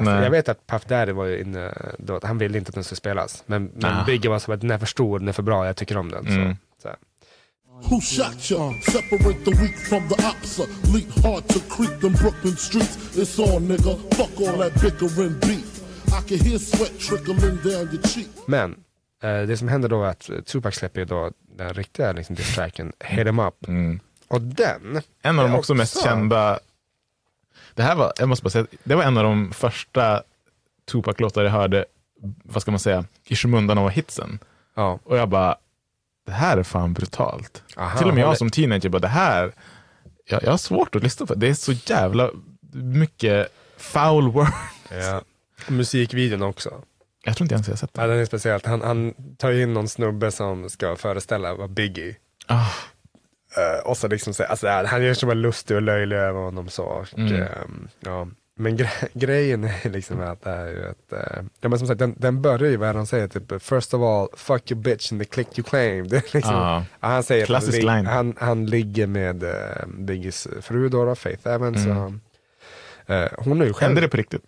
Nej. 0.00 0.22
Jag 0.24 0.30
vet 0.30 0.48
att 0.48 0.66
Puff 0.66 0.84
Daddy 0.84 1.12
var 1.12 1.24
ju 1.24 1.40
inne 1.40 1.74
då, 1.98 2.20
han 2.22 2.38
ville 2.38 2.58
inte 2.58 2.68
att 2.68 2.74
den 2.74 2.84
skulle 2.84 2.96
spelas. 2.96 3.42
Men, 3.46 3.70
men 3.74 3.96
Ah. 3.96 4.04
Biggie 4.04 4.30
var 4.30 4.38
så 4.38 4.52
att 4.52 4.60
den 4.60 4.70
är 4.70 4.78
för 4.78 4.86
stor, 4.86 5.18
den 5.18 5.28
är 5.28 5.32
för 5.32 5.42
bra, 5.42 5.66
jag 5.66 5.76
tycker 5.76 5.96
om 5.96 6.10
den. 6.10 6.26
Mm. 6.26 6.56
Så. 6.82 6.88
Who 7.82 8.00
shot 8.00 8.50
ya? 8.50 8.74
Separate 8.92 9.44
the 9.44 9.50
weak 9.50 9.76
from 9.88 10.08
the 10.08 10.14
opsa. 10.14 10.62
Leap 10.94 11.24
hard 11.24 11.48
to 11.48 11.58
creep 11.76 12.00
them 12.00 12.12
Brooklyn 12.12 12.56
streets. 12.56 12.98
It's 13.16 13.54
on, 13.54 13.68
nigga. 13.68 13.96
Fuck 14.14 14.48
all 14.48 14.58
that 14.58 14.82
bickering 14.82 15.34
beef. 15.40 15.80
I 16.06 16.28
can 16.28 16.46
hear 16.46 16.58
sweat 16.58 16.98
trickling 17.00 17.38
down 17.40 17.88
your 17.92 18.02
cheek. 18.02 18.28
Men 18.46 18.74
det 19.20 19.56
som 19.58 19.68
händer 19.68 19.88
då 19.88 20.02
är 20.04 20.08
att 20.08 20.30
eh, 20.30 20.40
Tupac 20.40 20.74
släpper 20.74 21.00
ju 21.00 21.04
då 21.04 21.30
den 21.56 21.74
riktiga 21.74 22.12
liksom, 22.12 22.34
diss-tracken, 22.36 22.92
Hit 23.00 23.26
'em 23.26 23.38
up. 23.48 23.68
Mm. 23.68 24.00
Och 24.28 24.40
den, 24.40 25.02
En 25.22 25.38
av 25.38 25.44
de 25.48 25.54
är 25.54 25.58
också 25.58 25.74
mest 25.74 25.96
också- 25.96 26.08
kända, 26.08 26.58
det 27.74 27.82
här 27.82 27.94
var, 27.94 28.12
jag 28.18 28.28
måste 28.28 28.42
bara 28.44 28.50
säga, 28.50 28.66
det 28.84 28.94
var 28.94 29.02
en 29.02 29.16
av 29.16 29.24
de 29.24 29.52
första 29.52 30.22
Tupac-låtar 30.92 31.42
jag 31.44 31.50
hörde, 31.50 31.84
vad 32.44 32.62
ska 32.62 32.70
man 32.70 32.80
säga, 32.80 33.04
i 33.24 33.36
skymundan 33.36 33.78
av 33.78 33.90
hitsen. 33.90 34.38
ja, 34.74 34.98
Och 35.04 35.16
jag 35.18 35.28
bara, 35.28 35.56
det 36.26 36.32
här 36.32 36.56
är 36.56 36.62
fan 36.62 36.92
brutalt. 36.92 37.62
Aha, 37.76 37.98
Till 37.98 38.08
och 38.08 38.14
med 38.14 38.20
jag 38.22 38.26
håller- 38.26 38.36
som 38.38 38.50
teenager 38.50 38.88
bara, 38.88 38.98
det 38.98 39.08
här, 39.08 39.52
jag, 40.26 40.42
jag 40.42 40.50
har 40.50 40.58
svårt 40.58 40.94
att 40.94 41.02
lyssna 41.02 41.26
på 41.26 41.34
det. 41.34 41.40
Det 41.40 41.48
är 41.50 41.54
så 41.54 41.72
jävla 41.72 42.30
mycket 42.72 43.48
foul 43.76 44.30
word. 44.32 44.46
ja. 44.90 45.20
musikvideon 45.68 46.42
också. 46.42 46.82
Jag 47.24 47.36
tror 47.36 47.44
inte 47.44 47.54
ens 47.54 47.66
jag 47.68 47.72
har 47.72 47.76
sett 47.76 47.90
Ja, 47.94 48.02
det. 48.06 48.08
den 48.12 48.20
är 48.20 48.24
speciellt. 48.24 48.66
Han, 48.66 48.80
han 48.82 49.14
tar 49.38 49.52
in 49.52 49.74
någon 49.74 49.88
snubbe 49.88 50.30
som 50.30 50.70
ska 50.70 50.96
föreställa 50.96 51.54
vara 51.54 51.68
Biggie. 51.68 52.16
Ah, 52.46 52.66
Eh, 53.56 53.86
och 53.86 53.96
så 53.96 54.08
liksom 54.08 54.34
så, 54.34 54.44
alltså, 54.44 54.68
han 54.68 55.02
gör 55.04 55.14
sig 55.14 55.26
bara 55.26 55.34
lustig 55.34 55.76
och 55.76 55.82
löjlig 55.82 56.16
över 56.16 56.40
honom 56.40 56.68
så. 56.68 56.84
Och, 56.84 57.18
Mm. 57.18 57.32
ehm, 57.42 57.88
ja. 58.00 58.28
Men 58.56 58.76
gre- 58.78 59.08
grejen 59.12 59.64
är 59.64 59.90
liksom 59.90 60.20
att 60.20 60.42
det 60.42 60.50
är 60.50 60.66
ju 60.66 60.88
att, 60.88 61.12
eh, 61.12 61.42
ja 61.60 61.68
men 61.68 61.78
som 61.78 61.88
sagt 61.88 61.98
den, 61.98 62.14
den 62.18 62.42
börjar 62.42 62.70
ju 62.70 62.76
vad 62.76 62.96
han 62.96 63.06
säger, 63.06 63.28
typ 63.28 63.62
first 63.62 63.94
of 63.94 64.02
all, 64.02 64.28
fuck 64.36 64.70
your 64.70 64.82
bitch 64.82 65.12
and 65.12 65.20
the 65.20 65.24
click 65.24 65.58
you 65.58 65.64
claim. 65.68 66.08
Det 66.08 66.16
är 66.16 66.34
liksom, 66.34 66.54
Ah. 66.54 66.84
ja, 67.00 67.08
han 67.08 67.22
säger 67.22 67.42
han, 67.42 67.46
Klassisk 67.46 67.78
lig- 67.78 67.84
line. 67.94 68.06
han, 68.06 68.34
han 68.38 68.66
ligger 68.66 69.06
med 69.06 69.42
uh, 69.42 69.50
Biggies 69.98 70.48
fru 70.60 70.88
då, 70.88 71.14
Faith 71.14 71.48
Evans. 71.48 71.86
Mm. 71.86 72.20
Eh, 73.06 73.28
hon 73.38 73.60
är 73.60 73.64
ju 73.66 73.72
själv, 73.72 73.88
hände 73.88 74.00
det 74.00 74.08
på 74.08 74.16
riktigt? 74.16 74.44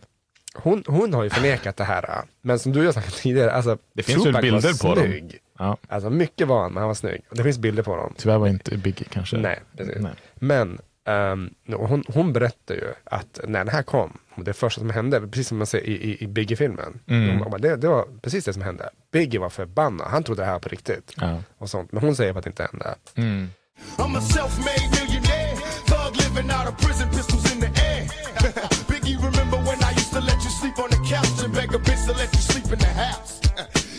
Hon, 0.55 0.85
hon 0.87 1.15
har 1.15 1.23
ju 1.25 1.31
förnekat 1.31 1.77
det 1.77 1.85
här. 1.85 2.23
Men 2.43 2.59
som 2.59 2.73
du 2.73 2.85
har 2.87 2.93
sagt 2.93 3.17
tidigare, 3.17 3.53
alltså, 3.53 3.79
Det 3.95 4.03
finns 4.03 4.19
ju 4.27 4.31
Tupac 4.31 4.43
bilder 4.43 4.73
var 4.85 4.95
på 4.95 5.01
dem. 5.01 5.05
snygg. 5.07 5.39
Ja, 5.59 5.77
Alltså 5.89 6.11
mycket 6.11 6.49
var 6.49 6.63
han, 6.63 6.73
men 6.73 6.81
han 6.81 6.89
var 6.89 6.95
snygg. 6.95 7.21
Det 7.31 7.43
finns 7.43 7.59
bilder 7.59 7.83
på 7.83 7.91
honom. 7.91 8.15
tyvärr 8.17 8.39
var 8.39 8.49
inte 8.49 8.77
Biggie 8.77 9.07
kanske. 9.11 9.37
Nej, 9.37 9.61
precis. 9.77 9.97
Nej. 10.01 10.13
Men 10.35 10.79
ehm, 11.07 11.51
hon, 11.77 12.05
hon 12.09 12.33
berättar 12.33 12.75
ju 12.75 12.93
att 13.05 13.41
när 13.49 13.65
det 13.65 13.71
här 13.71 13.83
kom, 13.83 14.19
det 14.37 14.53
första 14.53 14.81
som 14.81 14.91
hände, 14.91 15.21
precis 15.21 15.49
som 15.49 15.59
man 15.59 15.67
ser 15.67 15.79
i, 15.87 15.93
i, 15.93 16.25
i 16.25 16.27
Biggie-filmen, 16.27 17.01
Mm. 17.09 17.39
bara, 17.51 17.59
det, 17.59 17.77
det 17.77 17.89
var 17.89 18.07
precis 18.23 18.45
det 18.45 18.53
som 18.53 18.63
hände. 18.63 18.89
Biggie 19.13 19.41
var 19.41 19.51
förbannad, 19.51 20.07
han 20.11 20.23
trodde 20.25 20.43
det 20.43 20.47
här 20.47 20.53
var 20.53 20.61
på 20.61 20.69
riktigt. 20.69 21.13
Ja. 21.17 21.43
Och 21.59 21.71
sånt. 21.71 21.93
Men 21.93 22.03
hon 22.03 22.17
säger 22.17 22.39
att 22.39 22.45
det 22.45 22.51
inte 22.51 22.69
hände. 22.73 22.95
Mm. 23.15 23.51
I'm 23.97 24.17
a 24.19 24.21
self-made 24.21 24.91
millionaire, 25.05 25.57
thug 25.87 26.17
living 26.17 26.51
out 26.51 26.69
of 26.69 26.87
prison, 26.87 27.09
pistols 27.11 27.55
in 27.55 27.61
the 27.61 27.67
air. 27.67 28.22
Couch 31.15 31.45
and 31.45 31.53
beg 31.55 31.75
a 31.75 31.79
bitch 31.87 32.03
to 32.07 32.13
let 32.21 32.31
you 32.37 32.41
sleep 32.51 32.67
in 32.75 32.79
the 32.79 32.93
house? 33.05 33.33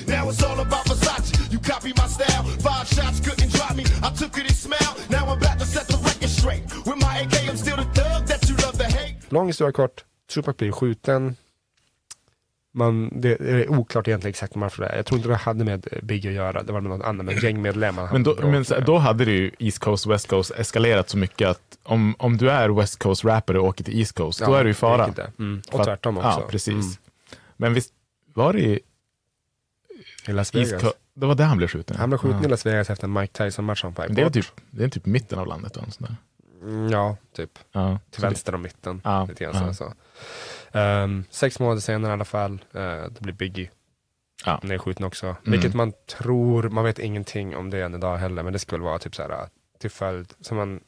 Now 0.07 0.29
it's 0.29 0.43
all 0.47 0.59
about 0.67 0.85
Versace. 0.89 1.29
You 1.53 1.59
copy 1.71 1.91
my 2.01 2.07
style. 2.15 2.43
Five 2.67 2.87
shots 2.95 3.17
couldn't 3.25 3.51
drop 3.57 3.73
me. 3.75 3.83
I 4.07 4.09
took 4.21 4.33
it 4.39 4.45
and 4.51 4.57
smiled. 4.65 4.95
Now 5.09 5.23
I'm 5.27 5.37
about 5.41 5.57
to 5.59 5.65
set 5.65 5.85
the 5.87 5.97
record 6.09 6.29
straight. 6.39 6.63
With 6.87 6.99
my 7.07 7.13
AK, 7.23 7.35
I'm 7.49 7.57
still 7.57 7.77
the 7.83 7.87
thug 8.01 8.21
that 8.31 8.41
you 8.49 8.55
love 8.65 8.77
to 8.77 8.87
hate. 8.97 9.15
Lång 9.29 9.47
historia 9.47 9.71
kort, 9.71 10.03
Tupac 10.33 10.57
blir 10.57 10.71
skjuten. 10.71 11.35
Man, 12.75 13.21
det 13.21 13.29
är 13.41 13.71
oklart 13.71 14.07
egentligen 14.07 14.29
exakt 14.29 14.55
varför 14.55 14.81
det 14.83 14.89
är. 14.89 14.95
Jag 14.95 15.05
tror 15.05 15.17
inte 15.17 15.29
det 15.29 15.35
hade 15.35 15.63
med 15.65 15.87
Biggie 16.03 16.31
att 16.31 16.35
göra, 16.35 16.63
det 16.63 16.73
var 16.73 16.81
med 16.81 16.89
någon 16.89 17.01
annan, 17.01 17.25
med 17.25 17.43
gängmedlemmar. 17.43 18.09
Men, 18.11 18.23
då, 18.23 18.35
men 18.41 18.65
så- 18.65 18.79
då 18.79 18.97
hade 18.97 19.25
det 19.25 19.31
ju 19.31 19.51
East 19.59 19.79
Coast, 19.79 20.05
West 20.07 20.27
Coast 20.27 20.51
eskalerat 20.51 21.09
så 21.09 21.17
mycket 21.17 21.47
att 21.49 21.61
om, 21.83 22.15
om 22.19 22.37
du 22.37 22.49
är 22.51 22.69
West 22.69 22.99
Coast 22.99 23.25
rappare 23.25 23.59
och 23.59 23.65
åker 23.67 23.83
till 23.83 23.99
East 23.99 24.13
Coast, 24.15 24.39
då 24.39 24.45
Ja, 24.51 24.59
är 24.59 24.63
du 24.63 24.69
i 24.69 24.73
fara. 24.73 25.09
Mm. 25.39 25.61
Och 25.71 25.83
tvärtom 25.83 26.17
också. 26.17 26.29
Ja, 26.29 26.47
precis. 26.49 26.73
Mm. 26.73 26.85
Men 27.63 27.73
visst 27.73 27.93
var 28.33 28.53
det 28.53 28.59
i 28.59 28.79
I 30.27 30.31
Las 30.31 30.55
East 30.55 30.71
Vegas. 30.71 30.81
Coast? 30.83 30.97
Det 31.13 31.25
var 31.25 31.35
där 31.35 31.45
han 31.45 31.57
blev 31.57 31.67
skjuten? 31.67 31.97
Han 31.97 32.09
blev 32.09 32.17
skjuten 32.17 32.45
i 32.45 32.47
Las 32.47 32.65
Vegas 32.65 32.89
efter 32.89 33.03
en 33.07 33.13
Mike 33.13 33.33
Tyson-match 33.45 33.83
han 33.83 33.95
fick 33.95 34.05
Men 34.05 34.15
det 34.15 34.21
är 34.21 34.25
bort. 34.25 34.33
typ, 34.33 34.51
det 34.71 34.83
är 34.83 34.89
typ 34.89 35.05
mitten 35.05 35.39
av 35.39 35.47
landet. 35.47 35.73
Sånt 35.75 35.99
där. 35.99 36.15
Mm, 36.61 36.89
Ja, 36.91 37.17
typ. 37.35 37.59
Ja. 37.71 37.99
Till 38.11 38.21
det- 38.21 38.27
vänster 38.27 38.55
om 38.55 38.61
mitten. 38.61 39.01
Ja, 39.03 39.25
Lite 39.25 39.43
grann 39.43 39.55
ja. 39.55 39.73
så. 39.73 39.93
så. 40.71 40.77
Ehm, 40.77 41.23
sex 41.29 41.59
månader 41.59 41.81
senare 41.81 42.11
i 42.11 42.13
alla 42.13 42.25
fall, 42.25 42.51
uh, 42.75 42.81
då 43.09 43.21
blir 43.21 43.33
Biggie 43.33 43.69
Ja. 44.45 44.59
nedskjuten 44.63 45.05
också. 45.05 45.25
Mm. 45.25 45.37
Vilket 45.43 45.73
man 45.73 45.93
tror, 46.19 46.69
man 46.69 46.83
vet 46.83 46.99
ingenting 46.99 47.55
om 47.55 47.69
det 47.69 47.81
än 47.81 47.95
idag 47.95 48.17
heller, 48.17 48.43
men 48.43 48.53
det 48.53 48.59
skulle 48.59 48.83
vara 48.83 48.99
typ 48.99 49.15
så 49.15 49.21
här 49.21 49.47
till 49.79 49.91
följd, 49.91 50.33
som 50.41 50.57
man, 50.57 50.79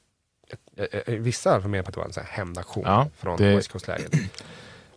eh, 0.77 0.99
eh, 1.07 1.13
vissa 1.19 1.51
har 1.51 1.59
menar 1.69 1.83
på 1.83 1.87
att 1.89 1.93
det 1.93 1.99
var 1.99 2.05
en 2.07 2.13
här 2.15 2.23
hämndaktion 2.37 2.83
Ja, 2.85 3.07
från 3.17 3.37
det- 3.37 3.55
West 3.55 3.71
Coast-läget. 3.71 4.11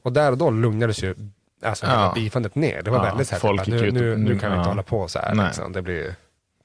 och 0.02 0.12
där 0.12 0.32
och 0.32 0.38
då 0.38 0.50
lugnades 0.50 1.02
ju 1.02 1.14
alltså, 1.62 1.86
Ja. 1.86 2.12
bifandet 2.14 2.54
ner. 2.54 2.82
Det 2.82 2.90
var 2.90 2.98
Ja, 2.98 3.04
väldigt 3.04 3.28
så 3.28 3.34
här, 3.34 3.40
folk 3.40 3.64
typ, 3.64 3.74
nu, 3.74 3.90
nu, 3.90 4.16
nu 4.16 4.38
kan 4.38 4.50
vi 4.50 4.56
inte 4.56 4.68
ja. 4.68 4.72
hålla 4.72 4.82
på 4.82 5.09
så 5.09 5.18
här. 5.18 5.46
Liksom. 5.46 5.72
Det, 5.72 5.82
blir, 5.82 6.14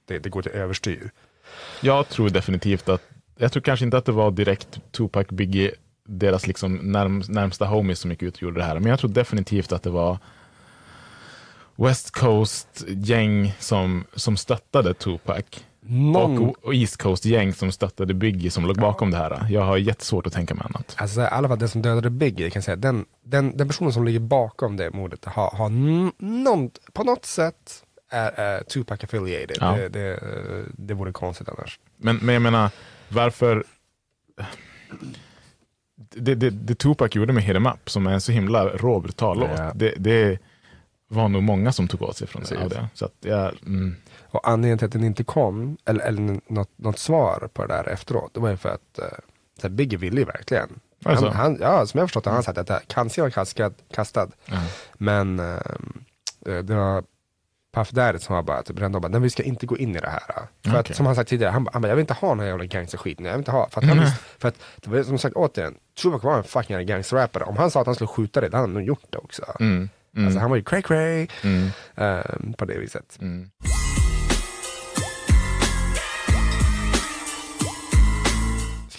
det, 0.07 0.19
det 0.19 0.29
går 0.29 0.41
till 0.41 0.51
överstyr. 0.51 1.11
Jag 1.81 2.09
tror 2.09 2.29
definitivt 2.29 2.89
att, 2.89 3.01
jag 3.37 3.51
tror 3.51 3.61
kanske 3.61 3.85
inte 3.85 3.97
att 3.97 4.05
det 4.05 4.11
var 4.11 4.31
direkt 4.31 4.79
Tupac, 4.91 5.27
Biggie, 5.27 5.71
deras 6.05 6.47
liksom 6.47 6.75
närm, 6.75 7.23
närmsta 7.27 7.65
homies 7.65 7.99
som 7.99 8.11
gick 8.11 8.21
ut 8.23 8.35
och 8.35 8.41
gjorde 8.41 8.59
det 8.59 8.65
här. 8.65 8.79
Men 8.79 8.89
jag 8.89 8.99
tror 8.99 9.09
definitivt 9.09 9.71
att 9.71 9.83
det 9.83 9.89
var 9.89 10.17
West 11.75 12.11
Coast-gäng 12.11 13.55
som, 13.59 14.03
som 14.15 14.37
stöttade 14.37 14.93
Tupac. 14.93 15.43
Någon, 15.85 16.49
Och, 16.61 16.73
East 16.75 16.97
Coast-gäng 16.97 17.53
som 17.53 17.71
stöttade 17.71 18.13
Biggie 18.13 18.51
som 18.51 18.65
låg 18.65 18.77
bakom 18.79 19.11
det 19.11 19.17
här. 19.17 19.47
Jag 19.49 19.61
har 19.61 19.77
jättesvårt 19.77 20.27
att 20.27 20.33
tänka 20.33 20.55
mig 20.55 20.65
annat. 20.69 20.95
Alltså 20.97 21.21
i 21.21 21.25
alla 21.25 21.47
fall 21.47 21.59
den 21.59 21.69
som 21.69 21.81
dödade 21.81 22.09
Biggie, 22.09 22.49
kan 22.49 22.61
säga, 22.61 22.75
den, 22.75 23.05
den, 23.23 23.57
den 23.57 23.67
personen 23.67 23.93
som 23.93 24.05
ligger 24.05 24.19
bakom 24.19 24.77
det 24.77 24.91
mordet 24.91 25.25
har, 25.25 25.51
har 25.51 25.69
någon, 26.23 26.71
på 26.93 27.03
något 27.03 27.25
sätt 27.25 27.83
är, 28.11 28.31
är 28.31 28.63
Tupac 28.63 29.03
affiliated. 29.03 29.57
Ja. 29.59 29.71
Det, 29.71 29.89
det, 29.89 30.11
eh, 30.13 30.63
det 30.77 30.93
vore 30.93 31.11
konstigt 31.11 31.49
annars. 31.49 31.79
Men, 31.97 32.15
men 32.21 32.33
jag 32.33 32.41
menar, 32.41 32.69
varför... 33.09 33.63
Det, 36.15 36.35
det, 36.35 36.49
det 36.49 36.75
Tupac 36.75 37.15
gjorde 37.15 37.33
med 37.33 37.43
Hit 37.43 37.55
'em 37.55 37.67
Up, 37.73 37.89
som 37.89 38.07
är 38.07 38.11
en 38.11 38.21
så 38.21 38.31
himla 38.31 38.65
rå, 38.69 38.99
brutal 38.99 39.39
låt, 39.39 39.49
Ja. 39.57 39.71
det, 39.75 39.93
det 39.97 40.39
var 41.07 41.29
nog 41.29 41.43
många 41.43 41.71
som 41.71 41.87
tog 41.87 42.01
åt 42.01 42.17
sig 42.17 42.27
från 42.27 42.41
det. 42.41 42.47
Precis. 42.47 42.63
Av 42.63 42.69
det. 42.69 42.87
Så 42.93 43.05
att 43.05 43.13
jag, 43.19 43.51
mm, 43.65 43.95
Och 44.33 44.47
anledningen 44.49 44.77
till 44.77 44.85
att 44.85 44.91
den 44.91 45.03
inte 45.03 45.23
kom, 45.23 45.77
eller, 45.85 46.05
eller 46.05 46.39
något, 46.47 46.69
något 46.75 46.99
svar 46.99 47.49
på 47.53 47.65
det 47.65 47.73
där 47.73 47.89
efteråt, 47.89 48.33
det 48.33 48.39
var 48.39 48.49
ju 48.49 48.57
för 48.57 48.69
att 48.69 48.99
uh, 49.63 49.69
Biggie 49.69 49.99
ville 49.99 50.19
ju 50.19 50.25
verkligen. 50.25 50.79
Alltså? 51.05 51.25
Han, 51.25 51.35
han, 51.35 51.57
ja, 51.61 51.85
som 51.85 51.97
jag 51.99 52.07
förstått 52.07 52.23
det 52.23 52.29
har 52.29 52.35
han 52.35 52.43
sagt 52.43 52.57
att 52.57 52.87
kanske 52.87 53.21
var 53.21 53.29
kastad, 53.29 53.71
kastad 53.93 54.27
ja. 54.45 54.61
men 54.93 55.39
eh, 55.39 55.57
det 56.63 56.75
var 56.75 57.03
Puff 57.73 57.89
Daddy 57.89 58.19
som 58.19 58.35
var 58.35 58.43
bara 58.43 58.63
typ 58.63 58.77
redan 58.77 58.91
då 58.91 58.99
bara, 58.99 59.07
nej 59.07 59.21
vi 59.21 59.29
ska 59.29 59.43
inte 59.43 59.65
gå 59.65 59.77
in 59.77 59.95
i 59.95 59.99
det 59.99 60.09
här. 60.09 60.21
För 60.27 60.69
Okej. 60.69 60.79
att 60.79 60.95
som 60.95 61.05
han 61.05 61.15
sagt 61.15 61.29
tidigare, 61.29 61.51
han, 61.51 61.67
han 61.73 61.81
bara, 61.81 61.87
jag 61.87 61.95
vill 61.95 62.01
inte 62.01 62.13
ha 62.13 62.29
den 62.29 62.39
här 62.39 62.47
jävla 62.47 62.65
gangsterskiten, 62.65 63.25
jag 63.25 63.33
vill 63.33 63.39
inte 63.39 63.51
ha, 63.51 63.69
för 63.69 63.81
att 63.81 63.87
han 63.87 63.99
visste, 63.99 64.19
för 64.37 64.47
att 64.47 64.55
det 64.81 64.89
var 64.89 65.03
som 65.03 65.17
sagt 65.17 65.35
återigen, 65.35 65.75
Tupac 66.01 66.23
var 66.23 66.37
en 66.37 66.43
fucking 66.43 66.85
gangsterrappare, 66.85 67.43
om 67.43 67.57
han 67.57 67.71
sa 67.71 67.81
att 67.81 67.85
han 67.85 67.95
skulle 67.95 68.07
skjuta 68.07 68.41
dig, 68.41 68.49
då 68.49 68.57
hade 68.57 68.67
han 68.67 68.73
nog 68.73 68.83
gjort 68.83 69.05
det 69.09 69.17
också. 69.17 69.43
Mm, 69.59 69.89
mm, 70.15 70.25
Alltså 70.25 70.39
han 70.39 70.49
var 70.49 70.57
ju 70.57 70.63
cray 70.63 70.81
cray 70.81 71.27
mm, 71.43 71.69
ehm, 71.95 72.53
på 72.53 72.65
det 72.65 72.77
viset. 72.77 73.17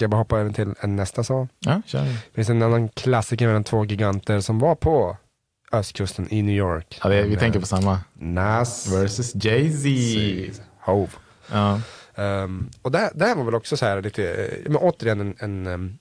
Jag 0.05 0.11
bara 0.11 0.17
hoppa 0.17 0.39
över 0.39 0.53
till 0.53 0.75
en 0.81 0.97
nästa 0.97 1.25
så? 1.25 1.49
Ja, 1.59 1.83
kör. 1.87 2.03
Det 2.05 2.35
finns 2.35 2.51
en 2.51 2.63
annan 2.63 2.89
klassiker 2.89 3.47
mellan 3.47 3.65
två 3.65 3.85
giganter 3.85 4.41
som 4.41 4.59
var 4.59 4.75
på 4.75 5.17
östkusten 5.73 6.27
i 6.31 6.43
New 6.43 6.55
York. 6.57 7.01
Ja, 7.03 7.09
det, 7.09 7.23
vi 7.23 7.37
tänker 7.37 7.61
på 7.61 7.67
samma. 7.67 8.01
Nas 8.15 8.93
Versus 8.93 9.35
Jay-Z. 9.35 10.63
Hove. 10.81 11.11
Ja. 11.53 11.81
Um, 12.17 12.71
och 12.83 12.91
det, 12.93 13.11
det 13.15 13.25
här 13.25 13.35
var 13.37 13.45
väl 13.45 13.55
också 13.55 13.77
så 13.77 13.87
här 13.87 14.03
lite, 14.03 14.51
men 14.67 14.77
återigen 14.77 15.21
en, 15.21 15.35
en 15.39 15.67
um, 15.67 15.99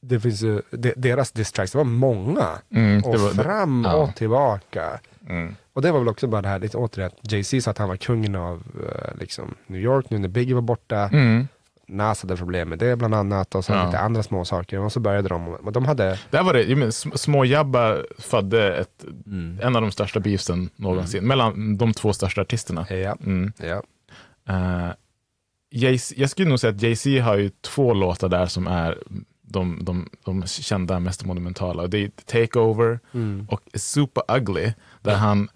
det 0.00 0.20
finns 0.20 0.42
ju, 0.42 0.62
de, 0.70 0.92
deras 0.96 1.32
distracts, 1.32 1.72
det 1.72 1.78
var 1.78 1.84
många. 1.84 2.48
Mm, 2.70 3.00
det 3.02 3.08
och 3.08 3.20
var- 3.20 3.28
det- 3.28 3.42
fram 3.42 3.84
ja. 3.84 3.94
och 3.94 4.14
tillbaka. 4.16 5.00
Mm. 5.28 5.56
Och 5.72 5.82
det 5.82 5.92
var 5.92 5.98
väl 5.98 6.08
också 6.08 6.26
bara 6.26 6.42
det 6.42 6.48
här, 6.48 6.58
lite 6.58 6.76
återigen, 6.76 7.10
Jay-Z 7.22 7.60
sa 7.62 7.70
att 7.70 7.78
han 7.78 7.88
var 7.88 7.96
kungen 7.96 8.34
av 8.36 8.62
eh, 8.88 9.18
liksom 9.20 9.54
New 9.66 9.80
York 9.80 10.10
nu 10.10 10.18
när 10.18 10.28
Biggie 10.28 10.54
var 10.54 10.62
borta. 10.62 11.08
Mm. 11.12 11.48
Nas 11.88 12.22
hade 12.22 12.36
problem 12.36 12.68
med 12.68 12.78
det 12.78 12.96
bland 12.96 13.14
annat 13.14 13.54
och 13.54 13.64
så 13.64 13.72
Ja. 13.72 13.86
lite 13.86 13.98
andra 13.98 14.22
små 14.22 14.44
saker. 14.44 14.78
Och 14.78 14.92
så 14.92 15.00
började 15.00 15.28
de, 15.28 15.56
men 15.62 15.72
de 15.72 15.84
hade, 15.84 16.18
Där 16.30 16.42
var 16.42 16.52
det, 16.52 16.62
jag 16.62 16.78
menar, 16.78 16.90
sm- 16.90 17.16
små 17.16 17.44
Jabba 17.44 17.96
födde 18.18 18.76
ett, 18.76 19.04
Mm. 19.26 19.58
en 19.62 19.76
av 19.76 19.82
de 19.82 19.90
största 19.92 20.20
beefsen 20.20 20.70
någonsin. 20.76 21.26
Mellan 21.26 21.76
de 21.76 21.92
två 21.92 22.12
största 22.12 22.40
artisterna. 22.40 22.86
ja, 22.90 23.16
Mm. 23.26 23.52
ja. 23.56 23.82
Uh, 24.50 24.90
jag 26.16 26.30
skulle 26.30 26.48
nog 26.48 26.60
säga 26.60 26.70
att 26.72 26.82
Jay-Z 26.82 27.20
har 27.20 27.36
ju 27.36 27.50
två 27.60 27.94
låtar 27.94 28.28
där 28.28 28.46
som 28.46 28.66
är 28.66 28.98
de, 29.42 29.78
de, 29.84 30.08
de 30.24 30.46
kända, 30.46 31.00
mest 31.00 31.24
monumentala. 31.24 31.86
Det 31.86 31.98
är 31.98 32.08
Takeover 32.24 32.98
och 33.48 33.60
Super 33.74 34.22
Ugly, 34.36 34.72
där 35.02 35.14
han, 35.14 35.48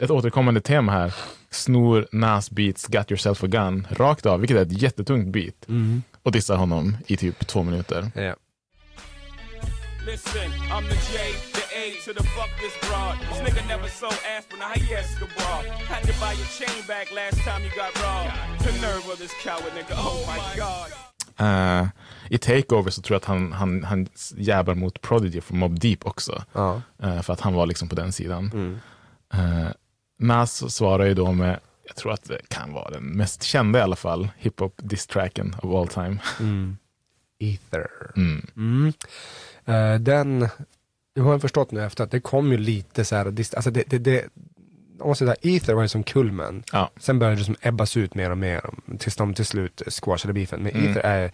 ett 0.00 0.10
återkommande 0.10 0.60
tema 0.60 0.92
här, 0.92 1.14
snor 1.50 2.06
Nas 2.12 2.50
beats 2.50 2.86
Got 2.86 3.10
Yourself 3.10 3.44
a 3.44 3.46
Gun 3.46 3.86
rakt 3.90 4.26
av, 4.26 4.40
vilket 4.40 4.56
är 4.56 4.62
ett 4.62 4.82
jättetungt 4.82 5.32
beat. 5.32 5.66
Och 6.22 6.32
dissar 6.32 6.56
honom 6.56 6.96
i 7.06 7.16
typ 7.16 7.46
två 7.46 7.62
minuter. 7.62 8.10
Ja. 8.14 8.34
Listen, 10.06 10.50
I'm 10.50 10.88
the 10.88 10.94
J, 10.94 11.18
the 11.52 11.64
A 11.82 11.84
to 12.04 12.12
the 12.14 12.24
fuck 12.36 12.50
this 12.60 12.76
broad. 12.88 13.16
This 13.20 13.40
nigga 13.46 13.68
never 13.68 13.88
sold 13.88 14.18
aspirin, 14.38 14.62
how 14.62 14.74
he 14.74 14.94
Escobar. 14.94 15.60
Had 15.92 16.02
to 16.02 16.14
buy 16.20 16.32
your 16.40 16.50
chain 16.58 16.78
back 16.86 17.06
last 17.12 17.38
time 17.44 17.62
you 17.66 17.70
got 17.82 17.92
robbed. 18.04 18.32
The 18.64 18.72
nerve 18.86 19.04
of 19.12 19.18
this 19.18 19.34
coward 19.44 19.72
nigga, 19.78 19.94
oh 20.08 20.20
my 20.32 20.40
god. 20.62 20.90
Eh, 21.40 21.86
I 22.30 22.38
Takeover 22.38 22.90
så 22.90 23.02
tror 23.02 23.14
jag 23.14 23.20
att 23.20 23.24
han, 23.24 23.52
han, 23.52 23.84
han 23.84 24.08
jävlar 24.36 24.74
mot 24.74 25.00
Prodigy 25.00 25.40
från 25.40 25.58
Mob 25.58 25.80
Deep 25.80 26.06
också. 26.06 26.44
Ja. 26.52 26.82
Eh, 27.02 27.22
för 27.22 27.32
att 27.32 27.40
han 27.40 27.54
var 27.54 27.66
liksom 27.66 27.88
på 27.88 27.94
den 27.94 28.12
sidan. 28.12 28.80
Eh, 29.34 29.68
Nas 30.18 30.74
svarar 30.74 31.04
ju 31.04 31.14
då 31.14 31.32
med, 31.32 31.60
jag 31.86 31.96
tror 31.96 32.12
att 32.12 32.24
det 32.24 32.48
kan 32.48 32.72
vara 32.72 32.90
den 32.90 33.02
mest 33.04 33.42
kända 33.42 33.78
i 33.78 33.82
alla 33.82 33.96
fall, 33.96 34.28
hiphop 34.36 34.74
diss-tracken 34.76 35.54
of 35.62 35.74
all 35.74 35.88
time. 35.88 36.16
Ether. 37.40 37.88
Mm. 38.16 38.46
Mm. 38.56 38.92
Eh, 39.64 40.00
den, 40.00 40.48
jag 41.14 41.24
har 41.24 41.38
förstått 41.38 41.70
nu 41.70 41.84
efter 41.84 42.04
att 42.04 42.10
det 42.10 42.20
kom 42.20 42.52
ju 42.52 42.58
lite 42.58 43.04
så 43.04 43.16
här, 43.16 43.26
alltså 43.26 43.70
det, 43.70 43.84
det, 43.86 43.98
det 43.98 44.28
om 45.00 45.06
man 45.08 45.16
säger 45.16 45.34
så 45.34 45.48
här, 45.48 45.56
Ether 45.56 45.74
var 45.74 45.82
ju 45.82 45.88
som 45.88 46.02
kulmen. 46.02 46.62
Ja. 46.72 46.90
Sen 46.96 47.18
började 47.18 47.36
det 47.40 47.44
som 47.44 47.56
ebbas 47.60 47.96
ut 47.96 48.14
mer 48.14 48.30
och 48.30 48.38
mer 48.38 48.70
tills 48.98 49.16
de 49.16 49.34
till 49.34 49.46
slut 49.46 49.82
squashade 49.88 50.32
beefen. 50.32 50.62
Men 50.62 50.72
Mm. 50.72 50.90
Ether 50.90 51.00
är 51.00 51.32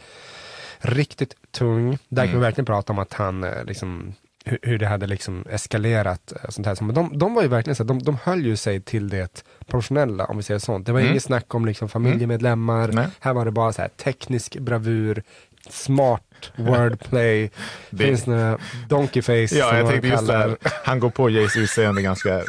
riktigt 0.79 1.35
tung. 1.51 1.99
Där 2.09 2.25
kan 2.27 2.35
vi 2.35 2.41
verkligen 2.41 2.67
prata 2.67 2.93
om 2.93 2.99
att 2.99 3.13
han 3.13 3.45
eh, 3.45 3.65
liksom 3.65 4.15
hur, 4.45 4.59
hur 4.63 4.79
det 4.79 4.87
hade 4.87 5.07
liksom 5.07 5.45
eskalerat. 5.51 6.33
eh, 6.33 6.51
Sånt 6.51 6.67
här. 6.67 6.83
Men 6.85 6.95
de, 6.95 7.19
de 7.19 7.35
var 7.35 7.43
ju 7.43 7.49
verkligen 7.49 7.75
så 7.77 7.83
här, 7.83 7.89
de, 7.89 8.03
de 8.03 8.19
höll 8.25 8.47
ju 8.47 8.57
sig 8.57 8.81
till 8.81 9.09
det 9.09 9.45
professionella 9.67 10.25
om 10.25 10.37
vi 10.37 10.43
säger 10.43 10.61
sånt. 10.61 10.87
Det 10.87 10.93
var 10.93 11.01
inget 11.01 11.23
snack 11.23 11.55
om 11.55 11.67
liksom 11.67 11.89
familjemedlemmar. 11.89 12.89
Mm. 12.89 13.11
Här 13.21 13.33
var 13.35 13.45
det 13.45 13.51
bara 13.51 13.73
så 13.73 13.83
här 13.83 13.89
teknisk 13.89 14.59
bravur, 14.59 15.23
smart 15.71 16.23
wordplay. 16.57 17.51
Det- 17.91 18.05
finns 18.07 18.27
några 18.27 18.59
donkey 18.89 19.23
face 19.23 19.49
som 19.49 19.59
Ja, 19.59 19.77
jag 19.79 19.89
tänkte 19.91 20.09
just 20.09 20.27
det 20.27 20.37
här, 20.37 20.57
han 20.85 21.01
går 21.01 21.11
på 21.11 21.31
Jays 21.31 21.57
utseende 21.57 22.03
ganska, 22.03 22.43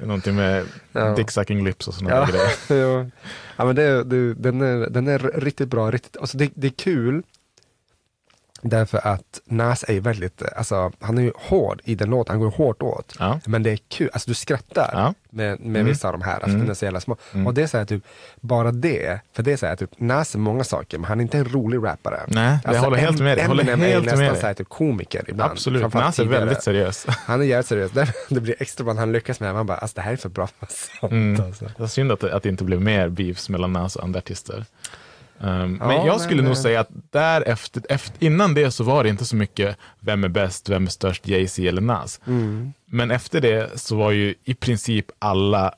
någonting 0.00 0.34
med 0.36 0.64
Ja. 0.92 1.14
dick 1.14 1.30
sucking 1.30 1.64
lips 1.64 1.88
och 1.88 1.94
sådana 1.94 2.16
Ja, 2.16 2.26
grejer. 2.26 2.86
ja. 2.88 3.06
ja 3.56 3.64
men 3.64 3.76
det, 3.76 4.04
det, 4.04 4.34
den, 4.34 4.60
är, 4.60 4.90
den 4.90 5.08
är 5.08 5.18
riktigt 5.18 5.68
bra. 5.68 5.90
Riktigt, 5.90 6.16
alltså 6.16 6.38
det, 6.38 6.50
det 6.54 6.66
är 6.66 6.70
kul. 6.70 7.22
Därför 8.66 9.06
att 9.06 9.40
Nas 9.44 9.84
är 9.88 9.92
ju 9.92 10.00
väldigt, 10.00 10.42
alltså 10.56 10.92
han 11.00 11.18
är 11.18 11.22
ju 11.22 11.32
hård 11.36 11.80
i 11.84 11.94
den 11.94 12.10
låten, 12.10 12.32
han 12.32 12.40
går 12.40 12.50
hårt 12.50 12.82
åt. 12.82 13.16
Ja. 13.18 13.40
Men 13.46 13.62
det 13.62 13.70
är 13.70 13.78
kul, 13.88 14.10
alltså 14.12 14.30
du 14.30 14.34
skrattar 14.34 14.90
Ja. 14.92 15.14
med, 15.30 15.60
med 15.60 15.84
vissa 15.84 16.08
av 16.08 16.12
de 16.12 16.22
här, 16.22 16.34
alltså 16.40 16.58
den 16.58 16.70
är 16.70 16.74
så 16.74 16.84
jävla 16.84 17.00
små. 17.00 17.16
Och 17.46 17.54
det 17.54 17.62
är 17.62 17.66
så 17.66 17.78
här 17.78 17.84
typ, 17.84 18.04
bara 18.40 18.72
det, 18.72 19.20
för 19.32 19.42
det 19.42 19.52
är 19.52 19.56
så 19.56 19.66
här 19.66 19.76
typ, 19.76 19.90
Nas 19.96 20.34
är 20.34 20.38
många 20.38 20.64
saker, 20.64 20.98
men 20.98 21.04
han 21.08 21.18
är 21.20 21.22
inte 21.22 21.38
en 21.38 21.44
rolig 21.44 21.78
rappare. 21.84 22.20
Nej, 22.28 22.58
jag 22.64 22.74
håller 22.80 22.96
helt 22.96 23.20
med 23.20 23.38
dig. 23.38 23.44
Eminem 23.44 23.68
är 23.68 23.76
med 23.76 24.02
nästan 24.02 24.18
dig. 24.20 24.40
så 24.40 24.46
här 24.46 24.54
typ 24.54 24.68
komiker 24.68 25.24
ibland. 25.28 25.52
Absolut, 25.52 25.94
Nas 25.94 26.18
är 26.18 26.24
väldigt 26.24 26.62
seriös. 26.62 27.06
Han 27.26 27.40
är 27.40 27.44
jävligt 27.44 27.66
seriös, 27.66 27.90
det 28.28 28.40
blir 28.40 28.54
extra 28.58 28.84
bra 28.84 28.92
när 28.94 29.00
han 29.00 29.12
lyckas 29.12 29.40
med 29.40 29.48
det. 29.48 29.52
Man 29.54 29.66
bara, 29.66 29.78
alltså 29.78 29.94
det 29.94 30.00
här 30.02 30.12
är 30.12 30.16
för 30.16 30.28
bra 30.28 30.46
för 30.46 30.68
sånt 31.00 31.12
Mm. 31.12 31.40
alltså. 31.46 31.64
Det 31.64 31.78
var 31.78 31.86
synd 31.86 32.12
att 32.12 32.20
det, 32.20 32.34
att 32.36 32.42
det 32.42 32.48
inte 32.48 32.64
blev 32.64 32.80
mer 32.80 33.08
beefs 33.08 33.48
mellan 33.48 33.72
Nas 33.72 33.96
och 33.96 34.04
andra 34.04 34.18
artister. 34.18 34.64
Um, 35.38 35.76
Ja, 35.80 35.86
men 35.86 36.06
jag 36.06 36.20
skulle 36.20 36.36
men, 36.36 36.44
nog 36.44 36.56
eh, 36.56 36.62
säga 36.62 36.80
att 36.80 36.88
därefter, 37.10 37.82
efter, 37.88 38.24
innan 38.24 38.54
det 38.54 38.70
så 38.70 38.84
var 38.84 39.04
det 39.04 39.10
inte 39.10 39.24
så 39.24 39.36
mycket 39.36 39.76
vem 40.00 40.24
är 40.24 40.28
bäst, 40.28 40.68
vem 40.68 40.86
är 40.86 40.90
störst, 40.90 41.28
Jay-Z 41.28 41.68
eller 41.68 41.82
Nas. 41.82 42.20
Mm. 42.26 42.72
Men 42.86 43.10
efter 43.10 43.40
det 43.40 43.80
så 43.80 43.96
var 43.96 44.10
ju 44.10 44.34
i 44.44 44.54
princip 44.54 45.06
alla, 45.18 45.74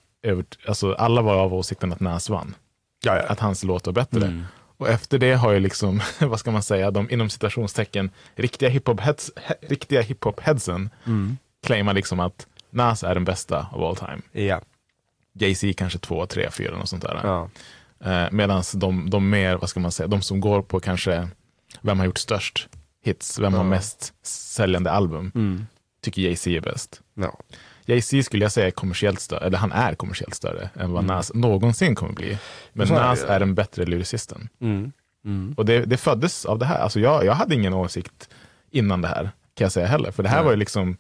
alltså 0.69 0.93
alla 0.93 1.23
var 1.23 1.35
av 1.35 1.55
åsikten 1.55 1.93
att 1.93 2.01
Nas 2.01 2.31
vann. 2.31 2.55
Ja, 3.05 3.17
ja. 3.17 3.23
Att 3.23 3.41
hans 3.41 3.65
låt 3.65 3.87
var 3.87 3.93
bättre. 3.93 4.27
Mm. 4.27 4.45
Och 4.79 4.89
efter 4.89 5.19
det 5.19 5.35
har 5.35 5.53
ju 5.53 5.61
liksom, 5.61 6.01
vad 6.21 6.41
ska 6.41 6.51
man 6.51 6.63
säga, 6.63 6.91
de 6.91 7.11
inom 7.11 7.31
citationstecken 7.31 8.11
riktiga 8.35 8.69
hiphop-heads, 8.69 9.31
he, 9.37 9.55
riktiga 9.61 10.03
hiphop-headsen 10.03 10.91
Mm. 11.07 11.37
claimar 11.67 11.95
liksom 11.95 12.21
att 12.21 12.47
Nas 12.71 13.05
är 13.05 13.15
den 13.15 13.25
bästa 13.25 13.67
of 13.73 13.83
all 13.83 13.97
time. 13.97 14.47
Ja. 14.47 14.61
Jay-Z 15.33 15.73
kanske 15.77 15.99
två, 15.99 16.27
tre, 16.27 16.51
fyra 16.51 16.77
och 16.77 16.89
sånt 16.89 17.03
där. 17.03 17.21
Ja. 17.23 17.51
Eh, 18.07 18.27
Medan 18.33 18.63
de, 18.75 19.11
de 19.11 19.31
mer, 19.31 19.57
vad 19.57 19.69
ska 19.71 19.81
man 19.81 19.93
säga, 19.93 20.07
de 20.07 20.23
som 20.23 20.41
går 20.41 20.63
på 20.63 20.81
kanske 20.81 21.29
vem 21.81 21.99
har 21.99 22.07
gjort 22.07 22.19
störst 22.19 22.69
hits, 23.05 23.39
vem 23.39 23.55
har 23.55 23.65
mest 23.65 24.15
säljande 24.27 24.91
album, 24.91 25.33
Mm. 25.35 25.67
tycker 26.03 26.23
Jay-Z 26.23 26.51
är 26.57 26.61
bäst. 26.61 27.01
Ja. 27.15 27.39
Jay-Z 27.87 28.23
skulle 28.23 28.45
jag 28.45 28.53
säga 28.53 28.67
är 28.67 28.71
kommersiellt 28.71 29.21
större, 29.21 29.47
eller 29.47 29.59
han 29.59 29.73
är 29.73 29.95
kommersiellt 29.95 30.35
större 30.35 30.71
än 30.75 30.93
vad 30.93 31.05
Nas 31.05 31.35
någonsin 31.35 31.95
kommer 31.95 32.13
bli. 32.13 32.39
Men 32.73 32.89
det 32.89 32.95
Nas 32.95 33.23
är 33.25 33.41
den 33.41 33.55
bättre 33.55 33.85
lyricisten. 33.85 34.49
Mm. 34.61 34.93
Mm. 35.25 35.55
Och 35.57 35.65
det, 35.65 35.85
det 35.85 35.97
föddes 35.97 36.45
av 36.45 36.59
det 36.59 36.67
här. 36.67 36.79
Alltså 36.79 37.01
jag, 37.01 37.25
jag 37.25 37.33
hade 37.35 37.55
ingen 37.55 37.75
åsikt 37.75 38.29
innan 38.71 39.03
det 39.03 39.09
här, 39.09 39.23
kan 39.55 39.65
jag 39.65 39.73
säga 39.73 39.87
heller. 39.87 40.11
För 40.11 40.23
det 40.23 40.29
här 40.29 40.43
var 40.43 40.51
ju 40.51 40.57
liksom 40.57 40.97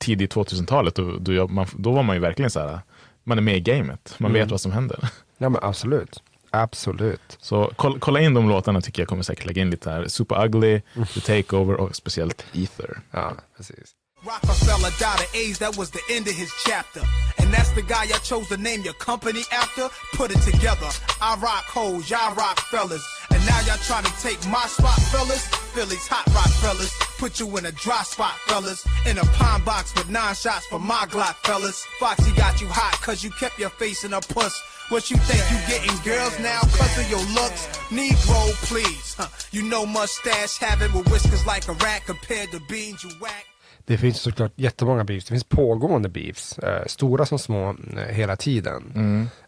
tidigt 0.00 0.34
2000-talet, 0.34 0.98
och 0.98 1.22
då, 1.22 1.48
man, 1.48 1.66
då 1.78 1.92
var 1.92 2.02
man 2.02 2.16
ju 2.16 2.20
verkligen 2.20 2.50
så 2.50 2.60
här, 2.60 2.80
man 3.24 3.38
är 3.38 3.42
med 3.42 3.56
i 3.56 3.60
gamet, 3.60 4.14
man 4.18 4.30
Mm. 4.30 4.42
vet 4.42 4.50
vad 4.50 4.60
som 4.60 4.72
händer. 4.72 5.08
Ja, 5.40 5.48
men 5.48 5.60
absolut. 5.62 6.22
Absolut. 6.50 7.38
Så 7.40 7.72
kolla, 7.76 7.98
kolla 7.98 8.20
in 8.20 8.34
de 8.34 8.48
låtarna 8.48 8.80
tycker 8.80 9.02
jag 9.02 9.08
kommer 9.08 9.22
säkert 9.22 9.46
lägga 9.46 9.62
in 9.62 9.70
lite 9.70 9.90
här. 9.90 10.08
Super 10.08 10.44
Ugly, 10.44 10.80
The 11.14 11.20
Takeover 11.20 11.74
och 11.74 11.96
speciellt 11.96 12.44
Ether. 12.52 13.00
Ja, 13.10 13.36
precis. 13.56 13.94
Rockefeller 14.22 14.90
died 14.98 15.20
of 15.24 15.34
AIDS, 15.34 15.58
that 15.58 15.76
was 15.78 15.90
the 15.90 16.14
end 16.16 16.28
of 16.28 16.34
his 16.34 16.50
chapter. 16.66 17.02
And 17.38 17.48
that's 17.54 17.72
the 17.74 17.82
guy 17.82 18.04
I 18.04 18.18
chose 18.22 18.46
to 18.48 18.56
name 18.56 18.80
your 18.84 18.98
company 18.98 19.42
after. 19.50 19.88
Put 20.18 20.30
it 20.30 20.42
together. 20.52 20.90
I 21.22 21.30
rock 21.40 21.64
hoes, 21.74 22.10
y'all 22.10 22.34
rock 22.34 22.58
fellas. 22.70 23.04
And 23.40 23.48
now 23.48 23.60
y'all 23.60 23.78
trying 23.78 24.04
to 24.04 24.12
take 24.20 24.36
my 24.48 24.66
spot, 24.66 25.00
fellas. 25.08 25.46
Philly's 25.72 26.06
hot 26.06 26.26
rock 26.34 26.50
fellas. 26.60 26.92
Put 27.16 27.40
you 27.40 27.56
in 27.56 27.64
a 27.64 27.72
dry 27.72 28.02
spot, 28.02 28.34
fellas. 28.46 28.86
In 29.06 29.16
a 29.16 29.24
pine 29.32 29.64
box 29.64 29.94
with 29.94 30.10
nine 30.10 30.34
shots 30.34 30.66
for 30.66 30.78
my 30.78 31.06
Glock, 31.08 31.36
fellas. 31.36 31.86
Foxy 31.98 32.32
got 32.36 32.60
you 32.60 32.66
hot 32.68 33.00
cause 33.00 33.24
you 33.24 33.30
kept 33.30 33.58
your 33.58 33.70
face 33.70 34.04
in 34.04 34.12
a 34.12 34.20
puss. 34.20 34.60
What 34.90 35.10
you 35.10 35.16
think 35.16 35.40
you 35.50 35.56
getting 35.72 35.96
girls 36.04 36.38
now 36.38 36.60
cause 36.60 36.98
of 36.98 37.08
your 37.08 37.24
looks? 37.32 37.66
Negro, 37.88 38.52
please. 38.68 39.14
Huh. 39.16 39.28
You 39.52 39.62
know 39.62 39.86
mustache 39.86 40.58
having 40.58 40.92
with 40.92 41.10
whiskers 41.10 41.46
like 41.46 41.66
a 41.68 41.72
rat 41.72 42.02
compared 42.04 42.50
to 42.50 42.60
beans 42.68 43.02
you 43.02 43.10
whack. 43.20 43.46
Det 43.90 43.98
finns 43.98 44.20
såklart 44.20 44.52
jättemånga 44.56 45.04
beefs. 45.04 45.24
Det 45.24 45.32
finns 45.32 45.44
pågående 45.44 46.08
beefs. 46.08 46.58
Eh, 46.58 46.86
stora 46.86 47.26
som 47.26 47.38
små 47.38 47.68
eh, 47.96 48.14
hela 48.14 48.36
tiden. 48.36 48.82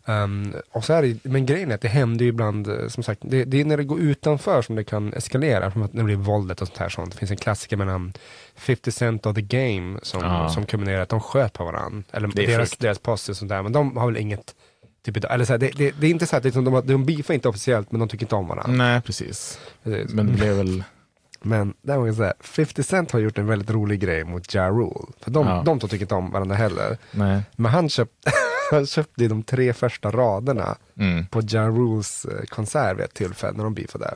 Um, 0.04 0.54
och 0.72 0.84
så 0.84 0.92
är 0.92 1.02
det, 1.02 1.24
men 1.24 1.46
grejen 1.46 1.70
är 1.70 1.74
att 1.74 1.80
det 1.80 1.88
händer 1.88 2.24
ju 2.24 2.28
ibland, 2.28 2.68
eh, 2.68 2.88
som 2.88 3.02
sagt, 3.02 3.20
det, 3.24 3.44
det 3.44 3.60
är 3.60 3.64
när 3.64 3.76
det 3.76 3.84
går 3.84 4.00
utanför 4.00 4.62
som 4.62 4.76
det 4.76 4.84
kan 4.84 5.12
eskalera. 5.12 5.70
Som 5.72 5.82
att 5.82 5.92
när 5.92 6.00
det 6.02 6.04
blir 6.04 6.16
våldet 6.16 6.60
och 6.60 6.68
sånt 6.68 6.78
här. 6.78 6.88
Sånt. 6.88 7.12
Det 7.12 7.18
finns 7.18 7.30
en 7.30 7.36
klassiker 7.36 7.76
mellan 7.76 8.12
50 8.56 8.92
Cent 8.92 9.26
och 9.26 9.34
The 9.34 9.42
Game 9.42 9.98
som, 10.02 10.20
Ja. 10.20 10.48
som 10.48 10.66
kulminerar 10.66 11.00
att 11.02 11.08
de 11.08 11.20
sköt 11.20 11.52
på 11.52 11.64
varandra. 11.64 12.02
Eller 12.12 12.28
deras, 12.28 12.70
sjukt. 12.70 12.80
deras 12.80 12.98
poster 12.98 13.32
och 13.32 13.36
sånt 13.36 13.48
där. 13.48 13.62
Men 13.62 13.72
de 13.72 13.96
har 13.96 14.06
väl 14.06 14.16
inget, 14.16 14.54
typ, 15.04 15.24
eller 15.24 15.44
så 15.44 15.52
här, 15.52 15.58
det, 15.58 15.70
det, 15.76 15.90
det 16.00 16.06
är 16.06 16.10
inte 16.10 16.26
så 16.26 16.36
att 16.36 16.42
det 16.42 16.48
är 16.48 16.50
som 16.50 16.64
de, 16.64 16.86
de 16.86 17.04
beefar 17.04 17.34
inte 17.34 17.48
officiellt 17.48 17.92
men 17.92 17.98
de 18.00 18.08
tycker 18.08 18.24
inte 18.24 18.34
om 18.34 18.48
varandra. 18.48 18.72
Nej, 18.72 19.00
precis. 19.00 19.58
Precis. 19.84 20.12
Men 20.14 20.26
det 20.26 20.32
blev 20.32 20.56
väl... 20.56 20.84
Men 21.42 21.74
där 21.82 21.94
kan 21.94 22.06
jag 22.06 22.14
säga, 22.16 22.34
50 22.40 22.82
Cent 22.82 23.10
har 23.10 23.20
gjort 23.20 23.38
en 23.38 23.46
väldigt 23.46 23.70
rolig 23.70 24.00
grej 24.00 24.24
mot 24.24 24.54
Ja 24.54 24.68
Rule. 24.68 25.06
För 25.20 25.30
de, 25.30 25.46
Ja. 25.46 25.62
de 25.66 25.78
två 25.80 25.88
tycker 25.88 26.04
inte 26.04 26.14
om 26.14 26.30
varandra 26.30 26.56
heller. 26.56 26.98
Nej. 27.10 27.42
Men 27.56 27.70
han, 27.72 27.88
köpt, 27.88 28.12
han 28.70 28.86
köpte 28.86 29.28
de 29.28 29.42
tre 29.42 29.72
första 29.72 30.10
raderna 30.10 30.76
Mm. 30.98 31.26
på 31.26 31.40
Ja 31.48 31.62
Rules 31.68 32.24
eh, 32.24 32.44
konsert 32.48 32.96
vid 32.98 33.04
ett 33.04 33.14
tillfälle 33.14 33.56
när 33.56 33.64
de 33.64 33.74
beefade. 33.74 34.14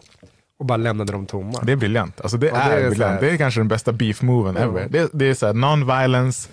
Och 0.59 0.67
bara 0.67 0.77
lämnade 0.77 1.13
dem 1.13 1.27
tomma. 1.27 1.61
Det 1.63 1.73
är 1.73 1.77
briljant. 1.77 2.21
Alltså 2.21 2.37
det, 2.37 2.47
det 2.51 2.57
är, 2.57 2.89
briljant. 2.91 3.13
här- 3.15 3.21
Det 3.21 3.31
är 3.31 3.37
kanske 3.37 3.61
den 3.61 3.69
bästa 3.69 3.93
beef-moven 3.93 4.57
ever. 4.59 4.89
Det, 4.91 5.09
det 5.13 5.25
är 5.27 5.35
så 5.35 5.47
här 5.47 5.53
non-violence. 5.53 6.49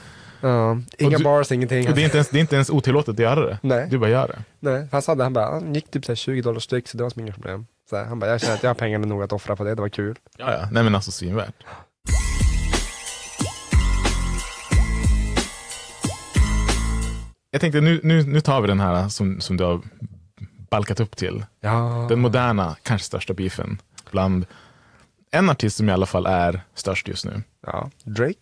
Ja, 0.49 0.77
inga 0.97 1.17
du- 1.17 1.23
bars, 1.23 1.51
ingenting. 1.51 1.85
Det, 1.93 2.01
är 2.01 2.05
inte 2.05 2.17
ens, 2.17 2.29
det 2.29 2.37
är 2.37 2.41
inte 2.41 2.55
ens 2.55 2.69
otillåtet 2.69 3.13
att 3.13 3.19
göra 3.19 3.45
det. 3.45 3.57
Nej. 3.61 3.87
Du 3.89 3.97
bara 3.97 4.09
gör 4.09 4.27
det. 4.27 4.43
Nej, 4.59 4.87
han 4.91 5.01
sa 5.01 5.15
det, 5.15 5.23
han 5.23 5.33
bara, 5.33 5.45
han 5.45 5.73
gick 5.75 5.91
typ 5.91 6.05
så 6.05 6.11
här 6.11 6.15
20 6.15 6.41
dollar 6.41 6.59
styck 6.59 6.87
så 6.87 6.97
det 6.97 7.03
var 7.03 7.09
som 7.09 7.21
inga 7.21 7.31
problem. 7.33 7.65
Så 7.89 7.95
här, 7.95 8.05
han 8.05 8.19
bara, 8.19 8.31
jag 8.31 8.41
känner 8.41 8.53
att 8.55 8.63
jag 8.63 8.69
har 8.69 8.75
pengarna 8.75 9.05
nog 9.07 9.23
att 9.23 9.33
offra 9.33 9.55
på 9.55 9.63
det, 9.63 9.75
det 9.75 9.81
var 9.81 9.89
kul. 9.89 10.15
Ja, 10.37 10.51
ja. 10.53 10.67
Nej 10.71 10.83
men 10.83 10.95
alltså 10.95 11.11
svinvärt. 11.11 11.53
Jag 17.51 17.61
tänkte 17.61 17.81
nu, 17.81 17.99
nu, 18.03 18.23
nu 18.23 18.41
tar 18.41 18.61
vi 18.61 18.67
den 18.67 18.79
här 18.79 19.09
som, 19.09 19.41
som 19.41 19.57
du 19.57 19.63
har 19.63 19.81
balkat 20.69 20.99
upp 20.99 21.15
till. 21.17 21.45
Ja, 21.61 22.05
Den 22.09 22.19
moderna, 22.19 22.75
kanske 22.83 23.05
största 23.05 23.33
beefen. 23.33 23.81
Bland 24.11 24.45
en 25.31 25.49
artist 25.49 25.77
som 25.77 25.89
i 25.89 25.91
alla 25.91 26.05
fall 26.05 26.25
är 26.25 26.61
störst 26.75 27.07
just 27.07 27.25
nu. 27.25 27.41
ja. 27.67 27.89
Drake 28.03 28.33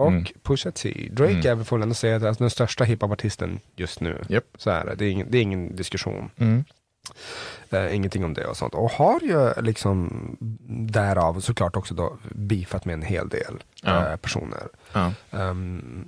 och 0.00 0.08
Mm. 0.08 0.24
Pusha 0.42 0.70
T. 0.70 1.08
Drake 1.12 1.32
Mm. 1.32 1.46
är 1.46 1.54
väl 1.54 1.64
får 1.64 1.76
man 1.78 1.82
ändå 1.82 1.94
säga 1.94 2.28
att 2.30 2.38
den 2.38 2.50
största 2.50 2.84
hiphopartisten 2.84 3.60
just 3.76 4.00
nu. 4.00 4.22
Japp. 4.28 4.44
Så 4.58 4.70
är 4.70 4.84
det, 4.84 4.94
det 4.94 5.04
är 5.04 5.10
ingen, 5.10 5.26
det 5.30 5.38
är 5.38 5.42
ingen 5.42 5.76
diskussion. 5.76 6.30
Mm. 6.36 6.64
Eh, 7.70 7.94
ingenting 7.96 8.24
om 8.24 8.34
det 8.34 8.46
och 8.46 8.56
sånt. 8.56 8.74
Och 8.74 8.90
har 8.90 9.20
ju 9.20 9.62
liksom 9.62 10.36
därav 10.90 11.40
såklart 11.40 11.76
också 11.76 11.94
då 11.94 12.18
beefat 12.34 12.84
med 12.84 12.92
en 12.94 13.02
hel 13.02 13.28
del 13.28 13.62
Ja. 13.82 14.08
eh, 14.10 14.16
personer. 14.16 14.68
Ja. 14.92 15.12
Ehm, 15.30 16.04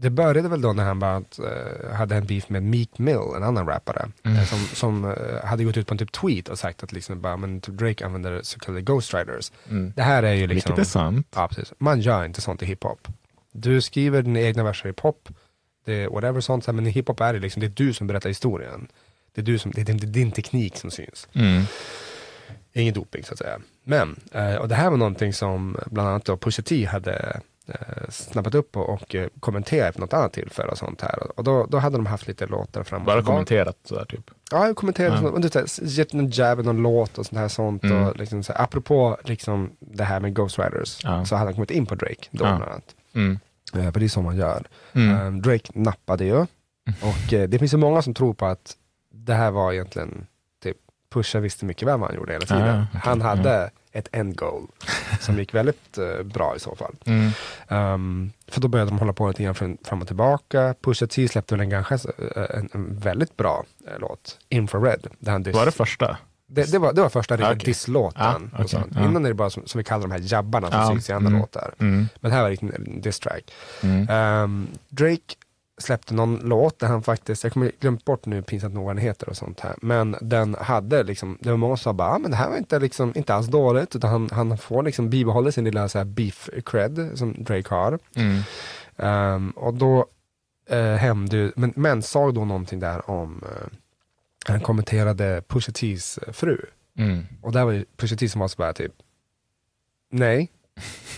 det 0.00 0.10
började 0.10 0.48
väl 0.48 0.60
då 0.60 0.72
när 0.72 0.84
han 0.84 0.98
bara 0.98 1.16
eh, 1.16 1.94
hade 1.94 2.16
en 2.16 2.26
beef 2.26 2.48
med 2.48 2.62
Meek 2.62 2.98
Mill, 2.98 3.18
en 3.36 3.42
annan 3.42 3.66
rappare, 3.66 4.08
Mm. 4.24 4.44
som, 4.46 4.58
som 4.58 5.04
eh, 5.04 5.44
hade 5.44 5.64
gått 5.64 5.76
ut 5.76 5.86
på 5.86 5.94
en 5.94 5.98
typ 5.98 6.12
tweet 6.12 6.48
och 6.48 6.58
sagt 6.58 6.82
att 6.82 6.92
liksom 6.92 7.20
bara, 7.20 7.36
men 7.36 7.60
typ 7.60 7.74
Drake 7.74 8.06
använder 8.06 8.40
så 8.42 8.58
kallade 8.60 8.82
Ghost 8.82 9.14
Riders. 9.14 9.52
Mm. 9.70 9.92
Det 9.96 10.02
här 10.02 10.22
är 10.22 10.32
ju 10.34 10.46
liksom... 10.46 10.70
Vilket 10.74 10.86
är 10.86 10.90
sant. 10.90 11.26
Ja, 11.36 11.48
precis. 11.48 11.72
Man 11.78 12.00
gör 12.00 12.24
inte 12.24 12.40
sånt 12.40 12.62
i 12.62 12.66
hiphop. 12.66 13.08
Du 13.60 13.80
skriver 13.80 14.22
dina 14.22 14.40
egna 14.40 14.62
verser 14.64 14.88
i 14.88 14.92
pop, 14.92 15.28
det 15.84 15.94
är 15.94 16.08
whatever 16.08 16.40
sånt, 16.40 16.66
men 16.66 16.86
i 16.86 16.90
hiphop 16.90 17.20
är 17.20 17.32
det 17.32 17.38
liksom, 17.40 17.60
det 17.60 17.66
är 17.66 17.86
du 17.86 17.92
som 17.92 18.06
berättar 18.06 18.28
historien. 18.30 18.88
Det 19.34 19.40
är, 19.40 19.44
du 19.44 19.58
som, 19.58 19.70
det 19.70 19.80
är 19.80 19.84
din, 19.84 19.96
det 19.98 20.06
är 20.06 20.08
din 20.08 20.32
teknik 20.32 20.76
som 20.76 20.90
syns. 20.90 21.28
Mm. 21.32 21.62
Ingen 22.72 22.94
doping 22.94 23.24
så 23.24 23.32
att 23.32 23.38
säga. 23.38 23.58
Men, 23.84 24.16
eh, 24.32 24.54
och 24.54 24.68
det 24.68 24.74
här 24.74 24.90
var 24.90 24.96
någonting 24.96 25.32
som 25.32 25.76
bland 25.86 26.08
annat 26.08 26.24
då 26.24 26.36
Pusha 26.36 26.62
T 26.62 26.84
hade 26.84 27.40
eh, 27.68 28.08
snappat 28.08 28.54
upp 28.54 28.76
och, 28.76 28.88
och 28.88 29.14
eh, 29.14 29.28
kommenterat 29.40 29.94
vid 29.96 30.00
något 30.00 30.12
annat 30.12 30.32
tillfälle 30.32 30.68
och 30.70 30.78
sånt 30.78 31.00
här. 31.02 31.38
Och 31.38 31.44
då, 31.44 31.66
då 31.66 31.78
hade 31.78 31.96
de 31.96 32.06
haft 32.06 32.28
lite 32.28 32.46
låtar 32.46 32.82
fram 32.84 33.00
och 33.00 33.06
Bara 33.06 33.22
kommenterat 33.22 33.76
sådär 33.84 34.04
typ. 34.04 34.30
Ja, 34.50 34.68
Ja. 34.98 35.20
sånt, 35.20 35.34
och 35.34 35.40
du 35.40 35.48
vet, 35.48 35.78
gett 35.82 36.14
en 36.14 36.30
jab 36.30 36.64
någon 36.64 36.82
låt 36.82 37.18
och 37.18 37.26
sånt 37.26 37.38
här 37.38 37.48
sånt. 37.48 37.82
Mm. 37.84 38.02
Och 38.04 38.16
liksom, 38.16 38.42
så 38.42 38.52
här, 38.52 38.62
apropå 38.64 39.16
liksom, 39.24 39.70
det 39.80 40.04
här 40.04 40.20
med 40.20 40.34
Ghost 40.34 40.58
Riders, 40.58 41.00
Ja. 41.04 41.24
så 41.24 41.36
hade 41.36 41.46
han 41.48 41.54
kommit 41.54 41.70
in 41.70 41.86
på 41.86 41.94
Drake 41.94 42.28
då 42.30 42.44
Ja. 42.44 42.56
bland 42.56 42.62
annat. 42.72 42.94
Mm. 43.14 43.38
Eh, 43.74 43.92
för 43.92 44.00
det 44.00 44.06
är 44.06 44.08
så 44.08 44.22
man 44.22 44.36
gör. 44.36 44.66
Mm. 44.92 45.36
Eh, 45.36 45.42
Drake 45.42 45.72
nappade 45.74 46.24
ju. 46.24 46.46
Och 47.00 47.32
eh, 47.32 47.48
det 47.48 47.58
finns 47.58 47.72
ju 47.72 47.76
många 47.76 48.02
som 48.02 48.14
tror 48.14 48.34
på 48.34 48.46
att 48.46 48.76
det 49.14 49.34
här 49.34 49.50
var 49.50 49.72
egentligen, 49.72 50.26
typ, 50.62 50.76
Pusha 51.12 51.40
visste 51.40 51.64
mycket 51.64 51.88
väl 51.88 51.98
vad 51.98 52.08
han 52.08 52.16
gjorde 52.16 52.32
hela 52.32 52.46
tiden. 52.46 52.66
Ja, 52.66 52.86
okej. 52.88 53.00
Han 53.04 53.20
hade 53.20 53.70
ett 53.92 54.08
end 54.12 54.36
goal 54.36 54.66
som 55.20 55.38
gick 55.38 55.54
väldigt 55.54 55.98
eh, 55.98 56.22
bra 56.22 56.56
i 56.56 56.60
så 56.60 56.76
fall. 56.76 56.94
Mm. 57.04 57.30
Um, 57.68 58.32
för 58.48 58.60
då 58.60 58.68
började 58.68 58.90
de 58.90 58.98
hålla 58.98 59.12
på 59.12 59.28
lite 59.28 59.42
grann 59.42 59.54
fram, 59.54 60.02
och 60.02 60.06
tillbaka. 60.06 60.74
Pusha 60.82 61.06
T 61.06 61.28
släppte 61.28 61.54
väl 61.54 61.60
en 61.60 61.70
ganska 61.70 61.98
en, 62.50 62.68
en 62.72 62.98
väldigt 62.98 63.36
bra 63.36 63.64
låt, 63.98 64.38
Infrared. 64.48 65.06
Där 65.18 65.32
han 65.32 65.42
Var 65.42 65.66
det 65.66 65.72
första? 65.72 66.16
Det, 66.50 66.72
det, 66.72 66.78
var, 66.78 66.92
det 66.92 67.00
var 67.00 67.08
första 67.08 67.34
riktiga 67.34 67.52
Okej. 67.52 67.64
disslåten. 67.64 68.22
Ja, 68.22 68.34
och 68.34 68.52
okej, 68.52 68.68
sånt. 68.68 68.92
ja. 68.94 69.04
Innan 69.04 69.24
är 69.24 69.28
det 69.28 69.34
bara 69.34 69.50
som, 69.50 69.66
som 69.66 69.78
vi 69.78 69.84
kallar 69.84 70.02
de 70.02 70.10
här 70.10 70.20
jabbarna 70.22 70.70
som 70.70 70.80
Ja, 70.80 70.88
syns 70.88 71.10
i 71.10 71.12
andra 71.12 71.28
mm, 71.28 71.40
låtar. 71.40 71.74
Mm. 71.78 72.08
Men 72.20 72.30
det 72.30 72.36
här 72.36 72.42
var 72.42 72.50
riktigt 72.50 72.74
en 72.74 73.00
diss 73.00 73.20
track. 73.20 73.52
Mm. 73.82 74.08
Ehm, 74.10 74.68
Drake 74.88 75.34
släppte 75.78 76.14
någon 76.14 76.40
låt 76.44 76.78
där 76.78 76.86
han 76.86 77.02
faktiskt, 77.02 77.44
jag 77.44 77.52
kommer 77.52 77.72
glömt 77.80 78.04
bort 78.04 78.26
nu 78.26 78.42
pinsamt 78.42 78.74
nog 78.74 78.84
vad 78.84 78.96
den 78.96 79.04
heter 79.04 79.28
och 79.28 79.36
sånt 79.36 79.60
här. 79.60 79.74
Men 79.82 80.16
den 80.20 80.56
hade 80.60 81.02
liksom, 81.02 81.38
det 81.40 81.50
var 81.50 81.56
många 81.56 81.76
som 81.76 81.82
sa 81.82 81.92
bara, 81.92 82.08
ah, 82.08 82.18
men 82.18 82.30
det 82.30 82.36
här 82.36 82.50
var 82.50 82.56
inte, 82.56 82.78
liksom, 82.78 83.12
inte 83.14 83.34
alls 83.34 83.46
dåligt. 83.46 83.96
Utan 83.96 84.10
han, 84.10 84.28
han 84.32 84.58
får 84.58 84.82
liksom 84.82 85.10
bibehålla 85.10 85.52
sin 85.52 85.64
lilla 85.64 85.88
så 85.88 85.98
här, 85.98 86.04
beef 86.04 86.48
cred 86.64 87.10
som 87.14 87.44
Drake 87.44 87.74
har. 87.74 87.98
Mm. 88.16 88.42
Ehm, 88.96 89.50
och 89.50 89.74
då 89.74 90.06
eh, 90.70 90.94
hände 90.94 91.52
men, 91.56 91.72
men 91.76 92.02
sa 92.02 92.30
då 92.30 92.44
någonting 92.44 92.80
där 92.80 93.10
om, 93.10 93.42
eh, 93.44 93.66
han 94.46 94.60
kommenterade 94.60 95.42
Pusha 95.48 95.72
T's 95.72 96.18
eh, 96.26 96.32
fru. 96.32 96.58
Mm. 96.98 97.26
Och 97.42 97.52
där 97.52 97.64
var 97.64 97.72
ju 97.72 97.84
Pusha 97.96 98.16
T 98.16 98.28
som 98.28 98.40
var 98.40 98.48
så 98.48 98.56
bara 98.56 98.72
typ, 98.72 98.92
nej. 100.12 100.50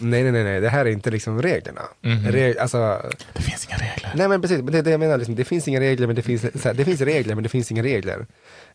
Nej, 0.01 0.23
nej, 0.23 0.33
nej, 0.33 0.45
nej, 0.45 0.61
det 0.61 0.69
här 0.69 0.87
är 0.87 0.91
inte 0.91 1.11
liksom 1.11 1.43
reglerna. 1.43 1.81
Mhm. 2.01 2.27
Reg- 2.27 2.59
alltså, 2.59 3.11
Det 3.33 3.43
finns 3.43 3.67
inga 3.69 3.77
regler. 3.77 4.13
nej 4.15 4.29
men 4.29 4.41
precis, 4.43 4.59
men 4.63 4.73
det 4.73 4.79
är 4.79 4.83
det 4.83 4.91
jag 4.91 5.01
menar, 5.01 5.17
liksom, 5.19 5.35
det 5.35 5.45
finns 5.45 5.69
inga 5.69 5.81
regler, 5.81 6.07
men 6.07 6.17
det 6.17 6.23
finns, 6.23 6.43
så 6.63 6.69
här, 6.69 6.75
det 6.75 6.85
finns 6.85 7.01
regler, 7.01 7.35
men 7.35 7.43
det 7.43 7.49
finns 7.49 7.71
inga 7.71 7.83
regler. 7.83 8.27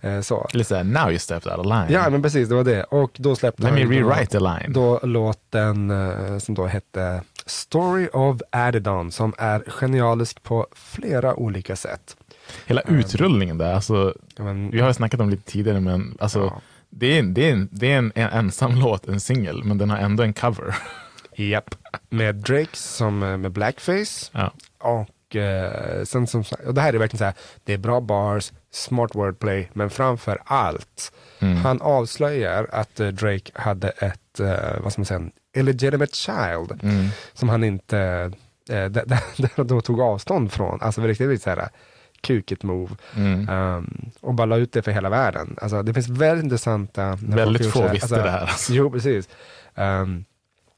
Eh, 0.02 0.22
så. 0.22 0.48
Lite 0.54 0.68
såhär, 0.70 0.84
now 0.84 1.10
you 1.10 1.20
stepped 1.20 1.52
out 1.52 1.60
of 1.60 1.66
line. 1.66 1.86
Ja, 1.89 2.10
men 2.10 2.22
precis, 2.22 2.50
det 2.50 2.56
var 2.56 2.64
det. 2.64 2.84
Och 2.84 3.12
då 3.18 3.36
släppte 3.36 3.64
Let 3.64 3.74
me 3.74 3.80
han 3.84 3.89
då- 3.89 4.10
rewrite 4.10 4.32
the 4.32 4.39
line. 4.39 4.74
då 4.74 5.00
låten 5.04 5.91
eh, 5.91 6.38
som 6.38 6.56
då 6.56 6.66
hette 6.66 7.22
Story 7.46 8.08
of 8.14 8.41
Adidon 8.50 9.12
som 9.12 9.34
är 9.38 9.64
genialisk 9.68 10.43
på 10.43 10.68
flera 10.76 11.36
olika 11.36 11.76
sätt. 11.76 12.16
Hela 12.66 12.82
utrullningen 12.82 13.58
där, 13.58 13.74
alltså, 13.74 14.14
men, 14.38 14.72
vi 14.72 14.80
har 14.80 14.88
ju 14.88 14.93
snackat 14.93 15.20
om 15.20 15.30
lite 15.30 15.52
tidigare, 15.52 15.80
men 15.80 16.18
alltså, 16.20 16.39
Ja. 16.39 16.62
det, 16.89 17.08
är, 17.08 17.20
en- 17.20 17.34
det, 17.34 17.50
är 17.50 17.54
en, 17.54 17.70
det 17.72 17.91
är 17.91 17.98
en, 17.98 18.12
en 18.16 18.30
ensam 18.30 18.76
låt, 18.80 19.08
en 19.08 19.20
singel, 19.20 19.64
men 19.64 19.78
den 19.78 19.89
har 19.89 19.98
ändå 19.98 20.24
en 20.24 20.34
cover. 20.34 20.76
Japp. 21.36 21.76
Med 22.10 22.36
Drake 22.36 22.76
som 22.78 23.24
eh, 23.24 23.38
med 23.38 23.52
blackface 23.52 24.30
Ja. 24.32 24.52
och 24.80 25.36
eh, 25.36 26.04
sen 26.04 26.28
som 26.28 26.43
och 26.68 26.74
det 26.74 26.82
här 26.82 26.93
är 26.93 26.98
verkligen 26.98 27.18
så 27.18 27.24
här, 27.26 27.34
det 27.64 27.74
är 27.74 27.78
bra 27.78 28.02
bars, 28.02 28.52
smart 28.72 29.16
wordplay, 29.16 29.70
men 29.74 29.89
framför 29.89 30.39
allt 30.46 31.12
Mm. 31.39 31.56
han 31.58 31.82
avslöjar 31.82 32.68
att 32.72 33.00
eh, 33.00 33.08
Drake 33.08 33.52
hade 33.54 33.89
ett, 33.89 34.39
eh, 34.39 34.82
vad 34.84 34.91
ska 34.91 35.00
man 35.02 35.06
säga, 35.06 35.22
illegitimate 35.58 36.16
child 36.16 36.80
Mm. 36.84 37.08
som 37.34 37.50
han 37.50 37.64
inte, 37.64 38.32
eh, 38.70 38.86
då 39.66 39.82
tog 39.82 40.02
avstånd 40.02 40.52
från, 40.52 40.82
alltså 40.82 41.02
riktigt 41.02 41.41
så 41.41 41.50
här 41.50 41.70
kukigt 42.22 42.63
move. 42.63 42.95
Mm. 43.16 43.49
Um, 43.49 44.11
och 44.22 44.34
bara 44.34 44.45
la 44.45 44.57
ut 44.57 44.72
det 44.74 44.82
för 44.82 44.91
hela 44.91 45.09
världen. 45.09 45.57
Alltså, 45.61 45.84
det 45.84 45.93
finns 45.93 46.09
väldigt 46.09 46.43
intressanta... 46.43 47.18
Väldigt 47.22 47.72
få 47.72 47.88
visste 47.88 48.16
det 48.24 48.30
här, 48.30 48.41
alltså. 48.41 48.74
Jo, 48.74 48.91
precis. 48.91 49.30
Um, 49.76 50.26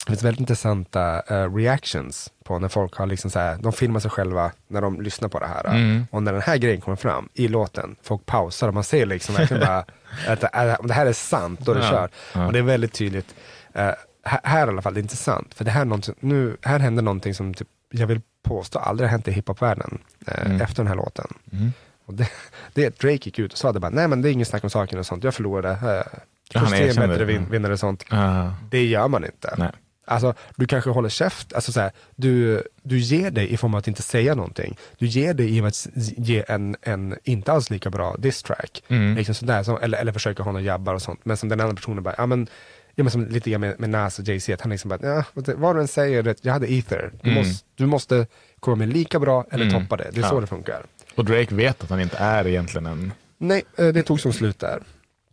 det 0.06 0.12
finns 0.12 0.24
väldigt 0.24 0.40
intressanta 0.40 1.22
eh, 1.28 1.56
reactions 1.56 2.32
på 2.44 2.60
när 2.60 2.68
folk 2.68 2.96
har 2.96 3.06
liksom 3.06 3.32
så 3.32 3.40
här, 3.40 3.58
de 3.62 3.74
filmar 3.74 4.00
sig 4.00 4.12
själva 4.12 4.52
när 4.68 4.82
de 4.82 5.02
lyssnar 5.02 5.30
på 5.30 5.40
det 5.40 5.48
här. 5.48 5.66
Mm. 5.66 6.08
Och 6.12 6.24
när 6.24 6.34
den 6.34 6.42
här 6.42 6.58
grejen 6.58 6.82
kommer 6.82 6.96
fram 6.96 7.30
i 7.34 7.48
låten, 7.48 7.96
folk 8.04 8.26
pausar 8.26 8.68
och 8.68 8.74
man 8.74 8.84
ser 8.84 9.06
liksom 9.06 9.36
verkligen 9.36 9.66
bara 9.66 9.78
att 10.28 10.42
det, 10.42 10.50
är- 10.54 10.82
om 10.82 10.88
det 10.88 10.94
här 10.94 11.06
är 11.06 11.14
sant, 11.14 11.60
då 11.60 11.72
är 11.72 11.76
det 11.76 11.86
Ja, 11.86 11.92
kört. 11.92 12.12
ja. 12.34 12.46
Och 12.48 12.54
det 12.54 12.60
är 12.60 12.64
väldigt 12.64 12.94
tydligt. 12.94 13.36
Eh, 13.74 13.92
här, 14.24 14.40
här 14.44 14.68
i 14.68 14.70
alla 14.70 14.82
fall, 14.82 14.94
det 14.94 15.00
är 15.00 15.02
inte 15.02 15.16
sant. 15.18 15.54
För 15.54 15.66
det 15.66 15.72
här, 15.72 16.02
nu, 16.20 16.58
här 16.62 16.80
händer 16.80 17.04
någonting 17.04 17.34
som 17.34 17.54
typ, 17.54 17.68
jag 17.90 18.08
vill 18.08 18.22
påstå 18.44 18.80
aldrig 18.80 19.08
har 19.08 19.12
hänt 19.12 19.28
i 19.28 19.32
hiphopvärlden 19.32 20.00
eh, 20.28 20.46
Mm. 20.46 20.62
efter 20.62 20.76
den 20.84 20.88
här 20.88 20.96
låten. 20.96 21.28
Mm. 21.52 21.74
Och 22.06 22.14
det, 22.14 22.30
det 22.74 23.00
Drake 23.00 23.14
gick 23.26 23.40
ut 23.40 23.52
och 23.52 23.58
sa 23.60 23.72
det 23.72 23.80
bara, 23.80 23.92
nej 23.92 24.08
men 24.08 24.22
det 24.22 24.30
är 24.30 24.32
inget 24.32 24.48
snack 24.48 24.64
om 24.64 24.70
saken 24.70 25.00
och 25.00 25.06
sånt, 25.06 25.24
jag 25.24 25.34
förlorade. 25.34 25.70
Eh, 25.70 26.20
Först 26.60 26.72
tre 26.72 26.94
bättre 27.08 27.26
vin, 27.26 27.46
vinnare 27.52 27.74
och 27.74 27.80
sånt. 27.80 28.04
Ah, 28.10 28.50
Det 28.72 28.86
gör 28.86 29.08
man 29.08 29.26
inte. 29.26 29.56
nej. 29.58 29.72
Alltså, 30.10 30.34
du 30.56 30.68
kanske 30.68 30.90
håller 30.90 31.10
käft, 31.10 31.54
alltså 31.54 31.72
så 31.72 31.80
här, 31.80 31.92
du, 32.16 32.64
du 32.84 32.98
ger 33.00 33.32
dig 33.32 33.54
i 33.54 33.58
form 33.58 33.74
av 33.74 33.78
att 33.78 33.88
inte 33.88 34.02
säga 34.02 34.36
någonting. 34.36 34.78
Du 34.98 35.06
ger 35.06 35.34
dig 35.34 35.56
i 35.58 35.60
och 35.60 35.64
med 35.64 35.68
att 35.70 35.88
ge 36.18 36.44
en, 36.48 36.76
en 36.82 37.16
inte 37.24 37.52
alls 37.52 37.70
lika 37.70 37.90
bra 37.90 38.16
diss 38.20 38.44
track. 38.44 38.84
Mm. 38.88 39.16
Liksom 39.16 39.36
sådär, 39.36 39.64
som, 39.64 39.78
eller, 39.82 39.98
eller 39.98 40.12
försöka 40.12 40.44
ha 40.44 40.52
några 40.52 40.66
jabbar 40.66 40.94
och 40.94 41.02
sånt. 41.02 41.20
Men 41.24 41.38
som 41.38 41.50
den 41.50 41.60
andra 41.62 41.76
personen 41.76 42.04
bara, 42.04 42.16
ja 42.18 42.26
men, 42.26 42.48
ja, 42.98 43.04
men 43.04 43.12
som 43.12 43.26
lite 43.26 43.50
grann 43.50 43.62
med, 43.62 43.80
med 43.80 43.90
Nas 43.90 44.20
och 44.20 44.26
Jay-Z, 44.28 44.54
att 44.54 44.62
han 44.62 44.70
liksom 44.72 44.90
bara, 44.90 45.00
ja, 45.02 45.24
vad 45.56 45.76
du 45.76 45.80
än 45.82 45.88
säger, 45.88 46.24
det, 46.24 46.36
jag 46.42 46.54
hade 46.54 46.68
ether. 46.74 47.12
Du, 47.22 47.30
Mm. 47.32 47.44
måste, 47.48 47.66
du 47.76 47.86
måste 47.86 48.28
komma 48.60 48.76
med 48.76 48.90
lika 48.94 49.20
bra 49.20 49.46
eller 49.52 49.66
Mm. 49.66 49.82
toppa 49.82 49.98
det. 49.98 50.10
Det 50.14 50.20
är 50.20 50.22
Ja. 50.22 50.30
så 50.30 50.40
det 50.40 50.48
funkar. 50.48 50.84
Och 51.16 51.26
Drake 51.26 51.56
vet 51.56 51.84
att 51.84 51.90
han 51.90 52.00
inte 52.02 52.18
är 52.18 52.48
egentligen 52.48 52.86
en... 52.86 53.14
Nej, 53.38 53.64
eh, 53.78 53.88
det 53.88 54.04
tog 54.04 54.20
som 54.20 54.34
slut 54.34 54.60
där. 54.60 54.80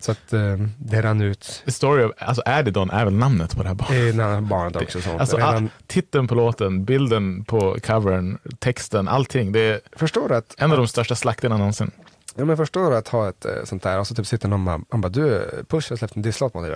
Så 0.00 0.12
att 0.12 0.32
eh, 0.32 0.56
det 0.78 1.02
rann 1.02 1.20
ut. 1.20 1.62
The 1.64 1.70
Story 1.70 2.04
of, 2.04 2.12
alltså 2.18 2.42
Adidon 2.46 2.90
är 2.90 3.04
väl 3.04 3.14
namnet 3.14 3.56
på 3.56 3.62
det 3.62 3.68
här 3.68 3.74
barnet? 3.74 4.08
Eh, 4.10 4.14
när 4.16 4.40
barnet 4.40 4.76
också. 4.76 5.00
Sånt. 5.00 5.20
Alltså, 5.20 5.36
all, 5.36 5.68
titeln 5.86 6.28
på 6.28 6.34
låten, 6.34 6.84
bilden 6.84 7.44
på 7.44 7.76
covern, 7.86 8.38
texten, 8.58 9.08
allting. 9.08 9.52
Det 9.52 9.60
är 9.60 9.80
förstår 9.92 10.28
du 10.28 10.34
att 10.36 10.54
en 10.58 10.70
av 10.70 10.76
de 10.76 10.88
största 10.88 11.14
slakterna 11.14 11.56
någonsin. 11.56 11.90
Ja 12.36 12.44
men 12.44 12.56
förstår 12.56 12.90
du 12.90 12.96
att 12.96 13.08
ha 13.08 13.28
ett 13.28 13.44
eh, 13.44 13.52
sånt 13.64 13.82
där 13.82 13.98
och 13.98 14.06
så 14.06 14.14
typ 14.14 14.26
sitter 14.26 14.48
någon 14.48 14.68
och 14.68 14.80
han 14.90 15.00
bara 15.00 15.08
du, 15.08 15.50
Push 15.68 15.90
har 15.90 15.96
släppt 15.96 16.16
en 16.16 16.22
disslåt 16.22 16.54
mot 16.54 16.64
dig. 16.64 16.74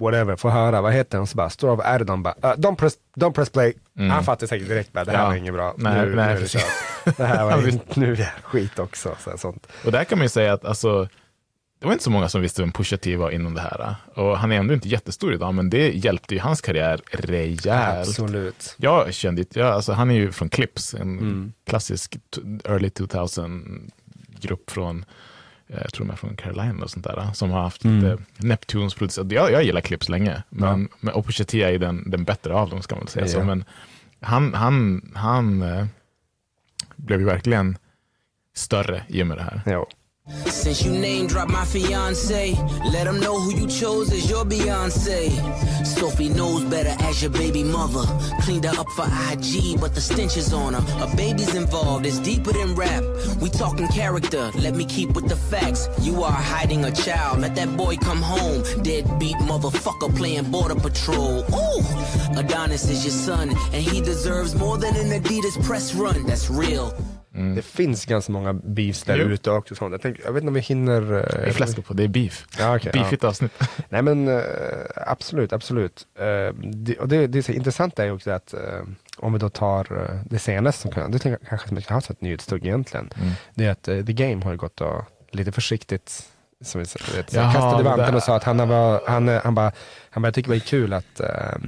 Whatever, 0.00 0.36
får 0.36 0.50
höra, 0.50 0.80
vad 0.80 0.92
heter? 0.92 1.20
Och 1.20 1.28
så 1.28 1.36
bara, 1.36 1.50
Store 1.50 1.72
of 1.72 1.80
Adidon 1.84 2.22
bara, 2.22 2.34
uh, 2.34 2.50
don't, 2.60 2.76
press, 2.76 2.94
don't 3.16 3.32
press 3.32 3.50
play. 3.50 3.74
Mm. 3.98 4.10
Han 4.10 4.24
fattar 4.24 4.46
säkert 4.46 4.68
direkt 4.68 4.92
bara, 4.92 5.04
det 5.04 5.10
här 5.10 5.18
Ja. 5.18 5.26
var 5.28 5.34
inget 5.34 5.54
bra. 5.54 5.74
Nej, 5.78 6.06
nu, 6.06 6.14
nej, 6.16 6.34
nu 6.34 6.40
det. 6.40 7.16
Det 7.16 7.24
här 7.24 7.44
var 7.44 7.62
ju, 7.66 7.78
nu 7.94 8.12
är 8.12 8.16
det 8.16 8.32
skit 8.42 8.78
också. 8.78 9.16
Så 9.24 9.30
här, 9.30 9.36
sånt. 9.36 9.66
Och 9.84 9.92
där 9.92 10.04
kan 10.04 10.18
man 10.18 10.24
ju 10.24 10.28
säga 10.28 10.52
att 10.52 10.64
alltså, 10.64 11.08
det 11.78 11.86
var 11.86 11.92
inte 11.92 12.04
så 12.04 12.10
många 12.10 12.28
som 12.28 12.40
visste 12.40 12.62
vem 12.62 12.72
Pusha 12.72 12.96
T 12.96 13.16
var 13.16 13.30
inom 13.30 13.54
det 13.54 13.60
här. 13.60 13.94
Och 14.14 14.38
han 14.38 14.52
är 14.52 14.56
ändå 14.56 14.74
inte 14.74 14.88
jättestor 14.88 15.34
idag, 15.34 15.54
men 15.54 15.70
det 15.70 15.88
hjälpte 15.90 16.34
ju 16.34 16.40
hans 16.40 16.60
karriär 16.60 17.00
rejält. 17.10 18.08
Absolut. 18.08 18.74
Jag 18.76 19.14
kände 19.14 19.40
inte, 19.40 19.58
ja, 19.60 19.66
alltså, 19.66 19.92
han 19.92 20.10
är 20.10 20.14
ju 20.14 20.32
från 20.32 20.48
Clips, 20.48 20.94
en 20.94 21.00
Mm. 21.18 21.52
klassisk 21.66 22.16
early 22.64 22.88
2000-grupp 22.88 24.70
från, 24.70 25.04
jag 25.66 25.92
tror 25.92 26.06
de 26.06 26.12
är 26.12 26.16
från 26.16 26.36
Carolina 26.36 26.84
och 26.84 26.90
sånt 26.90 27.04
där, 27.04 27.30
som 27.34 27.50
har 27.50 27.62
haft 27.62 27.84
Mm. 27.84 28.00
lite 28.04 28.18
Neptunes 28.36 28.94
producerat. 28.94 29.32
Jag, 29.32 29.52
jag 29.52 29.64
gillar 29.64 29.80
Clips 29.80 30.08
länge, 30.08 30.42
men, 30.48 30.88
men 31.00 31.14
och 31.14 31.26
är 31.72 31.78
den, 31.78 32.10
den 32.10 32.24
bättre 32.24 32.54
av 32.54 32.70
dem, 32.70 32.82
ska 32.82 32.94
man 32.94 33.04
väl 33.04 33.08
säga. 33.08 33.28
Så, 33.28 33.38
Ja. 33.38 33.44
men 33.44 33.64
han, 34.20 34.54
han, 34.54 35.02
han 35.14 35.62
eh, 35.62 35.86
blev 36.96 37.20
ju 37.20 37.26
verkligen 37.26 37.78
större 38.54 39.02
i 39.08 39.22
och 39.22 39.26
med 39.26 39.36
det 39.38 39.42
här. 39.42 39.60
Jo. 39.66 39.86
Since 40.66 40.82
you 40.82 40.90
name 40.90 41.28
drop 41.28 41.48
my 41.48 41.64
fiance, 41.64 42.54
let 42.90 43.04
them 43.04 43.20
know 43.20 43.38
who 43.38 43.54
you 43.54 43.68
chose 43.68 44.12
as 44.12 44.28
your 44.28 44.44
Beyonce. 44.44 45.86
Sophie 45.86 46.28
knows 46.28 46.64
better 46.64 46.96
as 47.04 47.22
your 47.22 47.30
baby 47.30 47.62
mother. 47.62 48.04
Cleaned 48.40 48.64
her 48.64 48.80
up 48.80 48.88
for 48.90 49.04
IG, 49.04 49.80
but 49.80 49.94
the 49.94 50.00
stench 50.00 50.36
is 50.36 50.52
on 50.52 50.74
her. 50.74 51.04
A 51.04 51.16
baby's 51.16 51.54
involved, 51.54 52.04
it's 52.04 52.18
deeper 52.18 52.52
than 52.52 52.74
rap. 52.74 53.04
We 53.40 53.50
talking 53.50 53.86
character, 53.86 54.50
let 54.56 54.74
me 54.74 54.84
keep 54.84 55.10
with 55.10 55.28
the 55.28 55.36
facts. 55.36 55.88
You 56.00 56.24
are 56.24 56.32
hiding 56.32 56.84
a 56.84 56.90
child, 56.90 57.40
let 57.40 57.54
that 57.54 57.76
boy 57.76 57.96
come 57.96 58.20
home. 58.20 58.64
Deadbeat 58.82 59.36
motherfucker 59.36 60.16
playing 60.16 60.50
border 60.50 60.74
patrol. 60.74 61.44
Ooh, 61.54 62.36
Adonis 62.36 62.90
is 62.90 63.04
your 63.04 63.12
son, 63.12 63.50
and 63.50 63.82
he 63.82 64.00
deserves 64.00 64.56
more 64.56 64.76
than 64.76 64.96
an 64.96 65.22
Adidas 65.22 65.62
press 65.64 65.94
run. 65.94 66.26
That's 66.26 66.50
real. 66.50 66.92
Det 67.54 67.62
finns 67.62 68.04
ganska 68.06 68.32
många 68.32 68.52
beefs 68.52 69.02
där 69.02 69.16
Jo. 69.16 69.24
ute 69.28 69.50
också. 69.50 69.74
och 69.74 69.78
Sånt. 69.78 69.92
Jag, 69.92 70.00
tänker, 70.02 70.22
jag 70.24 70.32
vet 70.32 70.42
inte 70.42 70.48
om 70.48 70.54
vi 70.54 70.60
hinner... 70.60 71.02
eh, 71.02 71.08
Det 71.08 71.46
är 71.46 71.50
fläsk 71.52 71.84
på, 71.84 71.94
det 71.94 72.04
är 72.04 72.08
beef. 72.08 72.46
Ja, 72.58 72.76
okej, 72.76 72.92
Beefigt 72.92 73.24
avsnitt. 73.24 73.52
Nej 73.88 74.02
men 74.02 74.28
eh, 74.28 74.40
absolut, 74.96 75.52
absolut. 75.52 76.06
Eh, 76.18 76.54
det, 76.72 76.98
och 76.98 77.08
det, 77.08 77.26
det 77.26 77.38
är 77.38 77.42
så 77.42 77.52
intressant 77.52 77.98
är 77.98 78.12
också 78.12 78.30
att 78.30 78.54
om 79.18 79.32
vi 79.32 79.38
då 79.38 79.48
tar 79.48 79.86
det 80.30 80.38
senaste 80.38 80.82
som 80.82 80.90
kan, 80.90 81.10
det 81.10 81.18
kanske 81.48 81.68
som 81.68 81.76
jag 81.76 81.94
har 81.94 82.00
sett 82.00 82.20
nyhetstugg 82.20 82.66
egentligen. 82.66 83.10
Mm. 83.16 83.32
Det 83.54 83.64
är 83.66 83.70
att 83.70 83.82
The 83.82 84.12
Game 84.12 84.44
har 84.44 84.56
gått 84.56 84.80
och 84.80 85.04
lite 85.30 85.52
försiktigt 85.52 86.22
som 86.64 86.80
vi 86.80 86.86
vet, 87.16 87.32
Jaha, 87.32 87.52
kastade 87.52 87.82
vanten 87.84 88.14
och 88.14 88.22
sa 88.22 88.36
att 88.36 88.44
han, 88.44 88.68
var, 88.68 89.00
han, 89.06 89.28
han 89.28 89.54
bara, 89.54 89.72
han 90.10 90.22
bara, 90.22 90.26
jag 90.26 90.34
tycker 90.34 90.50
det 90.50 90.56
är 90.56 90.60
kul 90.60 90.92
att 90.92 91.20
eh, 91.20 91.58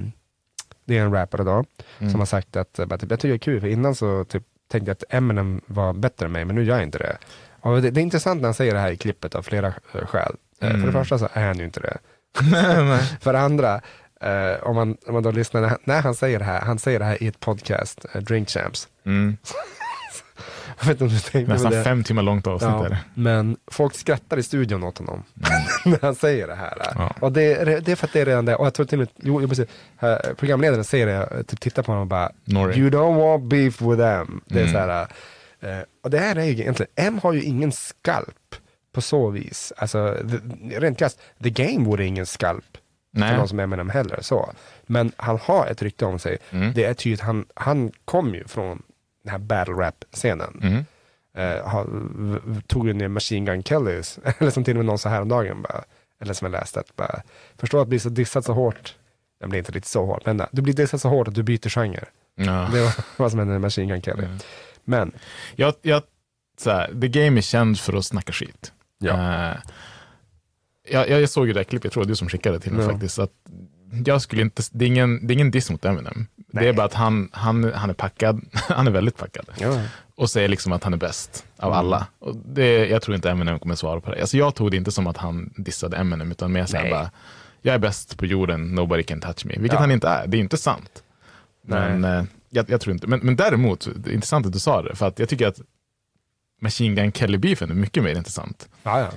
det 0.84 0.98
är 0.98 1.02
en 1.02 1.12
rappare 1.12 1.42
då 1.44 1.64
Mm. 2.00 2.10
som 2.10 2.20
har 2.20 2.26
sagt 2.26 2.56
att 2.56 2.72
typ, 2.72 2.90
jag 2.90 3.00
tycker 3.00 3.28
det 3.28 3.34
är 3.34 3.38
kul, 3.38 3.60
för 3.60 3.68
innan 3.68 3.94
så 3.94 4.24
typ, 4.24 4.42
tänkte 4.68 4.92
att 4.92 5.04
Eminem 5.08 5.60
var 5.66 5.92
bättre 5.92 6.26
än 6.26 6.32
mig, 6.32 6.44
men 6.44 6.56
nu 6.56 6.64
gör 6.64 6.74
jag 6.74 6.82
inte 6.84 6.98
det. 6.98 7.16
Och 7.60 7.82
det, 7.82 7.90
det 7.90 8.00
är 8.00 8.02
intressant 8.02 8.40
när 8.40 8.46
han 8.48 8.54
säger 8.54 8.74
det 8.74 8.80
här 8.80 8.90
i 8.90 8.96
klippet 8.96 9.34
av 9.34 9.42
flera 9.42 9.66
eh, 9.66 10.06
skäl. 10.06 10.34
Eh, 10.60 10.68
För 10.68 10.74
Mm. 10.74 10.86
det 10.86 10.92
första 10.92 11.18
så 11.18 11.28
är 11.32 11.46
han 11.46 11.58
ju 11.58 11.64
inte 11.64 11.80
det. 11.80 11.98
För 13.20 13.32
det 13.32 13.40
andra, 13.40 13.80
eh, 14.20 14.62
om, 14.62 14.76
man, 14.76 14.96
om 15.06 15.14
man 15.14 15.22
då 15.22 15.30
lyssnar, 15.30 15.78
när 15.84 16.02
han, 16.02 16.14
säger 16.14 16.38
det 16.38 16.44
här, 16.44 16.60
han 16.60 16.78
säger 16.78 16.98
det 16.98 17.04
här 17.04 17.22
i 17.22 17.26
ett 17.26 17.40
podcast, 17.40 18.06
eh, 18.14 18.20
Drink 18.22 18.48
Champs. 18.50 18.88
Mm. 19.06 19.36
Jag 20.80 20.86
vet 20.86 20.90
inte 20.94 21.04
om 21.04 21.10
du 21.10 21.18
tänkte 21.18 21.44
på 21.44 21.52
Nästan 21.52 21.72
det. 21.72 21.84
fem 21.84 22.04
timmar 22.04 22.22
långt 22.22 22.46
avsnitt 22.46 22.70
är 22.70 22.74
Ja, 22.74 22.88
det. 22.88 22.98
men 23.14 23.56
folk 23.66 23.94
skrattar 23.94 24.36
i 24.38 24.42
studion 24.42 24.82
åt 24.84 24.98
honom 24.98 25.22
när 25.84 25.98
han 26.02 26.14
säger 26.14 26.46
det 26.46 26.54
här. 26.54 26.74
Ja. 26.94 27.14
Och 27.20 27.32
det, 27.32 27.42
är- 27.42 27.80
det 27.80 27.92
är 27.92 27.96
för 27.96 28.06
att 28.06 28.12
det 28.12 28.20
är 28.20 28.26
redan 28.26 28.44
det. 28.44 28.56
Och 28.56 28.66
jag 28.66 28.74
tror 28.74 28.86
till 28.86 29.00
och 29.00 29.08
med, 29.16 29.26
jo, 29.28 29.42
jo, 29.42 29.48
precis, 29.48 29.66
programledaren 30.36 30.84
säger 30.84 31.06
det, 31.06 31.44
typ, 31.44 31.60
tittar 31.60 31.82
på 31.82 31.92
honom 31.92 32.02
och 32.02 32.08
bara, 32.08 32.30
Norrie. 32.44 32.78
you 32.78 32.90
don't 32.90 33.16
want 33.18 33.44
beef 33.44 33.80
with 33.82 33.96
them. 34.02 34.40
Det 34.46 34.60
är 34.60 34.62
Mm. 34.68 34.72
så 34.72 34.78
här, 34.78 35.06
eh, 35.60 35.84
och 36.04 36.10
det 36.10 36.18
här 36.18 36.36
är 36.36 36.44
ju 36.44 36.50
egentligen, 36.52 36.90
M 36.96 37.20
har 37.22 37.32
ju 37.32 37.42
ingen 37.42 37.72
skalp 37.72 38.54
på 38.92 39.00
så 39.00 39.30
vis. 39.30 39.72
Alltså, 39.76 40.16
the, 40.30 40.78
rent 40.80 40.98
krasst, 40.98 41.20
the 41.42 41.50
game 41.50 41.84
vore 41.84 42.04
ingen 42.06 42.26
skalp 42.26 42.64
Nej. 43.12 43.30
för 43.30 43.36
någon 43.36 43.48
som 43.48 43.60
Eminem 43.60 43.90
heller. 43.90 44.18
Så. 44.20 44.52
Men 44.86 45.12
han 45.16 45.38
har 45.42 45.66
ett 45.66 45.82
rykte 45.82 46.04
om 46.04 46.18
sig. 46.18 46.38
Mm. 46.50 46.72
Det 46.74 46.84
är 46.84 46.94
tydligt, 46.94 47.20
han, 47.20 47.46
han 47.54 47.92
kom 48.04 48.34
ju 48.34 48.44
från 48.44 48.82
den 49.28 49.32
här 49.32 49.38
battle 49.38 49.74
rap-scenen. 49.74 50.60
Mm. 50.62 50.84
Eh, 51.36 52.36
tog 52.66 52.86
ju 52.86 52.92
ner 52.92 53.08
Machine 53.08 53.44
Gun 53.44 53.62
Kellys, 53.62 54.18
eller 54.38 54.50
som 54.50 54.64
till 54.64 54.74
och 54.74 54.78
med 54.78 54.86
någon 54.86 54.98
sa 54.98 55.08
häromdagen, 55.08 55.62
bara, 55.62 55.84
eller 56.20 56.34
som 56.34 56.44
jag 56.52 56.60
läste, 56.60 56.80
att 56.80 56.96
bara, 56.96 57.22
förstå 57.56 57.80
att 57.80 57.88
bli 57.88 57.98
så 57.98 58.08
dissad 58.08 58.44
så 58.44 58.52
hårt, 58.52 58.94
jag 59.40 59.50
blir 59.50 59.58
inte 59.58 59.72
riktigt 59.72 59.90
så 59.90 60.06
hårt, 60.06 60.26
men 60.26 60.42
du 60.52 60.62
blir 60.62 60.74
dissad 60.74 61.00
så 61.00 61.08
hårt 61.08 61.28
att 61.28 61.34
du 61.34 61.42
byter 61.42 61.68
genre. 61.68 62.04
Ja. 62.34 62.68
Det 62.72 62.80
var 62.80 62.94
vad 63.16 63.30
som 63.30 63.38
hände 63.38 63.52
med 63.52 63.60
Machine 63.60 63.88
Gun 63.88 64.02
Kelly. 64.02 64.24
Mm. 64.24 64.38
Men, 64.84 65.12
Jag, 65.56 65.74
jag, 65.82 66.02
så 66.58 66.70
här, 66.70 67.00
The 67.00 67.08
Game 67.08 67.40
är 67.40 67.42
känd 67.42 67.80
för 67.80 67.92
att 67.92 68.04
snacka 68.04 68.32
skit. 68.32 68.72
Ja. 68.98 69.12
Eh, 69.50 69.56
jag, 70.90 71.10
jag 71.10 71.30
såg 71.30 71.46
ju 71.46 71.52
det 71.52 71.58
här 71.58 71.64
klippet, 71.64 71.84
jag 71.84 71.92
tror 71.92 72.02
det 72.02 72.06
var 72.06 72.10
du 72.12 72.16
som 72.16 72.28
skickade 72.28 72.60
till 72.60 72.72
mig 72.72 72.84
Ja. 72.86 72.90
faktiskt. 72.92 73.18
Att 73.18 73.32
jag 74.04 74.22
skulle 74.22 74.42
inte, 74.42 74.62
det, 74.72 74.84
är 74.84 74.86
ingen, 74.86 75.26
det 75.26 75.32
är 75.32 75.34
ingen 75.34 75.50
diss 75.50 75.70
mot 75.70 75.84
Eminem. 75.84 76.26
Det 76.36 76.44
Nej. 76.50 76.68
är 76.68 76.72
bara 76.72 76.86
att 76.86 76.94
han, 76.94 77.28
han, 77.32 77.72
han 77.74 77.90
är 77.90 77.94
packad, 77.94 78.40
han 78.52 78.86
är 78.86 78.90
väldigt 78.90 79.16
packad. 79.16 79.46
ja, 79.58 79.82
Och 80.14 80.30
säger 80.30 80.48
liksom 80.48 80.72
att 80.72 80.84
han 80.84 80.92
är 80.92 80.96
bäst 80.96 81.46
av 81.56 81.72
Mm. 81.72 81.78
alla. 81.78 82.06
Och 82.18 82.36
det, 82.36 82.86
jag 82.88 83.02
tror 83.02 83.14
inte 83.14 83.30
Eminem 83.30 83.58
kommer 83.58 83.74
svara 83.74 84.00
på 84.00 84.10
det. 84.14 84.20
Alltså 84.20 84.36
jag 84.36 84.54
tog 84.54 84.70
det 84.70 84.76
inte 84.76 84.90
som 84.92 85.06
att 85.06 85.16
han 85.16 85.52
dissade 85.56 85.96
Eminem, 85.96 86.30
utan 86.30 86.52
mer 86.52 86.66
såhär 86.66 86.90
bara, 86.90 87.10
jag 87.62 87.74
är 87.74 87.78
bäst 87.78 88.16
på 88.18 88.26
jorden, 88.26 88.74
nobody 88.74 89.02
can 89.02 89.20
touch 89.20 89.46
me. 89.46 89.54
Vilket 89.58 89.72
Ja. 89.72 89.80
han 89.80 89.90
inte 89.90 90.08
är, 90.08 90.26
det 90.26 90.36
är 90.36 90.40
inte 90.40 90.56
sant. 90.56 91.02
Men, 91.66 92.04
eh, 92.04 92.24
jag, 92.50 92.70
jag 92.70 92.80
tror 92.80 92.94
inte, 92.94 93.06
men, 93.06 93.20
men 93.20 93.36
däremot, 93.36 93.88
det 93.96 94.10
är 94.10 94.14
intressant 94.14 94.46
att 94.46 94.52
du 94.52 94.58
sa 94.58 94.82
det, 94.82 94.94
för 94.94 95.06
att 95.08 95.18
jag 95.18 95.28
tycker 95.28 95.46
att 95.48 95.60
Machine 96.60 96.94
Gun 96.94 97.12
Kelly-beefen 97.12 97.70
är 97.70 97.74
mycket 97.74 98.02
mer 98.02 98.16
intressant. 98.16 98.68
ja, 98.82 99.00
ja. 99.00 99.08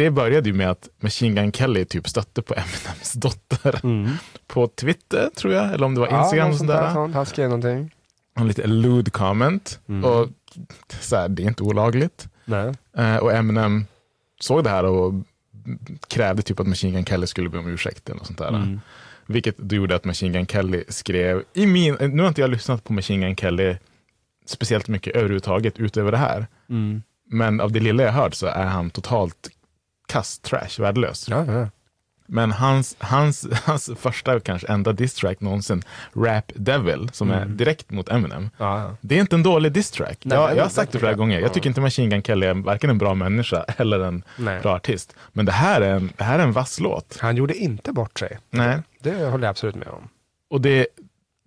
Det 0.00 0.10
började 0.10 0.48
ju 0.48 0.54
med 0.54 0.70
att 0.70 0.88
Machine 1.00 1.34
Gun 1.34 1.52
Kelly 1.52 1.84
typ 1.84 2.08
stötte 2.08 2.42
på 2.42 2.54
Eminems 2.54 3.12
dotter 3.12 3.80
Mm. 3.84 4.10
på 4.46 4.66
Twitter, 4.68 5.30
tror 5.36 5.54
jag, 5.54 5.72
eller 5.74 5.86
om 5.86 5.94
det 5.94 6.00
var 6.00 6.08
Ja, 6.08 6.22
Instagram 6.22 6.46
något 6.48 6.52
och 6.54 6.58
sånt 6.58 6.68
där, 6.70 6.92
sånt. 6.94 7.14
Han 7.14 7.26
skrev 7.26 7.48
någonting. 7.48 7.94
En 8.34 8.48
lite 8.48 8.66
lewd 8.66 9.12
comment. 9.12 9.80
Mm. 9.88 10.04
Och 10.04 10.28
så 11.00 11.16
här, 11.16 11.28
det 11.28 11.42
är 11.42 11.46
inte 11.46 11.62
olagligt. 11.62 12.28
Eh, 12.96 13.16
och 13.16 13.32
Eminem 13.32 13.86
såg 14.40 14.64
det 14.64 14.70
här 14.70 14.84
och 14.84 15.14
krävde 16.08 16.42
typ 16.42 16.60
att 16.60 16.66
Machine 16.66 16.92
Gun 16.92 17.04
Kelly 17.04 17.26
skulle 17.26 17.48
be 17.48 17.58
om 17.58 17.68
ursäkt 17.68 18.08
eller 18.08 18.18
något 18.18 18.26
sånt 18.26 18.38
där. 18.38 18.48
Mm. 18.48 18.80
Vilket 19.26 19.58
då 19.58 19.76
gjorde 19.76 19.94
att 19.96 20.04
Machine 20.04 20.32
Gun 20.32 20.46
Kelly 20.46 20.84
skrev, 20.88 21.42
i 21.52 21.66
min, 21.66 21.94
nu 22.00 22.22
har 22.22 22.28
inte 22.28 22.40
jag 22.40 22.50
lyssnat 22.50 22.84
på 22.84 22.92
Machine 22.92 23.20
Gun 23.20 23.36
Kelly 23.36 23.76
speciellt 24.46 24.88
mycket 24.88 25.16
överhuvudtaget 25.16 25.78
utöver 25.78 26.10
det 26.12 26.18
här. 26.18 26.46
Mm. 26.70 27.02
Men 27.32 27.60
av 27.60 27.72
det 27.72 27.80
lilla 27.80 28.02
jag 28.02 28.12
hört 28.12 28.34
så 28.34 28.46
är 28.46 28.64
han 28.66 28.90
totalt 28.90 29.50
kast, 30.10 30.42
trash, 30.42 30.78
värdelös. 30.80 31.28
Ja, 31.28 31.44
ja. 31.44 31.68
Men 32.32 32.52
hans, 32.52 32.96
hans, 32.98 33.46
hans 33.64 33.90
första 33.98 34.34
och 34.36 34.44
kanske 34.44 34.66
enda 34.68 34.92
diss-track 34.92 35.40
någonsin, 35.40 35.82
Rap 36.16 36.52
Devil, 36.54 37.08
som 37.12 37.30
är 37.30 37.42
Mm. 37.42 37.56
direkt 37.56 37.90
mot 37.90 38.08
Eminem. 38.08 38.50
ja, 38.58 38.80
ja. 38.82 38.96
Det 39.00 39.16
är 39.16 39.20
inte 39.20 39.36
en 39.36 39.42
dålig 39.42 39.72
diss-track. 39.72 40.18
Nej, 40.24 40.38
Jag, 40.38 40.56
jag 40.56 40.62
har 40.62 40.70
sagt 40.70 40.92
det 40.92 40.98
flera 40.98 41.14
gånger. 41.14 41.36
Ja. 41.36 41.42
Jag 41.42 41.54
tycker 41.54 41.68
inte 41.68 41.80
Machine 41.80 42.10
Gun 42.10 42.22
Kelly 42.22 42.46
är 42.46 42.54
varken 42.54 42.90
en 42.90 42.98
bra 42.98 43.14
människa 43.14 43.64
eller 43.76 44.00
en 44.00 44.24
Nej. 44.36 44.60
bra 44.60 44.74
artist. 44.76 45.14
Men 45.32 45.46
det 45.46 45.52
här 45.52 45.80
är 45.80 45.94
en, 45.94 46.12
det 46.16 46.24
här 46.24 46.38
är 46.38 46.42
en 46.42 46.52
vass 46.52 46.80
låt. 46.80 47.18
Han 47.20 47.36
gjorde 47.36 47.54
inte 47.54 47.92
bort 47.92 48.18
sig. 48.18 48.38
Nej. 48.50 48.78
Det 49.02 49.10
håller 49.10 49.44
jag 49.44 49.50
absolut 49.50 49.74
med 49.74 49.88
om. 49.88 50.08
Och 50.50 50.60
det, 50.60 50.86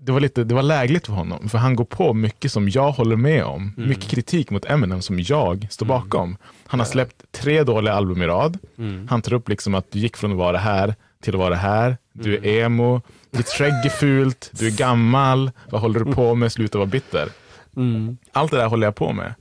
det, 0.03 0.11
var 0.11 0.19
lite, 0.19 0.43
det 0.43 0.55
var 0.55 0.63
lägligt 0.63 1.05
för 1.05 1.13
honom, 1.13 1.49
för 1.49 1.57
han 1.57 1.75
går 1.75 1.85
på 1.85 2.13
mycket 2.13 2.51
som 2.51 2.69
jag 2.69 2.91
håller 2.91 3.15
med 3.15 3.43
om. 3.43 3.73
Mm. 3.77 3.89
Mycket 3.89 4.09
kritik 4.09 4.49
mot 4.49 4.65
Eminem 4.65 5.01
som 5.01 5.19
jag 5.19 5.67
står 5.69 5.85
bakom. 5.85 6.37
Han 6.67 6.79
har 6.79 6.87
släppt 6.87 7.23
tre 7.31 7.63
dåliga 7.63 7.93
album 7.93 8.21
i 8.21 8.25
rad. 8.27 8.57
Mm. 8.77 9.07
Han 9.09 9.21
tar 9.21 9.33
upp 9.33 9.49
liksom 9.49 9.75
att 9.75 9.91
du 9.91 9.99
gick 9.99 10.17
från 10.17 10.31
att 10.31 10.37
vara 10.37 10.57
här 10.57 10.95
till 11.21 11.33
att 11.33 11.39
vara 11.39 11.55
här. 11.55 11.97
Du 12.13 12.37
Mm. 12.37 12.49
är 12.49 12.63
emo, 12.65 13.01
ditt 13.31 13.47
skägg 13.47 13.73
är 13.85 13.89
fult, 13.89 14.51
du 14.53 14.67
är 14.67 14.71
gammal, 14.77 15.51
vad 15.69 15.81
håller 15.81 15.99
du 15.99 16.13
på 16.13 16.35
med, 16.35 16.51
sluta 16.51 16.77
vara 16.77 16.85
bitter. 16.87 17.29
Mm. 17.75 18.17
Allt 18.31 18.51
det 18.51 18.57
där 18.57 18.67
håller 18.67 18.87
jag 18.87 18.95
på 18.95 19.13
med. 19.13 19.33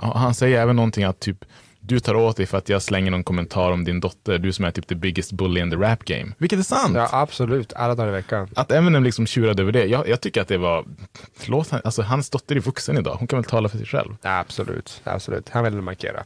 Och 0.00 0.20
han 0.20 0.34
säger 0.34 0.60
även 0.60 0.76
någonting 0.76 1.04
att 1.04 1.20
typ 1.20 1.44
du 1.80 2.00
tar 2.00 2.14
åt 2.14 2.36
dig 2.36 2.46
för 2.46 2.58
att 2.58 2.68
jag 2.68 2.82
slänger 2.82 3.10
någon 3.10 3.24
kommentar 3.24 3.70
om 3.70 3.84
din 3.84 4.00
dotter, 4.00 4.38
du 4.38 4.52
som 4.52 4.64
är 4.64 4.70
typ 4.70 4.86
the 4.86 4.94
biggest 4.94 5.32
bully 5.32 5.60
in 5.60 5.70
the 5.70 5.76
rap 5.76 6.04
game. 6.04 6.32
Vilket 6.38 6.58
är 6.58 6.62
sant. 6.62 6.96
Ja, 6.96 7.08
absolut. 7.12 7.72
Alla 7.72 7.94
dagar 7.94 8.08
i 8.08 8.12
veckan. 8.12 8.48
Att 8.56 8.72
Eminem 8.72 9.04
liksom 9.04 9.26
tjurade 9.26 9.62
över 9.62 9.72
det, 9.72 9.84
jag, 9.84 10.08
jag 10.08 10.20
tycker 10.20 10.42
att 10.42 10.48
det 10.48 10.58
var, 10.58 10.84
låt 11.46 11.70
han, 11.70 11.80
alltså 11.84 12.02
hans 12.02 12.30
dotter 12.30 12.56
är 12.56 12.60
vuxen 12.60 12.98
idag, 12.98 13.14
hon 13.18 13.28
kan 13.28 13.36
väl 13.36 13.44
tala 13.44 13.68
för 13.68 13.78
sig 13.78 13.86
själv. 13.86 14.16
Ja, 14.22 14.38
absolut, 14.38 15.00
absolut. 15.04 15.48
Han 15.48 15.64
ville 15.64 15.76
markera. 15.80 16.24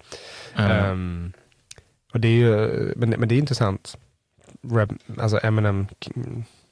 Eh, 0.56 0.70
Ehm, 0.70 1.32
och 2.12 2.20
det 2.20 2.28
är 2.28 2.32
ju, 2.32 2.92
men, 2.96 3.10
men 3.10 3.28
det 3.28 3.34
är 3.34 3.38
intressant. 3.38 3.98
Rap, 4.70 4.90
alltså 5.18 5.40
Eminem 5.42 5.86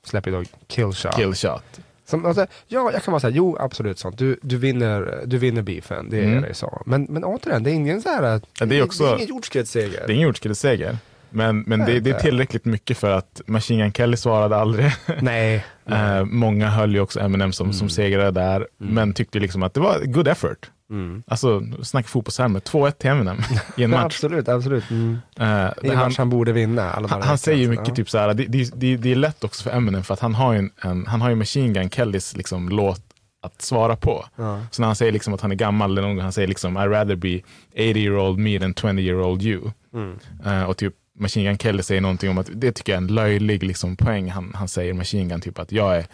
släpper 0.04 0.30
då 0.30 0.42
Killshot. 0.66 1.16
Killshot. 1.16 1.80
Som, 2.12 2.26
alltså, 2.26 2.46
ja, 2.68 2.90
jag 2.92 3.02
kan 3.02 3.12
bara 3.12 3.20
säga, 3.20 3.30
jo 3.36 3.56
absolut 3.60 3.98
sånt. 3.98 4.18
Du, 4.18 4.38
du, 4.42 4.56
vinner, 4.56 5.22
du 5.26 5.38
vinner 5.38 5.62
beefen, 5.62 6.10
det 6.10 6.18
är 6.18 6.22
Mm. 6.24 6.42
det 6.42 6.54
så. 6.54 6.82
Men, 6.86 7.06
men 7.10 7.24
återigen, 7.24 7.62
det 7.62 7.70
är 7.70 7.74
ingen 7.74 8.02
så 8.02 8.08
här, 8.08 8.40
det 8.66 8.78
är 8.78 8.82
också- 8.84 9.04
det 9.04 9.10
är 9.10 9.16
ingen 9.16 9.28
jordskredsseger. 9.28 10.02
Det 10.06 10.12
är 10.12 10.14
ingen 10.14 10.26
jordskredsseger. 10.28 10.98
Men, 11.30 11.60
men 11.66 11.78
det, 11.84 12.00
det 12.00 12.10
är 12.10 12.20
tillräckligt 12.20 12.64
mycket 12.64 12.98
för 12.98 13.10
att 13.10 13.40
Machine 13.46 13.78
Gun 13.78 13.92
Kelly 13.92 14.16
svarade 14.16 14.56
aldrig. 14.56 14.90
Nej. 15.20 15.64
Eh, 15.86 16.24
många 16.24 16.68
höll 16.68 16.94
ju 16.94 17.00
också 17.00 17.20
Eminem 17.20 17.52
som, 17.52 17.72
som 17.72 17.88
segrare 17.88 18.30
där, 18.30 18.66
men 18.78 19.12
tyckte 19.12 19.38
liksom 19.40 19.62
att 19.62 19.74
det 19.74 19.80
var 19.80 19.98
good 20.04 20.28
effort. 20.28 20.70
Mm. 20.92 21.22
Alltså, 21.26 21.62
snack 21.82 22.08
fotbollstermer, 22.08 22.60
2-1 22.60 22.90
till 22.90 23.10
Eminem 23.10 23.38
i 23.76 23.82
en 23.82 23.90
match. 23.90 24.04
absolut, 24.04 24.48
absolut. 24.48 24.90
Mm. 24.90 25.12
Eh, 25.12 25.46
Det 25.46 25.88
är 25.88 25.92
en 25.92 25.98
match 25.98 26.18
han 26.18 26.30
borde 26.30 26.52
vinna. 26.52 26.90
Han, 26.90 27.04
i 27.04 27.24
han 27.26 27.38
säger 27.38 27.58
ju 27.58 27.64
så, 27.64 27.70
mycket 27.70 27.88
ja. 27.88 27.94
typ 27.94 28.10
så 28.10 28.18
här, 28.18 28.34
det, 28.34 28.44
det, 28.44 28.70
det, 28.76 28.96
det 28.96 29.12
är 29.12 29.16
lätt 29.16 29.44
också 29.44 29.62
för 29.62 29.70
Eminem 29.70 30.02
för 30.02 30.14
att 30.14 30.20
han 30.20 30.34
har 30.34 30.52
ju, 30.52 30.58
en, 30.58 30.70
en, 30.80 31.06
han 31.06 31.20
har 31.20 31.30
ju 31.30 31.36
Machine 31.36 31.72
Gun 31.72 31.90
Kellys 31.90 32.36
liksom 32.36 32.68
låt 32.68 33.02
att 33.42 33.62
svara 33.62 33.96
på. 33.96 34.24
Ja. 34.36 34.60
Så 34.70 34.82
när 34.82 34.86
han 34.86 34.96
säger 34.96 35.12
liksom 35.12 35.34
att 35.34 35.40
han 35.40 35.50
är 35.52 35.56
gammal, 35.56 35.90
eller 35.90 36.08
någon 36.08 36.18
han 36.18 36.32
säger 36.32 36.48
liksom 36.48 36.76
I 36.76 36.80
rather 36.80 37.16
be 37.16 37.40
80 37.72 37.80
year 37.98 38.16
old 38.16 38.38
me 38.38 38.58
than 38.58 38.74
20 38.74 39.02
year 39.02 39.20
old 39.20 39.42
you. 39.42 39.70
Mm. 39.94 40.18
Eh, 40.46 40.62
och 40.62 40.76
typ 40.76 40.94
Machine 41.18 41.44
Gun 41.44 41.58
Kelly 41.58 41.82
säger 41.82 42.00
någonting 42.00 42.30
om 42.30 42.38
att 42.38 42.50
det 42.54 42.72
tycker 42.72 42.92
jag 42.92 43.02
är 43.02 43.06
en 43.06 43.14
löjlig 43.14 43.62
liksom, 43.62 43.96
poäng. 43.96 44.30
Han, 44.30 44.52
han 44.54 44.68
säger 44.68 44.94
Machine 44.94 45.28
Gun 45.28 45.40
typ 45.40 45.58
att 45.58 45.72
jag 45.72 45.96
är 45.96 46.06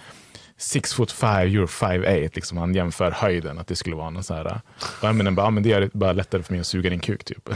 six 0.58 0.94
foot 0.94 1.12
five, 1.12 1.44
you're 1.44 1.66
five 1.66 2.06
eight. 2.08 2.36
Liksom 2.36 2.58
han 2.58 2.74
jämför 2.74 3.10
höjden, 3.10 3.58
att 3.58 3.66
det 3.66 3.76
skulle 3.76 3.96
vara 3.96 4.10
någon 4.10 4.24
så 4.24 4.34
här. 4.34 4.60
Och 5.02 5.08
Eminem 5.08 5.34
bara, 5.34 5.46
ja, 5.46 5.50
men 5.50 5.62
det 5.62 5.72
är 5.72 5.90
bara 5.92 6.12
lättare 6.12 6.42
för 6.42 6.52
mig 6.52 6.60
att 6.60 6.66
suga 6.66 6.90
din 6.90 7.00
kuk 7.00 7.24
typ. 7.24 7.48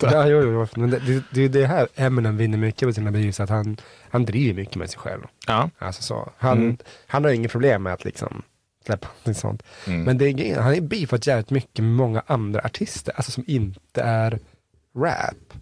Ja, 0.00 0.26
jo, 0.26 0.40
jo, 0.42 0.66
men 0.76 0.90
det, 0.90 0.98
det, 0.98 1.24
det 1.30 1.44
är 1.44 1.48
det 1.48 1.66
här 1.66 1.88
Eminem 1.94 2.36
vinner 2.36 2.58
mycket 2.58 2.88
på 2.88 2.92
sina 2.92 3.10
bevis, 3.10 3.40
att 3.40 3.50
han, 3.50 3.76
han 4.10 4.24
driver 4.24 4.54
mycket 4.54 4.76
med 4.76 4.90
sig 4.90 4.98
själv. 5.00 5.22
Ja. 5.46 5.70
Alltså 5.78 6.02
så. 6.02 6.32
Han, 6.38 6.58
Mm. 6.58 6.76
han 7.06 7.24
har 7.24 7.30
inget 7.30 7.52
problem 7.52 7.82
med 7.82 7.92
att 7.92 8.04
liksom 8.04 8.42
släppa 8.86 9.08
något 9.24 9.36
sånt. 9.36 9.62
Mm. 9.86 10.02
Men 10.02 10.18
det 10.18 10.24
är, 10.28 10.60
han 10.60 10.74
är 10.74 10.80
beefat 10.80 11.26
jävligt 11.26 11.50
mycket 11.50 11.84
med 11.84 11.92
många 11.94 12.22
andra 12.26 12.60
artister, 12.60 13.12
alltså 13.16 13.32
som 13.32 13.44
inte 13.46 14.02
är 14.02 14.38
rap. 14.96 15.54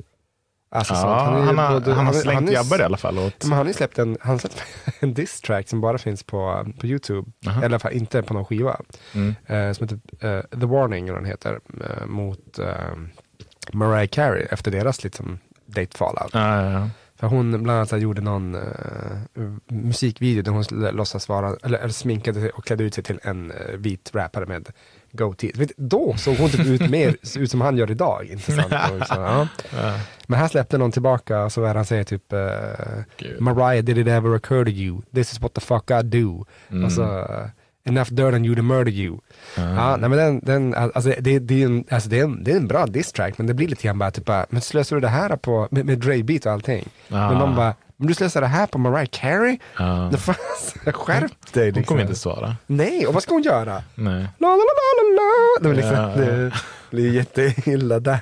Alltså, 0.78 0.94
Ja, 0.94 1.20
är 1.38 1.42
han 1.42 1.58
har- 1.58 1.72
både- 1.80 1.92
han 1.94 2.06
har 2.06 2.12
slängt 2.12 2.48
är- 2.48 2.52
jabbar 2.54 2.78
i 2.80 2.82
alla 2.82 2.96
fall 2.96 3.18
åt- 3.18 3.44
Men 3.44 3.52
han 3.52 3.58
har 3.58 3.66
ju 3.66 3.72
släppt 3.72 3.98
en, 3.98 4.18
han 4.20 4.38
släppt 4.38 4.62
en 5.00 5.14
diss 5.14 5.40
track 5.40 5.68
som 5.68 5.80
bara 5.80 5.98
finns 5.98 6.22
på, 6.22 6.66
på 6.80 6.86
YouTube, 6.86 7.30
Aha. 7.46 7.56
eller 7.58 7.62
i 7.62 7.66
alla 7.66 7.78
fall 7.78 7.92
inte 7.92 8.22
på 8.22 8.34
någon 8.34 8.44
skiva. 8.44 8.80
Mm. 9.14 9.34
Eh, 9.46 9.72
som 9.72 9.88
heter 9.88 9.98
eh, 10.36 10.60
The 10.60 10.66
Warning, 10.66 11.04
eller 11.04 11.12
vad 11.12 11.22
den 11.22 11.30
heter, 11.30 11.60
eh, 11.80 12.06
mot 12.06 12.58
eh, 12.58 12.66
Mariah 13.72 14.06
Carey 14.08 14.46
efter 14.50 14.70
deras 14.70 15.04
liksom, 15.04 15.38
date 15.66 15.98
fallout. 15.98 16.30
Ja, 16.32 16.62
ja, 16.64 16.70
ja. 16.72 16.88
För 17.18 17.26
hon 17.26 17.50
bland 17.50 17.70
annat 17.78 17.90
här 17.90 17.98
gjorde 17.98 18.20
någon 18.20 18.54
eh, 18.54 18.60
musikvideo 19.68 20.42
där 20.42 20.52
hon 20.52 20.64
låtsas 20.96 21.28
vara, 21.28 21.56
eller, 21.62 21.78
eller 21.78 21.88
sminkade 21.92 22.50
och 22.50 22.64
klädde 22.64 22.84
ut 22.84 22.94
sig 22.94 23.04
till 23.04 23.20
en 23.22 23.50
uh, 23.52 23.76
vit 23.76 24.10
rappare 24.14 24.46
med 24.46 24.68
goatee. 25.12 25.52
Vet, 25.54 25.72
då 25.76 26.14
såg 26.16 26.36
hon 26.36 26.50
typ 26.50 26.66
ut 26.66 26.90
mer 26.90 27.16
ut 27.38 27.50
som 27.50 27.60
han 27.60 27.76
gör 27.76 27.90
idag. 27.90 28.26
Intressant. 28.30 28.72
Och 29.00 29.06
så, 29.06 29.14
ja. 29.14 29.48
Men 30.26 30.38
här 30.38 30.48
släppte 30.48 30.78
någon 30.78 30.92
tillbaka 30.92 31.50
så 31.50 31.64
är 31.64 31.74
han 31.74 31.84
säger 31.84 32.04
typ 32.04 32.34
Gud. 33.16 33.40
Mariah, 33.40 33.84
did 33.84 33.98
it 33.98 34.06
ever 34.06 34.34
occur 34.34 34.64
to 34.64 34.70
you? 34.70 35.02
This 35.14 35.32
is 35.32 35.40
what 35.40 35.54
the 35.54 35.60
fuck 35.60 35.90
I 35.90 36.02
do. 36.02 36.44
Mm. 36.70 36.84
Och 36.84 36.92
så, 36.92 37.02
eh, 37.02 37.46
enough 37.86 38.10
dirt 38.12 38.34
on 38.34 38.44
you 38.44 38.54
to 38.56 38.62
murder 38.62 38.92
you. 38.92 39.18
Ja, 39.56 39.96
nej 39.96 40.10
men 40.10 40.18
den, 40.18 40.40
den 40.42 40.74
alltså 40.74 41.12
det, 41.18 41.38
det, 41.38 41.62
är 41.62 41.66
en, 41.66 41.84
alltså 41.90 42.08
det, 42.08 42.20
är 42.20 42.24
en, 42.24 42.44
det 42.44 42.52
är 42.52 42.56
en 42.56 42.68
bra 42.68 42.86
diss 42.86 43.12
track, 43.12 43.38
men 43.38 43.46
det 43.46 43.54
blir 43.54 43.68
lite 43.68 43.82
grann 43.82 43.98
bara 43.98 44.10
typ 44.10 44.24
bara, 44.24 44.46
men 44.50 44.60
slösar 44.60 44.96
du 44.96 45.00
det 45.00 45.08
här 45.08 45.36
på, 45.36 45.68
med, 45.70 45.86
med 45.86 45.98
Dre 45.98 46.22
beat 46.22 46.46
och 46.46 46.52
allting? 46.52 46.88
Ja. 47.08 47.28
Men 47.28 47.38
man 47.38 47.56
bara, 47.56 47.74
men 47.96 48.08
du 48.08 48.14
slösar 48.14 48.40
det 48.40 48.46
här 48.46 48.66
på 48.66 48.78
Mariah 48.78 49.08
Carey? 49.10 49.58
Det 50.10 50.18
fan, 50.18 50.34
skärp 50.92 51.52
dig 51.52 51.64
Hon 51.64 51.66
liksom. 51.66 51.84
kommer 51.84 52.02
inte 52.02 52.14
svara. 52.14 52.56
Nej, 52.66 53.06
och 53.06 53.14
vad 53.14 53.22
ska 53.22 53.34
hon 53.34 53.42
göra? 53.42 53.82
Nej. 53.94 54.26
La, 54.38 54.48
la, 54.48 54.56
la, 54.56 54.62
la, 54.98 55.16
la. 55.16 55.62
Det, 55.62 55.68
var 55.68 55.74
liksom, 55.74 55.94
Ja, 55.94 56.26
det 56.32 56.52
blir 56.90 57.12
jätteilla 57.12 58.00
där. 58.00 58.20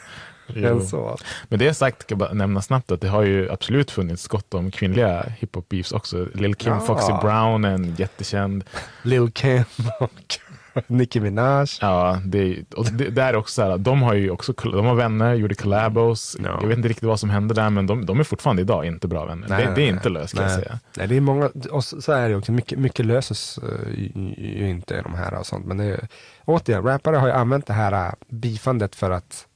Så. 0.91 1.19
Men 1.49 1.59
det 1.59 1.75
sagt, 1.75 2.03
ska 2.03 2.13
jag 2.13 2.19
bara 2.19 2.33
nämna 2.33 2.63
snabbt 2.63 2.93
att 2.93 3.01
det 3.01 3.09
har 3.09 3.23
ju 3.23 3.51
absolut 3.51 3.91
funnits 3.91 4.29
gott 4.29 4.55
om 4.55 4.71
kvinnliga 4.71 5.23
hiphop 5.39 5.69
beefs 5.69 5.93
också. 5.93 6.27
Lil 6.35 6.55
Kim 6.55 6.73
Ja. 6.73 6.81
Foxy 6.81 7.13
Brown, 7.23 7.65
en 7.65 7.95
jättekänd. 7.95 8.65
Lil 9.03 9.31
Kim 9.33 9.65
och 10.01 10.39
Nicki 10.87 11.21
Minaj. 11.21 11.67
Ja, 11.81 12.21
det, 12.25 12.65
och 12.77 12.87
det, 12.93 13.11
det 13.11 13.23
är 13.23 13.37
också 13.37 13.53
så 13.53 13.63
här, 13.63 13.79
de 13.79 14.03
har 14.03 14.15
ju 14.15 14.31
också, 14.31 14.53
de 14.53 14.87
har 14.87 14.95
vänner, 14.95 15.35
gjorde 15.35 15.55
collabos. 15.55 16.37
Ja. 16.45 16.59
Jag 16.61 16.69
vet 16.69 16.77
inte 16.77 16.89
riktigt 16.89 17.09
vad 17.09 17.21
som 17.21 17.31
hände 17.31 17.55
där, 17.55 17.71
men 17.71 17.87
de, 17.87 18.07
de 18.07 18.21
är 18.21 18.25
fortfarande 18.25 18.63
idag 18.63 18.87
inte 18.87 19.09
bra 19.09 19.25
vänner. 19.25 19.49
Nej, 19.49 19.67
det, 19.67 19.75
det 19.75 19.83
är 19.83 19.89
inte 19.89 20.09
löst 20.09 20.35
kan 20.35 20.45
nej. 20.45 20.53
jag 20.53 20.63
säga. 20.63 20.79
Nej, 20.97 21.09
det 21.09 21.17
är 21.17 21.21
många, 21.21 21.51
och 21.71 21.85
så 21.85 22.13
är 22.13 22.29
det 22.29 22.37
också, 22.37 22.53
mycket, 22.53 22.79
mycket 22.79 23.07
löses 23.07 23.59
uh, 23.63 24.01
ju, 24.39 24.69
inte 24.71 24.95
i 24.95 25.03
de 25.03 25.15
här 25.15 25.35
och 25.35 25.47
sånt. 25.47 25.67
Men 25.67 25.77
det 25.77 25.85
är, 25.85 26.09
återigen, 26.45 26.83
rappare 26.83 27.17
har 27.17 27.27
ju 27.27 27.33
använt 27.33 27.67
det 27.67 27.73
här 27.73 28.07
uh, 28.09 28.15
beefandet 28.29 28.95
för 28.95 29.11
att, 29.11 29.47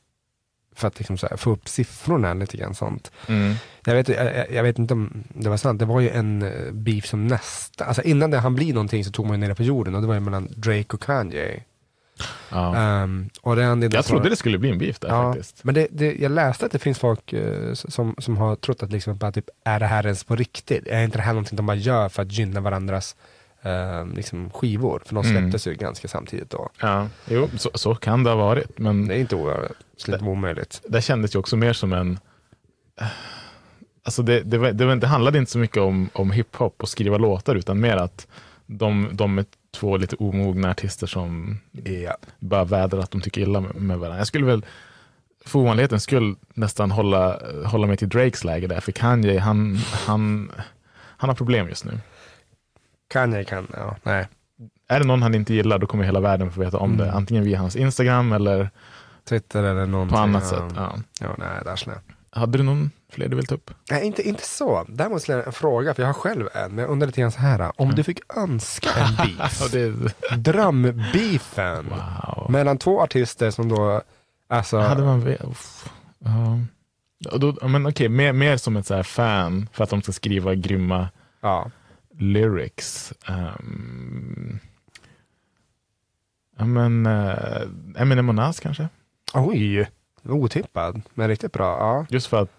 för 0.79 0.89
att 0.89 0.99
liksom 0.99 1.17
här, 1.23 1.37
få 1.37 1.51
upp 1.51 1.69
siffrorna 1.69 2.35
lite 2.35 2.57
grann 2.57 2.75
sånt. 2.75 3.11
Mm. 3.29 3.55
Jag 3.85 3.95
vet, 3.95 4.09
jag, 4.09 4.51
jag 4.51 4.63
vet 4.63 4.79
inte 4.79 4.95
om 4.95 5.25
det 5.29 5.49
var 5.49 5.57
sant, 5.57 5.79
det 5.79 5.85
var 5.85 6.01
ju 6.01 6.11
en 6.11 6.43
eh, 6.43 6.73
beef 6.73 7.07
som 7.07 7.27
nästa, 7.27 7.85
alltså 7.85 8.03
innan 8.03 8.31
det 8.31 8.39
han 8.39 8.55
bli 8.55 8.73
någonting 8.73 9.05
så 9.05 9.11
tog 9.11 9.27
man 9.27 9.35
ju 9.35 9.41
ner 9.41 9.49
det 9.49 9.55
på 9.55 9.63
jorden 9.63 9.95
och 9.95 10.01
det 10.01 10.07
var 10.07 10.15
ju 10.15 10.21
mellan 10.21 10.49
Drake 10.57 10.95
och 10.95 11.03
Kanye. 11.03 11.63
Ja. 12.51 12.77
Ehm, 12.77 13.31
och 13.41 13.57
det 13.57 13.63
Jag 13.93 14.05
trodde 14.05 14.29
det 14.29 14.37
skulle 14.37 14.59
bli 14.59 14.71
en 14.71 14.79
beef 14.79 14.99
där 14.99 15.09
Ja, 15.09 15.33
faktiskt. 15.33 15.65
men 15.65 15.75
det, 15.75 15.87
det, 15.91 16.15
jag 16.15 16.33
läste 16.33 16.67
att 16.67 16.73
det 16.73 16.79
finns 16.79 16.99
folk 16.99 17.33
eh, 17.33 17.73
som, 17.75 18.15
som 18.19 18.37
har 18.37 18.57
trott 18.57 18.83
att 18.83 18.93
liksom, 18.93 19.19
bara, 19.19 19.33
typ, 19.33 19.49
är 19.65 19.81
det 19.81 19.87
här 19.87 20.05
ens 20.07 20.25
på 20.25 20.37
riktigt? 20.37 20.87
Är 20.87 21.05
inte 21.05 21.19
det 21.19 21.23
här 21.23 21.33
någonting 21.33 21.57
de 21.57 21.67
bara 21.67 21.77
gör 21.77 22.09
för 22.09 22.23
att 22.23 22.33
gynna 22.33 22.61
varandras 22.61 23.17
eh, 23.69 24.07
liksom, 24.15 24.51
skivor? 24.51 25.03
För 25.07 25.15
de 25.15 25.27
Mm. 25.27 25.41
släpptes 25.43 25.67
ju 25.67 25.75
ganska 25.75 26.09
samtidigt 26.09 26.51
då. 26.51 26.69
Ja, 26.81 27.09
jo, 27.27 27.49
så, 27.57 27.71
så 27.75 27.95
kan 27.95 28.25
det 28.25 28.31
ha 28.31 28.37
varit. 28.37 28.79
Men 28.79 29.09
Det 29.09 29.15
är 29.15 29.19
inte 29.19 29.37
o- 29.37 29.69
slut 29.97 30.23
omöjligt. 30.23 30.83
det 30.89 31.03
kändes 31.03 31.35
ju 31.35 31.39
också 31.39 31.57
mer 31.57 31.73
som 31.73 31.93
en... 31.93 32.19
Alltså 34.05 34.23
det, 34.23 34.41
det, 34.41 34.59
var- 34.59 34.73
det, 34.73 34.85
var- 34.87 34.97
det 34.97 35.07
handlade 35.07 35.39
inte 35.39 35.51
så 35.51 35.59
mycket 35.59 35.77
om, 35.83 36.11
om 36.13 36.31
hiphop 36.31 36.83
och 36.83 36.89
skriva 36.89 37.19
låtar, 37.19 37.55
utan 37.55 37.81
mer 37.81 37.97
att 37.97 38.27
de, 38.67 39.09
de 39.13 39.39
är 39.39 39.45
två 39.77 39.97
lite 39.97 40.17
omogna 40.17 40.71
artister 40.71 41.07
som 41.07 41.59
Ja. 41.85 42.17
bara 42.39 42.65
vädrar 42.65 43.01
att 43.01 43.11
de 43.11 43.21
tycker 43.21 43.41
illa 43.41 43.61
med, 43.61 43.75
med 43.75 43.99
varandra. 43.99 44.19
Jag 44.19 44.27
skulle 44.27 44.47
väl 44.47 44.65
för 45.45 45.59
ovanlighetens 45.59 46.03
skull 46.03 46.37
nästan 46.55 46.91
hålla, 46.91 47.41
hålla 47.67 47.87
mig 47.87 47.97
till 47.97 48.09
Drakes 48.09 48.45
läge 48.45 48.67
där, 48.67 48.81
för 48.81 48.93
Kanye, 48.93 49.39
han, 49.41 49.77
han, 50.07 50.51
han 50.97 51.29
har 51.31 51.35
problem 51.35 51.69
just 51.69 51.85
nu. 51.85 51.93
Kanye 53.09 53.45
kan, 53.45 53.67
ja, 53.77 53.97
nej. 54.03 54.29
Är 54.89 55.01
det 55.01 55.07
någon 55.07 55.23
han 55.23 55.35
inte 55.35 55.55
gillar, 55.55 55.79
då 55.79 55.87
kommer 55.87 56.05
hela 56.05 56.21
världen 56.21 56.51
få 56.53 56.61
veta 56.61 56.79
om 56.79 56.93
Mm. 56.95 57.07
det. 57.07 57.13
Antingen 57.13 57.45
via 57.45 57.59
hans 57.59 57.77
Instagram 57.77 58.33
eller 58.33 58.71
Twitter 59.29 59.63
eller 59.65 59.87
någonting. 59.87 60.17
på 60.17 60.23
annat 60.23 60.47
sätt. 60.47 60.63
Ja. 60.77 60.93
Ja, 61.21 61.29
nej, 61.39 61.49
där 61.65 61.77
snä. 61.77 61.93
Hade 62.31 62.59
du 62.59 62.65
någon 62.65 62.91
fler 63.13 63.29
du 63.29 63.37
vill 63.37 63.47
ta 63.47 63.55
upp? 63.55 63.71
Nej, 63.91 64.05
inte, 64.07 64.29
inte 64.29 64.45
så. 64.45 64.85
Däremot 64.89 65.23
skulle 65.23 65.39
jag 65.39 65.47
en 65.47 65.53
fråga, 65.53 65.95
för 65.95 66.03
jag 66.03 66.09
har 66.09 66.13
själv 66.15 66.49
en, 66.55 66.71
men 66.75 66.79
jag 66.79 66.91
undrar 66.91 67.07
lite 67.07 67.21
grann 67.21 67.33
så 67.33 67.39
här. 67.39 67.73
Om 67.77 67.91
du 67.95 68.03
fick 68.03 68.37
önska 68.37 68.89
en 68.91 69.15
beef, 69.37 69.73
drömbeefen, 70.37 71.87
wow. 71.89 72.47
mellan 72.51 72.79
två 72.79 73.01
artister 73.03 73.51
som 73.51 73.69
då, 73.69 74.03
alltså, 74.49 74.79
Hade 74.79 75.03
man 75.03 75.21
ve- 75.25 75.37
uff. 75.51 75.91
Ja. 76.19 76.59
Då, 77.39 77.69
men 77.69 77.87
okej, 77.87 78.09
mer, 78.09 78.33
mer 78.33 78.57
som 78.57 78.77
ett 78.77 78.87
så 78.87 79.03
fan 79.03 79.69
för 79.73 79.85
att 79.85 79.91
de 79.91 80.03
ska 80.03 80.13
skriva 80.13 80.55
grymma 80.55 81.09
ja. 81.41 81.71
Lyrics. 82.19 83.13
Um, 83.29 84.59
ja 86.59 86.65
men 86.65 87.07
uh, 87.07 87.63
Eminem 87.97 88.27
Nas 88.27 88.61
kanske? 88.61 88.89
Oj, 89.35 89.89
otippad, 90.25 91.03
men 91.15 91.29
riktigt 91.29 91.53
bra. 91.53 91.79
Ja, 91.79 92.07
Just 92.11 92.27
för 92.27 92.43
att 92.43 92.51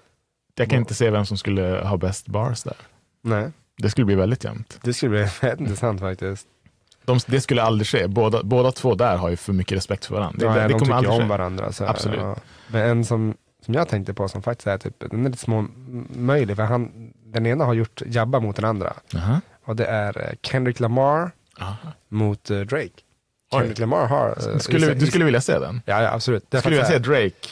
jag 0.56 0.69
kan 0.69 0.80
inte 0.80 0.94
se 0.94 1.10
vem 1.10 1.26
som 1.26 1.38
skulle 1.38 1.61
ha 1.61 1.98
bäst 1.98 2.27
bars 2.27 2.64
där. 2.64 2.77
nej. 3.22 3.52
Det 3.81 3.90
skulle 3.90 4.06
bli 4.06 4.15
väldigt 4.15 4.44
jämnt. 4.44 4.80
Det 4.84 4.94
skulle 4.94 5.10
bli 5.10 5.27
fett 5.27 5.60
intressant 5.60 5.99
faktiskt. 5.99 6.48
De, 7.06 7.19
det 7.27 7.41
skulle 7.41 7.64
aldrig 7.64 7.88
ske. 7.88 8.07
Båda, 8.07 8.44
båda 8.44 8.72
två 8.72 8.95
där 8.95 9.18
har 9.18 9.30
ju 9.30 9.36
för 9.36 9.53
mycket 9.53 9.77
respekt 9.77 10.06
för 10.06 10.15
varandra. 10.15 10.48
Ja, 10.48 10.53
det, 10.53 10.61
det 10.61 10.68
de 10.68 10.80
kommer 10.80 10.99
tycker 10.99 11.22
om 11.22 11.27
varandra. 11.27 11.72
Så 11.72 11.84
här, 11.84 11.91
Absolut. 11.91 12.19
Ja. 12.19 12.36
Men 12.68 12.90
en 12.90 13.06
som, 13.06 13.34
som 13.65 13.73
jag 13.73 13.88
tänkte 13.88 14.14
på 14.14 14.27
som 14.27 14.41
faktiskt 14.41 14.68
är 14.68 14.77
typ, 14.77 14.99
den 14.99 15.26
är 15.26 15.30
lite 15.30 15.41
små 15.41 15.65
möjlig, 16.10 16.56
för 16.56 16.64
han, 16.64 17.14
den 17.32 17.46
ena 17.46 17.66
har 17.66 17.74
gjort 17.74 18.02
jabba 18.06 18.40
mot 18.40 18.56
den 18.56 18.66
andra. 18.66 18.94
Aha. 19.16 19.42
Och 19.66 19.76
det 19.76 19.86
är 19.86 20.22
eh, 20.22 20.34
Kendrick 20.42 20.80
Lamar 20.80 21.32
Aha. 21.60 21.76
mot 22.10 22.50
eh, 22.50 22.60
Drake. 22.60 22.90
Oj. 23.52 23.60
Kendrick 23.60 23.80
Lamar 23.80 24.06
har... 24.08 24.30
eh, 24.52 24.58
Skulle, 24.58 24.92
i- 24.92 24.96
du 24.96 25.08
skulle 25.08 25.26
vilja 25.26 25.42
se 25.42 25.60
den? 25.60 25.82
Ja, 25.86 26.02
ja 26.04 26.12
absolut. 26.14 26.54
Är 26.54 26.60
Skulle 26.60 26.76
du 26.76 26.82
vilja 26.82 27.00
se 27.00 27.04
så 27.04 27.10
Drake? 27.12 27.48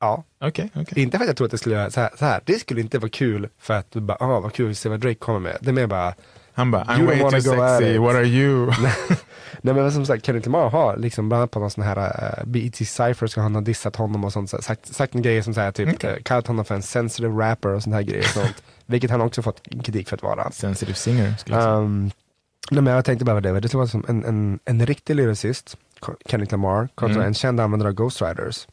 Ja. 0.00 0.24
Okej, 0.40 0.70
okej. 0.74 1.02
Inte 1.02 1.18
för 1.18 1.24
att 1.24 1.28
jag 1.28 1.36
tror 1.36 1.44
att 1.44 1.50
det 1.50 1.58
skulle 1.58 1.74
göra 1.74 1.90
så 1.90 2.00
här, 2.00 2.10
så 2.18 2.24
här. 2.24 2.40
Det 2.44 2.58
skulle 2.60 2.80
inte 2.80 2.98
vara 2.98 3.10
kul 3.10 3.48
för 3.58 3.74
att 3.74 3.90
du 3.90 4.00
bara, 4.00 4.16
ah 4.20 4.40
vad 4.40 4.52
kul 4.52 4.70
att 4.70 4.76
se 4.78 4.88
vad 4.88 5.00
Drake 5.00 5.14
kommer 5.14 5.38
med. 5.40 5.56
Det 5.60 5.70
är 5.70 5.72
mer 5.72 5.86
bara, 5.86 6.14
Han 6.52 6.70
bara, 6.70 6.84
I'm 6.84 7.06
way 7.06 7.18
too 7.20 7.30
sexy, 7.30 7.98
what 7.98 8.14
are 8.16 8.24
you? 8.24 8.72
nej 9.60 9.74
men 9.74 9.92
som 9.92 10.06
sagt 10.06 10.26
Kendrick 10.26 10.46
Lamar 10.46 10.70
har 10.70 10.96
liksom 10.96 11.28
bland 11.28 11.38
annat 11.40 11.50
på 11.50 11.58
någon 11.60 11.70
sån 11.70 11.84
här 11.84 11.96
uh, 11.98 12.44
BET 12.46 12.76
Cypher 12.76 13.26
ska 13.26 13.40
han 13.40 13.54
ha 13.54 13.62
dissat 13.62 13.96
honom 13.96 14.24
och 14.24 14.32
sånt, 14.32 14.50
så 14.50 14.62
sagt, 14.62 14.94
sagt 14.94 15.14
en 15.14 15.22
grejer 15.22 15.42
som 15.42 15.54
säger 15.54 15.72
typ, 15.72 15.94
Okej. 15.94 16.10
eh, 16.10 16.22
kallat 16.22 16.46
honom 16.46 16.64
för 16.64 16.74
en 16.74 16.82
sensitive 16.82 17.42
rapper 17.44 17.68
och 17.68 17.82
sånt 17.82 17.94
här 17.94 18.02
grejer. 18.02 18.22
Sånt, 18.22 18.62
vilket 18.92 19.10
han 19.10 19.20
också 19.20 19.42
fått 19.42 19.62
kritik 19.84 20.08
för 20.08 20.16
att 20.16 20.22
vara. 20.22 20.50
Sensitive 20.50 20.94
singer 20.96 21.34
skulle 21.36 21.56
jag 21.56 21.62
säga. 21.64 21.76
Um, 21.76 22.10
nej, 22.70 22.82
men 22.82 22.94
jag 22.94 23.04
tänkte 23.04 23.24
bara 23.24 23.36
på 23.36 23.40
det, 23.40 23.60
det 23.60 23.68
skulle 23.68 23.78
vara 23.78 23.88
som 23.88 24.04
en, 24.08 24.24
en, 24.24 24.58
en 24.64 24.86
riktig 24.86 25.16
lyricist, 25.16 25.76
Kendrick 26.26 26.50
Lamar, 26.52 26.88
kontra 26.94 27.14
Mm. 27.16 27.26
en 27.26 27.34
känd 27.34 27.60
användare 27.60 27.88
av 27.88 27.94
Ghost 27.94 28.22
Riders. 28.22 28.66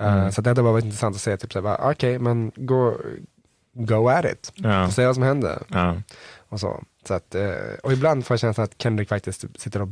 Uh, 0.00 0.06
Mm. 0.16 0.32
Så 0.32 0.40
det 0.40 0.50
hade 0.50 0.62
bara 0.62 0.72
varit 0.72 0.84
intressant 0.84 1.16
att 1.16 1.22
se, 1.22 1.36
typ 1.36 1.52
såhär, 1.52 1.90
okej 1.90 2.18
men 2.18 2.52
gå, 2.56 2.96
go 3.72 4.08
at 4.08 4.24
it. 4.24 4.52
Ja. 4.54 4.90
Se 4.90 5.06
vad 5.06 5.14
som 5.14 5.22
händer. 5.24 5.62
Ja. 5.68 5.96
Och, 6.48 6.60
så. 6.60 6.82
Så 7.08 7.14
att, 7.14 7.34
eh, 7.34 7.50
och 7.82 7.92
ibland 7.92 8.26
får 8.26 8.34
jag 8.34 8.40
känslan 8.40 8.64
att 8.64 8.82
Kendrick 8.82 9.08
faktiskt 9.08 9.44
sitter 9.58 9.82
och 9.82 9.88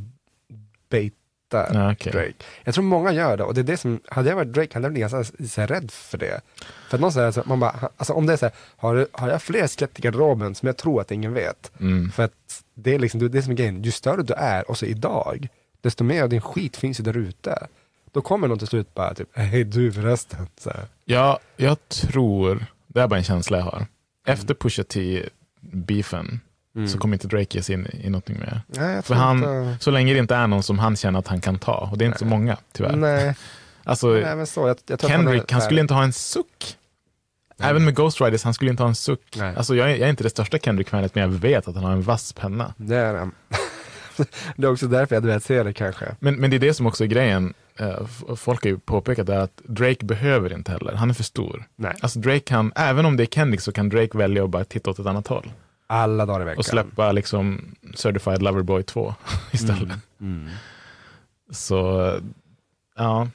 baitar 1.55 1.85
Ja, 1.85 1.93
okej. 1.93 2.12
Drake. 2.12 2.35
Jag 2.64 2.74
tror 2.74 2.85
många 2.85 3.12
gör 3.12 3.36
det 3.36 3.44
och 3.44 3.55
det 3.55 3.60
är 3.60 3.62
det 3.62 3.76
som, 3.76 4.01
hade 4.09 4.28
jag 4.28 4.36
varit 4.36 4.52
Drake 4.52 4.74
hade 4.74 4.85
jag 4.85 4.93
blivit 4.93 5.12
ganska 5.12 5.47
så 5.48 5.60
här, 5.60 5.68
rädd 5.68 5.90
för 5.90 6.18
det. 6.18 6.40
För 6.89 6.97
att 6.97 7.01
någon 7.01 7.12
säger, 7.12 7.43
man 7.47 7.60
bara, 7.60 7.90
alltså 7.97 8.12
om 8.12 8.26
det 8.26 8.32
är 8.32 8.36
så 8.36 8.47
här, 8.47 8.55
har, 8.76 9.09
har 9.12 9.28
jag 9.28 9.43
fler 9.43 9.68
skelett 9.68 9.98
i 9.98 10.02
garderoben 10.02 10.55
som 10.55 10.66
jag 10.66 10.76
tror 10.76 11.01
att 11.01 11.10
ingen 11.10 11.35
vet? 11.35 11.72
Mm. 11.81 12.10
För 12.10 12.22
att 12.22 12.64
det 12.74 12.94
är 12.94 12.98
liksom 12.98 13.31
det 13.31 13.39
är 13.39 13.43
som 13.43 13.52
är 13.52 13.56
grejen, 13.56 13.82
ju 13.82 13.90
större 13.90 14.22
du 14.22 14.35
är, 14.35 14.70
och 14.70 14.78
så 14.78 14.86
idag, 14.86 15.48
desto 15.81 16.05
mer 16.05 16.22
av 16.22 16.28
din 16.28 16.40
skit 16.40 16.76
finns 16.76 17.01
ju 17.01 17.05
där 17.05 17.16
ute. 17.16 17.66
Då 18.12 18.20
kommer 18.20 18.48
någon 18.48 18.59
till 18.59 18.68
slut 18.68 18.94
bara 18.94 19.14
typ, 19.14 19.28
hej 19.32 19.64
du 19.64 19.93
förresten. 19.93 20.47
Så 20.59 20.70
här. 20.70 20.86
Ja, 21.05 21.39
jag 21.56 21.89
tror, 21.89 22.66
det 22.86 23.01
är 23.01 23.09
bara 23.09 23.16
en 23.16 23.24
känsla 23.24 23.59
jag 23.59 23.64
har. 23.64 23.86
Efter 24.26 24.55
Pusha 24.55 24.85
T-beefen 24.85 26.40
så 26.93 26.99
kommer 26.99 27.15
inte 27.15 27.29
Drake 27.29 27.57
ge 27.59 27.63
sig 27.63 27.75
in 27.75 27.87
i 27.93 28.11
någonting 28.11 28.39
mer. 28.39 28.61
Nej, 28.67 28.95
jag 28.95 29.05
För 29.05 29.15
han, 29.15 29.37
inte- 29.37 29.77
så 29.81 29.91
länge 29.91 30.13
det 30.13 30.19
inte 30.19 30.35
är 30.35 30.47
någon 30.47 30.63
som 30.63 30.79
han 30.79 30.97
känner 30.97 31.19
att 31.19 31.29
han 31.29 31.41
kan 31.41 31.59
ta, 31.59 31.89
och 31.93 31.99
det 31.99 32.05
är 32.05 32.07
inte 32.07 32.19
så 32.19 32.25
många 32.25 32.57
tyvärr. 32.73 32.97
Nej, 32.97 33.35
Alltså, 33.87 34.07
nej 34.09 34.37
men 34.37 34.47
så. 34.47 34.69
Jag, 34.69 34.77
jag 34.87 35.01
Kendrick, 35.01 35.51
är 35.51 35.53
han 35.53 35.63
skulle 35.63 35.81
inte 35.81 35.95
ha 35.95 36.03
en 36.05 36.13
suck. 36.13 36.77
Även 37.61 37.85
med 37.85 37.95
Ghost 37.95 38.21
Riders, 38.21 38.45
han 38.45 38.55
skulle 38.55 38.71
inte 38.71 38.83
ha 38.83 38.89
en 38.89 38.95
suck. 38.95 39.37
Nej. 39.37 39.57
Alltså, 39.57 39.75
jag, 39.75 39.91
är, 39.91 39.97
jag 39.97 40.01
är 40.07 40.11
inte 40.11 40.23
det 40.23 40.31
största 40.31 40.59
Kendrick-fanet, 40.59 41.15
men 41.15 41.23
jag 41.23 41.29
vet 41.29 41.69
att 41.69 41.75
han 41.75 41.85
har 41.85 41.93
en 41.93 42.03
vass 42.03 42.33
penna. 42.33 42.75
Det 42.77 42.97
är 42.97 43.15
han. 43.15 43.33
Det 44.57 44.67
är 44.67 44.71
också 44.73 44.87
därför 44.87 45.17
jag 45.17 45.23
du 45.23 45.29
vet 45.29 45.45
ser 45.45 45.65
det 45.65 45.73
kanske. 45.73 46.17
Men, 46.19 46.35
men 46.37 46.51
det 46.51 46.57
är 46.57 46.61
det 46.61 46.75
som 46.75 46.87
också 46.87 47.05
är 47.05 47.09
grejen. 47.09 47.55
Eh, 47.79 48.07
folk 48.37 48.63
har 48.63 48.71
ju 48.71 48.79
påpekat 48.79 49.27
det 49.27 49.43
att 49.43 49.61
Drake 49.65 50.05
behöver 50.05 50.53
inte 50.53 50.73
heller. 50.73 50.93
Han 50.93 51.11
är 51.11 51.15
för 51.15 51.23
stor. 51.23 51.65
Nej. 51.77 51.95
Alltså 52.01 52.19
Drake 52.19 52.41
kan, 52.41 52.73
även 52.77 53.07
om 53.07 53.17
det 53.17 53.23
är 53.23 53.27
Kendrick 53.27 53.61
så 53.61 53.73
kan 53.73 53.89
Drake 53.89 54.19
välja 54.19 54.45
att 54.45 54.51
bara 54.51 54.65
titta 54.65 54.91
åt 54.91 54.99
ett 54.99 55.07
annat 55.07 55.27
håll. 55.27 55.53
Alla 55.86 56.27
dagar 56.27 56.40
i 56.40 56.44
veckan. 56.44 56.59
Och 56.59 56.65
släppa 56.66 57.12
liksom 57.12 57.74
Certified 57.94 58.43
Lover 58.43 58.62
Boy 58.62 58.82
2 58.82 59.15
istället. 59.52 59.98
Mm. 60.20 60.48
Så, 61.51 62.06
eh, 62.06 62.15
ja. 62.97 63.28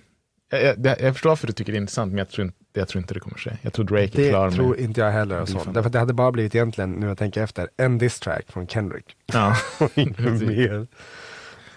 Jag, 0.51 0.63
jag, 0.63 0.79
det- 0.79 0.97
jag 0.99 1.13
förstår 1.13 1.29
varför 1.29 1.47
du 1.47 1.53
tycker 1.53 1.71
det 1.71 1.77
är 1.77 1.81
intressant, 1.81 2.09
men 2.11 2.17
jag 2.17 2.29
tror 2.29 2.45
inte, 2.47 2.57
jag 2.73 2.87
tror 2.87 3.01
inte 3.01 3.13
det 3.13 3.19
kommer 3.19 3.37
ske. 3.37 3.51
Jag 3.61 3.73
tror 3.73 3.85
Drake 3.85 4.03
är 4.03 4.23
Det 4.23 4.29
klar 4.29 4.51
tror 4.51 4.69
med... 4.69 4.79
inte 4.79 5.01
jag 5.01 5.11
heller. 5.11 5.41
Och 5.41 5.49
så. 5.49 5.53
Beefen. 5.55 5.73
Därför 5.73 5.87
att 5.87 5.93
det 5.93 5.99
hade 5.99 6.13
bara 6.13 6.31
blivit 6.31 6.55
egentligen, 6.55 6.91
nu 6.91 7.07
jag 7.07 7.17
tänker 7.17 7.43
efter, 7.43 7.69
en 7.77 7.97
diss 7.97 8.19
track 8.19 8.51
från 8.51 8.67
Kendrick. 8.67 9.15
Ja. 9.25 9.55
Inget 9.95 10.19
mer. 10.41 10.87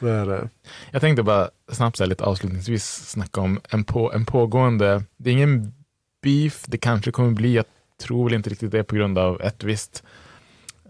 Det 0.01 0.11
är 0.11 0.27
det. 0.27 0.49
Jag 0.91 1.01
tänkte 1.01 1.23
bara 1.23 1.51
snabbt 1.73 1.97
så 1.97 2.03
här, 2.03 2.09
lite 2.09 2.25
avslutningsvis 2.25 2.85
snacka 3.09 3.41
om 3.41 3.61
en, 3.71 3.85
på, 3.85 4.13
en 4.13 4.25
pågående, 4.25 5.05
det 5.17 5.31
är 5.31 5.35
ingen 5.35 5.75
beef, 6.23 6.65
det 6.67 6.79
kanske 6.79 7.11
kommer 7.11 7.31
bli, 7.31 7.55
jag 7.55 7.65
tror 8.03 8.25
väl 8.25 8.35
inte 8.35 8.51
riktigt 8.51 8.71
det 8.73 8.85
på 8.85 8.95
grund 8.95 9.19
av 9.19 9.41
ett 9.43 9.65
visst, 9.65 10.03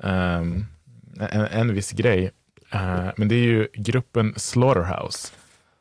ehm, 0.02 0.66
en, 1.20 1.46
en 1.46 1.74
viss 1.74 1.92
grej. 1.92 2.30
Eh, 2.70 3.08
men 3.16 3.28
det 3.28 3.34
är 3.34 3.44
ju 3.44 3.68
gruppen 3.74 4.34
Slaughterhouse 4.36 5.32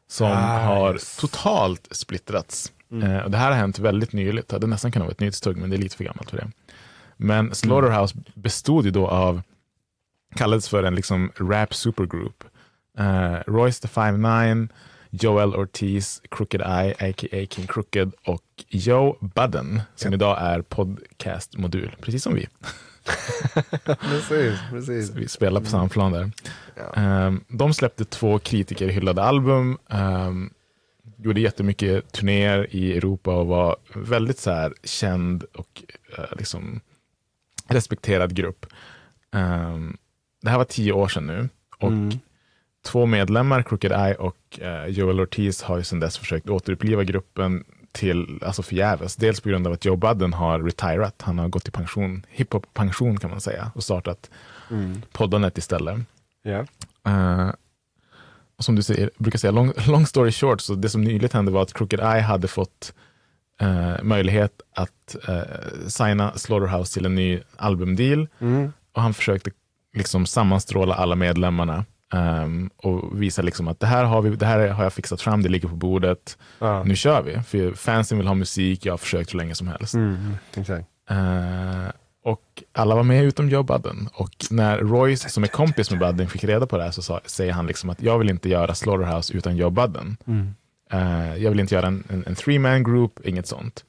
som 0.08 0.32
Ah, 0.32 0.60
har 0.60 1.20
totalt 1.20 1.88
splittrats. 1.92 2.72
Mm. 2.92 3.24
Och 3.24 3.32
det 3.32 3.38
här 3.38 3.52
har 3.52 3.58
hänt 3.58 3.80
väldigt 3.80 4.14
nyligt, 4.14 4.48
det 4.48 4.56
hade 4.56 4.68
nästan 4.68 4.92
kunnat 4.92 5.06
vara 5.06 5.12
ett 5.12 5.20
nytt 5.20 5.36
stugg, 5.36 5.58
men 5.58 5.70
det 5.70 5.76
är 5.76 5.78
lite 5.78 5.98
för 5.98 6.04
gammalt 6.04 6.30
för 6.30 6.38
det. 6.38 6.52
Men 7.18 7.56
Slaughterhouse 7.56 8.16
bestod 8.34 8.86
ju 8.86 8.92
då 8.92 9.08
av, 9.08 9.42
kallades 10.36 10.70
för 10.70 10.84
en 10.84 10.96
liksom 10.96 11.32
rap 11.38 11.74
supergroup. 11.74 12.44
Uh, 13.00 13.36
Royce 13.48 13.80
the 13.80 13.88
5'9, 13.88 14.70
Joel 15.10 15.56
Ortiz, 15.56 16.22
Crooked 16.32 16.62
Eye, 16.62 16.92
a.k.a. 16.92 17.46
King 17.50 17.68
Crooked 17.68 18.12
och 18.26 18.44
Joe 18.68 19.18
Budden, 19.22 19.82
som 19.96 20.14
idag 20.14 20.38
är 20.42 20.62
podcastmodul, 20.62 21.96
precis 22.02 22.24
som 22.24 22.36
vi. 22.36 22.48
Precis, 24.00 24.60
precis. 24.70 25.10
Vi 25.10 25.28
spelar 25.28 25.62
på 25.62 25.68
samma 25.68 25.90
plan 25.90 26.12
där. 26.12 26.32
Um, 27.28 27.44
de 27.48 27.74
släppte 27.74 28.06
två 28.06 28.40
kritikerhyllade 28.40 29.22
album, 29.24 29.78
um, 29.90 30.54
gjorde 31.18 31.42
jättemycket 31.42 32.12
turnéer 32.12 32.68
i 32.76 32.98
Europa 32.98 33.36
och 33.36 33.48
var 33.48 33.76
väldigt 33.96 34.40
så 34.40 34.52
här 34.52 34.74
känd 34.84 35.44
och 35.44 35.84
eh, 36.18 36.38
liksom 36.38 36.80
respekterad 37.68 38.36
grupp. 38.36 38.66
Um, 39.32 39.98
det 40.42 40.50
här 40.50 40.58
var 40.58 40.66
tio 40.66 40.92
år 40.92 41.08
sedan 41.08 41.28
nu 41.28 41.50
och 41.80 41.88
Mm. 41.92 42.20
två 42.86 43.06
medlemmar, 43.06 43.64
Crooked 43.64 43.92
Eye 43.92 44.16
och 44.16 44.60
eh, 44.60 44.86
Joel 44.86 45.20
Ortiz, 45.20 45.62
har 45.64 45.78
ju 45.78 45.84
sedan 45.84 46.00
dess 46.00 46.18
försökt 46.18 46.50
återuppliva 46.50 47.04
gruppen 47.04 47.64
till, 47.92 48.40
alltså 48.42 48.64
förgäves. 48.64 49.16
Dels 49.16 49.42
på 49.42 49.50
grund 49.50 49.68
av 49.68 49.74
att 49.74 49.86
Joe 49.86 49.96
Budden 49.96 50.34
har 50.34 50.60
retirat, 50.60 51.22
han 51.22 51.40
har 51.40 51.48
gått 51.48 51.68
i 51.68 51.72
pension, 51.72 52.26
hiphop-pension 52.30 53.18
kan 53.20 53.30
man 53.30 53.42
säga, 53.42 53.72
och 53.76 53.84
startat 53.84 54.30
Mm. 54.72 55.02
poddandet 55.12 55.58
istället. 55.58 56.00
Ja. 56.44 56.66
Eh, 57.12 57.50
och 58.58 58.64
som 58.66 58.76
du 58.76 58.84
säger, 58.84 59.10
brukar 59.18 59.40
säga, 59.40 59.52
long, 59.52 59.74
long 59.88 60.06
story 60.06 60.32
short, 60.32 60.62
så 60.62 60.76
det 60.76 60.90
som 60.90 61.04
nyligt 61.04 61.34
hände 61.34 61.52
var 61.52 61.62
att 61.62 61.74
Crooked 61.74 62.00
Eye 62.00 62.22
hade 62.22 62.48
fått 62.48 62.94
eh, 63.62 64.04
möjlighet 64.04 64.62
att 64.76 65.16
uh, 65.30 65.88
signa 65.88 66.38
Slaughterhouse 66.38 66.94
till 66.94 67.06
en 67.06 67.16
ny 67.16 67.40
albumdeal. 67.58 68.28
Mm. 68.40 68.74
Och 68.94 69.02
han 69.02 69.14
försökte 69.14 69.52
liksom 69.94 70.26
sammanstråla 70.26 70.96
alla 70.96 71.16
medlemmarna 71.16 71.86
ehm, 72.12 72.70
och 72.78 73.22
visa 73.22 73.42
liksom 73.42 73.68
att 73.68 73.80
det 73.80 73.88
här, 73.88 74.04
har 74.04 74.22
vi, 74.22 74.30
det 74.36 74.46
här 74.46 74.68
har 74.68 74.84
jag 74.84 74.94
fixat 74.94 75.22
fram, 75.22 75.44
det 75.44 75.50
ligger 75.50 75.68
på 75.68 75.76
bordet, 75.76 76.38
Ja. 76.60 76.84
nu 76.84 76.96
kör 76.96 77.22
vi. 77.22 77.40
För 77.44 77.74
fansen 77.74 78.18
vill 78.18 78.28
ha 78.28 78.34
musik, 78.36 78.86
jag 78.86 78.94
har 78.94 78.98
försökt 78.98 79.30
så 79.30 79.38
länge 79.38 79.56
som 79.56 79.68
helst. 79.68 79.94
Mm. 79.94 80.34
Exakt. 80.56 80.88
Eh, 81.10 81.92
och 82.24 82.64
alla 82.74 82.96
var 82.96 83.04
med 83.04 83.24
utom 83.24 83.50
Joe 83.50 83.64
Budden. 83.64 84.10
Och 84.14 84.30
när 84.52 84.78
Royce, 84.78 85.30
som 85.30 85.44
är 85.44 85.48
kompis 85.48 85.92
med 85.92 86.00
Budden, 86.00 86.28
fick 86.28 86.44
reda 86.44 86.66
på 86.68 86.78
det 86.78 86.84
här 86.84 86.92
så 86.92 87.02
sa, 87.02 87.20
säger 87.26 87.54
han 87.54 87.68
liksom 87.68 87.90
att 87.90 88.02
jag 88.02 88.18
vill 88.20 88.30
inte 88.30 88.50
göra 88.50 88.76
Slaughterhouse 88.76 89.34
utan 89.38 89.56
Joe 89.58 89.70
Budden. 89.70 90.18
Mm. 90.28 90.54
Eh, 90.92 91.36
jag 91.38 91.50
vill 91.50 91.60
inte 91.60 91.76
göra 91.76 91.88
en, 91.88 92.04
en, 92.10 92.24
en 92.28 92.36
three 92.36 92.60
man 92.60 92.84
group, 92.84 93.20
inget 93.26 93.48
sånt. 93.48 93.86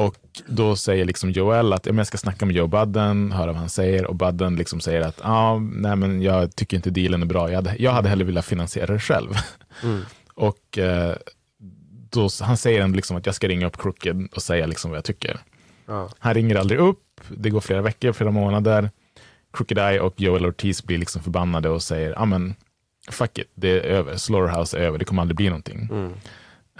Och 0.00 0.16
då 0.46 0.76
säger 0.76 1.04
liksom 1.04 1.30
Joel 1.30 1.72
att 1.72 1.86
jag 1.86 2.06
ska 2.06 2.18
snacka 2.18 2.46
med 2.46 2.56
Joe 2.56 2.66
Budden, 2.66 3.32
höra 3.32 3.46
vad 3.46 3.56
han 3.56 3.68
säger. 3.68 4.06
Och 4.06 4.14
Budden 4.14 4.56
liksom 4.56 4.80
säger 4.80 5.00
att 5.00 5.20
ah, 5.22 5.58
nej, 5.58 5.96
men 5.96 6.22
jag 6.22 6.56
tycker 6.56 6.76
inte 6.76 6.90
dealen 6.90 7.22
är 7.22 7.26
bra, 7.26 7.48
jag 7.48 7.56
hade, 7.56 7.76
jag 7.78 7.92
hade 7.92 8.08
hellre 8.08 8.24
velat 8.24 8.44
finansiera 8.44 8.92
det 8.92 9.00
själv. 9.00 9.28
Mm. 9.82 10.02
och 10.34 10.78
eh, 10.78 11.16
då, 12.10 12.28
han 12.40 12.56
säger 12.56 12.88
liksom 12.88 13.16
att 13.16 13.26
jag 13.26 13.34
ska 13.34 13.48
ringa 13.48 13.66
upp 13.66 13.76
Crooked 13.76 14.28
och 14.34 14.42
säga 14.42 14.66
liksom 14.66 14.90
vad 14.90 14.98
jag 14.98 15.04
tycker. 15.04 15.38
Ja. 15.86 16.08
Han 16.18 16.34
ringer 16.34 16.56
aldrig 16.56 16.80
upp, 16.80 17.20
det 17.28 17.50
går 17.50 17.60
flera 17.60 17.82
veckor, 17.82 18.12
flera 18.12 18.30
månader. 18.30 18.90
Crooked 19.52 19.78
Eye 19.78 20.00
och 20.00 20.20
Joel 20.20 20.46
Ortiz 20.46 20.84
blir 20.84 20.98
liksom 20.98 21.22
förbannade 21.22 21.68
och 21.68 21.82
säger, 21.82 22.10
ja 22.10 22.24
men 22.24 22.54
fuck 23.10 23.38
it, 23.38 23.50
det 23.54 23.68
är 23.68 23.80
över, 23.80 24.16
Slaughterhouse 24.16 24.78
är 24.78 24.82
över, 24.82 24.98
det 24.98 25.04
kommer 25.04 25.22
aldrig 25.22 25.36
bli 25.36 25.48
någonting. 25.48 25.88
Mm. 25.90 26.12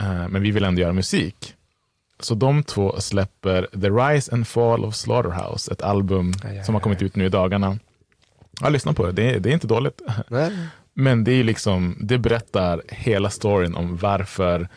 Eh, 0.01 0.29
men 0.29 0.43
vi 0.43 0.51
vill 0.51 0.65
ändå 0.65 0.81
göra 0.81 0.93
musik. 0.93 1.55
Så 2.21 2.35
de 2.35 2.63
två 2.63 3.01
släpper 3.01 3.69
The 3.81 3.91
Rise 3.91 4.33
and 4.33 4.47
Fall 4.47 4.85
of 4.85 4.95
Slaughterhouse, 4.95 5.73
ett 5.73 5.83
album 5.83 6.33
Aj, 6.45 6.59
aj, 6.59 6.65
som 6.65 6.75
har 6.75 6.83
kommit 6.83 7.03
ut 7.03 7.17
nu 7.17 7.27
i 7.27 7.29
dagarna. 7.29 7.79
Jag 8.61 8.73
lyssnar 8.73 8.93
på 8.93 9.07
det, 9.07 9.13
det 9.13 9.35
är, 9.35 9.41
det 9.41 9.49
är 9.49 9.53
inte 9.53 9.67
dåligt. 9.67 10.03
Nej. 10.29 10.51
Men 10.95 11.25
det 11.25 11.33
är 11.33 11.45
liksom, 11.45 11.97
det 12.01 12.19
berättar 12.19 12.83
hela 12.89 13.31
storyn 13.31 13.75
om 13.75 13.97
varför 13.97 14.69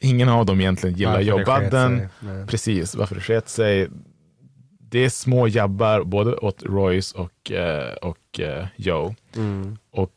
ingen 0.00 0.28
av 0.28 0.46
dem 0.46 0.60
egentligen 0.60 0.96
gillar 0.96 1.20
Joe 1.20 1.44
Budden. 1.44 2.08
Precis, 2.46 2.94
varför 2.94 3.14
det 3.14 3.20
sket 3.20 3.48
sig. 3.48 3.88
Det 4.78 4.98
är 4.98 5.08
små 5.08 5.48
jabbar 5.48 6.04
både 6.04 6.36
åt 6.36 6.62
Royce 6.62 7.18
och, 7.18 7.52
eh, 7.52 7.94
och 7.94 8.40
eh, 8.40 8.66
Joe. 8.76 9.14
Mm. 9.36 9.78
Och 9.90 10.12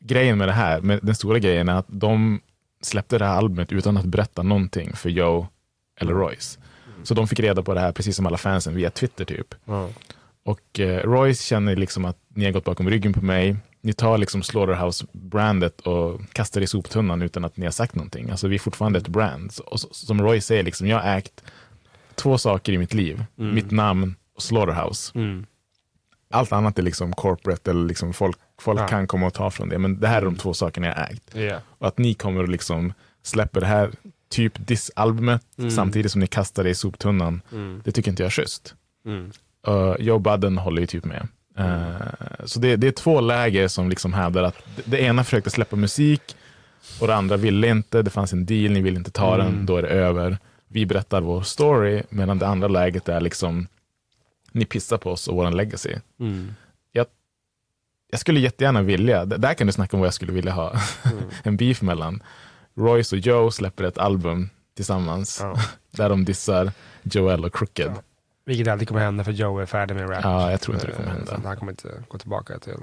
grejen 0.00 0.38
med 0.38 0.48
det 0.48 0.52
här, 0.52 0.80
med 0.80 1.00
den 1.02 1.14
stora 1.14 1.38
grejen 1.38 1.68
är 1.68 1.74
att 1.74 1.86
de 1.88 2.40
släppte 2.80 3.18
det 3.18 3.24
här 3.24 3.36
albumet 3.36 3.72
utan 3.72 3.96
att 3.96 4.04
berätta 4.04 4.42
någonting 4.42 4.96
för 4.96 5.10
Joe 5.10 5.46
eller 6.00 6.12
Royce. 6.12 6.58
Så 7.02 7.14
de 7.14 7.28
fick 7.28 7.40
reda 7.40 7.62
på 7.62 7.74
det 7.74 7.80
här 7.80 7.92
precis 7.92 8.16
som 8.16 8.26
alla 8.26 8.36
fansen 8.36 8.74
via 8.74 8.90
Twitter 8.90 9.24
typ. 9.24 9.54
Ja. 9.64 9.88
Och 10.44 10.80
eh, 10.80 11.02
Royce 11.02 11.42
känner 11.42 11.76
liksom 11.76 12.04
att 12.04 12.16
ni 12.28 12.44
har 12.44 12.52
gått 12.52 12.64
bakom 12.64 12.90
ryggen 12.90 13.12
på 13.12 13.24
mig. 13.24 13.56
Ni 13.80 13.92
tar 13.92 14.18
liksom 14.18 14.42
Slaughterhouse-brandet 14.42 15.80
och 15.80 16.20
kastar 16.32 16.60
det 16.60 16.64
i 16.64 16.66
soptunnan 16.66 17.22
utan 17.22 17.44
att 17.44 17.56
ni 17.56 17.64
har 17.64 17.72
sagt 17.72 17.94
någonting. 17.94 18.30
Alltså 18.30 18.48
vi 18.48 18.54
är 18.54 18.58
fortfarande 18.58 18.98
ett 18.98 19.08
brand. 19.08 19.52
Och 19.66 19.80
som 19.80 20.22
Royce 20.22 20.46
säger, 20.46 20.62
liksom, 20.62 20.86
jag 20.86 21.00
har 21.00 21.16
ägt 21.16 21.44
två 22.14 22.38
saker 22.38 22.72
i 22.72 22.78
mitt 22.78 22.94
liv. 22.94 23.24
Mm. 23.38 23.54
Mitt 23.54 23.70
namn 23.70 24.14
och 24.34 24.42
Slaughterhouse. 24.42 25.18
Mm. 25.18 25.46
Allt 26.30 26.52
annat 26.52 26.78
är 26.78 26.82
liksom 26.82 27.12
corporate 27.12 27.70
eller 27.70 27.86
liksom 27.86 28.12
folk, 28.12 28.38
folk 28.60 28.80
Ja. 28.80 28.88
kan 28.88 29.06
komma 29.06 29.26
och 29.26 29.34
ta 29.34 29.50
från 29.50 29.68
det. 29.68 29.78
Men 29.78 30.00
det 30.00 30.08
här 30.08 30.16
är 30.22 30.24
de 30.24 30.36
två 30.36 30.54
sakerna 30.54 30.86
jag 30.86 31.10
ägt. 31.10 31.34
Ja. 31.34 31.58
Och 31.78 31.88
att 31.88 31.98
ni 31.98 32.14
kommer 32.14 32.42
och 32.42 32.48
liksom 32.48 32.92
släpper 33.22 33.60
det 33.60 33.66
här 33.66 33.90
typ 34.30 34.52
diss-albumet 34.66 35.42
Mm. 35.58 35.70
samtidigt 35.70 36.12
som 36.12 36.20
ni 36.20 36.26
kastar 36.26 36.64
det 36.64 36.70
i 36.70 36.74
soptunnan. 36.74 37.42
Mm. 37.52 37.80
Det 37.84 37.92
tycker 37.92 38.10
inte 38.10 38.22
jag 38.22 38.26
är 38.26 38.30
schysst. 38.30 38.74
Mm. 39.06 39.32
Uh, 39.68 39.94
Joe 39.98 40.18
Budden 40.18 40.58
håller 40.58 40.80
ju 40.80 40.86
typ 40.86 41.04
med. 41.04 41.28
Uh, 41.58 41.96
så 42.44 42.60
det, 42.60 42.76
det 42.76 42.86
är 42.86 42.92
två 42.92 43.20
läger 43.20 43.68
som 43.68 43.88
liksom 43.90 44.12
hävdar 44.12 44.42
att 44.42 44.54
det, 44.76 44.82
det 44.84 44.98
ena 45.00 45.24
försökte 45.24 45.50
släppa 45.50 45.76
musik 45.76 46.36
och 47.00 47.06
det 47.06 47.14
andra 47.14 47.36
ville 47.36 47.68
inte. 47.68 48.02
Det 48.02 48.10
fanns 48.10 48.32
en 48.32 48.46
deal, 48.46 48.72
ni 48.72 48.80
vill 48.82 48.96
inte 48.96 49.10
ta 49.10 49.36
den, 49.36 49.46
Mm. 49.46 49.66
då 49.66 49.76
är 49.76 49.82
det 49.82 49.88
över. 49.88 50.38
Vi 50.68 50.86
berättar 50.86 51.20
vår 51.20 51.42
story, 51.42 52.02
medan 52.08 52.38
det 52.38 52.46
andra 52.46 52.68
läget 52.68 53.08
är 53.08 53.20
liksom 53.20 53.66
ni 54.52 54.64
pissar 54.64 54.98
på 54.98 55.10
oss 55.10 55.28
och 55.28 55.36
vår 55.36 55.50
legacy. 55.50 55.94
Mm. 56.20 56.54
Jag, 58.10 58.20
skulle 58.20 58.40
jättegärna 58.40 58.82
vilja, 58.82 59.24
där 59.24 59.54
kan 59.54 59.66
du 59.66 59.72
snacka 59.72 59.96
om 59.96 60.00
vad 60.00 60.06
jag 60.06 60.14
skulle 60.14 60.32
vilja 60.32 60.52
ha 60.52 60.70
Mm. 61.04 61.18
en 61.42 61.56
beef 61.56 61.82
mellan. 61.82 62.22
Royce 62.74 63.12
och 63.16 63.18
Joe 63.18 63.50
släpper 63.50 63.84
ett 63.84 63.98
album 63.98 64.50
tillsammans 64.76 65.38
Ja. 65.42 65.56
där 65.90 66.08
de 66.08 66.24
dissar 66.24 66.72
Joel 67.02 67.44
och 67.44 67.54
Crooked. 67.54 67.92
Ja. 67.96 68.02
Vilket 68.46 68.68
alltid 68.68 68.88
kommer 68.88 69.00
hända 69.00 69.24
för 69.24 69.32
Joe 69.32 69.58
är 69.58 69.66
färdig 69.66 69.94
med 69.94 70.10
rap. 70.10 70.20
Ja, 70.24 70.50
jag 70.50 70.60
tror 70.60 70.74
inte 70.76 70.86
det 70.86 70.92
kommer 70.92 71.08
Eh, 71.08 71.14
hända. 71.14 71.26
så 71.42 71.48
Han 71.48 71.56
kommer 71.56 71.72
inte 71.72 72.02
gå 72.08 72.18
tillbaka 72.18 72.58
till 72.58 72.74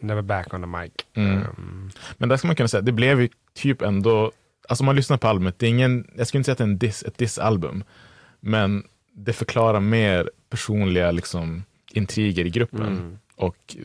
Never 0.00 0.22
back 0.22 0.54
on 0.54 0.60
the 0.60 0.66
mic. 0.66 0.92
Mm. 1.14 1.36
Um, 1.58 1.90
Men 2.18 2.28
där 2.28 2.36
ska 2.36 2.46
man 2.46 2.56
kunna 2.56 2.68
säga, 2.68 2.80
det 2.80 2.92
blev 2.92 3.20
ju 3.20 3.28
typ 3.54 3.82
ändå, 3.82 4.32
alltså 4.68 4.84
man 4.84 4.96
lyssnar 4.96 5.16
på 5.16 5.28
albumet, 5.28 5.58
det 5.58 5.66
är 5.66 5.70
ingen, 5.70 6.10
jag 6.16 6.26
skulle 6.26 6.38
inte 6.38 6.44
säga 6.46 6.52
att 6.52 6.58
det 6.58 6.64
är 6.64 6.68
en 6.68 6.78
diss, 6.78 7.02
ett 7.02 7.18
diss-album, 7.18 7.84
men 8.40 8.84
det 9.12 9.32
förklarar 9.32 9.80
mer 9.80 10.30
personliga 10.50 11.10
liksom, 11.10 11.64
intriger 11.92 12.44
i 12.44 12.50
gruppen. 12.50 12.86
Mm. 12.86 13.18
och 13.36 13.76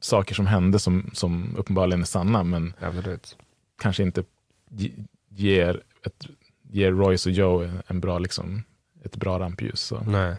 saker 0.00 0.34
som 0.34 0.46
hände 0.46 0.78
som, 0.78 1.10
som 1.12 1.54
uppenbarligen 1.58 2.00
är 2.00 2.06
sanna, 2.06 2.44
men 2.44 2.74
Absolut. 2.80 3.36
kanske 3.78 4.02
inte 4.02 4.24
ge- 4.68 4.92
ger, 5.28 5.82
ett, 6.06 6.26
ger 6.70 6.92
Royce 6.92 7.26
och 7.28 7.32
Joe 7.32 7.70
en, 7.86 8.00
bra, 8.00 8.18
liksom, 8.18 8.62
ett 9.04 9.16
bra 9.16 9.38
rampljus. 9.38 9.80
Så. 9.80 10.00
Nej. 10.00 10.36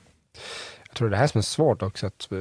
Jag 0.87 0.95
tror 0.95 1.09
det 1.09 1.17
här 1.17 1.27
som 1.27 1.37
är 1.39 1.43
svårt 1.43 1.81
också 1.81 2.07
att 2.07 2.31
eh, 2.31 2.37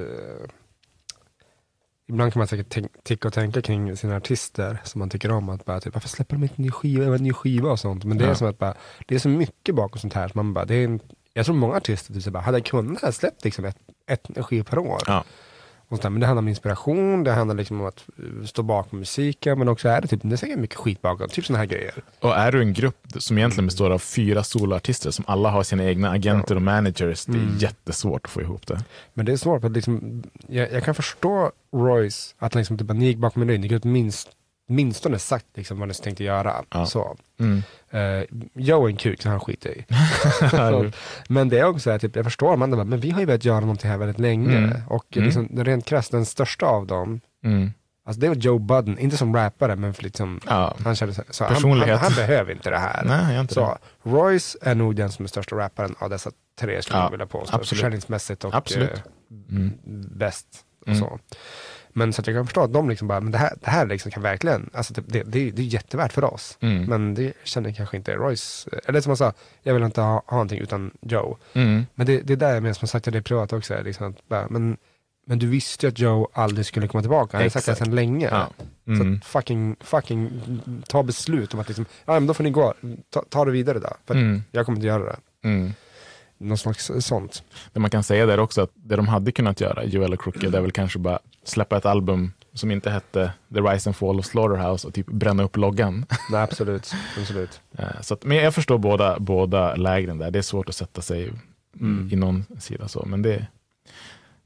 Ibland 2.08 2.32
kan 2.32 2.40
man 2.40 2.48
säkert 2.48 2.78
tycka 3.04 3.28
och 3.28 3.34
tänka 3.34 3.62
kring 3.62 3.96
sina 3.96 4.16
artister 4.16 4.78
som 4.84 4.98
man 4.98 5.10
tycker 5.10 5.30
om. 5.30 5.48
Att 5.48 5.64
bara, 5.64 5.80
typ, 5.80 5.94
varför 5.94 6.08
släpper 6.08 6.36
de 6.36 6.42
inte 6.42 6.54
en 6.58 6.62
ny 6.62 6.70
skiva, 6.70 7.14
en 7.14 7.22
ny 7.22 7.32
skiva 7.32 7.70
och 7.70 7.80
sånt. 7.80 8.04
Men 8.04 8.18
det 8.18 8.24
är 8.24 8.28
Ja. 8.28 8.34
som 8.34 8.48
att 8.48 8.58
bara, 8.58 8.74
det 9.06 9.14
är 9.14 9.18
så 9.18 9.28
mycket 9.28 9.74
bakom 9.74 10.00
sånt 10.00 10.12
här. 10.14 10.28
Så 10.28 10.32
man 10.38 10.52
bara, 10.54 10.64
det 10.64 10.74
är 10.74 10.84
en, 10.84 11.00
jag 11.32 11.46
tror 11.46 11.54
många 11.56 11.74
artister 11.76 12.14
typ, 12.14 12.22
så 12.22 12.30
bara, 12.30 12.42
hade 12.42 12.58
jag 12.58 12.64
kunnat 12.66 13.02
ha 13.02 13.12
släppt 13.12 13.44
liksom 13.44 13.64
ett, 13.64 13.76
ett, 14.06 14.36
en 14.36 14.44
skiva 14.44 14.64
per 14.64 14.78
år. 14.78 14.98
Ja. 15.06 15.24
Och 15.90 15.96
sånt 15.96 16.02
där. 16.02 16.10
Men 16.10 16.20
det 16.20 16.26
handlar 16.26 16.42
om 16.42 16.48
inspiration, 16.48 17.24
det 17.24 17.32
handlar 17.32 17.54
liksom 17.54 17.80
om 17.80 17.86
att 17.86 18.04
eh, 18.18 18.44
stå 18.46 18.62
bakom 18.62 18.98
musiken. 18.98 19.58
Men 19.58 19.68
också 19.68 19.88
är 19.88 20.00
det 20.00 20.08
typ, 20.08 20.20
det 20.22 20.34
är 20.34 20.36
säkert 20.36 20.58
mycket 20.58 20.76
skit 20.76 21.02
bakom. 21.02 21.28
Typ 21.28 21.46
såna 21.46 21.58
här 21.58 21.66
grejer. 21.66 21.94
Och 22.20 22.36
är 22.36 22.52
du 22.52 22.60
en 22.60 22.72
grupp 22.72 23.06
som 23.18 23.38
egentligen 23.38 23.66
består 23.66 23.90
av 23.90 23.98
fyra 23.98 24.42
soloartister 24.44 25.10
som 25.10 25.24
alla 25.28 25.50
har 25.50 25.62
sina 25.62 25.84
egna 25.84 26.10
agenter 26.10 26.54
och 26.56 26.62
managers, 26.62 27.24
det 27.24 27.32
är 27.32 27.42
Mm. 27.42 27.58
jättesvårt 27.58 28.24
att 28.24 28.30
få 28.30 28.40
ihop 28.40 28.66
det. 28.66 28.84
Men 29.14 29.26
det 29.26 29.32
är 29.32 29.36
svårt, 29.36 29.60
för 29.60 29.68
att 29.68 29.74
liksom, 29.74 30.22
jag, 30.48 30.72
jag 30.72 30.84
kan 30.84 30.94
förstå 30.94 31.52
Royce, 31.76 32.34
att 32.38 32.54
liksom, 32.54 32.78
typ, 32.78 32.90
ni 32.92 33.04
gick 33.06 33.18
bakom 33.18 33.42
en 33.42 33.48
rygg, 33.48 33.84
ni 33.84 33.90
minst, 33.90 34.28
minstone 34.70 35.18
sagt 35.18 35.46
liksom, 35.54 35.78
vad 35.78 35.88
ni 35.88 35.94
tänkte 35.94 36.24
göra. 36.24 36.64
Ja. 36.70 36.86
Så. 36.86 37.16
Mm. 37.40 37.62
Uh, 37.94 38.24
Joe 38.54 38.84
är 38.86 38.90
en 38.90 38.96
kuk, 38.96 39.22
så 39.22 39.28
han 39.28 39.40
skiter 39.40 39.70
i. 39.78 39.84
Så, 40.50 40.90
men 41.28 41.48
det 41.48 41.58
är 41.58 41.64
också 41.64 41.80
så 41.80 41.90
här, 41.90 41.98
typ, 41.98 42.16
jag 42.16 42.24
förstår, 42.24 42.56
man 42.56 42.70
bara, 42.70 42.84
men 42.84 43.00
vi 43.00 43.10
har 43.10 43.20
ju 43.20 43.26
velat 43.26 43.44
göra 43.44 43.60
någonting 43.60 43.90
här 43.90 43.98
väldigt 43.98 44.18
länge. 44.18 44.56
Mm. 44.58 44.76
Och 44.88 45.16
Mm. 45.16 45.24
liksom, 45.26 45.48
rent 45.64 45.84
krasst, 45.84 46.10
den 46.12 46.26
största 46.26 46.66
av 46.66 46.86
dem, 46.86 47.20
Mm. 47.44 47.72
alltså 48.06 48.20
det 48.20 48.28
var 48.28 48.34
Joe 48.36 48.58
Budden, 48.58 48.98
inte 48.98 49.16
som 49.16 49.36
rappare, 49.36 49.76
men 49.76 49.94
för 49.94 50.02
liksom, 50.02 50.40
Ja. 50.46 50.76
han 50.84 50.96
kände 50.96 51.14
så, 51.14 51.22
så 51.30 51.44
han, 51.44 51.54
han, 51.80 51.88
han 51.98 52.12
behöver 52.14 52.52
inte 52.52 52.70
det 52.70 52.78
här. 52.78 53.04
Nej, 53.04 53.40
inte 53.40 53.54
så, 53.54 53.78
Royce 54.02 54.56
är 54.62 54.74
nog 54.74 54.96
den 54.96 55.10
som 55.12 55.24
är 55.24 55.28
största 55.28 55.56
rapparen 55.56 55.94
av 55.98 56.10
dessa 56.10 56.30
tre, 56.60 56.82
skulle 56.82 56.98
Ja, 56.98 57.04
jag 57.04 57.10
vilja 57.10 57.26
påstå. 57.26 57.58
Försäljningsmässigt 57.58 58.44
och 58.44 58.54
Absolut. 58.54 58.90
eh, 58.90 58.98
Mm. 59.50 59.72
bäst. 60.18 60.46
Och 60.80 60.88
Mm. 60.88 61.00
så. 61.00 61.18
Men 61.92 62.12
så 62.12 62.20
att 62.20 62.26
jag 62.26 62.36
kan 62.36 62.46
förstå 62.46 62.60
att 62.62 62.72
de 62.72 62.88
liksom 62.88 63.08
bara, 63.08 63.20
men 63.20 63.32
det 63.32 63.38
här, 63.38 63.52
det 63.60 63.70
här 63.70 63.86
liksom 63.86 64.10
kan 64.10 64.22
verkligen, 64.22 64.70
alltså 64.72 64.94
det, 64.94 65.00
det, 65.06 65.22
det, 65.22 65.50
det 65.50 65.62
är 65.62 65.66
jättevärt 65.66 66.12
för 66.12 66.24
oss. 66.24 66.58
Mm. 66.60 66.84
Men 66.84 67.14
det 67.14 67.32
känner 67.44 67.72
kanske 67.72 67.96
inte 67.96 68.14
Royce, 68.14 68.68
eller 68.84 69.00
som 69.00 69.10
han 69.10 69.16
sa, 69.16 69.32
jag 69.62 69.74
vill 69.74 69.82
inte 69.82 70.00
ha, 70.00 70.12
ha 70.26 70.36
någonting 70.36 70.60
utan 70.60 70.90
Joe. 71.02 71.36
Mm. 71.52 71.86
Men 71.94 72.06
det, 72.06 72.20
det 72.20 72.32
är 72.32 72.36
där 72.36 72.54
jag 72.54 72.62
menar, 72.62 72.74
som 72.74 72.88
sagt 72.88 73.04
till 73.04 73.12
dig 73.12 73.22
privat 73.22 73.52
också, 73.52 73.74
är 73.74 73.82
liksom 73.84 74.10
att 74.10 74.28
bara, 74.28 74.46
men, 74.50 74.76
men 75.26 75.38
du 75.38 75.46
visste 75.46 75.86
ju 75.86 75.90
att 75.92 75.98
Joe 75.98 76.28
aldrig 76.32 76.66
skulle 76.66 76.88
komma 76.88 77.02
tillbaka, 77.02 77.36
han 77.36 77.40
hade 77.42 77.50
sagt 77.50 77.66
det 77.66 77.74
sedan 77.74 77.94
länge. 77.94 78.28
Ja. 78.32 78.48
Så 78.84 78.90
Mm. 78.90 79.14
att 79.16 79.24
fucking, 79.24 79.76
fucking 79.80 80.30
ta 80.88 81.02
beslut 81.02 81.54
om 81.54 81.60
att 81.60 81.68
liksom, 81.68 81.86
ja 82.04 82.12
men 82.12 82.26
då 82.26 82.34
får 82.34 82.44
ni 82.44 82.50
gå, 82.50 82.74
ta, 83.10 83.24
ta 83.28 83.44
det 83.44 83.50
vidare 83.50 83.78
då. 83.78 83.88
För 84.06 84.14
Mm. 84.14 84.42
jag 84.50 84.66
kommer 84.66 84.76
inte 84.78 84.86
göra 84.86 85.04
det. 85.04 85.16
Mm. 85.48 85.72
Något 86.38 86.60
slags 86.60 86.90
sånt. 87.00 87.42
Det 87.72 87.80
man 87.80 87.90
kan 87.90 88.02
säga 88.02 88.26
där 88.26 88.40
också 88.40 88.62
att 88.62 88.70
det 88.74 88.96
de 88.96 89.08
hade 89.08 89.32
kunnat 89.32 89.60
göra, 89.60 89.84
Joel 89.84 90.12
och 90.12 90.20
Crooked, 90.22 90.54
är 90.54 90.60
väl 90.60 90.72
kanske 90.72 90.98
bara 90.98 91.18
släppa 91.44 91.76
ett 91.76 91.86
album 91.86 92.32
som 92.54 92.70
inte 92.70 92.90
hette 92.90 93.32
The 93.54 93.60
Rise 93.60 93.88
and 93.88 93.96
Fall 93.96 94.18
of 94.18 94.26
Slaughterhouse 94.26 94.86
och 94.88 94.94
typ 94.94 95.06
bränna 95.06 95.42
upp 95.42 95.56
loggan. 95.56 96.06
Nej 96.30 96.42
absolut, 96.42 96.92
absolut. 97.20 97.60
Eh, 97.78 98.00
Så 98.00 98.14
att, 98.14 98.24
men 98.24 98.36
jag 98.36 98.54
förstår 98.54 98.78
båda, 98.78 99.18
båda 99.18 99.74
lägren 99.74 100.18
där. 100.18 100.30
Det 100.30 100.38
är 100.38 100.42
svårt 100.42 100.68
att 100.68 100.74
sätta 100.74 101.02
sig 101.02 101.32
Mm. 101.80 102.08
i 102.12 102.16
någon 102.16 102.44
sida 102.58 102.88
så. 102.88 103.04
Men 103.06 103.22
det, 103.22 103.46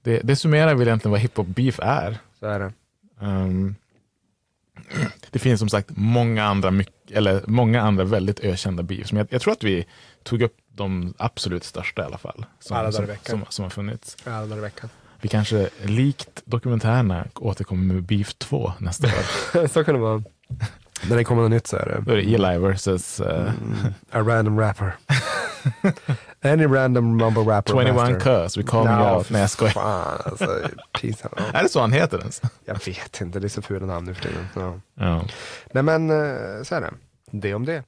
det, 0.02 0.20
det 0.24 0.36
summerar 0.36 0.74
väl 0.74 0.86
egentligen 0.88 1.10
vad 1.10 1.20
hiphop 1.20 1.46
beef 1.46 1.78
är. 1.82 2.18
Så 2.40 2.46
är 2.46 2.58
det. 2.58 2.72
Ehm, 3.20 3.74
det 5.30 5.38
finns 5.38 5.60
som 5.60 5.68
sagt 5.68 5.90
många 5.96 6.44
andra, 6.44 6.70
mycket, 6.70 7.10
eller 7.10 7.42
många 7.46 7.82
andra 7.82 8.04
väldigt 8.04 8.40
ökända 8.40 8.82
beefs. 8.82 9.12
Men 9.12 9.18
jag, 9.18 9.26
jag 9.30 9.40
tror 9.42 9.52
att 9.52 9.62
vi 9.64 9.86
tog 10.22 10.42
upp 10.42 10.56
de 10.68 11.14
absolut 11.18 11.64
största 11.64 12.02
i 12.02 12.04
alla 12.04 12.18
fall. 12.18 12.46
Som, 12.60 12.76
Alla 12.76 12.82
dagar 12.82 12.92
som, 12.92 13.04
i 13.04 13.06
veckan. 13.08 13.38
som, 13.40 13.44
som 13.48 13.62
har 13.62 13.70
funnits. 13.70 14.16
Alla 14.24 14.46
dagar 14.46 14.58
i 14.58 14.60
veckan. 14.60 14.90
Vi 15.24 15.28
kanske 15.28 15.68
likt 15.84 16.42
dokumentärerna 16.44 17.24
återkommer 17.34 17.94
med 17.94 18.02
Beef 18.02 18.34
2 18.34 18.72
nästa 18.78 19.06
år. 19.06 19.66
så 19.72 19.84
kan 19.84 19.94
det 19.94 20.00
vara. 20.00 20.22
När 21.08 21.16
det 21.16 21.24
kommer 21.24 21.42
något 21.42 21.50
nytt 21.50 21.66
så 21.66 21.76
är 21.76 21.86
det. 21.86 22.02
Då 22.06 22.12
är 22.12 22.16
det 22.16 22.34
Eli 22.34 22.58
versus 22.58 23.20
uh, 23.20 23.26
Mm, 23.28 23.48
a 24.10 24.18
random 24.20 24.60
rapper. 24.60 24.96
Any 26.52 26.66
random 26.66 27.16
mumble 27.16 27.42
rapper. 27.42 27.72
21 27.72 27.94
master. 27.94 28.20
Cuz, 28.20 28.56
we 28.58 28.62
call 28.62 28.84
me 28.84 28.90
No, 28.96 29.16
out. 29.16 29.30
Nej 29.30 29.40
jag 29.40 29.50
skojar. 29.50 29.72
Fan 29.72 30.18
alltså. 30.24 30.68
Pinsamt. 31.00 31.34
Är 31.52 31.62
det 31.62 31.68
så 31.68 31.80
han 31.80 31.92
heter 31.92 32.18
ens? 32.18 32.42
Jag 32.64 32.86
vet 32.86 33.20
inte, 33.20 33.40
det 33.40 33.46
är 33.46 33.48
så 33.48 33.62
fula 33.62 33.86
namn 33.86 34.06
nu 34.06 34.14
för 34.14 34.22
tiden. 34.22 34.46
Ja. 34.54 34.80
Ja. 34.94 35.24
Nej 35.72 35.82
men, 35.82 36.10
eh, 36.10 36.62
så 36.62 36.74
är 36.74 36.80
det. 36.80 36.90
Det 37.30 37.54
om 37.54 37.64
det. 37.66 37.82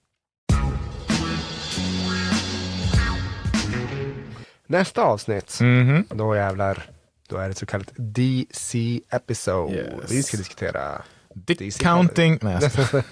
Nästa 4.67 5.03
avsnitt, 5.03 5.59
Mhm. 5.61 6.05
då 6.11 6.37
jävlar, 6.37 6.87
då 7.27 7.37
är 7.37 7.45
det 7.45 7.51
ett 7.51 7.59
så 7.59 7.67
kallat 7.67 7.91
DC 7.97 9.01
episode. 9.11 9.75
Yes. 9.75 10.11
Vi 10.11 10.23
ska 10.23 10.37
diskutera 10.37 11.03
Dick 11.35 11.59
DC 11.59 11.83
counting. 11.85 12.39
Nej, 12.43 12.59
jag 12.63 13.05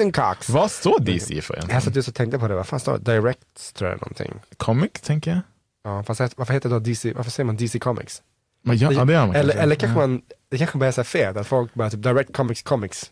and 0.00 0.14
Cox. 0.14 0.48
Vad 0.48 0.70
står 0.70 1.00
DC 1.00 1.40
för 1.40 1.54
Jag 1.54 1.58
egentligen? 1.58 1.82
satt 1.82 1.96
just 1.96 2.08
och 2.08 2.14
tänkte 2.14 2.38
på 2.38 2.48
det, 2.48 2.54
vad 2.54 2.66
fan 2.66 2.80
står? 2.80 2.98
Direct 2.98 3.74
tror 3.74 3.90
jag 3.90 4.00
någonting. 4.00 4.34
Comic 4.56 4.92
tänker 4.92 5.30
jag. 5.30 5.40
Ja, 5.84 6.02
fast 6.02 6.20
varför 6.36 6.54
heter 6.54 6.68
det 6.68 6.74
då 6.74 6.78
DC, 6.78 7.12
varför 7.12 7.30
säger 7.30 7.44
man 7.44 7.56
DC 7.56 7.78
Comics? 7.78 8.22
Men 8.62 8.78
ja, 8.78 8.92
ja, 8.92 9.04
det 9.04 9.12
gör 9.12 9.26
man 9.26 9.36
eller, 9.36 9.52
kanske. 9.52 9.62
eller 9.62 9.74
kanske 9.74 10.00
Ja. 10.00 10.06
man, 10.06 10.22
det 10.50 10.58
kanske 10.58 10.78
bara 10.78 10.86
är 10.88 10.92
så 10.92 11.04
fel, 11.04 11.38
att 11.38 11.46
folk 11.46 11.74
bara 11.74 11.90
typ 11.90 12.02
Direct 12.02 12.32
Comics 12.32 12.62
Comics. 12.62 13.10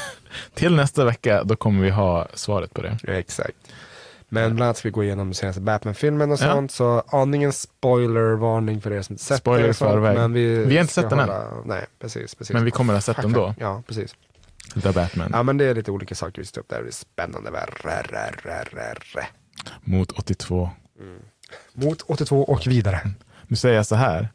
Till 0.54 0.74
nästa 0.76 1.04
vecka, 1.04 1.44
då 1.44 1.56
kommer 1.56 1.82
vi 1.84 1.90
ha 1.90 2.28
svaret 2.34 2.74
på 2.74 2.82
det. 2.82 2.98
Exakt. 3.08 3.56
Men 4.28 4.56
bland 4.56 4.62
annat 4.66 4.76
ska 4.76 4.88
vi 4.88 4.92
gå 4.92 5.04
igenom 5.04 5.34
senaste 5.34 5.60
Batman-filmen 5.60 6.32
och 6.32 6.38
sånt, 6.38 6.72
så 6.72 7.02
aningen 7.06 7.52
spoiler-varning 7.52 8.80
för 8.80 8.92
er 8.92 9.02
som 9.02 9.12
inte 9.12 9.24
sett 9.24 9.38
Spoiler 9.38 9.68
i 9.68 9.74
förväg. 9.74 10.16
Men 10.16 10.32
vi, 10.32 10.64
Vi 10.64 10.74
har 10.76 10.80
inte 10.82 10.94
sett 10.94 11.10
den 11.10 11.18
än. 11.18 11.30
Nej, 11.64 11.86
precis, 11.98 12.34
precis. 12.34 12.54
Men 12.54 12.64
vi 12.64 12.70
kommer 12.70 12.94
att 12.94 13.06
ha 13.06 13.14
sett 13.14 13.22
den 13.22 13.32
då. 13.32 13.54
Ja, 13.58 13.82
precis. 13.86 14.14
The 14.82 14.92
Batman. 14.92 15.30
Ja, 15.32 15.42
men 15.42 15.56
det 15.56 15.64
är 15.64 15.74
lite 15.74 15.90
olika 15.90 16.14
saker 16.14 16.42
vi 16.42 16.46
ska 16.46 16.54
ta 16.54 16.60
upp 16.60 16.68
där. 16.68 16.82
Det 16.82 16.88
är 16.88 16.92
spännande. 16.92 17.50
Mot 19.84 20.12
82. 20.12 20.70
Mot 21.72 22.02
82 22.02 22.44
och 22.44 22.66
vidare. 22.66 23.10
Nu 23.46 23.56
säger 23.56 23.76
jag 23.76 23.86
så 23.86 23.94
här. 23.94 24.28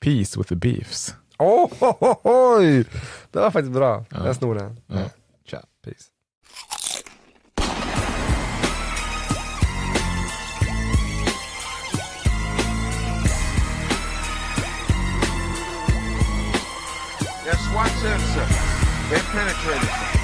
Peace 0.00 0.38
with 0.38 0.48
the 0.48 0.54
beefs. 0.54 1.14
Oh, 1.38 1.72
ho, 1.80 1.92
ho, 2.00 2.16
oj! 2.22 2.84
Det 3.30 3.38
var 3.38 3.50
faktiskt 3.50 3.72
bra. 3.72 4.04
Ja. 4.10 4.26
Jag 4.26 4.36
snor 4.36 4.54
den. 4.54 4.80
Ja. 4.86 4.98
Tja, 5.44 5.62
peace. 5.84 6.04
That 17.46 17.60
SWAT 17.60 17.88
sensor, 18.02 19.14
it 19.14 19.22
penetrated. 19.30 20.15